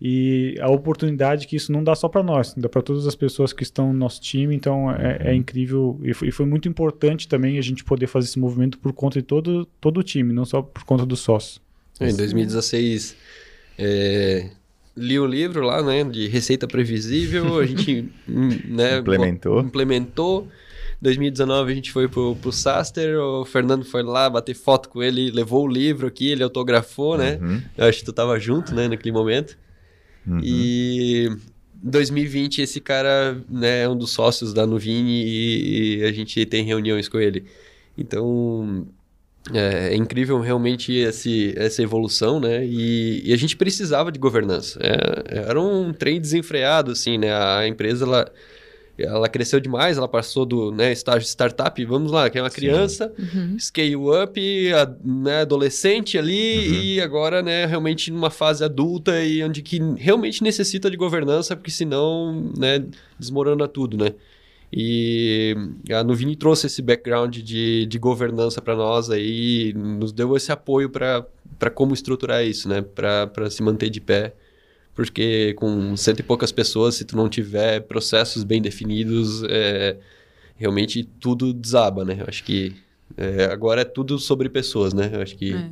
E 0.00 0.56
a 0.60 0.68
oportunidade 0.68 1.46
que 1.46 1.56
isso 1.56 1.72
não 1.72 1.82
dá 1.82 1.94
só 1.94 2.08
para 2.08 2.22
nós, 2.22 2.52
dá 2.54 2.68
para 2.68 2.82
todas 2.82 3.06
as 3.06 3.14
pessoas 3.14 3.52
que 3.52 3.62
estão 3.62 3.92
no 3.92 3.98
nosso 3.98 4.20
time. 4.20 4.54
Então, 4.54 4.90
é, 4.90 5.30
é 5.30 5.34
incrível 5.34 5.98
e 6.02 6.12
foi, 6.12 6.28
e 6.28 6.30
foi, 6.30 6.44
muito 6.44 6.68
importante 6.68 7.26
também 7.26 7.58
a 7.58 7.62
gente 7.62 7.82
poder 7.82 8.06
fazer 8.06 8.28
esse 8.28 8.38
movimento 8.38 8.78
por 8.78 8.92
conta 8.92 9.20
de 9.20 9.24
todo, 9.24 9.64
todo 9.80 9.98
o 9.98 10.02
time, 10.02 10.32
não 10.32 10.44
só 10.44 10.60
por 10.60 10.84
conta 10.84 11.06
dos 11.06 11.20
sócios. 11.20 11.62
Em 12.00 12.14
2016, 12.14 13.16
é, 13.78 14.50
li 14.96 15.18
o 15.18 15.26
livro 15.26 15.64
lá, 15.64 15.82
né, 15.82 16.04
de 16.04 16.28
receita 16.28 16.66
previsível, 16.66 17.58
a 17.58 17.66
gente 17.66 18.08
né, 18.26 18.98
implementou. 18.98 19.60
implementou. 19.60 20.48
2019 21.00 21.72
a 21.72 21.74
gente 21.74 21.92
foi 21.92 22.08
pro, 22.08 22.34
pro 22.36 22.52
Saster, 22.52 23.18
o 23.18 23.44
Fernando 23.44 23.84
foi 23.84 24.02
lá 24.02 24.30
bater 24.30 24.54
foto 24.54 24.88
com 24.88 25.02
ele, 25.02 25.30
levou 25.30 25.64
o 25.64 25.68
livro 25.68 26.06
aqui, 26.06 26.30
ele 26.30 26.42
autografou, 26.42 27.18
né? 27.18 27.38
Uhum. 27.42 27.62
Eu 27.76 27.86
acho 27.86 27.98
que 27.98 28.04
tu 28.04 28.12
tava 28.12 28.38
junto, 28.38 28.74
né, 28.74 28.88
naquele 28.88 29.12
momento. 29.12 29.58
Uhum. 30.26 30.40
E 30.42 31.28
2020 31.82 32.62
esse 32.62 32.80
cara 32.80 33.38
né, 33.50 33.82
é 33.82 33.88
um 33.88 33.96
dos 33.96 34.12
sócios 34.12 34.54
da 34.54 34.66
Nuvini 34.66 35.22
e, 35.24 35.98
e 35.98 36.04
a 36.04 36.12
gente 36.12 36.46
tem 36.46 36.64
reuniões 36.64 37.08
com 37.08 37.18
ele. 37.18 37.44
Então 37.98 38.86
é, 39.52 39.90
é 39.92 39.96
incrível 39.96 40.40
realmente 40.40 40.92
esse, 40.92 41.52
essa 41.56 41.82
evolução, 41.82 42.40
né? 42.40 42.64
E, 42.64 43.22
e 43.24 43.32
a 43.32 43.36
gente 43.36 43.56
precisava 43.56 44.10
de 44.10 44.18
governança. 44.18 44.78
É, 44.82 45.38
era 45.48 45.60
um 45.60 45.92
trem 45.92 46.20
desenfreado, 46.20 46.92
assim, 46.92 47.18
né? 47.18 47.32
A 47.34 47.66
empresa, 47.68 48.04
ela, 48.06 48.32
ela 48.96 49.28
cresceu 49.28 49.60
demais, 49.60 49.98
ela 49.98 50.08
passou 50.08 50.46
do 50.46 50.70
né, 50.70 50.92
estágio 50.92 51.26
startup, 51.28 51.84
vamos 51.84 52.10
lá, 52.10 52.30
que 52.30 52.38
é 52.38 52.42
uma 52.42 52.48
Sim. 52.48 52.56
criança, 52.56 53.12
Uhum. 53.18 53.56
scale 53.58 53.96
up, 53.96 54.72
a- 54.72 54.94
né, 55.04 55.40
adolescente 55.42 56.16
ali, 56.16 56.32
Uhum. 56.68 56.74
e 56.82 57.00
agora, 57.00 57.42
né, 57.42 57.66
realmente 57.66 58.10
numa 58.10 58.30
fase 58.30 58.64
adulta 58.64 59.20
e 59.22 59.42
onde 59.42 59.60
que 59.62 59.78
realmente 59.96 60.42
necessita 60.42 60.90
de 60.90 60.96
governança, 60.96 61.54
porque 61.56 61.70
senão, 61.70 62.50
né, 62.56 62.82
desmorona 63.18 63.68
tudo, 63.68 63.96
né? 63.98 64.14
E 64.76 65.54
a 65.92 66.02
Nuvini 66.02 66.34
trouxe 66.34 66.66
esse 66.66 66.82
background 66.82 67.36
de, 67.36 67.86
de 67.86 67.98
governança 67.98 68.60
para 68.60 68.74
nós 68.74 69.08
aí, 69.08 69.72
nos 69.72 70.10
deu 70.10 70.36
esse 70.36 70.50
apoio 70.50 70.90
para 70.90 71.70
como 71.72 71.94
estruturar 71.94 72.44
isso, 72.44 72.68
né? 72.68 72.82
Para 72.82 73.48
se 73.50 73.62
manter 73.62 73.88
de 73.88 74.00
pé. 74.00 74.34
Porque 74.92 75.54
com 75.54 75.96
cento 75.96 76.20
e 76.20 76.22
poucas 76.24 76.50
pessoas, 76.50 76.96
se 76.96 77.04
tu 77.04 77.16
não 77.16 77.28
tiver 77.28 77.82
processos 77.82 78.42
bem 78.42 78.60
definidos, 78.60 79.44
é, 79.44 79.96
realmente 80.56 81.04
tudo 81.20 81.52
desaba, 81.52 82.04
né? 82.04 82.16
Eu 82.20 82.26
acho 82.26 82.42
que 82.42 82.74
é, 83.16 83.44
agora 83.44 83.82
é 83.82 83.84
tudo 83.84 84.18
sobre 84.18 84.48
pessoas, 84.48 84.92
né? 84.92 85.10
Eu 85.12 85.20
acho 85.20 85.36
que... 85.36 85.54
É. 85.54 85.70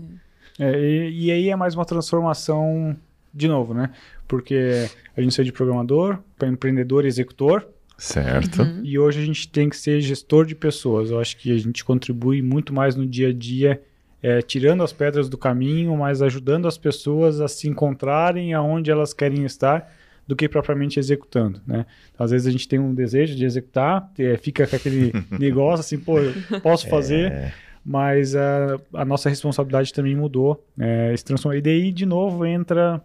É, 0.58 0.80
e, 0.80 1.26
e 1.26 1.32
aí 1.32 1.48
é 1.48 1.56
mais 1.56 1.74
uma 1.74 1.84
transformação 1.84 2.96
de 3.32 3.48
novo, 3.48 3.74
né? 3.74 3.90
Porque 4.28 4.88
a 5.16 5.20
gente 5.20 5.34
saiu 5.34 5.46
de 5.46 5.52
programador 5.52 6.18
para 6.38 6.48
empreendedor 6.48 7.04
e 7.04 7.08
executor, 7.08 7.66
Certo. 7.98 8.62
Uhum. 8.62 8.80
e 8.82 8.98
hoje 8.98 9.20
a 9.20 9.24
gente 9.24 9.48
tem 9.48 9.68
que 9.68 9.76
ser 9.76 10.00
gestor 10.00 10.44
de 10.44 10.54
pessoas. 10.54 11.10
Eu 11.10 11.20
acho 11.20 11.36
que 11.36 11.52
a 11.52 11.58
gente 11.58 11.84
contribui 11.84 12.42
muito 12.42 12.72
mais 12.72 12.96
no 12.96 13.06
dia 13.06 13.28
a 13.28 13.32
dia, 13.32 13.80
é, 14.22 14.42
tirando 14.42 14.82
as 14.82 14.92
pedras 14.92 15.28
do 15.28 15.38
caminho, 15.38 15.96
mas 15.96 16.20
ajudando 16.22 16.66
as 16.66 16.76
pessoas 16.76 17.40
a 17.40 17.48
se 17.48 17.68
encontrarem 17.68 18.54
aonde 18.54 18.90
elas 18.90 19.12
querem 19.12 19.44
estar, 19.44 19.92
do 20.26 20.36
que 20.36 20.48
propriamente 20.48 20.98
executando, 20.98 21.60
né? 21.66 21.84
Então, 22.12 22.24
às 22.24 22.30
vezes 22.30 22.46
a 22.46 22.50
gente 22.50 22.68
tem 22.68 22.78
um 22.78 22.94
desejo 22.94 23.34
de 23.34 23.44
executar, 23.44 24.10
é, 24.18 24.36
fica 24.36 24.66
com 24.66 24.76
aquele 24.76 25.12
negócio 25.38 25.80
assim, 25.80 25.98
pô, 25.98 26.18
eu 26.18 26.32
posso 26.60 26.88
fazer, 26.88 27.32
É, 27.32 27.52
mas 27.84 28.36
a, 28.36 28.78
a 28.94 29.04
nossa 29.04 29.28
responsabilidade 29.28 29.92
também 29.92 30.14
mudou, 30.14 30.64
é, 30.78 31.14
se 31.16 31.24
transformou. 31.24 31.58
E 31.58 31.60
daí, 31.60 31.90
de 31.90 32.06
novo, 32.06 32.46
entra 32.46 33.02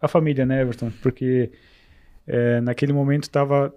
a 0.00 0.06
família, 0.06 0.46
né, 0.46 0.62
Everton? 0.62 0.92
Porque 1.02 1.50
é, 2.26 2.60
naquele 2.60 2.92
momento 2.92 3.24
estava... 3.24 3.74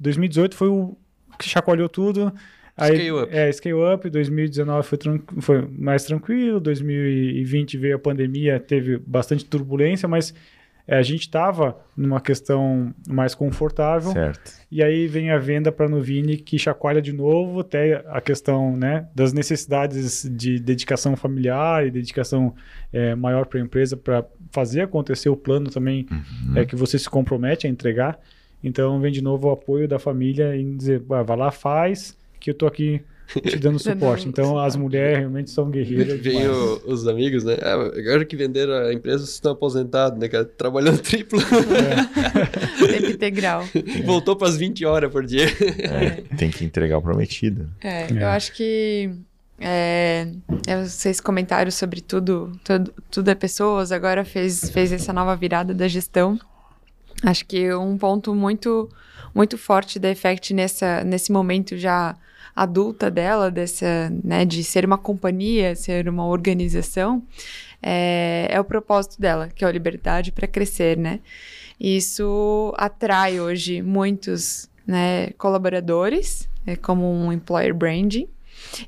2018 0.00 0.56
foi 0.56 0.68
o 0.68 0.96
que 1.38 1.48
chacoalhou 1.48 1.88
tudo. 1.88 2.32
Aí, 2.76 2.94
Scale 2.96 3.10
up. 3.22 3.34
É, 3.36 3.52
scale 3.52 3.94
up. 3.94 4.08
2019 4.10 4.86
foi, 4.88 4.98
tran- 4.98 5.20
foi 5.40 5.68
mais 5.78 6.04
tranquilo. 6.04 6.58
2020 6.60 7.76
veio 7.76 7.96
a 7.96 7.98
pandemia, 7.98 8.58
teve 8.58 8.96
bastante 8.98 9.44
turbulência, 9.44 10.08
mas 10.08 10.32
é, 10.88 10.96
a 10.96 11.02
gente 11.02 11.20
estava 11.22 11.78
numa 11.96 12.20
questão 12.20 12.94
mais 13.06 13.34
confortável. 13.34 14.12
certo. 14.12 14.52
E 14.70 14.82
aí 14.82 15.06
vem 15.06 15.30
a 15.30 15.36
venda 15.38 15.70
para 15.70 15.86
a 15.86 15.88
Nuvini 15.88 16.36
que 16.38 16.58
chacoalha 16.58 17.02
de 17.02 17.12
novo 17.12 17.60
até 17.60 18.02
a 18.08 18.20
questão 18.20 18.76
né, 18.76 19.06
das 19.14 19.32
necessidades 19.32 20.26
de 20.30 20.58
dedicação 20.58 21.16
familiar 21.16 21.86
e 21.86 21.90
dedicação 21.90 22.54
é, 22.92 23.14
maior 23.14 23.44
para 23.46 23.58
a 23.58 23.62
empresa 23.62 23.96
para 23.96 24.24
fazer 24.50 24.80
acontecer 24.82 25.28
o 25.28 25.36
plano 25.36 25.68
também 25.70 26.06
Uhum. 26.10 26.56
é 26.56 26.64
que 26.64 26.74
você 26.76 26.98
se 26.98 27.10
compromete 27.10 27.66
a 27.66 27.70
entregar. 27.70 28.18
Então 28.62 29.00
vem 29.00 29.10
de 29.12 29.22
novo 29.22 29.48
o 29.48 29.50
apoio 29.52 29.88
da 29.88 29.98
família 29.98 30.54
em 30.56 30.76
dizer, 30.76 31.02
"Ah, 31.10 31.22
vai 31.22 31.36
lá, 31.36 31.50
faz, 31.50 32.16
que 32.38 32.50
eu 32.50 32.54
tô 32.54 32.66
aqui 32.66 33.00
te 33.44 33.56
dando 33.58 33.78
suporte. 33.80 34.28
Então 34.28 34.58
as 34.58 34.74
mulheres 34.76 35.18
realmente 35.18 35.50
são 35.50 35.70
guerreiras. 35.70 36.20
demais. 36.20 36.44
Veio 36.46 36.82
os 36.86 37.06
amigos, 37.06 37.44
né? 37.44 37.56
Ah, 37.62 37.74
agora 37.74 38.24
que 38.24 38.34
venderam 38.36 38.72
a 38.74 38.92
empresa, 38.92 39.18
vocês 39.18 39.34
estão 39.34 39.52
aposentados, 39.52 40.18
né, 40.18 40.28
cara? 40.28 40.44
Trabalhando 40.44 40.98
triplo. 41.02 41.38
Tempo 42.90 43.06
integral. 43.10 43.64
Voltou 44.04 44.36
para 44.36 44.48
as 44.48 44.56
20 44.56 44.84
horas 44.84 45.10
por 45.10 45.24
dia. 45.24 45.46
É, 45.46 46.22
tem 46.36 46.50
que 46.50 46.64
entregar 46.64 46.98
o 46.98 47.02
prometido. 47.02 47.68
É, 47.80 48.02
É. 48.02 48.08
eu 48.22 48.26
acho 48.28 48.52
que 48.52 49.10
é, 49.60 50.26
é, 50.66 50.82
vocês 50.84 51.20
comentaram 51.20 51.70
sobre 51.70 52.00
tudo, 52.00 52.52
tudo, 52.64 52.92
tudo 53.10 53.28
é 53.30 53.34
pessoas, 53.34 53.92
agora 53.92 54.24
fez, 54.24 54.70
fez 54.70 54.90
essa 54.90 55.12
nova 55.12 55.36
virada 55.36 55.72
da 55.74 55.86
gestão. 55.86 56.38
Acho 57.22 57.44
que 57.46 57.72
um 57.74 57.98
ponto 57.98 58.34
muito 58.34 58.88
muito 59.34 59.56
forte 59.56 59.98
da 59.98 60.10
Effect 60.10 60.52
nessa, 60.52 61.04
nesse 61.04 61.30
momento 61.30 61.76
já 61.76 62.16
adulta 62.54 63.10
dela, 63.10 63.50
dessa, 63.50 64.10
né, 64.24 64.44
de 64.44 64.62
ser 64.64 64.84
uma 64.84 64.98
companhia, 64.98 65.76
ser 65.76 66.08
uma 66.08 66.26
organização, 66.26 67.22
é, 67.82 68.48
é 68.50 68.60
o 68.60 68.64
propósito 68.64 69.20
dela, 69.20 69.48
que 69.54 69.64
é 69.64 69.68
a 69.68 69.72
liberdade 69.72 70.32
para 70.32 70.46
crescer, 70.46 70.96
né? 70.96 71.20
Isso 71.78 72.74
atrai 72.76 73.40
hoje 73.40 73.80
muitos 73.80 74.68
né, 74.86 75.30
colaboradores, 75.38 76.48
é, 76.66 76.76
como 76.76 77.10
um 77.10 77.32
employer 77.32 77.74
branding, 77.74 78.28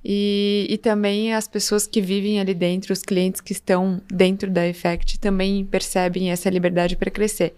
e, 0.04 0.66
e, 0.68 0.76
também 0.76 1.32
as 1.32 1.48
pessoas 1.48 1.86
que 1.86 2.00
vivem 2.00 2.38
ali 2.38 2.52
dentro, 2.52 2.92
os 2.92 3.02
clientes 3.02 3.40
que 3.40 3.52
estão 3.52 4.02
dentro 4.06 4.50
da 4.50 4.68
Effect, 4.68 5.18
também 5.18 5.64
percebem 5.64 6.30
essa 6.30 6.50
liberdade 6.50 6.94
para 6.94 7.10
crescer. 7.10 7.54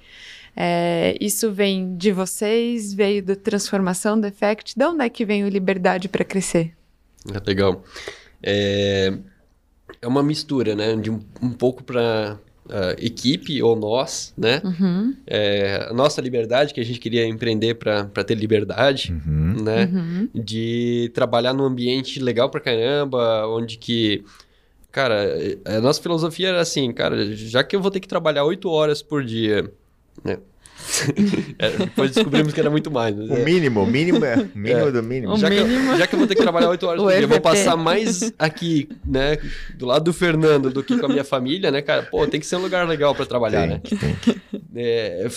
É, 0.57 1.17
isso 1.21 1.51
vem 1.53 1.97
de 1.97 2.13
vocês, 2.13 2.95
veio 2.95 3.23
da 3.23 3.35
transformação 3.35 4.21
do 4.21 4.27
Effect. 4.27 4.75
De 4.77 4.85
onde 4.85 5.05
é 5.05 5.09
que 5.09 5.25
vem 5.25 5.45
o 5.45 5.49
liberdade 5.49 6.09
para 6.09 6.25
crescer? 6.25 6.73
É 7.33 7.41
legal. 7.47 7.83
É, 8.43 9.13
é 10.01 10.07
uma 10.07 10.23
mistura, 10.23 10.75
né? 10.75 10.95
De 10.97 11.11
um, 11.11 11.21
um 11.43 11.51
pouco 11.51 11.83
para 11.83 12.39
uh, 12.67 12.95
equipe 12.99 13.63
ou 13.63 13.75
nós, 13.75 14.33
né? 14.37 14.61
Uhum. 14.65 15.17
É, 15.27 15.89
a 15.91 15.95
nossa 15.95 16.21
liberdade, 16.21 16.73
que 16.75 16.81
a 16.81 16.85
gente 16.85 17.01
queria 17.01 17.27
empreender 17.27 17.75
para 17.75 18.05
ter 18.25 18.35
liberdade, 18.35 19.13
Uhum. 19.13 19.63
né? 19.63 19.87
Uhum. 19.93 20.29
De 20.35 21.11
trabalhar 21.15 21.53
num 21.53 21.65
ambiente 21.65 22.21
legal 22.21 22.49
pra 22.51 22.61
caramba, 22.61 23.47
onde 23.49 23.79
que... 23.79 24.25
Cara, 24.93 25.27
a 25.65 25.81
nossa 25.81 26.01
filosofia 26.01 26.51
era 26.51 26.61
assim, 26.61 26.93
cara, 26.93 27.35
já 27.35 27.65
que 27.65 27.75
eu 27.75 27.81
vou 27.83 27.91
ter 27.91 27.99
que 27.99 28.07
trabalhar 28.07 28.45
oito 28.45 28.69
horas 28.69 29.03
por 29.03 29.25
dia, 29.25 29.69
né? 30.23 30.39
Depois 31.79 32.11
descobrimos 32.13 32.53
que 32.53 32.61
era 32.61 32.69
muito 32.71 32.91
mais. 32.91 33.15
mas 33.17 33.31
O 33.31 33.35
é- 33.35 33.45
mínimo, 33.45 33.83
o 33.83 33.87
mínimo 33.87 34.25
é 34.25 34.37
o 34.37 34.59
mínimo 34.59 34.89
É. 34.89 34.93
do 34.93 35.03
mínimo. 35.03 35.37
Já, 35.37 35.49
que 35.49 35.61
mínimo. 35.63 35.93
eu, 35.93 35.99
já 35.99 36.07
que 36.07 36.15
eu 36.15 36.19
vou 36.19 36.29
ter 36.29 36.35
que 36.35 36.43
trabalhar 36.43 36.69
8 36.69 36.87
horas 36.87 37.01
O 37.03 37.05
por 37.05 37.13
dia, 37.13 37.23
eu 37.23 37.29
vou 37.29 37.41
passar 37.41 37.77
mais 37.77 38.33
aqui, 38.39 38.89
né, 39.05 39.39
do 39.77 39.87
lado 39.87 40.05
do 40.05 40.13
Fernando 40.13 40.71
do 40.71 40.83
que 40.83 40.99
com 40.99 41.07
a 41.07 41.09
minha 41.09 41.25
família, 41.25 41.71
né, 41.71 41.81
cara? 41.81 42.03
Pô, 42.03 42.27
tem 42.27 42.41
que 42.41 42.47
ser 42.47 42.57
um 42.57 42.63
lugar 42.63 42.87
legal 42.89 43.15
pra 43.15 43.25
trabalhar, 43.25 43.61
Tem 43.61 43.69
né? 43.71 43.81
que, 43.83 43.97
tem 43.97 44.15
que. 44.17 44.41
É, 44.77 45.29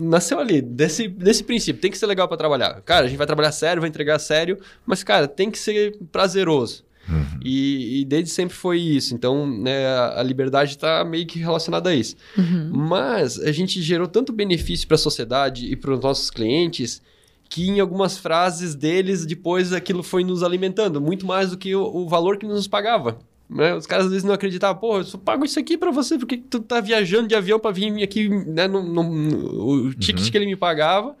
nasceu 0.00 0.38
ali, 0.38 0.62
desse, 0.62 1.06
desse 1.08 1.44
princípio, 1.44 1.80
tem 1.80 1.90
que 1.90 1.98
ser 1.98 2.06
legal 2.06 2.26
pra 2.28 2.36
trabalhar. 2.36 2.80
Cara, 2.82 3.04
a 3.04 3.08
gente 3.08 3.18
vai 3.18 3.26
trabalhar 3.26 3.52
sério, 3.52 3.80
vai 3.80 3.88
entregar 3.88 4.18
sério, 4.18 4.58
mas, 4.86 5.02
cara, 5.04 5.28
tem 5.28 5.50
que 5.50 5.58
ser 5.58 5.96
prazeroso. 6.10 6.84
Uhum. 7.08 7.40
E, 7.44 8.00
e 8.00 8.04
desde 8.04 8.30
sempre 8.30 8.56
foi 8.56 8.80
isso. 8.80 9.14
Então, 9.14 9.46
né, 9.46 9.86
a, 10.16 10.22
liberdade 10.22 10.72
está 10.72 11.04
meio 11.04 11.26
que 11.26 11.38
relacionada 11.38 11.90
a 11.90 11.94
isso. 11.94 12.16
Uhum. 12.36 12.70
Mas 12.72 13.38
a 13.38 13.52
gente 13.52 13.80
gerou 13.80 14.06
tanto 14.08 14.32
benefício 14.32 14.86
para 14.88 14.96
a 14.96 14.98
sociedade 14.98 15.66
e 15.70 15.76
para 15.76 15.92
os 15.92 16.00
nossos 16.00 16.30
clientes 16.30 17.00
que 17.48 17.68
em 17.68 17.78
algumas 17.78 18.18
frases 18.18 18.74
deles 18.74 19.24
depois 19.24 19.72
aquilo 19.72 20.02
foi 20.02 20.24
nos 20.24 20.42
alimentando 20.42 21.00
muito 21.00 21.24
mais 21.24 21.50
do 21.50 21.56
que 21.56 21.74
o, 21.76 21.82
o 21.84 22.08
valor 22.08 22.38
que 22.38 22.46
nos 22.46 22.66
pagava. 22.66 23.18
Né? 23.48 23.72
Os 23.76 23.86
caras 23.86 24.06
às 24.06 24.10
vezes 24.10 24.24
não 24.24 24.34
acreditavam, 24.34 24.80
pô, 24.80 24.98
eu 24.98 25.04
só 25.04 25.16
pago 25.16 25.44
isso 25.44 25.56
aqui 25.56 25.78
para 25.78 25.92
você, 25.92 26.18
porque 26.18 26.36
tu 26.36 26.58
tá 26.58 26.80
viajando 26.80 27.28
de 27.28 27.36
avião 27.36 27.60
para 27.60 27.70
vir 27.70 28.02
aqui, 28.02 28.28
né, 28.28 28.66
no, 28.66 28.82
no- 28.82 29.04
no- 29.04 29.68
o 29.86 29.94
ticket 29.94 30.28
que 30.28 30.36
ele 30.36 30.46
me 30.46 30.56
pagava 30.56 31.14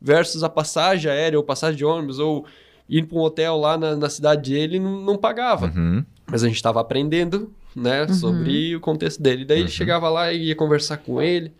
versus 0.00 0.44
a 0.44 0.48
passagem 0.48 1.10
aérea 1.10 1.36
ou 1.36 1.44
passagem 1.44 1.76
de 1.76 1.84
ônibus 1.84 2.20
ou 2.20 2.46
ir 2.88 3.06
para 3.06 3.18
um 3.18 3.20
hotel 3.20 3.56
lá 3.56 3.76
na, 3.78 3.96
na 3.96 4.08
cidade 4.08 4.52
dele 4.52 4.78
não, 4.78 5.00
não 5.00 5.16
pagava. 5.16 5.72
Uhum. 5.74 6.04
Mas 6.26 6.42
a 6.42 6.46
gente 6.46 6.56
estava 6.56 6.80
aprendendo, 6.80 7.52
né, 7.74 8.06
sobre 8.08 8.74
o 8.76 8.80
contexto 8.80 9.22
dele. 9.22 9.44
Daí 9.44 9.60
ele 9.60 9.68
chegava 9.68 10.08
lá 10.08 10.32
e 10.32 10.48
ia 10.48 10.56
conversar 10.56 10.98
com 10.98 11.20
ele. 11.20 11.52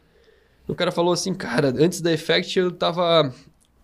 O 0.67 0.75
cara 0.75 0.91
falou 0.91 1.13
assim, 1.13 1.35
cara, 1.35 1.69
antes 1.77 2.01
da 2.01 2.13
Effect 2.13 2.59
eu 2.59 2.71
tava 2.71 3.33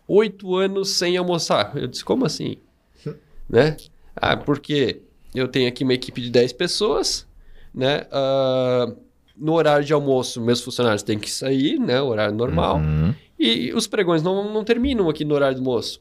oito 0.09 0.57
anos 0.57 0.91
sem 0.91 1.17
almoçar. 1.17 1.73
Eu 1.77 1.87
disse, 1.87 2.05
como 2.05 2.25
assim? 2.25 2.57
né? 3.49 3.77
Ah, 4.17 4.37
porque 4.37 5.01
eu 5.35 5.47
tenho 5.49 5.69
aqui 5.69 5.85
uma 5.85 5.95
equipe 5.95 6.21
de 6.21 6.31
10 6.31 6.53
pessoas, 6.55 7.27
né? 7.75 8.07
ah, 8.11 8.93
no 9.41 9.55
horário 9.55 9.85
de 9.85 9.93
almoço, 9.93 10.41
meus 10.41 10.61
funcionários 10.61 11.03
têm 11.03 11.19
que 11.19 11.31
sair, 11.31 11.79
né? 11.79 12.01
Horário 12.01 12.35
normal. 12.35 12.77
Uhum. 12.77 13.15
E 13.39 13.73
os 13.73 13.87
pregões 13.87 14.23
não, 14.23 14.53
não 14.53 14.62
terminam 14.62 15.09
aqui 15.09 15.25
no 15.25 15.35
horário 15.35 15.57
do 15.57 15.61
almoço. 15.61 16.01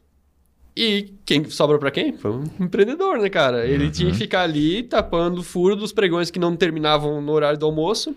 E 0.75 1.13
quem 1.25 1.49
sobra 1.49 1.77
pra 1.77 1.91
quem? 1.91 2.13
Foi 2.17 2.31
um 2.31 2.43
empreendedor, 2.59 3.17
né, 3.17 3.29
cara? 3.29 3.65
Ele 3.65 3.89
tinha 3.89 4.11
que 4.11 4.17
ficar 4.17 4.41
ali 4.41 4.83
tapando 4.83 5.41
o 5.41 5.43
furo 5.43 5.75
dos 5.75 5.91
pregões 5.91 6.31
que 6.31 6.39
não 6.39 6.55
terminavam 6.55 7.21
no 7.21 7.31
horário 7.31 7.59
do 7.59 7.65
almoço. 7.65 8.15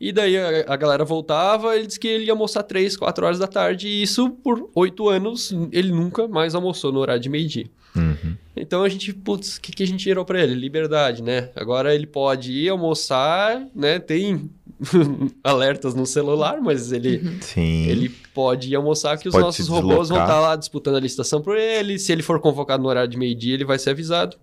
E 0.00 0.12
daí 0.12 0.36
a, 0.36 0.64
a 0.68 0.76
galera 0.76 1.04
voltava, 1.04 1.76
ele 1.76 1.86
disse 1.86 2.00
que 2.00 2.08
ele 2.08 2.24
ia 2.24 2.32
almoçar 2.32 2.62
3, 2.62 2.96
4 2.96 3.24
horas 3.24 3.38
da 3.38 3.46
tarde, 3.46 3.88
e 3.88 4.02
isso 4.02 4.28
por 4.30 4.68
8 4.74 5.08
anos 5.08 5.54
ele 5.72 5.92
nunca 5.92 6.26
mais 6.26 6.54
almoçou 6.54 6.92
no 6.92 6.98
horário 6.98 7.22
de 7.22 7.28
meio-dia. 7.28 7.66
Uhum. 7.96 8.36
Então 8.56 8.82
a 8.82 8.88
gente, 8.88 9.12
putz, 9.12 9.56
o 9.56 9.60
que, 9.60 9.72
que 9.72 9.82
a 9.82 9.86
gente 9.86 10.02
gerou 10.02 10.24
pra 10.24 10.42
ele? 10.42 10.54
Liberdade, 10.54 11.22
né? 11.22 11.50
Agora 11.54 11.94
ele 11.94 12.06
pode 12.06 12.52
ir 12.52 12.68
almoçar, 12.68 13.66
né? 13.74 13.98
Tem 13.98 14.50
alertas 15.42 15.94
no 15.94 16.06
celular, 16.06 16.60
mas 16.60 16.92
ele, 16.92 17.38
Sim. 17.40 17.86
ele 17.86 18.08
pode 18.32 18.70
ir 18.70 18.74
almoçar 18.74 19.18
que 19.18 19.28
os 19.28 19.34
nossos 19.34 19.68
robôs 19.68 20.08
vão 20.08 20.20
estar 20.20 20.40
lá 20.40 20.56
disputando 20.56 20.96
a 20.96 21.00
licitação 21.00 21.40
por 21.40 21.56
ele. 21.56 21.98
Se 21.98 22.12
ele 22.12 22.22
for 22.22 22.40
convocado 22.40 22.82
no 22.82 22.88
horário 22.88 23.10
de 23.10 23.16
meio-dia, 23.16 23.54
ele 23.54 23.64
vai 23.64 23.78
ser 23.78 23.90
avisado. 23.90 24.36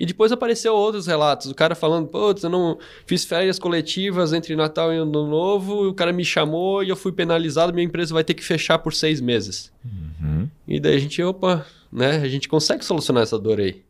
E 0.00 0.06
depois 0.06 0.32
apareceu 0.32 0.74
outros 0.74 1.06
relatos. 1.06 1.50
O 1.50 1.54
cara 1.54 1.74
falando, 1.74 2.08
putz, 2.08 2.42
eu 2.42 2.48
não 2.48 2.78
fiz 3.04 3.22
férias 3.26 3.58
coletivas 3.58 4.32
entre 4.32 4.56
Natal 4.56 4.90
e 4.94 4.96
Ano 4.96 5.26
Novo, 5.26 5.84
e 5.84 5.88
o 5.88 5.94
cara 5.94 6.10
me 6.10 6.24
chamou 6.24 6.82
e 6.82 6.88
eu 6.88 6.96
fui 6.96 7.12
penalizado, 7.12 7.74
minha 7.74 7.84
empresa 7.84 8.14
vai 8.14 8.24
ter 8.24 8.32
que 8.32 8.42
fechar 8.42 8.78
por 8.78 8.94
seis 8.94 9.20
meses. 9.20 9.70
Uhum. 9.84 10.48
E 10.66 10.80
daí 10.80 10.96
a 10.96 10.98
gente, 10.98 11.22
opa, 11.22 11.66
né? 11.92 12.16
A 12.16 12.28
gente 12.28 12.48
consegue 12.48 12.82
solucionar 12.82 13.24
essa 13.24 13.38
dor 13.38 13.60
aí. 13.60 13.82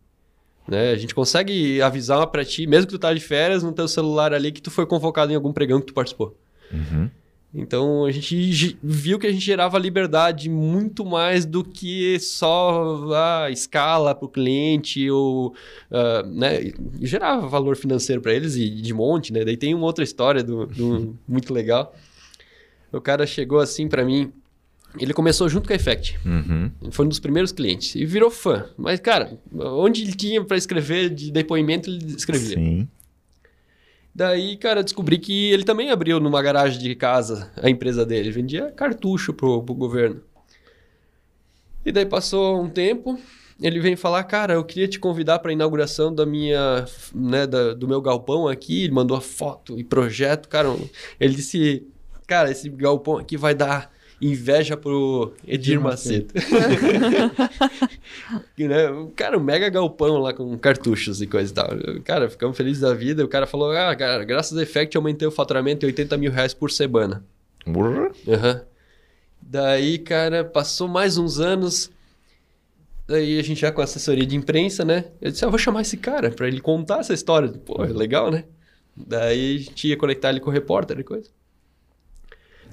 Né? 0.70 0.92
A 0.92 0.96
gente 0.96 1.14
consegue 1.14 1.82
avisar 1.82 2.24
pra 2.28 2.44
ti, 2.44 2.66
mesmo 2.66 2.86
que 2.86 2.92
tu 2.92 2.98
tá 2.98 3.12
de 3.12 3.18
férias, 3.20 3.62
no 3.64 3.72
teu 3.72 3.88
celular 3.88 4.32
ali, 4.32 4.52
que 4.52 4.62
tu 4.62 4.70
foi 4.70 4.86
convocado 4.86 5.32
em 5.32 5.34
algum 5.34 5.52
pregão 5.52 5.80
que 5.80 5.86
tu 5.88 5.92
participou. 5.94 6.36
Uhum. 6.72 7.10
Então 7.52 8.04
a 8.04 8.12
gente 8.12 8.52
ge- 8.52 8.76
viu 8.80 9.18
que 9.18 9.26
a 9.26 9.32
gente 9.32 9.44
gerava 9.44 9.76
liberdade 9.76 10.48
muito 10.48 11.04
mais 11.04 11.44
do 11.44 11.64
que 11.64 12.16
só 12.20 13.12
a 13.12 13.50
escala 13.50 14.14
para 14.14 14.24
o 14.24 14.28
cliente 14.28 15.10
ou 15.10 15.52
ah, 15.90 16.22
né? 16.24 16.70
gerava 17.02 17.48
valor 17.48 17.74
financeiro 17.76 18.22
para 18.22 18.32
eles 18.32 18.54
e 18.54 18.70
de 18.70 18.94
monte, 18.94 19.32
né? 19.32 19.44
Daí 19.44 19.56
tem 19.56 19.74
uma 19.74 19.84
outra 19.86 20.04
história 20.04 20.44
do, 20.44 20.64
do- 20.66 21.16
muito 21.26 21.52
legal. 21.52 21.92
O 22.92 23.00
cara 23.00 23.26
chegou 23.26 23.58
assim 23.58 23.88
para 23.88 24.04
mim, 24.04 24.32
ele 24.98 25.12
começou 25.14 25.48
junto 25.48 25.66
com 25.66 25.72
a 25.72 25.76
Effect. 25.76 26.18
Uhum. 26.24 26.70
Ele 26.82 26.90
foi 26.90 27.06
um 27.06 27.08
dos 27.08 27.20
primeiros 27.20 27.52
clientes 27.52 27.94
e 27.94 28.04
virou 28.04 28.30
fã. 28.30 28.66
Mas 28.76 28.98
cara, 29.00 29.38
onde 29.54 30.02
ele 30.02 30.14
tinha 30.14 30.42
para 30.44 30.56
escrever 30.56 31.10
de 31.10 31.30
depoimento 31.30 31.88
ele 31.88 32.04
escrevia. 32.14 32.56
Sim. 32.56 32.88
Daí, 34.14 34.56
cara, 34.56 34.82
descobri 34.82 35.18
que 35.18 35.50
ele 35.52 35.62
também 35.62 35.90
abriu 35.90 36.18
numa 36.18 36.42
garagem 36.42 36.80
de 36.80 36.94
casa 36.96 37.50
a 37.62 37.70
empresa 37.70 38.04
dele. 38.04 38.22
Ele 38.28 38.32
vendia 38.32 38.70
cartucho 38.72 39.32
pro, 39.32 39.62
pro 39.62 39.74
governo. 39.74 40.20
E 41.86 41.92
daí 41.92 42.04
passou 42.04 42.60
um 42.60 42.68
tempo, 42.68 43.18
ele 43.62 43.78
vem 43.80 43.94
falar, 43.96 44.24
cara, 44.24 44.54
eu 44.54 44.64
queria 44.64 44.88
te 44.88 44.98
convidar 44.98 45.38
para 45.38 45.50
a 45.50 45.54
inauguração 45.54 46.12
da 46.14 46.26
minha, 46.26 46.84
né, 47.14 47.46
da- 47.46 47.72
do 47.72 47.86
meu 47.88 48.02
galpão 48.02 48.48
aqui. 48.48 48.82
Ele 48.84 48.92
mandou 48.92 49.16
a 49.16 49.20
foto 49.20 49.78
e 49.78 49.84
projeto, 49.84 50.48
cara. 50.48 50.68
Ele 51.18 51.34
disse, 51.34 51.86
cara, 52.26 52.50
esse 52.50 52.68
galpão 52.68 53.16
aqui 53.16 53.36
vai 53.36 53.54
dar 53.54 53.90
inveja 54.20 54.76
pro 54.76 55.32
Edir 55.46 55.74
Edir 55.74 55.80
Macedo. 55.80 56.34
Né, 58.58 59.08
cara, 59.16 59.38
um 59.38 59.42
mega 59.42 59.68
galpão 59.70 60.18
lá 60.18 60.34
com 60.34 60.56
cartuchos 60.58 61.22
e 61.22 61.26
coisa 61.26 61.50
e 61.50 61.54
tal. 61.54 61.68
Cara, 62.04 62.28
ficamos 62.28 62.56
felizes 62.56 62.82
da 62.82 62.92
vida. 62.92 63.24
O 63.24 63.28
cara 63.28 63.46
falou, 63.46 63.72
ah, 63.72 63.96
cara, 63.96 64.22
graças 64.22 64.56
ao 64.56 64.62
Effect 64.62 64.94
eu 64.94 65.00
aumentei 65.00 65.26
o 65.26 65.30
faturamento 65.30 65.84
em 65.84 65.88
80 65.88 66.16
mil 66.18 66.30
reais 66.30 66.52
por 66.52 66.70
semana. 66.70 67.24
Aham. 68.28 68.62
Daí, 69.40 69.98
cara, 69.98 70.44
passou 70.44 70.86
mais 70.86 71.16
uns 71.16 71.40
anos. 71.40 71.90
Daí 73.08 73.38
a 73.38 73.42
gente 73.42 73.60
já 73.60 73.72
com 73.72 73.80
assessoria 73.80 74.26
de 74.26 74.36
imprensa, 74.36 74.84
né? 74.84 75.06
Eu 75.20 75.30
disse, 75.30 75.44
ah, 75.44 75.48
vou 75.48 75.58
chamar 75.58 75.80
esse 75.80 75.96
cara 75.96 76.30
pra 76.30 76.46
ele 76.46 76.60
contar 76.60 77.00
essa 77.00 77.14
história. 77.14 77.48
Pô, 77.48 77.82
é 77.82 77.88
legal, 77.88 78.30
né? 78.30 78.44
Daí 78.94 79.56
a 79.56 79.58
gente 79.58 79.88
ia 79.88 79.96
conectar 79.96 80.30
ele 80.30 80.40
com 80.40 80.50
o 80.50 80.52
repórter 80.52 81.00
e 81.00 81.04
coisa. 81.04 81.30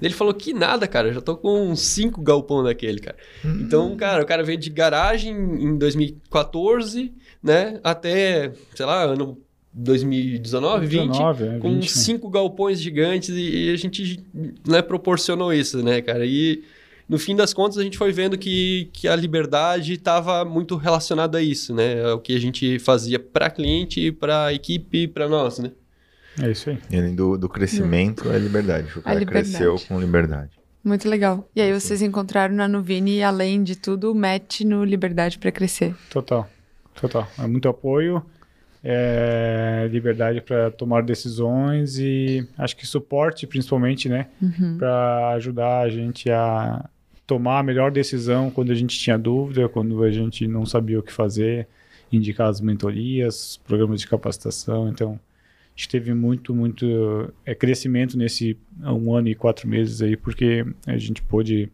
Ele 0.00 0.14
falou 0.14 0.32
que 0.32 0.52
nada, 0.52 0.86
cara, 0.86 1.12
já 1.12 1.20
tô 1.20 1.36
com 1.36 1.74
cinco 1.74 2.22
galpão 2.22 2.62
daquele, 2.62 3.00
cara. 3.00 3.16
Então, 3.44 3.96
cara, 3.96 4.22
o 4.22 4.26
cara 4.26 4.42
veio 4.42 4.58
de 4.58 4.70
garagem 4.70 5.34
em 5.34 5.76
2014, 5.76 7.12
né? 7.42 7.80
Até, 7.82 8.52
sei 8.74 8.86
lá, 8.86 9.02
ano 9.02 9.38
2019, 9.72 10.86
20 10.86 11.08
19, 11.08 11.44
é, 11.44 11.58
com 11.58 11.70
20, 11.74 11.82
né? 11.82 11.88
cinco 11.88 12.28
galpões 12.30 12.80
gigantes 12.80 13.30
e, 13.30 13.66
e 13.66 13.72
a 13.72 13.76
gente 13.76 14.24
né, 14.66 14.82
proporcionou 14.82 15.52
isso, 15.52 15.82
né, 15.82 16.00
cara? 16.00 16.24
E 16.24 16.62
no 17.08 17.18
fim 17.18 17.34
das 17.34 17.54
contas 17.54 17.78
a 17.78 17.82
gente 17.82 17.96
foi 17.96 18.12
vendo 18.12 18.36
que, 18.36 18.90
que 18.92 19.08
a 19.08 19.16
liberdade 19.16 19.94
estava 19.94 20.44
muito 20.44 20.76
relacionada 20.76 21.38
a 21.38 21.42
isso, 21.42 21.74
né? 21.74 22.04
Ao 22.04 22.18
que 22.18 22.34
a 22.34 22.40
gente 22.40 22.78
fazia 22.78 23.18
para 23.18 23.50
cliente, 23.50 24.12
para 24.12 24.52
equipe, 24.52 25.08
para 25.08 25.28
nós, 25.28 25.58
né? 25.58 25.72
É 26.42 26.50
isso 26.50 26.70
aí. 26.70 26.78
E 26.90 26.96
além 26.96 27.14
do, 27.14 27.36
do 27.36 27.48
crescimento, 27.48 28.30
é 28.30 28.38
liberdade. 28.38 28.98
O 28.98 29.02
cara 29.02 29.18
liberdade. 29.18 29.50
cresceu 29.50 29.76
com 29.88 30.00
liberdade. 30.00 30.50
Muito 30.82 31.08
legal. 31.08 31.48
E 31.54 31.60
aí 31.60 31.72
vocês 31.72 32.00
encontraram 32.02 32.54
na 32.54 32.68
Nuvini, 32.68 33.22
além 33.22 33.62
de 33.62 33.76
tudo, 33.76 34.12
o 34.12 34.14
match 34.14 34.60
no 34.60 34.84
Liberdade 34.84 35.38
para 35.38 35.50
Crescer. 35.50 35.94
Total, 36.08 36.48
total. 36.94 37.28
É 37.38 37.46
muito 37.46 37.68
apoio, 37.68 38.24
é, 38.82 39.88
liberdade 39.90 40.40
para 40.40 40.70
tomar 40.70 41.02
decisões 41.02 41.98
e 41.98 42.48
acho 42.56 42.76
que 42.76 42.86
suporte, 42.86 43.46
principalmente, 43.46 44.08
né, 44.08 44.28
para 44.78 45.30
ajudar 45.30 45.80
a 45.80 45.88
gente 45.90 46.30
a 46.30 46.88
tomar 47.26 47.58
a 47.58 47.62
melhor 47.62 47.90
decisão 47.90 48.50
quando 48.50 48.72
a 48.72 48.74
gente 48.74 48.98
tinha 48.98 49.18
dúvida, 49.18 49.68
quando 49.68 50.02
a 50.02 50.10
gente 50.10 50.46
não 50.46 50.64
sabia 50.64 50.98
o 50.98 51.02
que 51.02 51.12
fazer, 51.12 51.68
indicar 52.10 52.48
as 52.48 52.60
mentorias, 52.60 53.60
programas 53.66 54.00
de 54.00 54.08
capacitação. 54.08 54.88
Então, 54.88 55.20
a 55.78 55.80
gente 55.80 55.88
teve 55.88 56.12
muito, 56.12 56.52
muito 56.52 57.32
é, 57.46 57.54
crescimento 57.54 58.18
nesse 58.18 58.58
um 58.82 59.14
ano 59.14 59.28
e 59.28 59.34
quatro 59.36 59.68
meses 59.68 60.02
aí, 60.02 60.16
porque 60.16 60.66
a 60.84 60.98
gente 60.98 61.22
pôde 61.22 61.70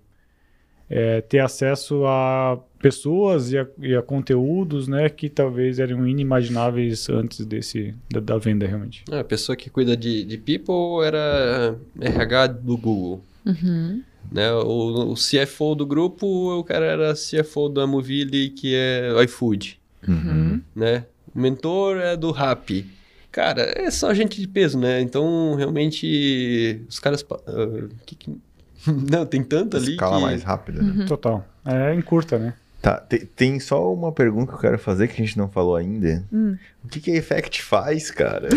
é, 0.91 1.23
ter 1.23 1.39
acesso 1.39 2.05
a 2.05 2.59
pessoas 2.79 3.51
e 3.51 3.59
a, 3.59 3.67
e 3.81 3.97
a 3.97 4.03
conteúdos, 4.03 4.87
né, 4.87 5.09
que 5.09 5.31
talvez 5.31 5.79
eram 5.79 6.07
inimagináveis 6.07 7.09
antes 7.09 7.47
desse 7.47 7.95
da, 8.13 8.21
da 8.21 8.37
venda 8.37 8.67
realmente. 8.67 9.03
Ah, 9.11 9.21
a 9.21 9.25
pessoa 9.25 9.57
que 9.57 9.71
cuida 9.71 9.97
de, 9.97 10.23
de 10.23 10.37
people 10.37 11.03
era 11.03 11.75
RH 11.99 12.49
do 12.49 12.77
Google. 12.77 13.25
Né? 14.31 14.53
O, 14.53 15.13
o 15.13 15.15
CFO 15.15 15.75
do 15.75 15.87
grupo, 15.87 16.27
o 16.59 16.63
cara 16.63 16.85
era 16.85 17.15
CFO 17.15 17.71
da 17.71 17.87
Movile, 17.87 18.51
que 18.51 18.75
é 18.75 19.15
iFood. 19.25 19.81
Uhum. 20.07 20.61
Né? 20.77 21.07
O 21.35 21.41
mentor 21.41 21.97
é 21.97 22.15
do 22.19 22.31
Rappi. 22.33 22.85
Cara, 23.35 23.63
é 23.77 23.91
só 23.91 24.15
gente 24.15 24.41
de 24.41 24.47
peso, 24.47 24.79
né? 24.79 25.01
Então, 25.01 25.57
realmente, 25.57 26.81
os 26.89 27.01
caras... 27.01 27.27
ah, 27.49 27.89
que 28.07 28.15
que- 28.15 28.39
Não, 29.11 29.27
tem 29.27 29.43
tanto 29.43 29.77
ali 29.77 29.91
Escala 29.93 30.19
que... 30.19 30.23
mais 30.23 30.45
rápida. 30.45 30.81
né? 30.81 31.05
Total. 31.05 31.45
É 31.65 31.93
encurta, 31.97 32.39
né? 32.39 32.55
Tá, 32.85 32.99
te- 32.99 33.25
tem 33.25 33.59
só 33.59 33.91
uma 33.95 34.13
pergunta 34.13 34.53
que 34.53 34.59
eu 34.59 34.61
quero 34.61 34.79
fazer 34.79 35.09
que 35.09 35.15
a 35.15 35.25
gente 35.25 35.39
não 35.39 35.49
falou 35.49 35.75
ainda. 35.75 36.23
Hum. 36.31 36.55
O 36.85 36.89
que, 36.89 37.01
que 37.01 37.11
a 37.13 37.17
Effect 37.17 37.63
faz, 37.63 38.11
cara? 38.11 38.51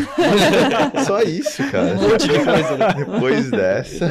só 1.08 1.22
isso, 1.22 1.64
cara. 1.72 1.94
Um 1.96 2.10
monte 2.10 2.28
de 2.28 2.44
coisa, 2.44 2.76
né? 2.78 2.94
Depois 2.98 3.50
dessa. 3.50 4.06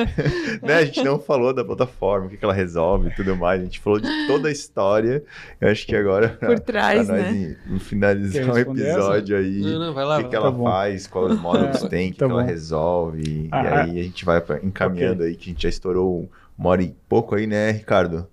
né, 0.62 0.74
a 0.76 0.84
gente 0.86 1.04
não 1.04 1.18
falou 1.18 1.52
da 1.52 1.62
plataforma, 1.62 2.28
o 2.28 2.30
que, 2.30 2.38
que 2.38 2.44
ela 2.46 2.54
resolve 2.54 3.08
e 3.10 3.14
tudo 3.14 3.36
mais. 3.36 3.60
A 3.60 3.64
gente 3.64 3.78
falou 3.78 4.00
de 4.00 4.08
toda 4.26 4.48
a 4.48 4.50
história. 4.50 5.22
Eu 5.60 5.68
acho 5.68 5.86
que 5.86 5.94
agora. 5.94 6.30
Por 6.30 6.58
trás, 6.58 7.06
pra 7.06 7.16
nós 7.18 7.32
né? 7.34 7.56
finalizar 7.80 8.48
o 8.48 8.52
responder 8.54 8.88
episódio 8.90 9.36
aí. 9.36 9.60
Não, 9.60 9.78
não, 9.78 9.92
vai 9.92 10.04
lá. 10.06 10.18
O 10.18 10.22
que, 10.24 10.30
que 10.30 10.36
ela 10.36 10.50
Tá 10.50 10.58
faz, 10.62 11.06
quais 11.06 11.38
módulos 11.38 11.84
É, 11.84 11.88
tem, 11.88 12.08
o 12.08 12.12
que, 12.12 12.18
tá 12.20 12.24
que 12.26 12.32
ela 12.32 12.42
resolve. 12.42 13.22
e 13.22 13.48
Ah, 13.52 13.82
aí 13.82 14.00
a 14.00 14.02
gente 14.02 14.24
vai 14.24 14.42
encaminhando 14.62 15.24
aí, 15.24 15.34
que 15.34 15.50
a 15.50 15.52
gente 15.52 15.62
já 15.64 15.68
estrou 15.68 16.26
uma 16.58 16.70
hora 16.70 16.82
e 16.82 16.94
pouco 17.06 17.34
aí, 17.34 17.46
né, 17.46 17.70
Ricardo? 17.70 18.26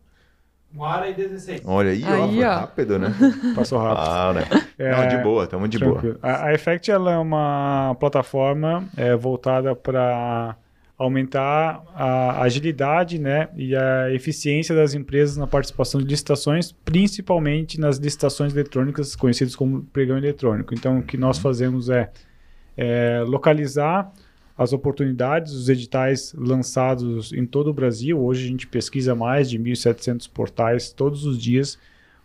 Uma 0.73 0.87
hora 0.87 1.09
e 1.09 1.13
16. 1.13 1.61
Olha 1.65 1.91
aí, 1.91 2.03
ó, 2.03 2.07
Aí, 2.25 2.35
foi 2.35 2.43
ó. 2.45 2.49
rápido, 2.59 2.99
né? 2.99 3.13
Passou 3.55 3.79
rápido. 3.79 4.07
Ah, 4.07 4.33
né? 4.33 4.67
É, 4.77 4.91
Não, 4.91 5.07
de 5.07 5.23
boa, 5.23 5.47
tamo 5.47 5.67
de 5.67 5.79
boa. 5.79 5.93
Tranquilo. 5.93 6.19
A, 6.21 6.45
a 6.45 6.53
Effect 6.53 6.91
ela 6.91 7.11
é 7.11 7.17
uma 7.17 7.95
plataforma 7.99 8.87
é, 8.95 9.15
voltada 9.15 9.75
para 9.75 10.55
aumentar 10.97 11.81
a 11.95 12.41
agilidade 12.41 13.17
né, 13.17 13.47
e 13.55 13.73
a 13.73 14.11
eficiência 14.11 14.75
das 14.75 14.93
empresas 14.93 15.37
na 15.37 15.47
participação 15.47 16.01
de 16.01 16.05
licitações, 16.05 16.73
principalmente 16.73 17.79
nas 17.79 17.97
licitações 17.97 18.53
eletrônicas, 18.53 19.15
conhecidas 19.15 19.55
como 19.55 19.83
pregão 19.93 20.17
eletrônico. 20.17 20.73
Então, 20.73 20.99
o 20.99 21.03
que 21.03 21.15
nós 21.15 21.37
fazemos 21.39 21.89
é, 21.89 22.11
é 22.75 23.23
localizar 23.25 24.11
as 24.59 24.73
oportunidades, 24.73 25.53
os 25.53 25.69
editais 25.69 26.33
lançados 26.37 27.31
em 27.31 27.45
todo 27.45 27.69
o 27.69 27.73
Brasil. 27.73 28.19
Hoje 28.21 28.43
a 28.43 28.47
gente 28.49 28.67
pesquisa 28.67 29.15
mais 29.15 29.49
de 29.49 29.57
1.700 29.57 30.29
portais 30.29 30.91
todos 30.91 31.25
os 31.25 31.41
dias 31.41 31.79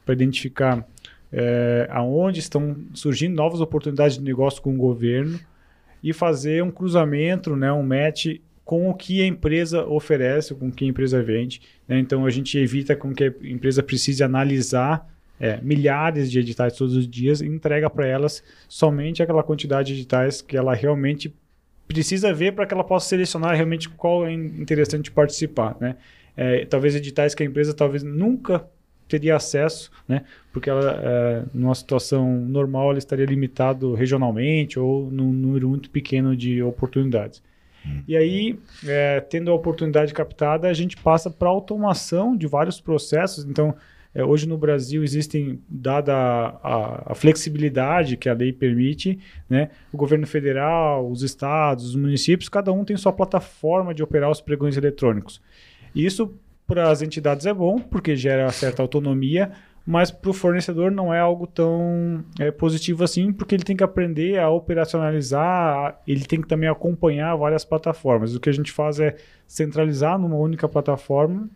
para 0.05 0.15
identificar 0.15 0.85
é, 1.33 1.87
aonde 1.93 2.41
estão 2.41 2.77
surgindo 2.93 3.37
novas 3.37 3.61
oportunidades 3.61 4.19
de 4.19 4.25
negócio 4.25 4.61
com 4.61 4.75
o 4.75 4.77
governo 4.77 5.39
e 6.03 6.13
fazer 6.13 6.61
um 6.61 6.73
cruzamento, 6.73 7.55
né, 7.55 7.73
um 7.73 7.85
match 7.85 8.41
com 8.65 8.91
o 8.91 8.95
que 8.95 9.23
a 9.23 9.27
empresa 9.27 9.87
oferece, 9.87 10.57
com 10.57 10.67
o 10.67 10.73
que 10.73 10.85
a 10.85 10.89
empresa 10.89 11.23
vende. 11.23 11.61
né? 11.87 12.01
Então 12.01 12.27
a 12.27 12.31
gente 12.31 12.59
evita 12.59 12.97
com 12.97 13.15
que 13.15 13.23
a 13.23 13.33
empresa 13.45 13.81
precise 13.81 14.25
analisar 14.25 15.09
é, 15.39 15.61
milhares 15.63 16.33
de 16.33 16.41
editais 16.41 16.77
todos 16.77 16.97
os 16.97 17.07
dias 17.09 17.41
e 17.41 17.47
entrega 17.47 17.89
para 17.89 18.09
elas 18.09 18.43
somente 18.69 19.23
aquela 19.23 19.45
quantidade 19.45 19.95
de 19.95 20.01
editais 20.01 20.43
que 20.43 20.57
ela 20.57 20.75
realmente 20.75 21.33
precisa 21.87 22.33
ver 22.33 22.53
para 22.53 22.67
que 22.67 22.75
ela 22.75 22.85
possa 22.85 23.09
selecionar 23.09 23.55
realmente 23.55 23.89
qual 23.89 24.27
é 24.27 24.33
interessante 24.33 25.11
participar, 25.11 25.77
né? 25.81 25.97
É, 26.37 26.65
talvez 26.65 26.97
editais 26.97 27.35
que 27.35 27.43
a 27.43 27.47
empresa 27.47 27.73
talvez 27.73 28.03
nunca 28.03 28.67
teria 29.09 29.37
acesso, 29.37 29.91
né? 30.09 30.25
Porque 30.53 30.69
ela, 30.69 31.01
é, 31.03 31.45
numa 31.53 31.75
situação 31.75 32.41
normal, 32.41 32.91
ela 32.91 32.99
estaria 32.99 33.27
limitado 33.27 33.95
regionalmente 33.95 34.79
ou 34.79 35.11
num 35.11 35.33
número 35.33 35.69
muito 35.69 35.91
pequeno 35.91 36.37
de 36.37 36.63
oportunidades. 36.63 37.43
E 38.09 38.17
aí, 38.17 38.59
é, 38.87 39.21
tendo 39.21 39.51
a 39.51 39.55
oportunidade 39.55 40.13
captada, 40.15 40.69
a 40.69 40.73
gente 40.73 40.97
passa 40.97 41.31
para 41.31 41.49
automação 41.49 42.37
de 42.37 42.47
vários 42.47 42.81
processos. 42.81 43.45
Então, 43.45 43.75
é, 44.15 44.25
hoje 44.25 44.49
no 44.49 44.57
Brasil 44.57 45.03
existem, 45.03 45.61
dada 45.69 46.15
a, 46.15 46.47
a- 46.63 47.03
a 47.13 47.15
flexibilidade 47.15 48.17
que 48.17 48.29
a 48.29 48.33
lei 48.35 48.53
permite, 48.53 49.19
né, 49.51 49.71
o 49.93 49.97
governo 49.97 50.27
federal, 50.27 51.11
os 51.11 51.23
estados, 51.23 51.87
os 51.91 51.97
municípios, 51.97 52.49
cada 52.49 52.73
um 52.73 52.85
tem 52.85 52.97
sua 52.97 53.13
plataforma 53.13 53.93
de 53.93 54.03
operar 54.03 54.31
os 54.31 54.41
pregões 54.41 54.77
eletrônicos. 54.77 55.41
Isso 55.95 56.33
para 56.67 56.91
as 56.91 57.03
entidades 57.03 57.45
é 57.45 57.53
bom, 57.53 57.79
porque 57.79 58.17
gera 58.17 58.51
certa 58.51 58.81
autonomia, 58.83 59.51
mas 59.87 60.11
para 60.11 60.31
o 60.31 60.33
fornecedor 60.33 60.91
não 60.91 61.13
é 61.13 61.21
algo 61.21 61.47
tão 61.47 62.25
é, 62.41 62.51
positivo 62.51 63.05
assim, 63.05 63.31
porque 63.33 63.55
ele 63.55 63.65
tem 63.65 63.77
que 63.77 63.85
aprender 63.85 64.39
a 64.39 64.49
operacionalizar, 64.49 66.01
ele 66.07 66.25
tem 66.25 66.41
que 66.41 66.49
também 66.49 66.69
acompanhar 66.69 67.35
várias 67.37 67.65
plataformas. 67.65 68.35
O 68.35 68.41
que 68.41 68.49
a 68.49 68.53
gente 68.53 68.73
faz 68.73 68.99
é 68.99 69.17
centralizar 69.47 70.19
numa 70.19 70.37
única 70.37 70.69
plataforma 70.69 71.49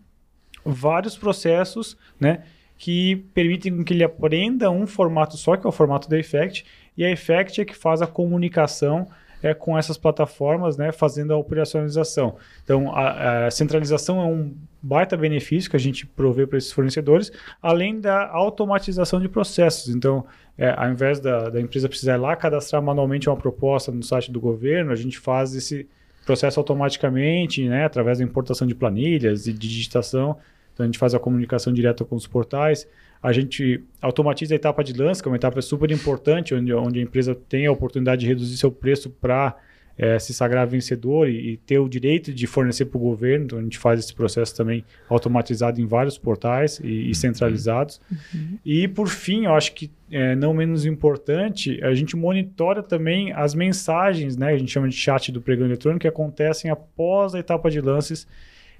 vários 0.73 1.17
processos, 1.17 1.97
né, 2.21 2.43
que 2.77 3.17
permitem 3.35 3.83
que 3.83 3.93
ele 3.93 4.05
aprenda 4.05 4.71
um 4.71 4.87
formato 4.87 5.37
só, 5.37 5.57
que 5.57 5.67
é 5.67 5.69
o 5.69 5.73
formato 5.73 6.09
da 6.09 6.19
Effect, 6.19 6.65
e 6.97 7.05
a 7.05 7.11
Effect 7.11 7.61
é 7.61 7.65
que 7.65 7.77
faz 7.77 8.01
a 8.03 8.07
comunicação 8.07 9.09
é, 9.43 9.55
com 9.55 9.79
essas 9.79 9.97
plataformas, 9.97 10.77
né, 10.77 10.93
fazendo 10.93 11.33
a 11.33 11.37
operacionalização. 11.37 12.37
Então, 12.65 12.95
a, 12.95 13.47
a 13.47 13.51
centralização 13.51 14.21
é 14.21 14.25
um 14.25 14.55
baita 14.83 15.17
benefício 15.17 15.71
que 15.71 15.77
a 15.77 15.81
gente 15.81 16.07
provê 16.07 16.47
para 16.47 16.59
esses 16.59 16.73
fornecedores, 16.73 17.33
além 17.63 18.01
da 18.01 18.29
automatização 18.29 19.21
de 19.21 19.29
processos. 19.29 19.95
Então, 19.95 20.25
é, 20.57 20.75
ao 20.77 20.91
invés 20.91 21.21
da, 21.21 21.51
da 21.51 21.61
empresa 21.61 21.89
precisar 21.89 22.15
ir 22.15 22.21
lá 22.21 22.35
cadastrar 22.37 22.83
manualmente 22.83 23.29
uma 23.29 23.37
proposta 23.37 23.93
no 23.93 24.03
site 24.03 24.31
do 24.31 24.41
governo, 24.41 24.93
a 24.93 24.97
gente 24.97 25.19
faz 25.19 25.55
esse 25.55 25.89
processo 26.27 26.61
automaticamente, 26.61 27.67
né, 27.69 27.85
através 27.85 28.19
da 28.19 28.25
importação 28.25 28.67
de 28.67 28.75
planilhas 28.75 29.47
e 29.47 29.53
de 29.53 29.69
digitação. 29.69 30.37
Então, 30.79 30.85
a 30.85 30.87
gente 30.87 30.99
faz 30.99 31.13
a 31.13 31.19
comunicação 31.19 31.73
direta 31.73 32.05
com 32.05 32.15
os 32.15 32.29
portais. 32.29 32.87
A 33.21 33.33
gente 33.33 33.83
automatiza 34.01 34.55
a 34.55 34.57
etapa 34.57 34.85
de 34.85 34.93
lance, 34.93 35.21
que 35.21 35.29
é 35.29 35.31
uma 35.31 35.37
etapa 35.37 35.61
super 35.61 35.91
importante, 35.91 36.55
onde, 36.55 36.73
onde 36.73 37.01
a 37.01 37.03
empresa 37.03 37.35
tem 37.35 37.67
a 37.67 37.73
oportunidade 37.73 38.21
de 38.21 38.29
reduzir 38.29 38.57
seu 38.57 38.71
preço 38.71 39.11
para 39.11 39.57
é, 39.99 40.17
se 40.21 40.33
sagrar 40.33 40.69
vencedor 40.69 41.29
e, 41.29 41.55
e, 41.55 41.57
ter 41.57 41.81
o 41.81 41.89
direito 41.89 42.33
de 42.33 42.47
fornecer 42.47 42.85
para 42.85 42.97
o 42.97 43.01
governo. 43.01 43.47
Então, 43.47 43.59
a 43.59 43.63
gente 43.63 43.77
faz 43.77 43.99
esse 43.99 44.15
processo 44.15 44.55
também 44.55 44.85
automatizado 45.09 45.81
em 45.81 45.87
vários 45.87 46.17
portais 46.17 46.79
e, 46.79 47.11
e 47.11 47.15
centralizados. 47.17 48.01
Uhum. 48.33 48.59
E, 48.65 48.87
por 48.87 49.09
fim, 49.09 49.47
eu 49.47 49.55
acho 49.55 49.75
que 49.75 49.91
é, 50.13 50.37
não 50.37 50.55
menos 50.55 50.87
importante, 50.87 51.83
a 51.83 51.93
gente 51.93 52.15
monitora 52.15 52.85
também 52.85 53.33
as 53.33 53.53
mensagens, 53.53 54.37
né, 54.37 54.53
a 54.53 54.57
gente 54.57 54.71
chama 54.71 54.89
de 54.89 54.95
chat 54.95 55.33
do 55.33 55.43
pregão 55.43 55.67
eletrônico, 55.67 56.03
que 56.03 56.09
acontecem 56.09 56.71
após 56.71 57.35
a 57.35 57.41
etapa 57.41 57.69
de 57.69 57.81
lances 57.81 58.29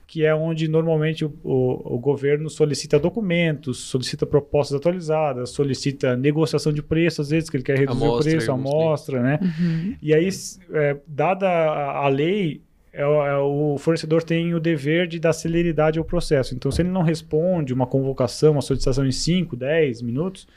que 0.09 0.25
é 0.25 0.35
onde 0.35 0.69
normalmente 0.69 1.23
o, 1.23 1.35
o, 1.45 1.97
o, 1.97 1.99
governo 1.99 2.49
solicita 2.49 2.99
documentos, 2.99 3.77
solicita 3.77 4.25
propostas 4.25 4.79
atualizadas, 4.79 5.51
solicita 5.51 6.17
negociação 6.17 6.73
de 6.73 6.83
preço, 6.83 7.21
às 7.21 7.29
vezes 7.29 7.51
que 7.51 7.59
ele 7.59 7.63
quer 7.63 7.79
reduzir 7.79 8.05
amostra, 8.05 8.31
o 8.31 8.33
preço, 8.33 8.53
amostra, 8.53 9.23
né? 9.23 9.39
Uhum. 9.43 9.97
E 10.01 10.15
aí, 10.15 10.31
é, 10.73 10.97
dada 11.07 11.47
a, 11.47 12.07
a 12.07 12.09
lei, 12.09 12.63
é, 12.91 13.03
é, 13.03 13.37
o 13.37 13.77
fornecedor 13.79 14.23
tem 14.23 14.55
o 14.55 14.61
dever 14.61 15.07
de 15.07 15.21
dar 15.21 15.35
celeridade 15.35 15.99
ao 15.99 16.05
processo. 16.07 16.55
Então, 16.55 16.73
se 16.73 16.81
ele 16.81 16.89
não 16.89 17.03
responde 17.03 17.75
uma 17.75 17.87
convocação, 17.87 18.53
uma 18.53 18.63
solicitação 18.63 19.07
em 19.07 19.13
5, 19.13 19.55
10 19.55 20.01
minutos, 20.01 20.49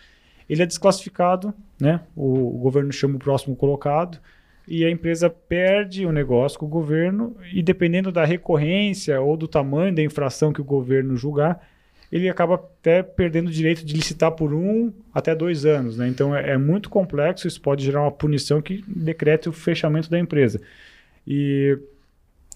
ele 0.49 0.63
é 0.63 0.65
desclassificado, 0.65 1.53
né? 1.77 1.99
O, 2.15 2.55
o 2.55 2.57
governo 2.59 2.89
chama 2.93 3.17
o 3.17 3.19
próximo 3.19 3.53
colocado, 3.53 4.17
e 4.67 4.85
a 4.85 4.89
empresa 4.89 5.29
perde 5.29 6.05
o 6.05 6.11
negócio 6.11 6.59
com 6.59 6.65
o 6.65 6.69
governo 6.69 7.35
e 7.53 7.61
dependendo 7.61 8.11
da 8.11 8.23
recorrência 8.25 9.19
ou 9.19 9.35
do 9.35 9.47
tamanho 9.47 9.93
da 9.93 10.01
infração 10.01 10.53
que 10.53 10.61
o 10.61 10.65
governo 10.65 11.15
julgar, 11.15 11.67
ele 12.11 12.29
acaba 12.29 12.55
até 12.55 13.01
perdendo 13.01 13.47
o 13.47 13.51
direito 13.51 13.85
de 13.85 13.95
licitar 13.95 14.31
por 14.31 14.53
um 14.53 14.91
até 15.13 15.33
dois 15.33 15.65
anos. 15.65 15.97
Né? 15.97 16.07
Então 16.07 16.35
é, 16.35 16.51
é 16.51 16.57
muito 16.57 16.89
complexo, 16.89 17.47
isso 17.47 17.61
pode 17.61 17.83
gerar 17.83 18.01
uma 18.01 18.11
punição 18.11 18.61
que 18.61 18.83
decrete 18.87 19.49
o 19.49 19.53
fechamento 19.53 20.09
da 20.09 20.19
empresa. 20.19 20.61
E 21.25 21.77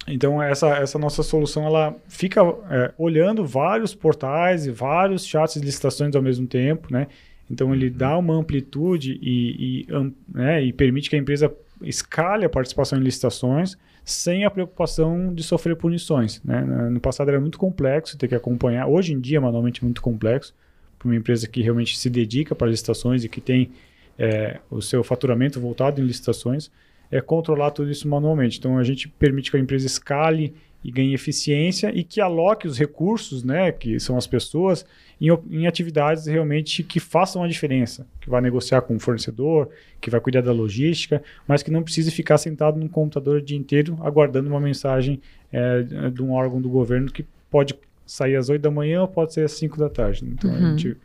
então 0.07 0.41
essa, 0.41 0.69
essa 0.77 0.99
nossa 0.99 1.23
solução 1.23 1.65
ela 1.65 1.95
fica 2.07 2.41
é, 2.69 2.93
olhando 2.97 3.45
vários 3.45 3.95
portais 3.95 4.67
e 4.67 4.71
vários 4.71 5.25
chats 5.25 5.59
de 5.59 5.65
licitações 5.65 6.15
ao 6.15 6.21
mesmo 6.21 6.45
tempo, 6.45 6.91
né? 6.91 7.07
Então 7.49 7.73
ele 7.73 7.89
dá 7.89 8.17
uma 8.17 8.35
amplitude 8.35 9.19
e, 9.21 9.85
e, 9.87 9.87
né, 10.27 10.63
e 10.63 10.73
permite 10.73 11.09
que 11.09 11.15
a 11.15 11.19
empresa 11.19 11.51
escale 11.81 12.45
a 12.45 12.49
participação 12.49 12.99
em 12.99 13.01
licitações 13.01 13.77
sem 14.03 14.45
a 14.45 14.51
preocupação 14.51 15.33
de 15.33 15.41
sofrer 15.43 15.75
punições. 15.75 16.41
Né? 16.43 16.61
No 16.91 16.99
passado 16.99 17.29
era 17.29 17.39
muito 17.39 17.57
complexo 17.57 18.17
ter 18.17 18.27
que 18.27 18.35
acompanhar, 18.35 18.87
hoje 18.87 19.13
em 19.13 19.19
dia 19.19 19.41
manualmente 19.41 19.81
é 19.81 19.83
muito 19.83 20.01
complexo 20.01 20.53
para 20.99 21.07
uma 21.07 21.15
empresa 21.15 21.47
que 21.47 21.61
realmente 21.61 21.97
se 21.97 22.09
dedica 22.09 22.53
para 22.53 22.67
licitações 22.67 23.23
e 23.23 23.29
que 23.29 23.41
tem 23.41 23.71
é, 24.17 24.59
o 24.69 24.81
seu 24.81 25.03
faturamento 25.03 25.59
voltado 25.59 25.99
em 25.99 26.05
licitações, 26.05 26.71
é 27.11 27.19
controlar 27.19 27.71
tudo 27.71 27.89
isso 27.89 28.07
manualmente. 28.07 28.59
Então 28.59 28.77
a 28.77 28.83
gente 28.83 29.07
permite 29.07 29.51
que 29.51 29.57
a 29.57 29.59
empresa 29.59 29.85
escale 29.85 30.53
e 30.85 30.91
ganhe 30.91 31.15
eficiência 31.15 31.91
e 31.95 32.03
que 32.03 32.21
aloque 32.21 32.67
os 32.67 32.77
recursos, 32.77 33.43
né, 33.43 33.71
que 33.71 33.99
são 33.99 34.17
as 34.17 34.27
pessoas, 34.27 34.85
em, 35.19 35.29
em, 35.49 35.65
atividades 35.65 36.27
realmente 36.27 36.83
que 36.83 36.99
façam 36.99 37.43
a 37.43 37.47
diferença, 37.47 38.05
que 38.21 38.29
vai 38.29 38.39
negociar 38.39 38.83
com 38.83 38.95
o 38.95 38.99
fornecedor, 38.99 39.67
que 39.99 40.11
vai 40.11 40.21
cuidar 40.21 40.41
da 40.41 40.51
logística, 40.51 41.23
mas 41.47 41.63
que 41.63 41.71
não 41.71 41.81
precise 41.81 42.11
ficar 42.11 42.37
sentado 42.37 42.77
num 42.77 42.87
computador 42.87 43.37
o 43.37 43.41
dia 43.41 43.57
inteiro 43.57 43.97
aguardando 44.01 44.47
uma 44.47 44.59
mensagem 44.59 45.19
é, 45.51 45.81
de 46.11 46.21
um 46.21 46.31
órgão 46.31 46.61
do 46.61 46.69
governo 46.69 47.11
que 47.11 47.25
pode 47.49 47.73
sair 48.05 48.35
às 48.35 48.47
8 48.47 48.61
da 48.61 48.69
manhã 48.69 49.01
ou 49.01 49.07
pode 49.07 49.33
ser 49.33 49.41
às 49.41 49.53
5 49.53 49.79
da 49.79 49.89
tarde. 49.89 50.23
Então 50.23 50.51
uhum. 50.51 50.55
a 50.55 50.69
gente 50.69 50.95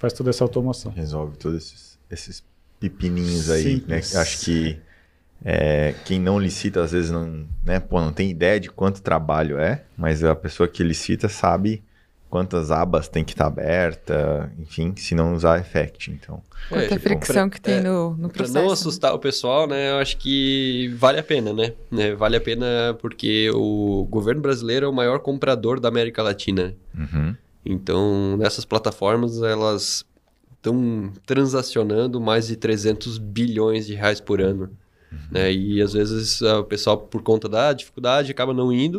faz 0.00 0.12
toda 0.12 0.30
essa 0.30 0.42
automação. 0.42 0.90
Resolve 0.90 1.36
todos 1.36 1.58
esses, 1.58 1.98
esses 2.10 2.44
pepininhos 2.80 3.48
aí, 3.50 3.62
Simples. 3.62 4.14
né? 4.14 4.20
Acho 4.20 4.44
que 4.44 4.78
é, 5.44 5.94
quem 6.04 6.18
não 6.18 6.38
licita, 6.38 6.82
às 6.82 6.92
vezes, 6.92 7.10
não, 7.10 7.46
né, 7.64 7.78
pô, 7.78 8.00
não 8.00 8.12
tem 8.12 8.30
ideia 8.30 8.58
de 8.58 8.68
quanto 8.68 9.00
trabalho 9.00 9.58
é, 9.58 9.84
mas 9.96 10.24
a 10.24 10.34
pessoa 10.34 10.68
que 10.68 10.82
licita 10.82 11.28
sabe 11.28 11.82
quantas 12.28 12.70
abas 12.70 13.08
tem 13.08 13.24
que 13.24 13.32
estar 13.32 13.44
tá 13.44 13.50
aberta, 13.50 14.52
enfim, 14.58 14.94
se 14.96 15.14
não 15.14 15.34
usar 15.34 15.58
Effect, 15.60 16.10
então. 16.10 16.42
Quanta 16.68 16.84
é, 16.84 16.88
tipo, 16.88 17.00
fricção 17.00 17.48
pra, 17.48 17.56
que 17.56 17.60
tem 17.60 17.76
é, 17.76 17.80
no, 17.80 18.10
no 18.16 18.28
processo. 18.28 18.52
Pra 18.52 18.62
não 18.62 18.70
assustar 18.70 19.14
o 19.14 19.18
pessoal, 19.18 19.66
né, 19.66 19.92
eu 19.92 19.98
acho 19.98 20.16
que 20.18 20.94
vale 20.98 21.18
a 21.18 21.22
pena, 21.22 21.52
né? 21.52 21.72
É, 21.96 22.14
vale 22.14 22.36
a 22.36 22.40
pena 22.40 22.96
porque 23.00 23.50
o 23.54 24.06
governo 24.10 24.42
brasileiro 24.42 24.86
é 24.86 24.88
o 24.88 24.92
maior 24.92 25.20
comprador 25.20 25.80
da 25.80 25.88
América 25.88 26.22
Latina. 26.22 26.74
Uhum. 26.94 27.34
Então, 27.64 28.36
nessas 28.36 28.64
plataformas, 28.64 29.42
elas 29.42 30.04
estão 30.56 31.12
transacionando 31.24 32.20
mais 32.20 32.48
de 32.48 32.56
300 32.56 33.18
bilhões 33.18 33.86
de 33.86 33.94
reais 33.94 34.20
por 34.20 34.40
ano. 34.40 34.70
Uhum. 35.10 35.18
Né? 35.30 35.52
E 35.52 35.82
às 35.82 35.92
vezes 35.92 36.40
o 36.42 36.64
pessoal, 36.64 36.98
por 36.98 37.22
conta 37.22 37.48
da 37.48 37.72
dificuldade, 37.72 38.30
acaba 38.30 38.52
não 38.52 38.72
indo, 38.72 38.98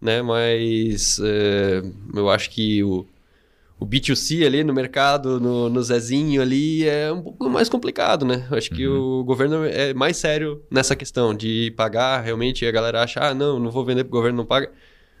né? 0.00 0.22
Mas 0.22 1.20
é, 1.22 1.82
eu 2.14 2.30
acho 2.30 2.50
que 2.50 2.82
o, 2.82 3.06
o 3.78 3.86
B2C 3.86 4.46
ali 4.46 4.64
no 4.64 4.72
mercado, 4.72 5.40
no, 5.40 5.68
no 5.68 5.82
Zezinho 5.82 6.40
ali, 6.40 6.88
é 6.88 7.12
um 7.12 7.22
pouco 7.22 7.48
mais 7.48 7.68
complicado, 7.68 8.24
né? 8.24 8.46
Eu 8.50 8.56
acho 8.56 8.70
uhum. 8.70 8.76
que 8.76 8.86
o 8.86 9.24
governo 9.24 9.64
é 9.64 9.92
mais 9.94 10.16
sério 10.16 10.62
nessa 10.70 10.96
questão 10.96 11.34
de 11.34 11.72
pagar 11.76 12.20
realmente. 12.20 12.64
A 12.66 12.70
galera 12.70 13.02
acha, 13.02 13.20
ah, 13.20 13.34
não, 13.34 13.58
não 13.58 13.70
vou 13.70 13.84
vender 13.84 14.04
pro 14.04 14.12
governo, 14.12 14.38
não 14.38 14.46
paga. 14.46 14.70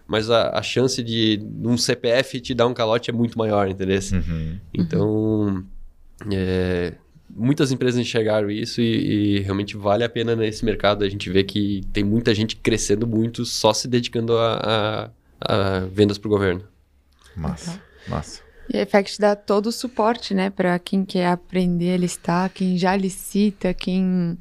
Mas 0.06 0.28
a, 0.28 0.58
a 0.58 0.62
chance 0.62 1.02
de 1.04 1.40
um 1.62 1.76
CPF 1.76 2.40
te 2.40 2.52
dar 2.52 2.66
um 2.66 2.74
calote 2.74 3.10
é 3.10 3.12
muito 3.12 3.38
maior, 3.38 3.68
entendeu? 3.68 4.00
Uhum. 4.12 4.58
Então, 4.74 5.64
é, 6.32 6.94
muitas 7.40 7.72
empresas 7.72 7.98
enxergaram 7.98 8.50
isso 8.50 8.82
e, 8.82 9.38
e, 9.38 9.40
realmente 9.40 9.76
vale 9.76 10.04
a 10.04 10.08
pena 10.08 10.36
nesse 10.36 10.64
mercado. 10.64 11.04
A 11.04 11.08
gente 11.08 11.30
vê 11.30 11.42
que 11.42 11.82
tem 11.92 12.04
muita 12.04 12.34
gente 12.34 12.54
crescendo 12.56 13.06
muito 13.06 13.46
só 13.46 13.72
se 13.72 13.88
dedicando 13.88 14.36
a, 14.36 15.10
a, 15.40 15.78
a 15.78 15.80
vendas 15.86 16.18
para 16.18 16.28
o 16.28 16.30
governo. 16.30 16.62
Massa, 17.34 17.82
massa. 18.06 18.42
E 18.68 18.76
a 18.76 18.82
Effect 18.82 19.18
dá 19.18 19.34
todo 19.34 19.66
o 19.66 19.72
suporte, 19.72 20.34
né, 20.34 20.50
para 20.50 20.78
quem 20.78 21.04
quer 21.04 21.26
aprender 21.28 21.94
a 21.94 21.96
listar, 21.96 22.50
quem 22.50 22.76
já 22.78 22.94
licita, 22.94 23.74
quem 23.74 24.38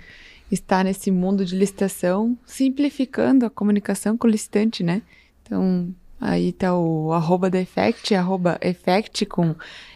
está 0.51 0.83
nesse 0.83 1.09
mundo 1.09 1.45
de 1.45 1.55
licitação, 1.55 2.37
simplificando 2.45 3.45
a 3.45 3.49
comunicação 3.49 4.17
com 4.17 4.27
o 4.27 4.29
licitante, 4.29 4.83
né? 4.83 5.01
Então, 5.41 5.89
aí 6.19 6.51
tá 6.51 6.75
o 6.77 7.13
arroba 7.13 7.49
da 7.49 7.61
Effect, 7.61 8.13
arroba 8.13 8.59
Effect 8.61 9.25
com 9.25 9.55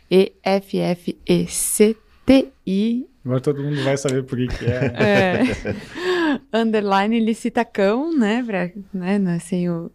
E-F-F-E-C-T 0.10 2.03
TI. 2.26 3.08
Agora 3.24 3.40
todo 3.40 3.64
mundo 3.64 3.84
vai 3.84 3.98
saber 3.98 4.24
por 4.24 4.38
que, 4.38 4.48
que 4.48 4.66
é. 4.66 4.94
é. 6.52 6.58
Underline 6.58 7.20
licitacão, 7.20 8.16
né? 8.16 8.44
Pra, 8.44 8.70
né? 8.94 9.36
Assim, 9.36 9.70
o, 9.70 9.91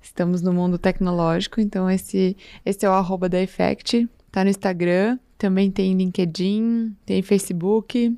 estamos 0.00 0.42
no 0.42 0.52
mundo 0.52 0.78
tecnológico, 0.78 1.60
então 1.60 1.90
esse, 1.90 2.36
esse 2.64 2.84
é 2.84 2.88
o 2.88 2.92
arroba 2.92 3.28
da 3.28 3.40
Effect. 3.40 4.08
Tá 4.30 4.44
no 4.44 4.50
Instagram, 4.50 5.18
também 5.36 5.70
tem 5.70 5.96
LinkedIn, 5.96 6.94
tem 7.04 7.22
Facebook. 7.22 8.16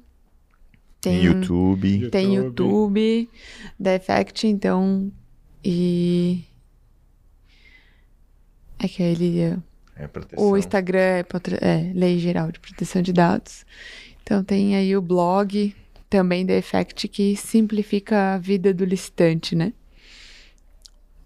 Tem 1.01 1.25
YouTube. 1.25 2.11
Tem 2.11 2.37
YouTube 2.37 3.29
da 3.79 3.95
Effect, 3.95 4.47
então. 4.47 5.11
E. 5.65 6.45
É 8.79 8.89
que 8.89 9.03
ele 9.03 9.57
é 9.97 10.07
proteção. 10.07 10.45
O 10.45 10.57
Instagram 10.57 10.99
é, 11.01 11.25
é, 11.61 11.93
Lei 11.95 12.19
Geral 12.19 12.51
de 12.51 12.61
Proteção 12.61 13.03
de 13.03 13.13
Dados. 13.13 13.65
Então 14.23 14.43
tem 14.43 14.77
aí 14.77 14.97
o 14.97 15.03
blog 15.03 15.75
também 16.09 16.45
da 16.45 16.55
Effect 16.55 17.09
que 17.09 17.37
simplifica 17.37 18.35
a 18.35 18.39
vida 18.39 18.73
do 18.73 18.85
licitante, 18.85 19.55
né? 19.55 19.73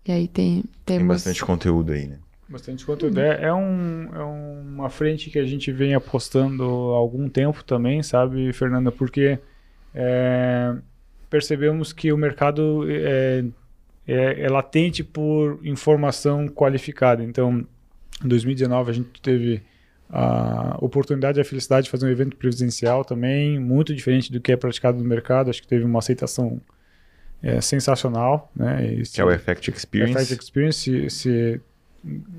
E 0.07 0.13
aí 0.13 0.29
tem 0.29 0.65
temos... 0.85 1.01
Tem 1.01 1.07
bastante 1.07 1.45
conteúdo 1.45 1.93
aí, 1.93 2.07
né? 2.07 2.19
Bastante 2.49 2.87
conteúdo. 2.87 3.19
É, 3.19 3.47
é, 3.47 3.53
um, 3.53 4.09
é 4.15 4.23
uma 4.23 4.89
frente 4.89 5.31
que 5.31 5.39
a 5.39 5.45
gente 5.45 5.73
vem 5.73 5.95
apostando 5.95 6.63
há 6.63 6.97
algum 6.97 7.29
tempo 7.29 7.65
também, 7.65 8.03
sabe, 8.05 8.53
Fernanda? 8.53 8.93
Porque 8.93 9.39
é, 9.93 10.77
percebemos 11.29 11.93
que 11.93 12.13
o 12.13 12.17
mercado 12.17 12.85
é, 12.89 13.45
é, 14.07 14.43
é 14.43 14.49
latente 14.49 15.03
por 15.03 15.59
informação 15.65 16.47
qualificada. 16.47 17.25
Então, 17.25 17.67
em 18.25 18.29
2019 18.29 18.91
a 18.91 18.95
gente 18.95 19.21
teve 19.21 19.63
a 20.09 20.79
oportunidade 20.81 21.39
e 21.39 21.43
a 21.43 21.45
felicidade 21.45 21.85
de 21.85 21.91
fazer 21.91 22.07
um 22.07 22.11
evento 22.11 22.37
presencial 22.37 23.05
também, 23.05 23.59
muito 23.59 23.95
diferente 23.95 24.31
do 24.33 24.41
que 24.41 24.53
é 24.53 24.57
praticado 24.57 24.99
no 24.99 25.05
mercado. 25.05 25.51
Acho 25.51 25.61
que 25.61 25.69
teve 25.69 25.85
uma 25.85 25.99
aceitação 25.99 26.61
é, 27.43 27.61
sensacional. 27.61 28.51
Né? 28.55 28.95
Esse, 28.95 29.15
que 29.15 29.21
é 29.21 29.25
o 29.25 29.31
Effect 29.31 29.71
Experience. 29.71 30.23
Effect 30.23 30.45
Experience, 30.45 30.79
se, 30.79 31.11
se, 31.11 31.61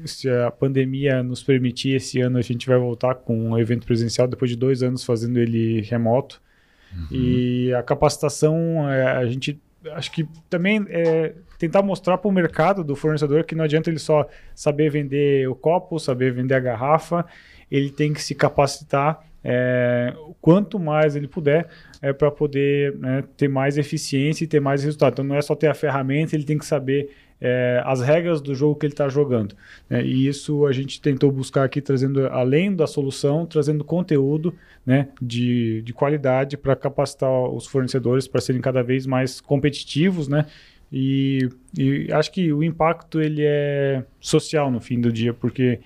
se, 0.06 0.30
a 0.30 0.50
pandemia 0.50 1.22
nos 1.22 1.44
permitir, 1.44 1.96
esse 1.96 2.22
ano 2.22 2.38
a 2.38 2.42
gente 2.42 2.66
vai 2.66 2.78
voltar 2.78 3.16
com 3.16 3.52
um 3.52 3.60
evento 3.60 3.86
presencial, 3.86 4.28
depois 4.28 4.50
de 4.50 4.58
dois 4.58 4.82
anos 4.82 5.04
fazendo 5.04 5.38
ele 5.38 5.82
remoto. 5.82 6.42
Uhum. 6.94 7.08
E 7.12 7.74
a 7.74 7.84
capacitação, 7.84 8.90
é, 8.90 9.04
a 9.18 9.26
gente 9.26 9.60
acho 9.92 10.12
que 10.12 10.28
também 10.50 10.86
é 10.90 11.34
tentar 11.58 11.82
mostrar 11.82 12.18
para 12.18 12.30
o 12.30 12.32
mercado 12.32 12.84
do 12.84 12.96
fornecedor 12.96 13.44
que 13.44 13.56
não 13.56 13.64
adianta 13.64 13.90
ele 13.90 14.00
só 14.00 14.28
saber 14.54 14.90
vender 14.90 15.48
o 15.50 15.56
copo, 15.56 16.00
saber 16.00 16.32
vender 16.32 16.54
a 16.56 16.60
garrafa, 16.60 17.26
ele 17.70 17.90
tem 17.90 18.14
que 18.14 18.22
se 18.22 18.36
capacitar 18.36 19.26
é, 19.44 20.14
quanto 20.42 20.80
mais 20.80 21.16
ele 21.16 21.28
puder 21.28 21.70
é, 22.02 22.12
para 22.12 22.30
poder 22.30 22.98
né, 22.98 23.24
ter 23.36 23.48
mais 23.48 23.78
eficiência 23.78 24.44
e 24.44 24.48
ter 24.48 24.60
mais 24.60 24.84
resultado. 24.84 25.14
Então 25.14 25.26
não 25.26 25.36
é 25.36 25.42
só 25.42 25.56
ter 25.56 25.68
a 25.68 25.74
ferramenta, 25.74 26.36
ele 26.36 26.44
tem 26.44 26.58
que 26.58 26.66
saber 26.66 27.10
é, 27.40 27.82
as 27.86 28.02
regras 28.02 28.42
do 28.42 28.56
jogo 28.56 28.76
que 28.76 28.86
ele 28.86 28.94
está 28.94 29.08
jogando. 29.08 29.56
Né? 29.90 30.04
E 30.04 30.28
isso 30.28 30.66
a 30.66 30.72
gente 30.72 31.00
tentou 31.00 31.32
buscar 31.32 31.64
aqui, 31.64 31.82
trazendo, 31.82 32.28
além 32.28 32.76
da 32.76 32.88
solução, 32.88 33.46
trazendo 33.46 33.84
conteúdo 33.84 34.54
né, 34.86 35.10
de, 35.22 35.82
de 35.84 35.94
qualidade 35.94 36.58
para 36.58 36.76
capacitar 36.76 37.30
os 37.30 37.68
fornecedores 37.68 38.28
para 38.28 38.42
serem 38.42 38.62
cada 38.62 38.82
vez 38.82 39.06
mais 39.06 39.40
competitivos, 39.40 40.28
né? 40.28 40.46
E, 40.92 41.50
e, 41.78 42.10
acho 42.14 42.32
que 42.32 42.54
o 42.54 42.64
impacto 42.64 43.20
ele 43.20 43.44
é 43.44 44.06
social 44.22 44.72
no 44.72 44.80
fim 44.80 45.02
do 45.02 45.12
dia, 45.12 45.34
porque 45.34 45.82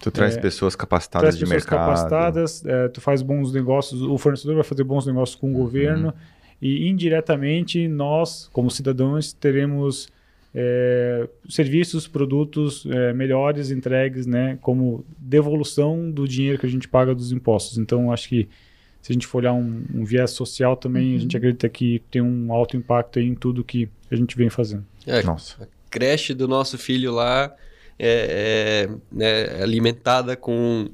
tu 0.00 0.12
traz 0.12 0.36
é, 0.36 0.40
pessoas 0.40 0.76
capacitadas 0.76 1.30
traz 1.30 1.34
de 1.36 1.40
pessoas 1.40 1.64
mercado, 1.64 1.80
capacitadas, 1.80 2.64
é, 2.64 2.88
tu 2.88 3.00
faz 3.00 3.20
bons 3.20 3.52
negócios, 3.52 4.00
o 4.00 4.16
fornecedor 4.16 4.54
vai 4.54 4.62
fazer 4.62 4.84
bons 4.84 5.06
negócios 5.06 5.34
com 5.34 5.48
o 5.48 5.50
uhum. 5.50 5.56
governo 5.56 6.14
e 6.62 6.88
indiretamente 6.88 7.88
nós, 7.88 8.48
como 8.52 8.70
cidadãos, 8.70 9.32
teremos 9.32 10.08
é, 10.54 11.28
serviços, 11.48 12.06
produtos 12.06 12.86
é, 12.86 13.12
melhores 13.12 13.70
entregues, 13.70 14.24
né, 14.24 14.56
como 14.62 15.04
devolução 15.18 16.10
do 16.10 16.28
dinheiro 16.28 16.58
que 16.58 16.66
a 16.66 16.70
gente 16.70 16.86
paga 16.86 17.14
dos 17.14 17.32
impostos. 17.32 17.76
Então, 17.76 18.12
acho 18.12 18.28
que 18.28 18.48
se 19.02 19.10
a 19.10 19.14
gente 19.14 19.26
for 19.26 19.38
olhar 19.38 19.52
um, 19.52 19.84
um 19.92 20.04
viés 20.04 20.30
social 20.30 20.76
também, 20.76 21.10
uhum. 21.10 21.16
a 21.16 21.18
gente 21.18 21.36
acredita 21.36 21.68
que 21.68 22.00
tem 22.10 22.22
um 22.22 22.52
alto 22.52 22.76
impacto 22.76 23.18
em 23.18 23.34
tudo 23.34 23.64
que 23.64 23.88
a 24.10 24.16
gente 24.16 24.36
vem 24.36 24.48
fazendo. 24.48 24.86
É, 25.06 25.22
Nossa. 25.22 25.64
A 25.64 25.66
creche 25.90 26.32
do 26.32 26.48
nosso 26.48 26.78
filho 26.78 27.12
lá 27.12 27.54
é, 27.98 28.88
é, 28.88 28.96
né, 29.12 29.62
alimentada 29.62 30.36
com 30.36 30.88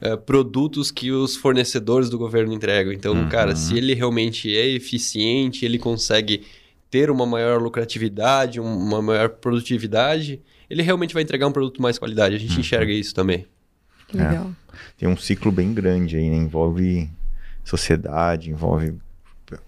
é, 0.00 0.16
produtos 0.16 0.90
que 0.90 1.12
os 1.12 1.36
fornecedores 1.36 2.08
do 2.08 2.16
governo 2.16 2.52
entregam. 2.52 2.92
Então, 2.92 3.12
Uhum. 3.12 3.28
cara, 3.28 3.54
se 3.54 3.76
ele 3.76 3.92
realmente 3.92 4.56
é 4.56 4.66
eficiente, 4.68 5.64
ele 5.64 5.78
consegue 5.78 6.42
ter 6.90 7.10
uma 7.10 7.24
maior 7.26 7.60
lucratividade, 7.62 8.60
um- 8.60 8.64
uma 8.76 9.00
maior 9.00 9.28
produtividade, 9.28 10.40
ele 10.68 10.82
realmente 10.82 11.14
vai 11.14 11.22
entregar 11.22 11.46
um 11.46 11.52
produto 11.52 11.80
mais 11.80 11.98
qualidade. 11.98 12.34
A 12.34 12.38
gente 12.38 12.54
Uhum. 12.54 12.60
enxerga 12.60 12.92
isso 12.92 13.14
também. 13.14 13.46
Legal. 14.12 14.50
Tem 14.98 15.08
um 15.08 15.16
ciclo 15.16 15.52
bem 15.52 15.72
grande 15.72 16.16
aí, 16.16 16.28
né? 16.28 16.36
Envolve 16.36 17.08
sociedade, 17.64 18.50
envolve 18.50 18.94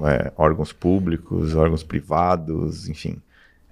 é, 0.01 0.33
órgãos 0.37 0.73
públicos, 0.73 1.55
órgãos 1.57 1.83
privados, 1.83 2.89
enfim, 2.89 3.17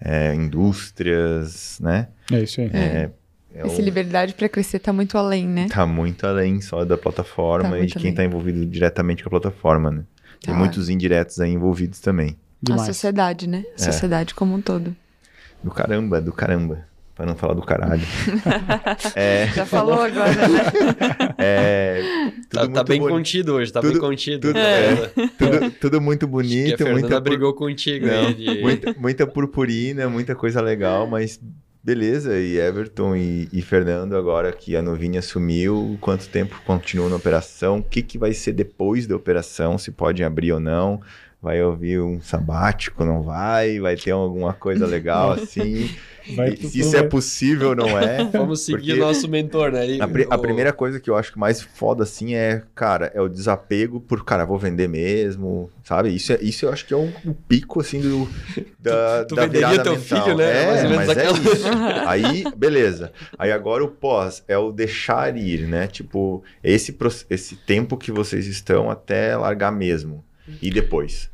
é, 0.00 0.34
indústrias, 0.34 1.78
né? 1.80 2.08
É 2.32 2.40
isso 2.42 2.60
aí. 2.60 2.70
É, 2.72 3.10
é 3.54 3.66
Essa 3.66 3.80
liberdade 3.82 4.34
para 4.34 4.48
crescer 4.48 4.78
tá 4.80 4.92
muito 4.92 5.16
além, 5.16 5.46
né? 5.46 5.68
Tá 5.70 5.86
muito 5.86 6.26
além 6.26 6.60
só 6.60 6.84
da 6.84 6.96
plataforma 6.98 7.70
Tá 7.70 7.78
e 7.80 7.86
de 7.86 7.94
quem 7.94 8.10
está 8.10 8.24
envolvido 8.24 8.64
diretamente 8.66 9.22
com 9.22 9.28
a 9.28 9.30
plataforma, 9.30 9.90
né? 9.90 10.04
Tem 10.40 10.52
Tá. 10.52 10.58
muitos 10.58 10.88
indiretos 10.88 11.38
aí 11.40 11.52
envolvidos 11.52 12.00
também. 12.00 12.36
A 12.62 12.66
Demais. 12.72 12.86
sociedade, 12.86 13.48
né? 13.48 13.64
A 13.78 13.82
É. 13.82 13.84
sociedade 13.84 14.34
como 14.34 14.54
um 14.54 14.60
todo. 14.60 14.94
Do 15.62 15.70
caramba, 15.70 16.20
do 16.20 16.32
caramba. 16.32 16.88
Pra 17.14 17.26
não 17.26 17.36
falar 17.36 17.52
do 17.54 17.60
caralho. 17.62 18.00
é, 19.14 19.46
Já 19.48 19.66
falou 19.66 20.00
agora, 20.02 20.30
né? 20.48 20.58
é, 21.38 22.02
tudo 22.48 22.48
Tá, 22.48 22.60
tá 22.60 22.68
muito 22.68 22.84
bem 22.84 23.00
boni- 23.00 23.12
contido 23.12 23.54
hoje, 23.54 23.70
tá 23.72 23.80
tudo- 23.80 23.92
bem 23.92 24.00
contido. 24.00 24.40
tudo- 24.48 24.58
É. 24.58 24.94
tudo, 25.38 25.70
tudo 25.72 26.00
muito 26.00 26.24
Acho 26.24 26.30
que 26.32 26.38
a 26.38 26.42
bonito, 26.42 26.78
Fernanda 26.78 27.00
muita, 27.00 27.14
pur- 27.20 27.22
brigou 27.30 27.54
contigo 27.54 28.06
Não, 28.06 28.26
aí. 28.26 28.34
de- 28.34 28.60
muita, 28.62 28.94
muita 28.98 29.26
purpurina, 29.26 30.08
muita 30.08 30.34
coisa 30.34 30.62
legal, 30.62 31.06
mas 31.06 31.38
beleza. 31.82 32.38
E 32.38 32.58
Everton 32.58 33.14
e, 33.16 33.48
e 33.52 33.60
Fernando, 33.60 34.16
agora 34.16 34.50
que 34.52 34.74
a 34.74 34.80
Novinha 34.82 35.18
assumiu, 35.18 35.98
quanto 36.00 36.26
tempo 36.28 36.58
continua 36.64 37.08
na 37.10 37.16
operação? 37.16 37.78
O 37.78 37.82
que, 37.82 38.00
que 38.02 38.16
vai 38.16 38.32
ser 38.32 38.52
depois 38.52 39.06
da 39.06 39.14
operação? 39.16 39.76
Se 39.76 39.90
pode 39.90 40.24
abrir 40.24 40.52
ou 40.52 40.60
não? 40.60 41.02
Vai 41.42 41.62
ouvir 41.62 41.98
um 42.00 42.20
sabático, 42.20 43.02
não 43.04 43.22
vai? 43.22 43.80
Vai 43.80 43.96
ter 43.96 44.10
alguma 44.10 44.52
coisa 44.52 44.86
legal 44.86 45.32
assim? 45.32 45.88
Vai 46.36 46.54
se 46.54 46.80
isso 46.80 46.94
é 46.96 47.02
possível 47.02 47.74
não 47.74 47.98
é? 47.98 48.24
Vamos 48.30 48.60
seguir 48.60 48.76
Porque 48.78 48.92
o 48.92 48.98
nosso 48.98 49.26
mentor, 49.26 49.72
né? 49.72 49.88
E 49.88 50.00
A, 50.02 50.04
a 50.04 50.36
o- 50.36 50.40
primeira 50.42 50.70
coisa 50.72 51.00
que 51.00 51.08
eu 51.08 51.16
acho 51.16 51.32
que 51.32 51.38
mais 51.38 51.62
foda 51.62 52.02
assim 52.02 52.34
é, 52.34 52.62
cara, 52.74 53.10
é 53.14 53.20
o 53.22 53.28
desapego 53.28 54.00
por, 54.00 54.22
cara, 54.22 54.44
vou 54.44 54.58
vender 54.58 54.86
mesmo, 54.86 55.70
sabe? 55.82 56.14
Isso, 56.14 56.30
é, 56.34 56.38
isso 56.42 56.66
eu 56.66 56.72
acho 56.72 56.84
que 56.86 56.92
é 56.92 56.96
um, 56.96 57.10
um 57.24 57.32
pico, 57.32 57.80
assim, 57.80 58.00
do, 58.02 58.28
da, 58.78 59.24
tu 59.24 59.34
da 59.34 59.46
venderia 59.46 59.82
teu 59.82 59.92
mental. 59.94 60.22
filho, 60.24 60.36
né? 60.36 60.80
É, 60.80 60.88
mas 60.94 61.08
aquela- 61.08 61.38
é 61.38 61.40
isso. 61.40 61.66
Aí, 62.06 62.44
beleza. 62.54 63.12
Aí 63.38 63.50
agora 63.50 63.82
o 63.82 63.88
pós 63.88 64.44
é 64.46 64.58
o 64.58 64.70
deixar 64.70 65.34
ir, 65.38 65.66
né? 65.66 65.86
Tipo, 65.86 66.44
esse, 66.62 66.94
esse 67.30 67.56
tempo 67.56 67.96
que 67.96 68.12
vocês 68.12 68.46
estão 68.46 68.90
até 68.90 69.34
largar 69.36 69.72
mesmo. 69.72 70.22
E 70.62 70.70
depois? 70.70 71.30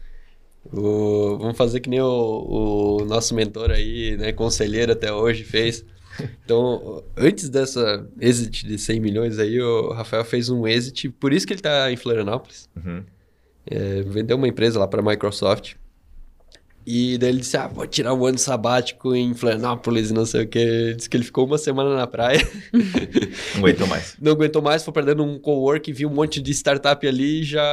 O- 0.72 1.38
vamos 1.38 1.56
fazer 1.56 1.80
que 1.80 1.88
nem 1.88 2.00
o, 2.00 2.98
o 3.00 3.04
nosso 3.04 3.34
mentor 3.34 3.70
aí, 3.70 4.16
né, 4.16 4.32
conselheiro 4.32 4.92
até 4.92 5.12
hoje 5.12 5.44
fez. 5.44 5.84
Então, 6.44 7.04
antes 7.16 7.48
dessa 7.48 8.08
exit 8.20 8.66
de 8.66 8.78
100 8.78 9.00
milhões 9.00 9.38
aí, 9.38 9.60
o 9.60 9.92
Rafael 9.92 10.24
fez 10.24 10.48
um 10.48 10.66
exit, 10.66 11.08
por 11.10 11.32
isso 11.32 11.46
que 11.46 11.52
ele 11.52 11.60
tá 11.60 11.92
em 11.92 11.96
Florianópolis. 11.96 12.68
Uhum. 12.74 13.02
É, 13.66 14.02
vendeu 14.02 14.36
uma 14.36 14.48
empresa 14.48 14.78
lá 14.78 14.88
para 14.88 15.00
a 15.00 15.04
Microsoft. 15.04 15.74
E 16.88 17.18
daí 17.18 17.30
ele 17.30 17.40
disse: 17.40 17.56
Ah, 17.56 17.66
vou 17.66 17.84
tirar 17.86 18.14
um 18.14 18.24
ano 18.24 18.38
sabático 18.38 19.12
em 19.14 19.34
Florianópolis 19.34 20.10
e 20.10 20.14
não 20.14 20.24
sei 20.24 20.44
o 20.44 20.46
que. 20.46 20.94
Disse 20.94 21.10
que 21.10 21.16
ele 21.16 21.24
ficou 21.24 21.44
uma 21.44 21.58
semana 21.58 21.96
na 21.96 22.06
praia, 22.06 22.38
Não 23.56 23.60
aguento 23.62 23.86
mais. 23.88 24.16
não 24.20 24.32
aguentou 24.32 24.62
mais, 24.62 24.84
foi 24.84 24.92
perdendo 24.94 25.24
um 25.24 25.38
cowork, 25.38 25.92
viu 25.92 26.08
um 26.08 26.14
monte 26.14 26.40
de 26.40 26.52
startup 26.52 27.04
ali, 27.06 27.42
já 27.42 27.66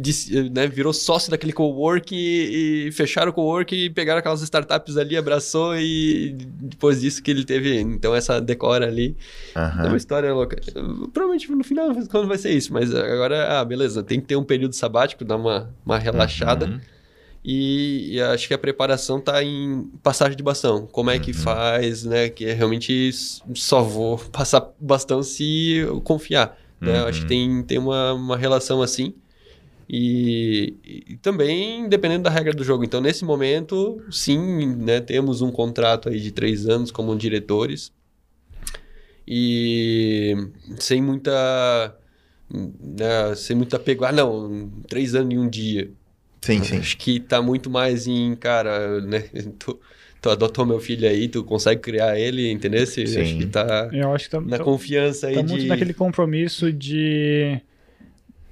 disse- 0.00 0.50
né, 0.50 0.66
virou 0.66 0.92
sócio 0.92 1.30
daquele 1.30 1.52
cowork 1.52 2.14
e, 2.14 2.88
e 2.88 2.92
fecharam 2.92 3.30
o 3.30 3.34
cowork 3.34 3.74
e 3.74 3.88
pegaram 3.90 4.18
aquelas 4.18 4.42
startups 4.42 4.96
ali, 4.98 5.16
abraçou 5.16 5.76
e 5.76 6.36
depois 6.60 7.00
disso 7.00 7.22
que 7.22 7.30
ele 7.30 7.44
teve, 7.44 7.80
então 7.80 8.14
essa 8.14 8.40
decora 8.40 8.86
ali. 8.86 9.16
É 9.54 9.58
Aham. 9.58 9.88
uma 9.88 9.96
história 9.96 10.32
louca. 10.34 10.56
Provavelmente 11.12 11.50
no 11.50 11.64
final 11.64 11.88
quando 12.10 12.28
vai 12.28 12.36
ser 12.38 12.50
isso, 12.50 12.72
mas 12.72 12.94
agora, 12.94 13.60
ah, 13.60 13.64
beleza, 13.64 14.02
tem 14.02 14.20
que 14.20 14.26
ter 14.26 14.36
um 14.36 14.44
período 14.44 14.74
sabático, 14.74 15.24
dar 15.24 15.36
uma, 15.36 15.74
uma 15.84 15.98
relaxada. 15.98 16.66
Uhum. 16.66 16.80
E, 17.48 18.14
e 18.14 18.20
acho 18.20 18.48
que 18.48 18.54
a 18.54 18.58
preparação 18.58 19.20
tá 19.20 19.40
em 19.40 19.84
passagem 20.02 20.36
de 20.36 20.42
bastão. 20.42 20.84
Como 20.84 21.10
é 21.10 21.18
que 21.20 21.32
faz, 21.32 22.02
né? 22.02 22.28
Que 22.28 22.46
é 22.46 22.52
realmente 22.52 23.10
só 23.54 23.82
vou 23.82 24.18
passar 24.32 24.68
bastão 24.80 25.22
se 25.22 25.76
eu 25.76 26.00
confiar. 26.00 26.58
Né? 26.80 26.98
Eu 26.98 27.06
acho 27.06 27.24
que 27.24 27.34
Uhum. 27.34 27.60
tem, 27.60 27.62
tem 27.62 27.78
uma, 27.78 28.12
uma 28.14 28.36
relação 28.36 28.82
assim. 28.82 29.14
E, 29.88 30.74
e 30.84 31.16
também 31.18 31.88
dependendo 31.88 32.24
da 32.24 32.30
regra 32.30 32.52
do 32.52 32.64
jogo. 32.64 32.82
Então, 32.82 33.00
nesse 33.00 33.24
momento, 33.24 34.02
sim, 34.10 34.66
né, 34.74 35.00
temos 35.00 35.40
um 35.40 35.52
contrato 35.52 36.08
aí 36.08 36.18
de 36.18 36.32
três 36.32 36.66
anos 36.68 36.90
como 36.90 37.14
diretores. 37.14 37.92
E 39.26 40.34
sem 40.80 41.00
muita. 41.00 41.96
Né, 42.50 43.34
sem 43.36 43.54
muito 43.54 43.76
apego. 43.76 44.04
Ah, 44.04 44.10
não, 44.10 44.68
três 44.88 45.14
anos 45.14 45.32
em 45.32 45.38
um 45.38 45.48
dia. 45.48 45.92
Sim, 46.40 46.62
sim. 46.62 46.78
Acho 46.78 46.96
que 46.98 47.18
tá 47.20 47.40
muito 47.42 47.68
mais 47.70 48.06
em, 48.06 48.34
cara, 48.36 49.00
né? 49.00 49.24
Tu, 49.58 49.78
tu 50.20 50.30
adotou 50.30 50.64
meu 50.66 50.78
filho 50.80 51.08
aí, 51.08 51.28
tu 51.28 51.42
consegue 51.44 51.80
criar 51.80 52.18
ele, 52.18 52.50
entendeu? 52.50 52.86
Se- 52.86 53.06
Sim. 53.06 53.20
Acho 53.22 53.36
que 53.38 53.46
tá 53.46 53.88
Eu 53.92 54.12
acho 54.14 54.24
que 54.26 54.30
tá, 54.30 54.40
na 54.40 54.58
tá- 54.58 54.64
confiança 54.64 55.26
aí 55.28 55.34
tá 55.34 55.42
de. 55.42 55.48
muito 55.52 55.66
naquele 55.66 55.92
compromisso 55.94 56.72
de 56.72 57.60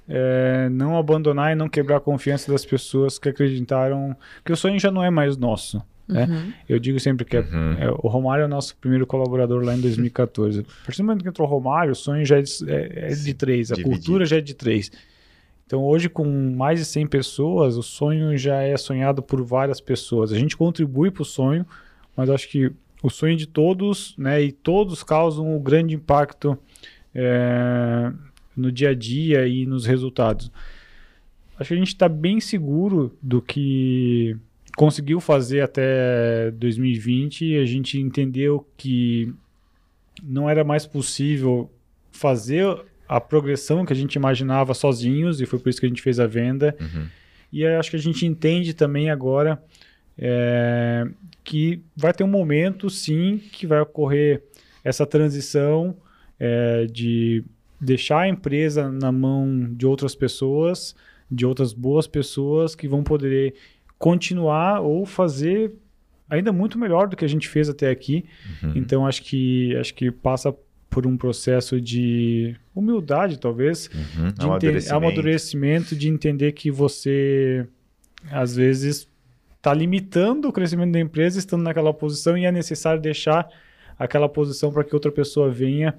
é, 0.07 0.69
não 0.69 0.97
abandonar 0.97 1.51
e 1.51 1.55
não 1.55 1.67
quebrar 1.67 1.97
a 1.97 1.99
confiança 1.99 2.51
das 2.51 2.63
pessoas 2.65 3.17
que 3.17 3.27
acreditaram 3.29 4.15
que 4.43 4.51
o 4.51 4.55
sonho 4.55 4.79
já 4.79 4.91
não 4.91 5.03
é 5.03 5.09
mais 5.09 5.35
nosso. 5.37 5.81
né? 6.07 6.27
Uhum. 6.29 6.53
Eu 6.69 6.77
digo 6.77 6.99
sempre 6.99 7.25
que 7.25 7.35
é- 7.35 7.39
Uhum. 7.39 7.73
é, 7.79 7.89
o 7.89 8.07
Romário 8.07 8.43
é 8.43 8.45
o 8.45 8.47
nosso 8.47 8.75
primeiro 8.77 9.07
colaborador 9.07 9.63
lá 9.65 9.75
em 9.75 9.81
2014. 9.81 10.59
A 10.59 10.85
partir 10.85 11.01
do 11.01 11.05
momento 11.05 11.23
que 11.23 11.29
entrou 11.29 11.47
o 11.47 11.49
Romário, 11.51 11.93
o 11.93 11.95
sonho 11.95 12.23
já 12.23 12.37
é 12.37 12.43
de, 12.43 12.51
é- 12.69 13.09
é 13.11 13.15
de 13.15 13.33
três, 13.33 13.71
a 13.71 13.75
Dividido. 13.75 13.97
cultura 13.97 14.23
já 14.25 14.37
é 14.37 14.41
de 14.41 14.53
três. 14.53 14.91
Então 15.65 15.83
hoje, 15.83 16.07
com 16.07 16.25
mais 16.55 16.79
de 16.79 16.85
100 16.85 17.07
pessoas, 17.07 17.75
o 17.75 17.81
sonho 17.81 18.37
já 18.37 18.61
é 18.61 18.77
sonhado 18.77 19.23
por 19.23 19.43
várias 19.43 19.81
pessoas. 19.81 20.31
A 20.31 20.37
gente 20.37 20.55
contribui 20.55 21.09
para 21.09 21.23
o 21.23 21.25
sonho, 21.25 21.65
mas 22.15 22.29
acho 22.29 22.47
que 22.49 22.71
o 23.01 23.09
sonho 23.09 23.35
de 23.35 23.47
todos, 23.47 24.15
né, 24.17 24.41
e 24.41 24.51
todos 24.51 25.03
causam 25.03 25.55
um 25.55 25.59
grande 25.59 25.95
impacto 25.95 26.57
é, 27.13 28.11
no 28.55 28.71
dia 28.71 28.89
a 28.89 28.93
dia 28.93 29.47
e 29.47 29.65
nos 29.65 29.85
resultados. 29.85 30.51
Acho 31.57 31.69
que 31.69 31.73
a 31.73 31.77
gente 31.77 31.87
está 31.87 32.07
bem 32.07 32.39
seguro 32.39 33.17
do 33.21 33.41
que 33.41 34.37
conseguiu 34.75 35.19
fazer 35.19 35.61
até 35.61 36.51
2020 36.51 37.45
e 37.45 37.57
a 37.57 37.65
gente 37.65 37.99
entendeu 37.99 38.67
que 38.77 39.33
não 40.21 40.49
era 40.49 40.63
mais 40.63 40.85
possível 40.85 41.71
fazer 42.11 42.85
a 43.07 43.21
progressão 43.21 43.85
que 43.85 43.93
a 43.93 43.95
gente 43.95 44.15
imaginava 44.15 44.73
sozinhos 44.73 45.41
e 45.41 45.45
foi 45.45 45.59
por 45.59 45.69
isso 45.69 45.79
que 45.79 45.85
a 45.85 45.89
gente 45.89 46.01
fez 46.01 46.19
a 46.19 46.27
venda. 46.27 46.75
Uhum. 46.79 47.07
E 47.51 47.65
acho 47.65 47.91
que 47.91 47.95
a 47.95 47.99
gente 47.99 48.25
entende 48.25 48.73
também 48.73 49.09
agora 49.09 49.61
é, 50.17 51.07
que 51.43 51.81
vai 51.95 52.13
ter 52.13 52.23
um 52.23 52.27
momento, 52.27 52.89
sim, 52.89 53.41
que 53.51 53.67
vai 53.67 53.79
ocorrer 53.81 54.43
essa 54.83 55.05
transição 55.05 55.95
é, 56.39 56.85
de 56.85 57.43
deixar 57.79 58.21
a 58.21 58.27
empresa 58.27 58.89
na 58.89 59.11
mão 59.11 59.73
de 59.73 59.85
outras 59.85 60.15
pessoas, 60.15 60.95
de 61.29 61.45
outras 61.45 61.73
boas 61.73 62.07
pessoas 62.07 62.75
que 62.75 62.87
vão 62.87 63.03
poder 63.03 63.53
continuar 63.97 64.81
ou 64.81 65.05
fazer 65.05 65.73
ainda 66.29 66.51
muito 66.51 66.77
melhor 66.77 67.07
do 67.07 67.15
que 67.15 67.25
a 67.25 67.29
gente 67.29 67.47
fez 67.47 67.69
até 67.69 67.89
aqui. 67.89 68.25
Uhum. 68.63 68.73
Então 68.75 69.05
acho 69.05 69.23
que 69.23 69.75
acho 69.75 69.93
que 69.93 70.11
passa 70.11 70.55
por 70.95 71.05
um 71.05 71.17
processo 71.17 71.79
de 71.81 72.55
humildade, 72.73 73.37
talvez, 73.37 73.89
Uhum. 73.93 74.31
de 74.31 74.45
Amadurecimento. 74.45 74.95
amadurecimento, 74.95 75.95
de 75.95 76.07
entender 76.07 76.53
que 76.53 76.71
você 76.71 77.67
às 78.31 78.55
vezes 78.55 79.05
está 79.57 79.73
limitando 79.73 80.47
o 80.47 80.53
crescimento 80.53 80.93
da 80.93 80.99
empresa 81.01 81.37
estando 81.37 81.63
naquela 81.63 81.93
posição 81.93 82.37
e 82.37 82.45
é 82.45 82.51
necessário 82.51 83.01
deixar 83.01 83.45
aquela 83.99 84.29
posição 84.29 84.71
para 84.71 84.85
que 84.85 84.95
outra 84.95 85.11
pessoa 85.11 85.49
venha 85.51 85.93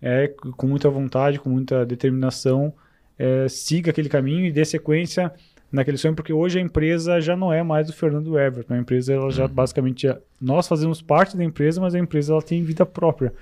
é, 0.00 0.28
com 0.56 0.66
muita 0.68 0.88
vontade, 0.88 1.40
com 1.40 1.50
muita 1.50 1.84
determinação, 1.84 2.72
é, 3.18 3.48
siga 3.48 3.90
aquele 3.90 4.08
caminho 4.08 4.46
e 4.46 4.52
dê 4.52 4.64
sequência 4.64 5.32
naquele 5.72 5.96
sonho, 5.96 6.14
porque 6.14 6.32
hoje 6.32 6.58
a 6.60 6.62
empresa 6.62 7.20
já 7.20 7.34
não 7.36 7.52
é 7.52 7.64
mais 7.64 7.88
do 7.88 7.92
Fernando 7.92 8.38
Everton, 8.38 8.74
a 8.74 8.78
empresa 8.78 9.12
ela 9.12 9.30
já 9.32 9.48
basicamente 9.48 10.02
já- 10.02 10.18
nós 10.40 10.68
fazemos 10.68 11.02
parte 11.02 11.36
da 11.36 11.42
empresa, 11.42 11.80
mas 11.80 11.94
a 11.96 11.98
empresa 11.98 12.32
ela 12.32 12.42
tem 12.42 12.62
vida 12.62 12.86
própria. 12.86 13.32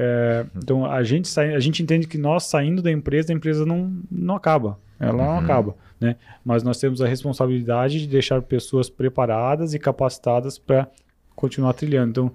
É, 0.00 0.46
então 0.56 0.86
a 0.86 1.02
gente 1.02 1.26
sai, 1.26 1.54
a 1.54 1.58
gente 1.58 1.82
entende 1.82 2.06
que 2.06 2.16
nós 2.16 2.44
saindo 2.44 2.80
da 2.80 2.90
empresa, 2.92 3.32
a 3.32 3.34
empresa 3.36 3.66
não, 3.66 3.92
não 4.08 4.36
acaba, 4.36 4.78
ela 5.00 5.24
não 5.24 5.32
Uhum. 5.32 5.38
acaba, 5.38 5.76
né? 6.00 6.14
Mas 6.44 6.62
nós 6.62 6.78
temos 6.78 7.02
a 7.02 7.08
responsabilidade 7.08 8.00
de 8.00 8.06
deixar 8.06 8.40
pessoas 8.42 8.88
preparadas 8.88 9.74
e 9.74 9.78
capacitadas 9.78 10.56
para 10.56 10.86
continuar 11.34 11.72
trilhando. 11.72 12.10
Então 12.10 12.32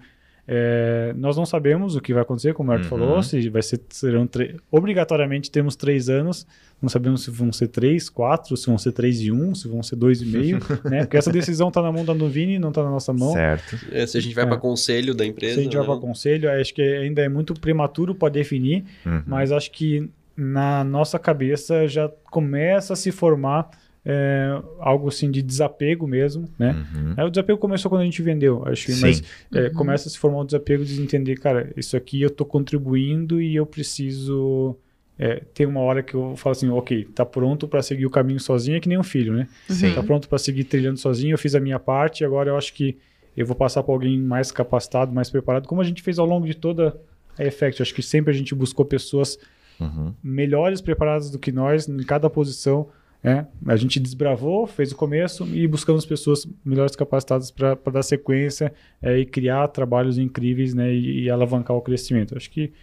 É, 0.48 1.14
nós 1.16 1.38
não 1.38 1.46
sabemos 1.46 1.96
o 1.96 2.02
que 2.02 2.14
vai 2.14 2.22
acontecer, 2.22 2.54
como 2.54 2.70
o 2.70 2.74
Herto 2.74 2.84
Uhum. 2.84 2.90
falou, 2.90 3.24
se 3.24 3.48
vai 3.50 3.62
ser, 3.62 3.80
serão 3.90 4.28
obrigatoriamente 4.70 5.50
temos 5.50 5.76
três 5.76 6.10
anos, 6.10 6.46
não 6.82 6.90
sabemos 6.90 7.24
se 7.24 7.32
vão 7.32 7.52
ser 7.54 7.70
três, 7.70 8.10
quatro, 8.10 8.58
se 8.58 8.68
vão 8.68 8.78
ser 8.78 8.92
três 8.92 9.22
e 9.22 9.32
um, 9.32 9.56
se 9.56 9.68
vão 9.70 9.82
ser 9.82 9.96
dois 9.96 10.22
e 10.22 10.26
meio, 10.26 10.60
né? 10.84 11.02
Porque 11.02 11.16
essa 11.16 11.32
decisão 11.32 11.70
está 11.70 11.82
na 11.82 11.92
mão 11.94 12.04
da 12.04 12.14
Nuvini, 12.14 12.60
não 12.60 12.70
está 12.70 12.84
na 12.84 12.90
nossa 12.92 13.14
mão. 13.14 13.32
Certo. 13.32 13.78
É, 13.92 14.06
se 14.06 14.18
a 14.18 14.22
gente 14.22 14.36
vai 14.36 14.44
É. 14.44 14.48
para 14.48 14.58
conselho 14.58 15.14
da 15.16 15.26
empresa. 15.26 15.54
Se 15.56 15.60
a 15.62 15.64
gente 15.64 15.78
vai 15.78 15.88
né? 15.88 15.92
para 15.94 16.02
conselho, 16.02 16.52
acho 16.52 16.74
que 16.74 16.82
ainda 16.82 17.22
é 17.22 17.30
muito 17.30 17.54
prematuro 17.54 18.14
para 18.14 18.28
definir, 18.34 18.84
Uhum. 19.06 19.24
mas 19.26 19.52
acho 19.52 19.72
que 19.72 20.10
na 20.36 20.84
nossa 20.84 21.18
cabeça 21.18 21.88
já 21.88 22.12
começa 22.30 22.94
a 22.94 22.96
se 22.96 23.12
formar 23.12 23.70
é, 24.06 24.62
algo 24.80 25.08
assim 25.08 25.32
de 25.32 25.42
desapego 25.42 26.06
mesmo, 26.06 26.50
né? 26.60 26.76
Uhum. 26.94 27.14
É, 27.16 27.24
o 27.24 27.30
desapego 27.30 27.58
começou 27.58 27.90
quando 27.90 28.02
a 28.02 28.06
gente 28.06 28.22
vendeu, 28.22 28.64
acho 28.66 28.86
que, 28.86 28.92
Sim. 28.94 29.02
mas 29.02 29.24
é, 29.54 29.70
começa 29.70 30.08
a 30.08 30.12
se 30.12 30.18
formar 30.18 30.42
um 30.42 30.46
desapego 30.46 30.84
de 30.84 31.02
entender, 31.02 31.38
cara, 31.38 31.72
isso 31.78 31.96
aqui 31.96 32.22
eu 32.22 32.30
tô 32.30 32.46
contribuindo 32.46 33.42
e 33.42 33.56
eu 33.56 33.66
preciso 33.66 34.76
é, 35.18 35.42
ter 35.54 35.66
uma 35.66 35.80
hora 35.80 36.04
que 36.04 36.16
eu 36.16 36.36
falo 36.36 36.52
assim, 36.52 36.70
ok, 36.70 37.06
tá 37.16 37.26
pronto 37.26 37.68
para 37.68 37.82
seguir 37.82 38.06
o 38.06 38.10
caminho 38.10 38.40
sozinho, 38.40 38.78
é 38.78 38.80
que 38.80 38.90
nem 38.90 38.98
um 38.98 39.04
filho, 39.04 39.34
né? 39.34 39.48
Sim. 39.70 39.94
Tá 39.94 40.04
pronto 40.04 40.28
para 40.28 40.38
seguir 40.38 40.66
trilhando 40.66 40.98
sozinho, 41.00 41.34
eu 41.34 41.38
fiz 41.38 41.56
a 41.56 41.60
minha 41.60 41.80
parte, 41.80 42.26
agora 42.26 42.50
eu 42.50 42.58
acho 42.58 42.74
que 42.74 42.98
eu 43.36 43.46
vou 43.46 43.56
passar 43.56 43.82
para 43.84 43.94
alguém 43.94 44.20
mais 44.20 44.52
capacitado, 44.52 45.12
mais 45.14 45.30
preparado, 45.30 45.68
como 45.68 45.82
a 45.82 45.84
gente 45.84 46.02
fez 46.02 46.20
ao 46.20 46.26
longo 46.26 46.46
de 46.46 46.56
toda 46.56 46.96
a 47.40 47.44
Effect. 47.44 47.82
Acho 47.82 47.94
que 47.94 48.04
sempre 48.04 48.32
a 48.32 48.36
gente 48.36 48.54
buscou 48.54 48.86
pessoas 48.86 49.40
Uhum. 49.80 50.14
melhores 50.24 50.82
preparadas 50.82 51.32
do 51.32 51.40
que 51.40 51.52
nós 51.52 51.90
em 51.90 51.98
cada 52.04 52.30
posição. 52.30 52.90
Né? 53.24 53.48
A 53.68 53.76
gente 53.78 54.00
desbravou, 54.00 54.68
fez 54.68 54.92
o 54.92 54.96
começo 54.96 55.48
e 55.48 55.66
buscamos 55.68 56.06
pessoas 56.06 56.46
melhores 56.66 56.96
capacitadas 56.96 57.50
para 57.50 57.76
dar 57.92 58.04
sequência 58.04 58.74
é, 59.02 59.18
e 59.20 59.26
criar 59.26 59.68
trabalhos 59.70 60.18
incríveis 60.18 60.74
né, 60.74 60.94
e, 60.94 61.24
e 61.24 61.30
alavancar 61.30 61.76
o 61.78 61.82
crescimento. 61.82 62.36
Acho 62.36 62.50
que, 62.52 62.74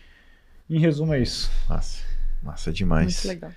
em 0.69 0.79
resumo, 0.81 1.13
é 1.13 1.21
isso. 1.21 1.51
Massa. 1.69 2.03
Massa 2.43 2.73
demais. 2.73 3.25
Muito 3.25 3.29
legal. 3.29 3.51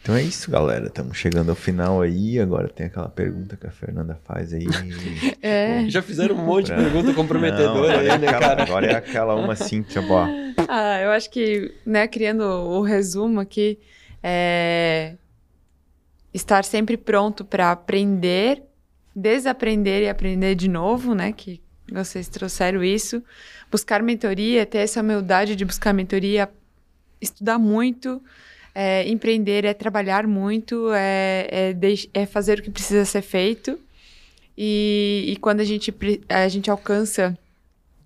Então 0.00 0.14
é 0.14 0.22
isso, 0.22 0.50
galera. 0.50 0.86
Estamos 0.86 1.16
chegando 1.16 1.48
ao 1.50 1.54
final 1.54 2.00
aí. 2.02 2.38
Agora 2.38 2.68
tem 2.68 2.86
aquela 2.86 3.08
pergunta 3.08 3.56
que 3.56 3.66
a 3.66 3.70
Fernanda 3.70 4.18
faz 4.24 4.52
aí. 4.52 4.66
É. 5.42 5.86
Já 5.90 6.00
fizeram 6.00 6.36
um 6.36 6.44
monte 6.44 6.66
de 6.66 6.72
Pra- 6.72 6.82
pergunta 6.82 7.08
Não, 7.08 7.14
comprometedora 7.14 8.02
é 8.02 8.10
aí, 8.12 8.18
né, 8.18 8.28
aquela, 8.28 8.40
cara? 8.40 8.62
agora 8.62 8.86
é 8.86 8.94
aquela 8.94 9.34
uma 9.34 9.52
assim, 9.52 9.82
tipo, 9.82 10.10
ó. 10.10 10.26
Ah, 10.68 11.00
eu 11.02 11.10
acho 11.10 11.30
que, 11.30 11.74
né, 11.84 12.08
criando 12.08 12.42
o 12.44 12.80
resumo 12.80 13.40
aqui, 13.40 13.78
é 14.22 15.16
estar 16.34 16.64
sempre 16.64 16.96
pronto 16.96 17.44
para 17.44 17.70
aprender, 17.70 18.62
desaprender 19.14 20.02
e 20.02 20.08
aprender 20.08 20.56
de 20.56 20.68
novo, 20.68 21.14
né? 21.14 21.32
Que 21.32 21.62
vocês 21.90 22.28
trouxeram 22.28 22.82
isso. 22.82 23.22
Buscar 23.70 24.02
mentoria, 24.02 24.66
ter 24.66 24.78
essa 24.78 25.00
humildade 25.00 25.54
de 25.54 25.64
buscar 25.64 25.94
mentoria, 25.94 26.50
estudar 27.20 27.58
muito. 27.58 28.20
é, 28.74 29.08
empreender 29.08 29.64
é 29.64 29.72
trabalhar 29.72 30.26
muito, 30.26 30.92
é, 30.92 31.46
é, 31.72 32.22
é 32.22 32.26
fazer 32.26 32.58
o 32.58 32.62
que 32.62 32.70
precisa 32.70 33.04
ser 33.04 33.22
feito. 33.22 33.78
E, 34.58 35.24
e 35.28 35.36
quando 35.36 35.60
a 35.60 35.64
gente, 35.64 35.94
a 36.28 36.48
gente 36.48 36.70
alcança 36.70 37.38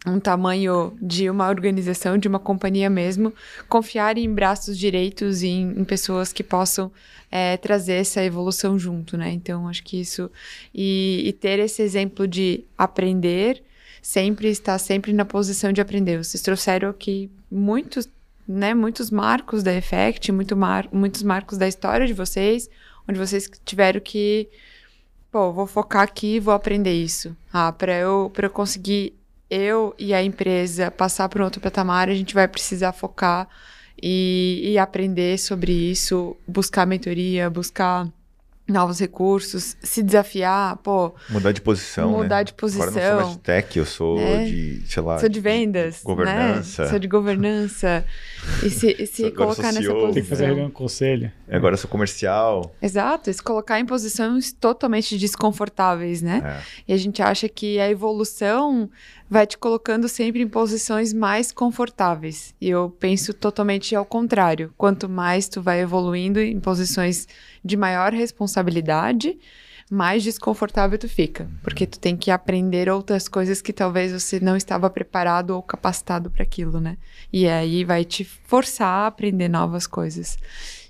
um 0.09 0.21
tamanho 0.21 0.97
de 1.01 1.29
uma 1.31 1.49
organização, 1.49 2.19
de 2.19 2.29
uma 2.29 2.39
companhia 2.39 2.91
mesmo, 2.91 3.33
confiar 3.69 4.19
em 4.19 4.33
braços 4.33 4.79
direitos 4.79 5.43
e 5.43 5.49
em, 5.49 5.81
em 5.81 5.85
pessoas 5.85 6.33
que 6.33 6.43
possam 6.43 6.91
é, 7.31 7.57
trazer 7.57 7.95
essa 7.95 8.23
evolução 8.23 8.79
junto, 8.79 9.17
né? 9.17 9.31
Então, 9.31 9.69
acho 9.69 9.83
que 9.83 10.01
isso. 10.01 10.31
E, 10.75 11.23
e 11.27 11.33
ter 11.33 11.59
esse 11.59 11.83
exemplo 11.83 12.27
de 12.27 12.65
aprender, 12.77 13.63
sempre 14.01 14.49
estar 14.49 14.79
sempre 14.79 15.13
na 15.13 15.25
posição 15.25 15.73
de 15.73 15.81
aprender. 15.81 16.19
Vocês 16.19 16.43
trouxeram 16.43 16.89
aqui 16.89 17.31
muitos, 17.51 18.09
né, 18.47 18.75
muitos 18.75 19.11
marcos 19.11 19.63
da 19.63 19.75
Effect, 19.75 20.33
muito 20.33 20.57
mar, 20.57 20.89
muitos 20.93 21.23
marcos 21.23 21.59
da 21.59 21.69
história 21.69 22.07
de 22.07 22.15
vocês, 22.15 22.69
onde 23.09 23.19
vocês 23.19 23.51
tiveram 23.65 24.01
que. 24.01 24.49
Pô, 25.31 25.53
vou 25.53 25.67
focar 25.67 26.03
aqui 26.03 26.37
e 26.37 26.41
vou 26.41 26.55
aprender 26.55 26.95
isso. 26.95 27.37
Ah, 27.53 27.71
para 27.71 27.95
eu, 27.95 28.31
pra 28.33 28.47
eu 28.47 28.51
conseguir 28.51 29.18
eu 29.51 29.95
e 29.99 30.13
a 30.13 30.23
empresa 30.23 30.91
passar 30.91 31.29
para 31.29 31.43
um 31.43 31.45
outro 31.45 31.61
patamar, 31.61 32.09
a 32.09 32.15
gente 32.15 32.35
vai 32.35 32.47
precisar 32.47 32.93
focar 32.93 33.49
e, 34.03 34.61
e 34.73 34.79
aprender 34.79 35.39
sobre 35.39 35.73
isso, 35.73 36.37
buscar 36.47 36.87
mentoria, 36.87 37.49
buscar 37.51 38.09
novos 38.69 39.01
recursos, 39.01 39.77
se 39.83 40.03
desafiar, 40.03 40.77
pô, 40.79 41.15
Mudar 41.31 41.53
de 41.53 41.61
posição. 41.63 42.11
mudar 42.11 42.37
né? 42.39 42.45
de 42.45 42.53
Agora 42.53 42.67
eu 42.69 42.69
não 42.69 42.69
sou 42.69 42.93
posição. 42.93 43.17
mais 43.17 43.31
de 43.33 43.39
tech, 43.39 43.79
eu 43.79 43.87
sou 43.87 44.19
É. 44.19 44.45
de, 44.45 44.83
sei 44.87 45.03
lá. 45.03 45.19
Sou 45.19 45.29
de 45.29 45.41
vendas, 45.41 46.03
governança. 46.05 46.83
né? 46.85 46.91
Sou 46.91 46.99
de 46.99 47.09
governança. 47.09 48.05
E 48.63 48.69
se, 48.71 48.95
e 48.99 49.07
se 49.09 49.31
colocar 49.31 49.73
nessa 49.73 49.89
posição. 49.89 50.13
Tem 50.13 50.23
que 50.23 50.29
fazer 50.29 50.47
reunião 50.47 50.67
com 50.71 50.83
conselho. 50.83 51.33
Agora 51.51 51.73
eu 51.75 51.79
sou 51.79 51.89
comercial. 51.91 52.75
Exato, 52.83 53.31
e 53.31 53.35
se 53.35 53.43
colocar 53.43 53.81
em 53.81 53.87
posições 53.87 54.53
totalmente 54.53 55.17
desconfortáveis, 55.17 56.21
né? 56.21 56.43
É. 56.45 56.63
E 56.89 56.93
a 56.93 56.97
gente 56.99 57.23
acha 57.23 57.49
que 57.49 57.81
a 57.81 57.89
evolução 57.91 58.91
vai 59.31 59.47
te 59.47 59.57
colocando 59.59 60.09
sempre 60.09 60.43
em 60.43 60.49
posições 60.49 61.13
mais 61.13 61.53
confortáveis. 61.53 62.55
E 62.61 62.69
eu 62.69 62.91
penso 62.99 63.33
totalmente 63.35 63.95
ao 63.95 64.05
contrário. 64.05 64.73
Quanto 64.77 65.09
mais 65.09 65.49
tu 65.49 65.61
vai 65.63 65.81
evoluindo 65.81 66.41
em 66.41 66.59
posições 66.61 67.27
de 67.69 67.77
maior 67.77 68.13
responsabilidade, 68.13 69.39
mais 69.91 70.23
desconfortável 70.23 70.99
tu 70.99 71.09
fica, 71.09 71.49
porque 71.63 71.87
tu 71.87 71.99
tem 71.99 72.17
que 72.17 72.31
aprender 72.31 72.91
outras 72.91 73.29
coisas 73.29 73.63
que 73.63 73.73
talvez 73.73 74.13
você 74.13 74.41
não 74.41 74.57
estava 74.57 74.91
preparado 74.91 75.51
ou 75.51 75.63
capacitado 75.63 76.31
para 76.31 76.43
aquilo, 76.43 76.81
né? 76.81 76.99
E 77.33 77.49
aí 77.49 77.85
vai 77.85 78.05
te 78.05 78.25
forçar 78.25 79.05
a 79.05 79.07
aprender 79.07 79.49
novas 79.49 79.87
coisas. 79.87 80.37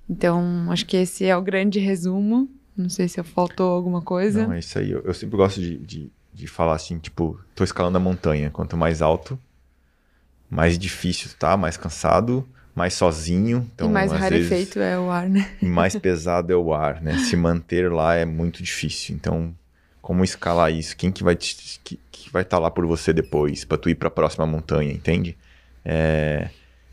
Então, 0.09 0.67
acho 0.71 0.87
que 0.87 0.97
esse 0.97 1.27
é 1.27 1.37
o 1.37 1.43
grande 1.43 1.79
resumo. 1.79 2.49
Não 2.77 2.89
sei 2.89 3.09
se 3.09 3.23
faltou 3.23 3.71
alguma 3.71 4.01
coisa. 4.01 4.47
Não, 4.47 4.55
é 4.55 4.61
isso 4.61 4.79
aí. 4.79 4.91
Eu, 4.91 5.03
eu 5.03 5.13
sempre 5.13 5.37
gosto 5.37 5.61
de, 5.61 5.77
de, 5.79 6.11
de 6.33 6.47
falar 6.47 6.75
assim, 6.75 6.99
tipo, 6.99 7.39
tô 7.55 7.63
escalando 7.63 7.99
a 7.99 8.01
montanha. 8.01 8.51
Quanto 8.51 8.77
mais 8.77 9.03
alto, 9.03 9.39
mais 10.49 10.79
difícil 10.79 11.31
tá, 11.39 11.57
mais 11.57 11.77
cansado, 11.77 12.49
mais 12.79 12.95
sozinho. 12.95 13.69
Então, 13.75 13.91
e 13.91 13.93
mais 13.93 14.13
rarefeito 14.13 14.79
vezes, 14.79 14.95
é 14.95 14.97
o 14.97 15.11
ar, 15.11 15.29
né? 15.29 15.51
e 15.61 15.67
mais 15.67 15.97
pesado 15.97 16.53
é 16.53 16.57
o 16.57 16.73
ar, 16.73 17.03
né? 17.03 17.19
Se 17.19 17.35
manter 17.37 17.93
lá 17.93 18.15
é 18.15 18.25
muito 18.25 18.63
difícil. 18.63 19.17
Então, 19.17 19.53
como 20.01 20.23
escalar 20.23 20.73
isso? 20.73 20.97
Quem 20.97 21.11
que 21.11 21.25
vai 21.25 21.35
te, 21.35 21.81
que, 21.83 21.99
que 22.11 22.33
vai 22.33 22.43
estar 22.43 22.61
lá 22.61 22.71
por 22.71 22.87
você 22.87 23.13
depois, 23.13 23.65
pra 23.65 23.77
tu 23.77 23.91
ir 23.91 23.97
pra 23.97 24.09
próxima 24.09 24.47
montanha, 24.47 24.93
entende? 24.93 25.37
É, 25.85 26.51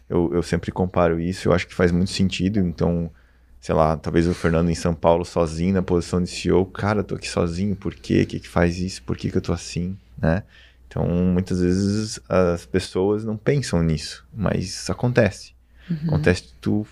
eu, 0.09 0.31
eu 0.33 0.41
sempre 0.41 0.71
comparo 0.71 1.19
isso, 1.19 1.47
eu 1.47 1.53
acho 1.53 1.67
que 1.67 1.75
faz 1.75 1.91
muito 1.91 2.09
sentido. 2.09 2.57
Então, 2.59 3.11
sei 3.61 3.75
lá, 3.75 3.95
talvez 3.95 4.27
o 4.27 4.33
Fernando 4.33 4.71
em 4.71 4.75
São 4.75 4.95
Paulo 4.95 5.23
sozinho 5.23 5.75
na 5.75 5.83
posição 5.83 6.19
de 6.19 6.31
CEO, 6.31 6.65
cara, 6.65 7.01
eu 7.01 7.03
tô 7.03 7.13
aqui 7.13 7.29
sozinho, 7.29 7.75
por 7.75 7.93
quê? 7.93 8.23
O 8.23 8.25
que 8.25 8.39
que 8.39 8.49
faz 8.49 8.79
isso? 8.79 9.03
Por 9.03 9.15
que 9.15 9.29
que 9.29 9.37
eu 9.37 9.41
tô 9.41 9.53
assim, 9.53 9.95
né? 10.17 10.41
Então, 10.87 11.05
muitas 11.07 11.59
vezes 11.59 12.19
as 12.27 12.65
pessoas 12.65 13.23
não 13.23 13.37
pensam 13.37 13.83
nisso, 13.83 14.25
mas 14.33 14.89
acontece. 14.89 15.54
Acontece 16.07 16.53
tu 16.59 16.85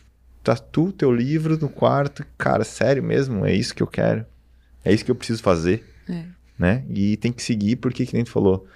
tá 0.43 0.55
tu 0.55 0.91
teu 0.91 1.11
livro 1.13 1.57
no 1.57 1.69
quarto, 1.69 2.25
cara, 2.37 2.63
sério 2.63 3.01
mesmo, 3.01 3.45
é 3.45 3.53
isso 3.53 3.73
que 3.73 3.81
eu 3.81 3.87
quero. 3.87 4.25
É 4.83 4.91
isso 4.93 5.05
que 5.05 5.09
eu 5.11 5.15
preciso 5.15 5.41
fazer, 5.41 5.83
É. 6.09 6.25
né? 6.59 6.83
E 6.89 7.15
tem 7.17 7.31
que 7.31 7.41
seguir 7.41 7.77
porque 7.77 8.05
que 8.05 8.13
nem 8.13 8.23
tu 8.25 8.29
falou, 8.31 8.67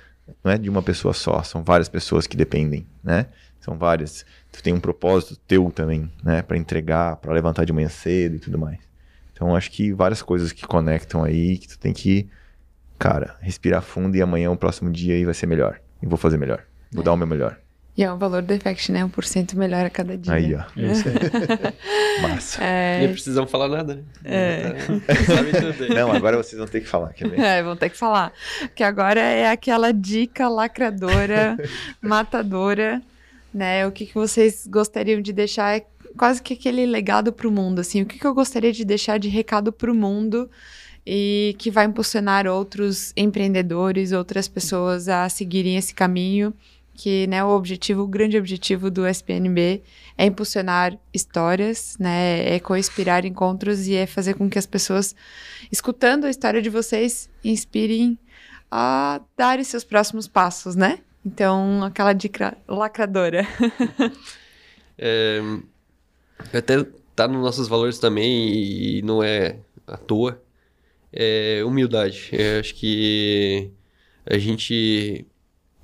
não 0.43 0.51
é 0.51 0.57
de 0.57 0.69
uma 0.69 0.81
pessoa 0.81 1.13
só, 1.13 1.43
são 1.43 1.63
várias 1.63 1.89
pessoas 1.89 2.25
que 2.25 2.37
dependem, 2.37 2.85
né? 3.03 3.27
São 3.59 3.77
várias. 3.77 4.25
Tu 4.51 4.63
tem 4.63 4.73
um 4.73 4.79
propósito 4.79 5.35
teu 5.45 5.69
também, 5.71 6.09
né, 6.23 6.41
Pra 6.41 6.55
entregar, 6.57 7.17
pra 7.17 7.33
levantar 7.33 7.65
de 7.65 7.73
manhã 7.73 7.89
cedo 7.89 8.37
e 8.37 8.39
tudo 8.39 8.57
mais. 8.57 8.79
Então 9.33 9.53
acho 9.55 9.69
que 9.71 9.91
várias 9.91 10.21
coisas 10.21 10.51
que 10.53 10.65
conectam 10.65 11.23
aí 11.23 11.57
que 11.57 11.67
tu 11.67 11.77
tem 11.77 11.91
que, 11.93 12.29
cara, 12.97 13.35
respirar 13.41 13.81
fundo 13.81 14.15
e 14.15 14.21
amanhã 14.21 14.49
o 14.51 14.57
próximo 14.57 14.89
dia 14.89 15.15
aí 15.15 15.25
vai 15.25 15.33
ser 15.33 15.47
melhor. 15.47 15.81
E 16.01 16.05
vou 16.05 16.17
fazer 16.17 16.37
melhor. 16.37 16.63
Vou 16.91 17.03
dar 17.03 17.11
o 17.11 17.17
meu 17.17 17.27
melhor. 17.27 17.59
E 17.97 18.03
é 18.03 18.13
um 18.13 18.17
valor 18.17 18.43
do 18.43 18.53
Effect, 18.53 18.91
né? 18.91 19.03
1% 19.03 19.55
melhor 19.55 19.83
a 19.83 19.89
cada 19.89 20.15
dia. 20.15 20.31
Aí, 20.31 20.53
ó. 20.53 20.61
É 20.77 20.91
isso 20.91 21.03
aí. 21.09 21.15
Massa. 22.21 22.63
É, 22.63 22.99
Nem 22.99 23.11
precisamos 23.11 23.49
falar 23.49 23.67
nada, 23.69 23.95
né? 23.95 24.03
É. 24.23 24.69
Tá- 24.99 25.15
Sabe 25.15 25.51
tudo 25.51 25.83
aí. 25.83 25.89
Não, 25.95 26.11
agora 26.11 26.37
vocês 26.37 26.59
vão 26.59 26.67
ter 26.67 26.81
que 26.81 26.87
falar, 26.87 27.11
quer 27.13 27.27
ver? 27.27 27.39
É, 27.39 27.63
vão 27.63 27.75
ter 27.75 27.89
que 27.89 27.97
falar. 27.97 28.31
Que 28.75 28.83
agora 28.83 29.19
é 29.19 29.49
aquela 29.49 29.91
dica 29.91 30.47
lacradora, 30.47 31.57
matadora, 31.99 33.01
né? 33.51 33.87
O 33.87 33.91
que, 33.91 34.05
que 34.05 34.13
vocês 34.13 34.67
gostariam 34.67 35.19
de 35.19 35.33
deixar 35.33 35.75
é 35.77 35.85
quase 36.15 36.39
que 36.41 36.53
aquele 36.53 36.85
legado 36.85 37.33
pro 37.33 37.51
mundo, 37.51 37.79
assim. 37.79 38.03
O 38.03 38.05
que, 38.05 38.19
que 38.19 38.25
eu 38.27 38.33
gostaria 38.35 38.71
de 38.71 38.85
deixar 38.85 39.17
de 39.17 39.27
recado 39.27 39.71
pro 39.71 39.95
mundo 39.95 40.47
e 41.05 41.55
que 41.57 41.71
vai 41.71 41.85
impulsionar 41.85 42.45
outros 42.45 43.11
empreendedores, 43.17 44.11
outras 44.11 44.47
pessoas 44.47 45.07
a 45.09 45.27
seguirem 45.29 45.77
esse 45.77 45.93
caminho, 45.95 46.53
que, 46.97 47.27
né, 47.27 47.43
o 47.43 47.49
objetivo, 47.49 48.01
o 48.01 48.07
grande 48.07 48.37
objetivo 48.37 48.89
do 48.89 49.07
SPNB 49.07 49.83
é 50.17 50.25
impulsionar 50.25 50.97
histórias, 51.13 51.95
né, 51.99 52.55
é 52.55 52.59
co-inspirar 52.59 53.23
encontros 53.23 53.87
e 53.87 53.95
é 53.95 54.07
fazer 54.07 54.33
com 54.33 54.49
que 54.49 54.57
as 54.57 54.65
pessoas 54.65 55.15
escutando 55.71 56.25
a 56.25 56.29
história 56.29 56.61
de 56.61 56.69
vocês, 56.69 57.29
inspirem 57.43 58.17
a 58.71 59.21
darem 59.37 59.63
seus 59.63 59.83
próximos 59.83 60.27
passos, 60.27 60.75
né? 60.75 60.99
Então, 61.23 61.83
aquela 61.83 62.13
dica 62.13 62.57
lacradora. 62.67 63.45
É, 64.99 65.39
até 66.51 66.83
tá 67.15 67.27
nos 67.27 67.39
nossos 67.39 67.67
valores 67.67 67.99
também 67.99 68.51
e 68.51 69.01
não 69.03 69.21
é 69.21 69.59
à 69.85 69.95
toa. 69.95 70.41
É 71.13 71.63
humildade. 71.63 72.29
Eu 72.31 72.59
acho 72.59 72.73
que 72.73 73.69
a 74.25 74.39
gente. 74.39 75.23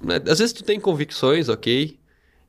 Né, 0.04 0.22
Às 0.28 0.40
vezes 0.40 0.54
tu 0.54 0.64
tem 0.64 0.80
convicções, 0.80 1.50
ok. 1.50 1.98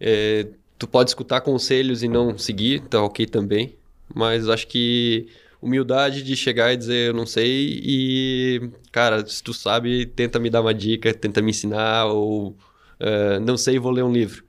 É, 0.01 0.47
tu 0.79 0.87
pode 0.87 1.11
escutar 1.11 1.41
conselhos 1.41 2.03
e 2.03 2.09
não 2.09 2.37
seguir, 2.37 2.81
tá 2.83 3.03
ok 3.03 3.27
também. 3.27 3.77
Mas 4.15 4.49
acho 4.49 4.67
que 4.67 5.29
humildade 5.63 6.23
de 6.23 6.37
chegar 6.37 6.73
e 6.75 6.77
dizer 6.77 7.09
eu 7.09 7.15
não 7.15 7.25
sei 7.25 7.81
e, 7.83 8.71
cara, 8.93 9.25
se 9.27 9.43
tu 9.43 9.55
sabe, 9.55 10.05
tenta 10.05 10.39
me 10.39 10.51
dar 10.51 10.61
uma 10.61 10.75
dica, 10.75 11.13
tenta 11.15 11.41
me 11.41 11.51
ensinar 11.51 12.07
ou 12.07 12.55
é, 13.01 13.39
não 13.41 13.57
sei, 13.57 13.79
vou 13.79 13.91
ler 13.93 14.05
um 14.05 14.13
livro. 14.13 14.45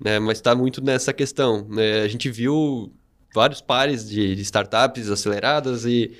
Né? 0.00 0.18
Mas 0.18 0.38
está 0.38 0.54
muito 0.54 0.82
nessa 0.82 1.12
questão. 1.12 1.66
né? 1.68 2.02
A 2.02 2.08
gente 2.08 2.30
viu 2.30 2.92
vários 3.34 3.60
pares 3.60 4.08
de, 4.08 4.34
de 4.34 4.42
startups 4.42 5.10
aceleradas 5.10 5.84
e 5.84 6.12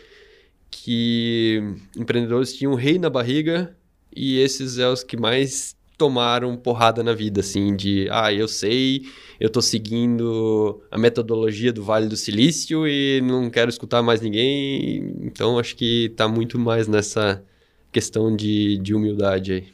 que 0.70 1.62
empreendedores 1.96 2.54
tinham 2.54 2.72
um 2.72 2.76
rei 2.76 2.98
na 2.98 3.10
barriga 3.10 3.76
e 4.14 4.38
esses 4.38 4.78
é 4.78 4.88
os 4.88 5.02
que 5.02 5.16
mais 5.16 5.76
tomaram 5.98 6.56
porrada 6.56 7.02
na 7.02 7.12
vida, 7.12 7.40
assim, 7.40 7.74
de, 7.74 8.08
ah, 8.10 8.32
eu 8.32 8.46
sei, 8.46 9.02
eu 9.40 9.50
tô 9.50 9.60
seguindo 9.60 10.80
a 10.90 10.96
metodologia 10.96 11.72
do 11.72 11.82
Vale 11.82 12.06
do 12.06 12.16
Silício 12.16 12.86
e 12.86 13.20
não 13.20 13.50
quero 13.50 13.68
escutar 13.68 14.00
mais 14.00 14.20
ninguém, 14.20 15.16
então 15.20 15.58
acho 15.58 15.74
que 15.74 16.14
tá 16.16 16.28
muito 16.28 16.58
mais 16.58 16.86
nessa 16.86 17.44
questão 17.90 18.34
de, 18.34 18.78
de 18.78 18.94
humildade 18.94 19.52
aí. 19.52 19.68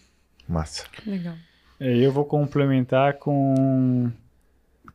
Massa. 0.49 0.85
Legal. 1.07 1.35
É, 1.79 1.97
eu 1.97 2.11
vou 2.11 2.25
complementar 2.25 3.15
com 3.15 4.11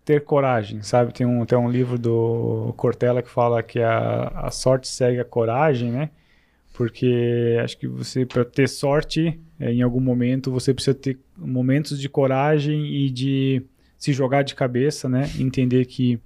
ter 0.03 0.23
coragem, 0.23 0.81
sabe? 0.81 1.13
Tem 1.13 1.27
um, 1.27 1.45
tem 1.45 1.57
um 1.57 1.69
livro 1.69 1.99
do 1.99 2.73
Cortella 2.75 3.21
que 3.21 3.29
fala 3.29 3.61
que 3.61 3.79
a, 3.79 4.27
a 4.27 4.51
sorte 4.51 4.87
segue 4.87 5.19
a 5.19 5.25
coragem, 5.25 5.91
né? 5.91 6.09
Porque 6.73 7.57
acho 7.61 7.77
que 7.77 7.87
você, 7.87 8.25
para 8.25 8.45
ter 8.45 8.69
sorte, 8.69 9.39
é, 9.59 9.71
em 9.71 9.81
algum 9.81 9.99
momento, 9.99 10.51
você 10.51 10.73
precisa 10.73 10.93
ter 10.93 11.19
momentos 11.37 11.99
de 11.99 12.07
coragem 12.07 12.85
e 12.85 13.09
de 13.09 13.61
se 13.97 14.13
jogar 14.13 14.43
de 14.43 14.55
cabeça, 14.55 15.09
né? 15.09 15.29
Entender 15.37 15.85
que, 15.85 16.19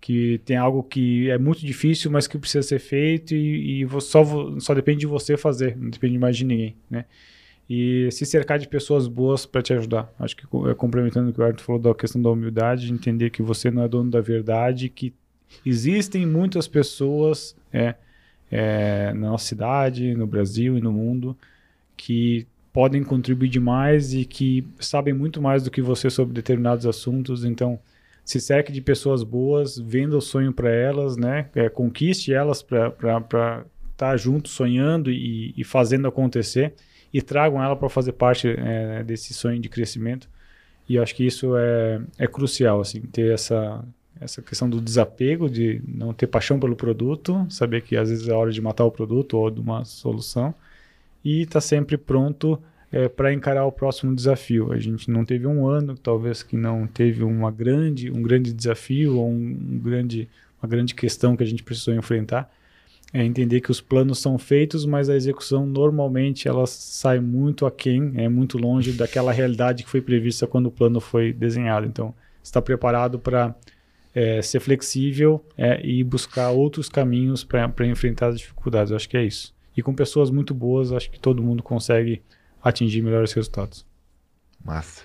que 0.00 0.40
tem 0.44 0.56
algo 0.56 0.82
que 0.82 1.30
é 1.30 1.38
muito 1.38 1.64
difícil, 1.64 2.10
mas 2.10 2.26
que 2.26 2.36
precisa 2.36 2.66
ser 2.66 2.80
feito 2.80 3.34
e, 3.34 3.82
e 3.82 4.00
só, 4.00 4.24
só 4.58 4.74
depende 4.74 5.00
de 5.00 5.06
você 5.06 5.36
fazer, 5.36 5.76
não 5.76 5.90
depende 5.90 6.18
mais 6.18 6.36
de 6.36 6.44
ninguém, 6.44 6.76
né? 6.90 7.04
e 7.68 8.08
se 8.12 8.24
cercar 8.24 8.58
de 8.58 8.68
pessoas 8.68 9.08
boas 9.08 9.44
para 9.44 9.60
te 9.60 9.72
ajudar. 9.72 10.12
Acho 10.18 10.36
que 10.36 10.44
é, 10.70 10.74
complementando 10.74 11.30
o 11.30 11.32
que 11.32 11.40
o 11.40 11.44
Arthur 11.44 11.64
falou 11.64 11.80
da 11.80 11.94
questão 11.94 12.22
da 12.22 12.30
humildade, 12.30 12.86
de 12.86 12.92
entender 12.92 13.30
que 13.30 13.42
você 13.42 13.70
não 13.70 13.82
é 13.82 13.88
dono 13.88 14.10
da 14.10 14.20
verdade, 14.20 14.88
que 14.88 15.12
existem 15.64 16.24
muitas 16.24 16.68
pessoas 16.68 17.56
é, 17.72 17.96
é, 18.50 19.12
na 19.12 19.30
nossa 19.30 19.46
cidade, 19.46 20.14
no 20.14 20.26
Brasil 20.26 20.76
e 20.78 20.80
no 20.80 20.92
mundo 20.92 21.36
que 21.96 22.46
podem 22.72 23.02
contribuir 23.02 23.48
demais 23.48 24.12
e 24.12 24.24
que 24.24 24.66
sabem 24.78 25.14
muito 25.14 25.40
mais 25.40 25.62
do 25.62 25.70
que 25.70 25.80
você 25.80 26.10
sobre 26.10 26.34
determinados 26.34 26.84
assuntos. 26.84 27.44
Então, 27.44 27.78
se 28.22 28.40
cerque 28.40 28.70
de 28.70 28.82
pessoas 28.82 29.22
boas, 29.22 29.78
venda 29.78 30.16
o 30.16 30.20
sonho 30.20 30.52
para 30.52 30.70
elas, 30.70 31.16
né? 31.16 31.48
É, 31.54 31.68
conquiste 31.70 32.34
elas 32.34 32.62
para 32.62 33.64
estar 33.92 34.16
junto, 34.18 34.48
sonhando 34.48 35.10
e, 35.10 35.54
e 35.56 35.64
fazendo 35.64 36.06
acontecer 36.06 36.74
e 37.12 37.22
tragam 37.22 37.62
ela 37.62 37.74
para 37.74 37.88
fazer 37.88 38.12
parte 38.12 38.48
é, 38.48 39.02
desse 39.02 39.32
sonho 39.32 39.58
de 39.58 39.70
crescimento. 39.70 40.28
E 40.88 40.98
acho 40.98 41.14
que 41.14 41.26
isso 41.26 41.56
é, 41.56 42.00
é 42.18 42.26
crucial, 42.26 42.80
assim, 42.80 43.00
ter 43.00 43.32
essa, 43.32 43.82
essa 44.20 44.40
questão 44.40 44.68
do 44.68 44.80
desapego, 44.80 45.48
de 45.48 45.80
não 45.86 46.12
ter 46.12 46.26
paixão 46.26 46.58
pelo 46.58 46.76
produto, 46.76 47.46
saber 47.50 47.82
que 47.82 47.96
às 47.96 48.08
vezes 48.08 48.28
é 48.28 48.32
hora 48.32 48.50
de 48.50 48.60
matar 48.60 48.84
o 48.84 48.90
produto 48.90 49.36
ou 49.36 49.50
de 49.50 49.60
uma 49.60 49.84
solução, 49.84 50.54
e 51.24 51.42
estar 51.42 51.60
sempre 51.60 51.96
pronto 51.96 52.58
é, 52.90 53.08
para 53.08 53.32
encarar 53.32 53.66
o 53.66 53.72
próximo 53.72 54.14
desafio. 54.14 54.72
A 54.72 54.78
gente 54.78 55.10
não 55.10 55.24
teve 55.24 55.46
um 55.46 55.66
ano, 55.66 55.96
talvez 55.96 56.42
que 56.42 56.56
não 56.56 56.86
teve 56.86 57.22
uma 57.24 57.50
grande, 57.50 58.10
um 58.10 58.22
grande 58.22 58.52
desafio 58.52 59.16
ou 59.16 59.28
um, 59.28 59.58
um 59.72 59.78
grande, 59.78 60.28
uma 60.62 60.68
grande 60.68 60.94
questão 60.94 61.36
que 61.36 61.42
a 61.42 61.46
gente 61.46 61.62
precisou 61.62 61.94
enfrentar 61.94 62.50
é 63.12 63.24
entender 63.24 63.60
que 63.60 63.70
os 63.70 63.80
planos 63.80 64.18
são 64.18 64.36
feitos, 64.36 64.84
mas 64.84 65.08
a 65.08 65.14
execução 65.14 65.64
normalmente 65.64 66.48
ela 66.48 66.66
sai 66.66 67.20
muito 67.20 67.64
aquém, 67.64 68.12
é 68.16 68.28
muito 68.28 68.58
longe 68.58 68.92
daquela 68.92 69.32
realidade 69.32 69.84
que 69.84 69.88
foi 69.88 70.00
prevista 70.00 70.46
quando 70.46 70.66
o 70.66 70.70
plano 70.70 71.00
foi 71.00 71.32
desenhado. 71.32 71.86
Então, 71.86 72.14
está 72.42 72.60
preparado 72.60 73.18
para 73.18 73.54
é, 74.16 74.40
ser 74.40 74.60
flexível 74.60 75.44
é, 75.58 75.78
e 75.84 76.02
buscar 76.02 76.48
outros 76.48 76.88
caminhos 76.88 77.44
para 77.44 77.86
enfrentar 77.86 78.28
as 78.28 78.38
dificuldades. 78.38 78.90
Eu 78.90 78.96
acho 78.96 79.06
que 79.06 79.16
é 79.18 79.22
isso. 79.22 79.54
E 79.76 79.82
com 79.82 79.94
pessoas 79.94 80.30
muito 80.30 80.54
boas, 80.54 80.90
acho 80.90 81.10
que 81.10 81.20
todo 81.20 81.42
mundo 81.42 81.62
consegue 81.62 82.22
atingir 82.62 83.02
melhores 83.02 83.34
resultados. 83.34 83.84
Massa. 84.64 85.02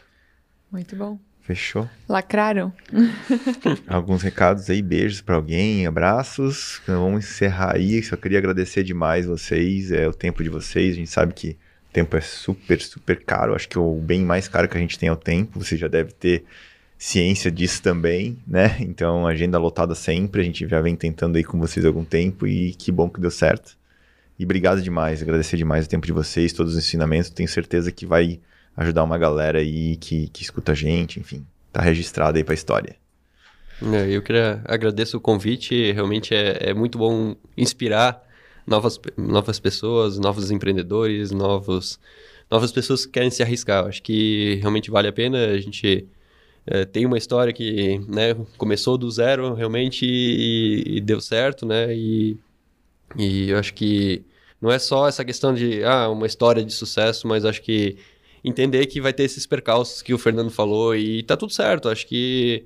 Muito 0.71 0.95
bom. 0.95 1.19
Fechou? 1.41 1.89
Lacraram? 2.07 2.71
Alguns 3.85 4.21
recados 4.21 4.69
aí, 4.69 4.81
beijos 4.81 5.19
pra 5.19 5.35
alguém, 5.35 5.85
abraços. 5.85 6.81
Vamos 6.87 7.25
encerrar 7.25 7.75
aí. 7.75 8.01
Só 8.01 8.15
queria 8.15 8.37
agradecer 8.37 8.81
demais 8.81 9.25
vocês, 9.25 9.91
é 9.91 10.07
o 10.07 10.13
tempo 10.13 10.41
de 10.41 10.49
vocês. 10.49 10.93
A 10.93 10.97
gente 10.97 11.09
sabe 11.09 11.33
que 11.33 11.57
o 11.89 11.91
tempo 11.91 12.15
é 12.15 12.21
super, 12.21 12.79
super 12.79 13.25
caro. 13.25 13.53
Acho 13.53 13.67
que 13.67 13.77
o 13.77 13.95
bem 13.95 14.21
mais 14.23 14.47
caro 14.47 14.69
que 14.69 14.77
a 14.77 14.79
gente 14.79 14.97
tem 14.97 15.09
é 15.09 15.11
o 15.11 15.17
tempo. 15.17 15.59
Você 15.59 15.75
já 15.75 15.89
deve 15.89 16.13
ter 16.13 16.45
ciência 17.01 17.49
disso 17.49 17.81
também, 17.81 18.37
né? 18.45 18.77
Então, 18.79 19.25
agenda 19.25 19.57
lotada 19.57 19.95
sempre. 19.95 20.41
A 20.41 20.43
gente 20.43 20.67
já 20.67 20.79
vem 20.79 20.95
tentando 20.95 21.35
aí 21.35 21.43
com 21.43 21.59
vocês 21.59 21.83
há 21.83 21.89
algum 21.89 22.05
tempo 22.05 22.45
e 22.45 22.75
que 22.75 22.91
bom 22.91 23.09
que 23.09 23.19
deu 23.19 23.31
certo. 23.31 23.75
E 24.37 24.45
obrigado 24.45 24.83
demais, 24.83 25.19
agradecer 25.19 25.57
demais 25.57 25.87
o 25.87 25.89
tempo 25.89 26.05
de 26.05 26.13
vocês, 26.13 26.53
todos 26.53 26.73
os 26.73 26.77
ensinamentos. 26.77 27.31
Tenho 27.31 27.49
certeza 27.49 27.91
que 27.91 28.05
vai 28.05 28.39
ajudar 28.77 29.03
uma 29.03 29.17
galera 29.17 29.57
aí 29.57 29.95
que, 29.95 30.27
que 30.27 30.43
escuta 30.43 30.73
a 30.73 30.75
gente, 30.75 31.19
enfim. 31.19 31.43
Tá 31.73 31.81
registrado 31.81 32.37
aí 32.37 32.43
pra 32.43 32.53
história. 32.53 32.95
É, 33.81 34.15
Eu 34.15 34.21
queria 34.21 34.61
agradecer 34.65 35.17
o 35.17 35.19
convite, 35.19 35.91
realmente 35.93 36.35
é, 36.35 36.69
é 36.69 36.73
muito 36.73 36.99
bom 36.99 37.35
inspirar 37.57 38.21
novas, 38.67 38.99
novas 39.17 39.59
pessoas, 39.59 40.19
novos 40.19 40.51
empreendedores, 40.51 41.31
novos, 41.31 41.99
novas 42.49 42.71
pessoas 42.71 43.07
que 43.07 43.13
querem 43.13 43.31
se 43.31 43.41
arriscar. 43.41 43.87
Acho 43.87 44.03
que 44.03 44.59
realmente 44.61 44.91
vale 44.91 45.07
a 45.07 45.13
pena. 45.13 45.47
A 45.47 45.59
gente 45.59 46.07
é, 46.65 46.85
tem 46.85 47.05
uma 47.05 47.17
história 47.17 47.51
que 47.51 47.99
né, 48.07 48.35
começou 48.57 48.97
do 48.97 49.09
zero 49.09 49.53
realmente 49.53 50.05
e, 50.05 50.97
e 50.97 51.01
deu 51.01 51.19
certo, 51.19 51.65
né? 51.65 51.93
E, 51.95 52.37
e 53.17 53.49
eu 53.49 53.57
acho 53.57 53.73
que 53.73 54.23
não 54.61 54.71
é 54.71 54.77
só 54.77 55.07
essa 55.07 55.25
questão 55.25 55.53
de 55.53 55.83
ah, 55.83 56.09
uma 56.09 56.27
história 56.27 56.63
de 56.63 56.71
sucesso, 56.71 57.27
mas 57.27 57.45
acho 57.45 57.61
que 57.61 57.97
entender 58.43 58.85
que 58.85 59.01
vai 59.01 59.11
ter 59.13 59.23
esses 59.23 59.45
percalços 59.45 60.01
que 60.01 60.13
o 60.13 60.17
Fernando 60.17 60.51
falou 60.51 60.95
e 60.95 61.23
tá 61.23 61.35
tudo 61.35 61.51
certo. 61.51 61.89
Acho 61.89 62.05
que 62.05 62.65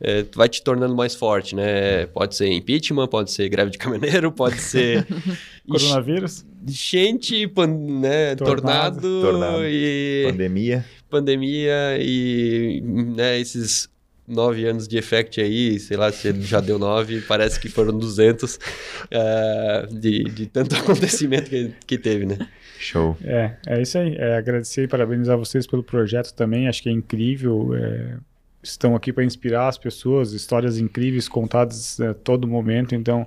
é, 0.00 0.24
vai 0.34 0.48
te 0.48 0.62
tornando 0.62 0.94
mais 0.94 1.14
forte, 1.14 1.54
né? 1.54 2.06
Pode 2.06 2.34
ser 2.34 2.48
impeachment, 2.48 3.08
pode 3.08 3.30
ser 3.30 3.48
greve 3.48 3.70
de 3.70 3.78
caminhoneiro, 3.78 4.32
pode 4.32 4.60
ser 4.60 5.06
Coronavírus? 5.68 6.44
enchente, 6.66 7.46
pan, 7.48 7.66
né? 7.66 8.34
Tornado. 8.36 9.00
tornado, 9.00 9.20
Tornado. 9.20 9.64
e 9.66 10.24
Pandemia. 10.30 10.84
Pandemia 11.10 11.98
e 12.00 12.80
né, 12.82 13.38
esses 13.38 13.88
nove 14.26 14.66
anos 14.66 14.88
de 14.88 14.96
effect 14.96 15.40
aí, 15.40 15.78
sei 15.78 15.96
lá 15.96 16.10
se 16.10 16.32
já 16.42 16.60
deu 16.60 16.78
nove, 16.78 17.20
parece 17.22 17.60
que 17.60 17.68
foram 17.68 17.96
200 17.98 18.58
eh, 19.10 19.86
de, 19.90 20.24
de 20.24 20.46
tanto 20.46 20.74
acontecimento 20.76 21.50
que, 21.50 21.72
que 21.86 21.98
teve, 21.98 22.26
né? 22.26 22.38
Show. 22.78 23.16
É, 23.22 23.56
é 23.66 23.82
isso 23.82 23.98
aí. 23.98 24.14
É, 24.16 24.36
agradecer 24.36 24.84
e 24.84 24.88
parabenizar 24.88 25.38
vocês 25.38 25.66
pelo 25.66 25.82
projeto 25.82 26.32
também. 26.34 26.68
Acho 26.68 26.82
que 26.82 26.88
é 26.88 26.92
incrível. 26.92 27.74
é, 27.74 28.16
estão 28.62 28.96
aqui 28.96 29.12
para 29.12 29.24
inspirar 29.24 29.68
as 29.68 29.78
pessoas, 29.78 30.32
histórias 30.32 30.78
incríveis 30.78 31.28
contadas 31.28 32.00
a 32.00 32.14
todo 32.14 32.48
momento. 32.48 32.94
Então, 32.94 33.26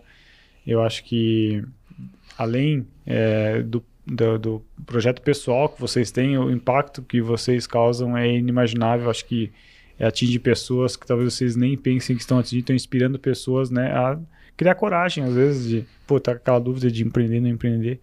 eu 0.66 0.82
acho 0.82 1.04
que 1.04 1.64
além 2.38 2.88
é, 3.06 3.62
do, 3.62 3.84
do, 4.08 4.40
do 4.40 4.66
projeto 4.86 5.22
pessoal 5.22 5.68
que 5.68 5.80
vocês 5.80 6.10
têm, 6.12 6.38
o 6.38 6.50
impacto 6.50 7.02
que 7.02 7.22
vocês 7.22 7.68
causam 7.68 8.18
é 8.18 8.38
inimaginável. 8.38 9.10
Acho 9.10 9.26
que 9.26 9.52
é, 10.00 10.08
atinge 10.08 10.40
pessoas 10.40 10.96
que 10.96 11.06
talvez 11.06 11.34
vocês 11.34 11.56
nem 11.56 11.76
pensem 11.78 12.16
que 12.16 12.22
estão 12.22 12.40
atingindo, 12.40 12.62
estão 12.62 12.76
inspirando 12.76 13.20
pessoas 13.20 13.70
né, 13.70 13.92
a 13.92 14.18
criar 14.56 14.76
coragem, 14.76 15.24
às 15.24 15.34
vezes, 15.34 15.68
de 15.68 15.86
pô, 16.06 16.20
tá 16.20 16.34
com 16.34 16.38
aquela 16.38 16.60
dúvida 16.60 16.90
de 16.90 17.04
empreender, 17.04 17.42
não 17.42 17.50
empreender 17.50 18.00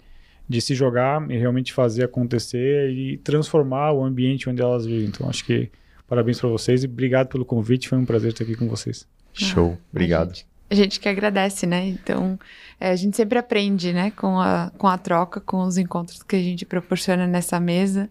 de 0.47 0.61
se 0.61 0.75
jogar 0.75 1.29
e 1.31 1.39
realmente 1.39 1.73
fazer 1.73 2.05
acontecer 2.05 2.91
e 2.91 3.17
transformar 3.19 3.93
o 3.93 4.05
ambiente 4.05 4.49
onde 4.49 4.61
elas 4.61 4.85
vivem. 4.85 5.09
Então, 5.09 5.29
acho 5.29 5.45
que 5.45 5.71
parabéns 6.07 6.39
para 6.39 6.51
vocês 6.51 6.85
e 6.85 6.87
obrigado 6.87 7.29
pelo 7.29 7.47
convite. 7.47 7.89
Foi 7.89 7.97
um 7.97 8.05
prazer 8.05 8.33
estar 8.33 8.45
aqui 8.45 8.55
com 8.55 8.69
vocês. 8.69 9.09
Show. 9.33 9.79
Obrigado. 9.91 10.54
A 10.75 10.77
gente, 10.77 10.99
que 10.99 11.09
agradece, 11.09 11.67
né? 11.67 11.87
Então, 11.87 12.37
é, 12.81 12.91
a 12.91 12.97
gente 12.97 13.17
sempre 13.17 13.39
aprende, 13.39 13.93
né? 13.93 14.11
Com 14.11 14.41
a, 14.41 14.73
com 14.77 14.89
a 14.89 14.99
troca, 14.99 15.41
com 15.41 15.63
os 15.63 15.79
encontros 15.79 16.23
que 16.23 16.35
a 16.35 16.43
gente 16.43 16.67
proporciona 16.67 17.27
nessa 17.29 17.61
mesa. 17.61 18.11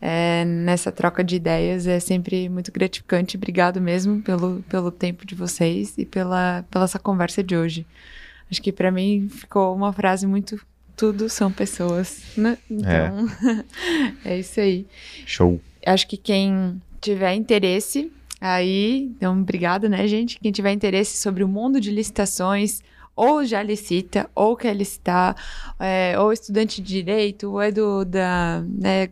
é, 0.00 0.46
nessa 0.46 0.90
troca 0.90 1.22
de 1.22 1.36
ideias. 1.36 1.86
É 1.86 2.00
sempre 2.00 2.48
muito 2.48 2.72
gratificante. 2.72 3.36
Obrigado 3.36 3.80
mesmo 3.80 4.22
pelo, 4.22 4.64
pelo 4.68 4.90
tempo 4.90 5.26
de 5.26 5.34
vocês 5.34 5.98
e 5.98 6.06
pela, 6.06 6.64
pela 6.70 6.84
essa 6.84 6.98
conversa 6.98 7.42
de 7.42 7.54
hoje. 7.54 7.86
Acho 8.50 8.62
que 8.62 8.72
para 8.72 8.90
mim 8.90 9.28
ficou 9.28 9.76
uma 9.76 9.92
frase 9.92 10.26
muito 10.26 10.58
tudo 10.96 11.28
são 11.30 11.50
pessoas, 11.50 12.22
né? 12.36 12.58
Então, 12.70 13.26
é. 14.24 14.24
é 14.36 14.38
isso 14.38 14.60
aí. 14.60 14.86
Show. 15.24 15.60
Acho 15.86 16.06
que 16.06 16.16
quem 16.16 16.80
tiver 17.00 17.34
interesse 17.34 18.12
aí, 18.40 19.12
então 19.16 19.40
obrigado, 19.40 19.88
né, 19.88 20.06
gente? 20.06 20.38
Quem 20.40 20.52
tiver 20.52 20.72
interesse 20.72 21.16
sobre 21.18 21.44
o 21.44 21.48
mundo 21.48 21.80
de 21.80 21.90
licitações, 21.90 22.82
ou 23.14 23.44
já 23.44 23.62
licita, 23.62 24.30
ou 24.34 24.56
quer 24.56 24.74
licitar, 24.74 25.36
é, 25.78 26.18
ou 26.18 26.32
estudante 26.32 26.80
de 26.80 26.88
direito, 26.88 27.50
ou 27.50 27.60
é 27.60 27.70
do, 27.70 28.04
da, 28.04 28.62
né, 28.66 29.08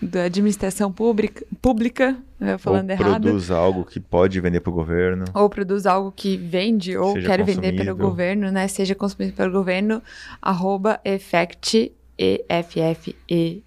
da 0.00 0.24
administração 0.24 0.90
pública, 0.92 1.44
pública 1.60 2.16
falando 2.58 2.90
ou 2.90 2.96
errado. 2.96 3.22
produz 3.22 3.50
algo 3.50 3.84
que 3.84 4.00
pode 4.00 4.40
vender 4.40 4.60
para 4.60 4.70
o 4.70 4.72
governo. 4.74 5.24
Ou 5.34 5.48
produz 5.48 5.86
algo 5.86 6.12
que 6.12 6.36
vende 6.36 6.96
ou 6.96 7.14
Seja 7.14 7.26
quer 7.26 7.38
vender 7.44 7.72
consumível. 7.72 7.96
pelo 7.96 7.96
governo, 7.96 8.50
né? 8.50 8.68
Seja 8.68 8.94
consumido 8.94 9.34
pelo 9.34 9.52
governo, 9.52 10.02
arroba 10.40 11.00
effect, 11.04 11.92
E-F-F-E-T, 12.18 13.64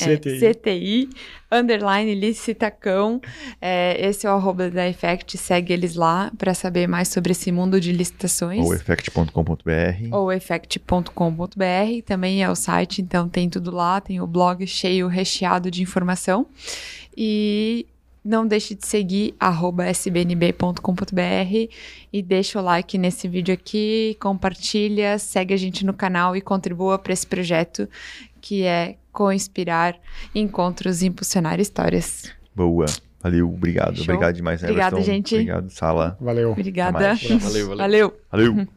é, 0.00 0.16
CTI. 0.16 0.54
CTI, 0.54 1.10
underline 1.50 2.14
licitacão. 2.14 3.20
É, 3.60 4.08
esse 4.08 4.26
é 4.26 4.30
o 4.30 4.34
arroba 4.34 4.70
da 4.70 4.88
Effect, 4.88 5.36
segue 5.36 5.72
eles 5.72 5.94
lá 5.94 6.32
para 6.38 6.54
saber 6.54 6.86
mais 6.86 7.08
sobre 7.08 7.32
esse 7.32 7.52
mundo 7.52 7.80
de 7.80 7.92
licitações 7.92 8.64
Ou 8.64 8.74
effect.com.br. 8.74 10.08
ou 10.10 10.32
effect.com.br, 10.32 12.02
também 12.06 12.42
é 12.42 12.50
o 12.50 12.54
site, 12.54 13.02
então 13.02 13.28
tem 13.28 13.48
tudo 13.48 13.70
lá, 13.70 14.00
tem 14.00 14.20
o 14.20 14.26
blog 14.26 14.66
cheio, 14.66 15.06
recheado 15.08 15.70
de 15.70 15.82
informação. 15.82 16.46
E 17.16 17.86
não 18.24 18.46
deixe 18.46 18.74
de 18.74 18.86
seguir 18.86 19.34
arroba 19.38 19.88
sbnb.com.br 19.90 21.68
e 22.12 22.22
deixa 22.22 22.60
o 22.60 22.62
like 22.62 22.96
nesse 22.96 23.26
vídeo 23.26 23.52
aqui, 23.52 24.16
compartilha, 24.20 25.18
segue 25.18 25.52
a 25.52 25.56
gente 25.56 25.84
no 25.84 25.92
canal 25.92 26.36
e 26.36 26.40
contribua 26.40 26.98
para 26.98 27.12
esse 27.12 27.26
projeto 27.26 27.88
que 28.42 28.64
é 28.64 28.96
co-inspirar 29.12 29.98
encontros 30.34 31.00
e 31.00 31.06
impulsionar 31.06 31.60
histórias. 31.60 32.30
Boa. 32.54 32.86
Valeu, 33.22 33.48
obrigado. 33.48 33.96
Show. 33.96 34.02
Obrigado 34.14 34.34
demais, 34.34 34.62
Obrigada, 34.62 34.96
Everton. 34.96 35.12
gente. 35.12 35.34
Obrigado, 35.36 35.70
Sala. 35.70 36.18
Valeu. 36.20 36.50
Obrigada. 36.50 36.98
mais. 36.98 37.22
Valeu, 37.40 37.68
valeu. 37.68 37.76
Valeu. 37.78 38.16
Valeu. 38.30 38.68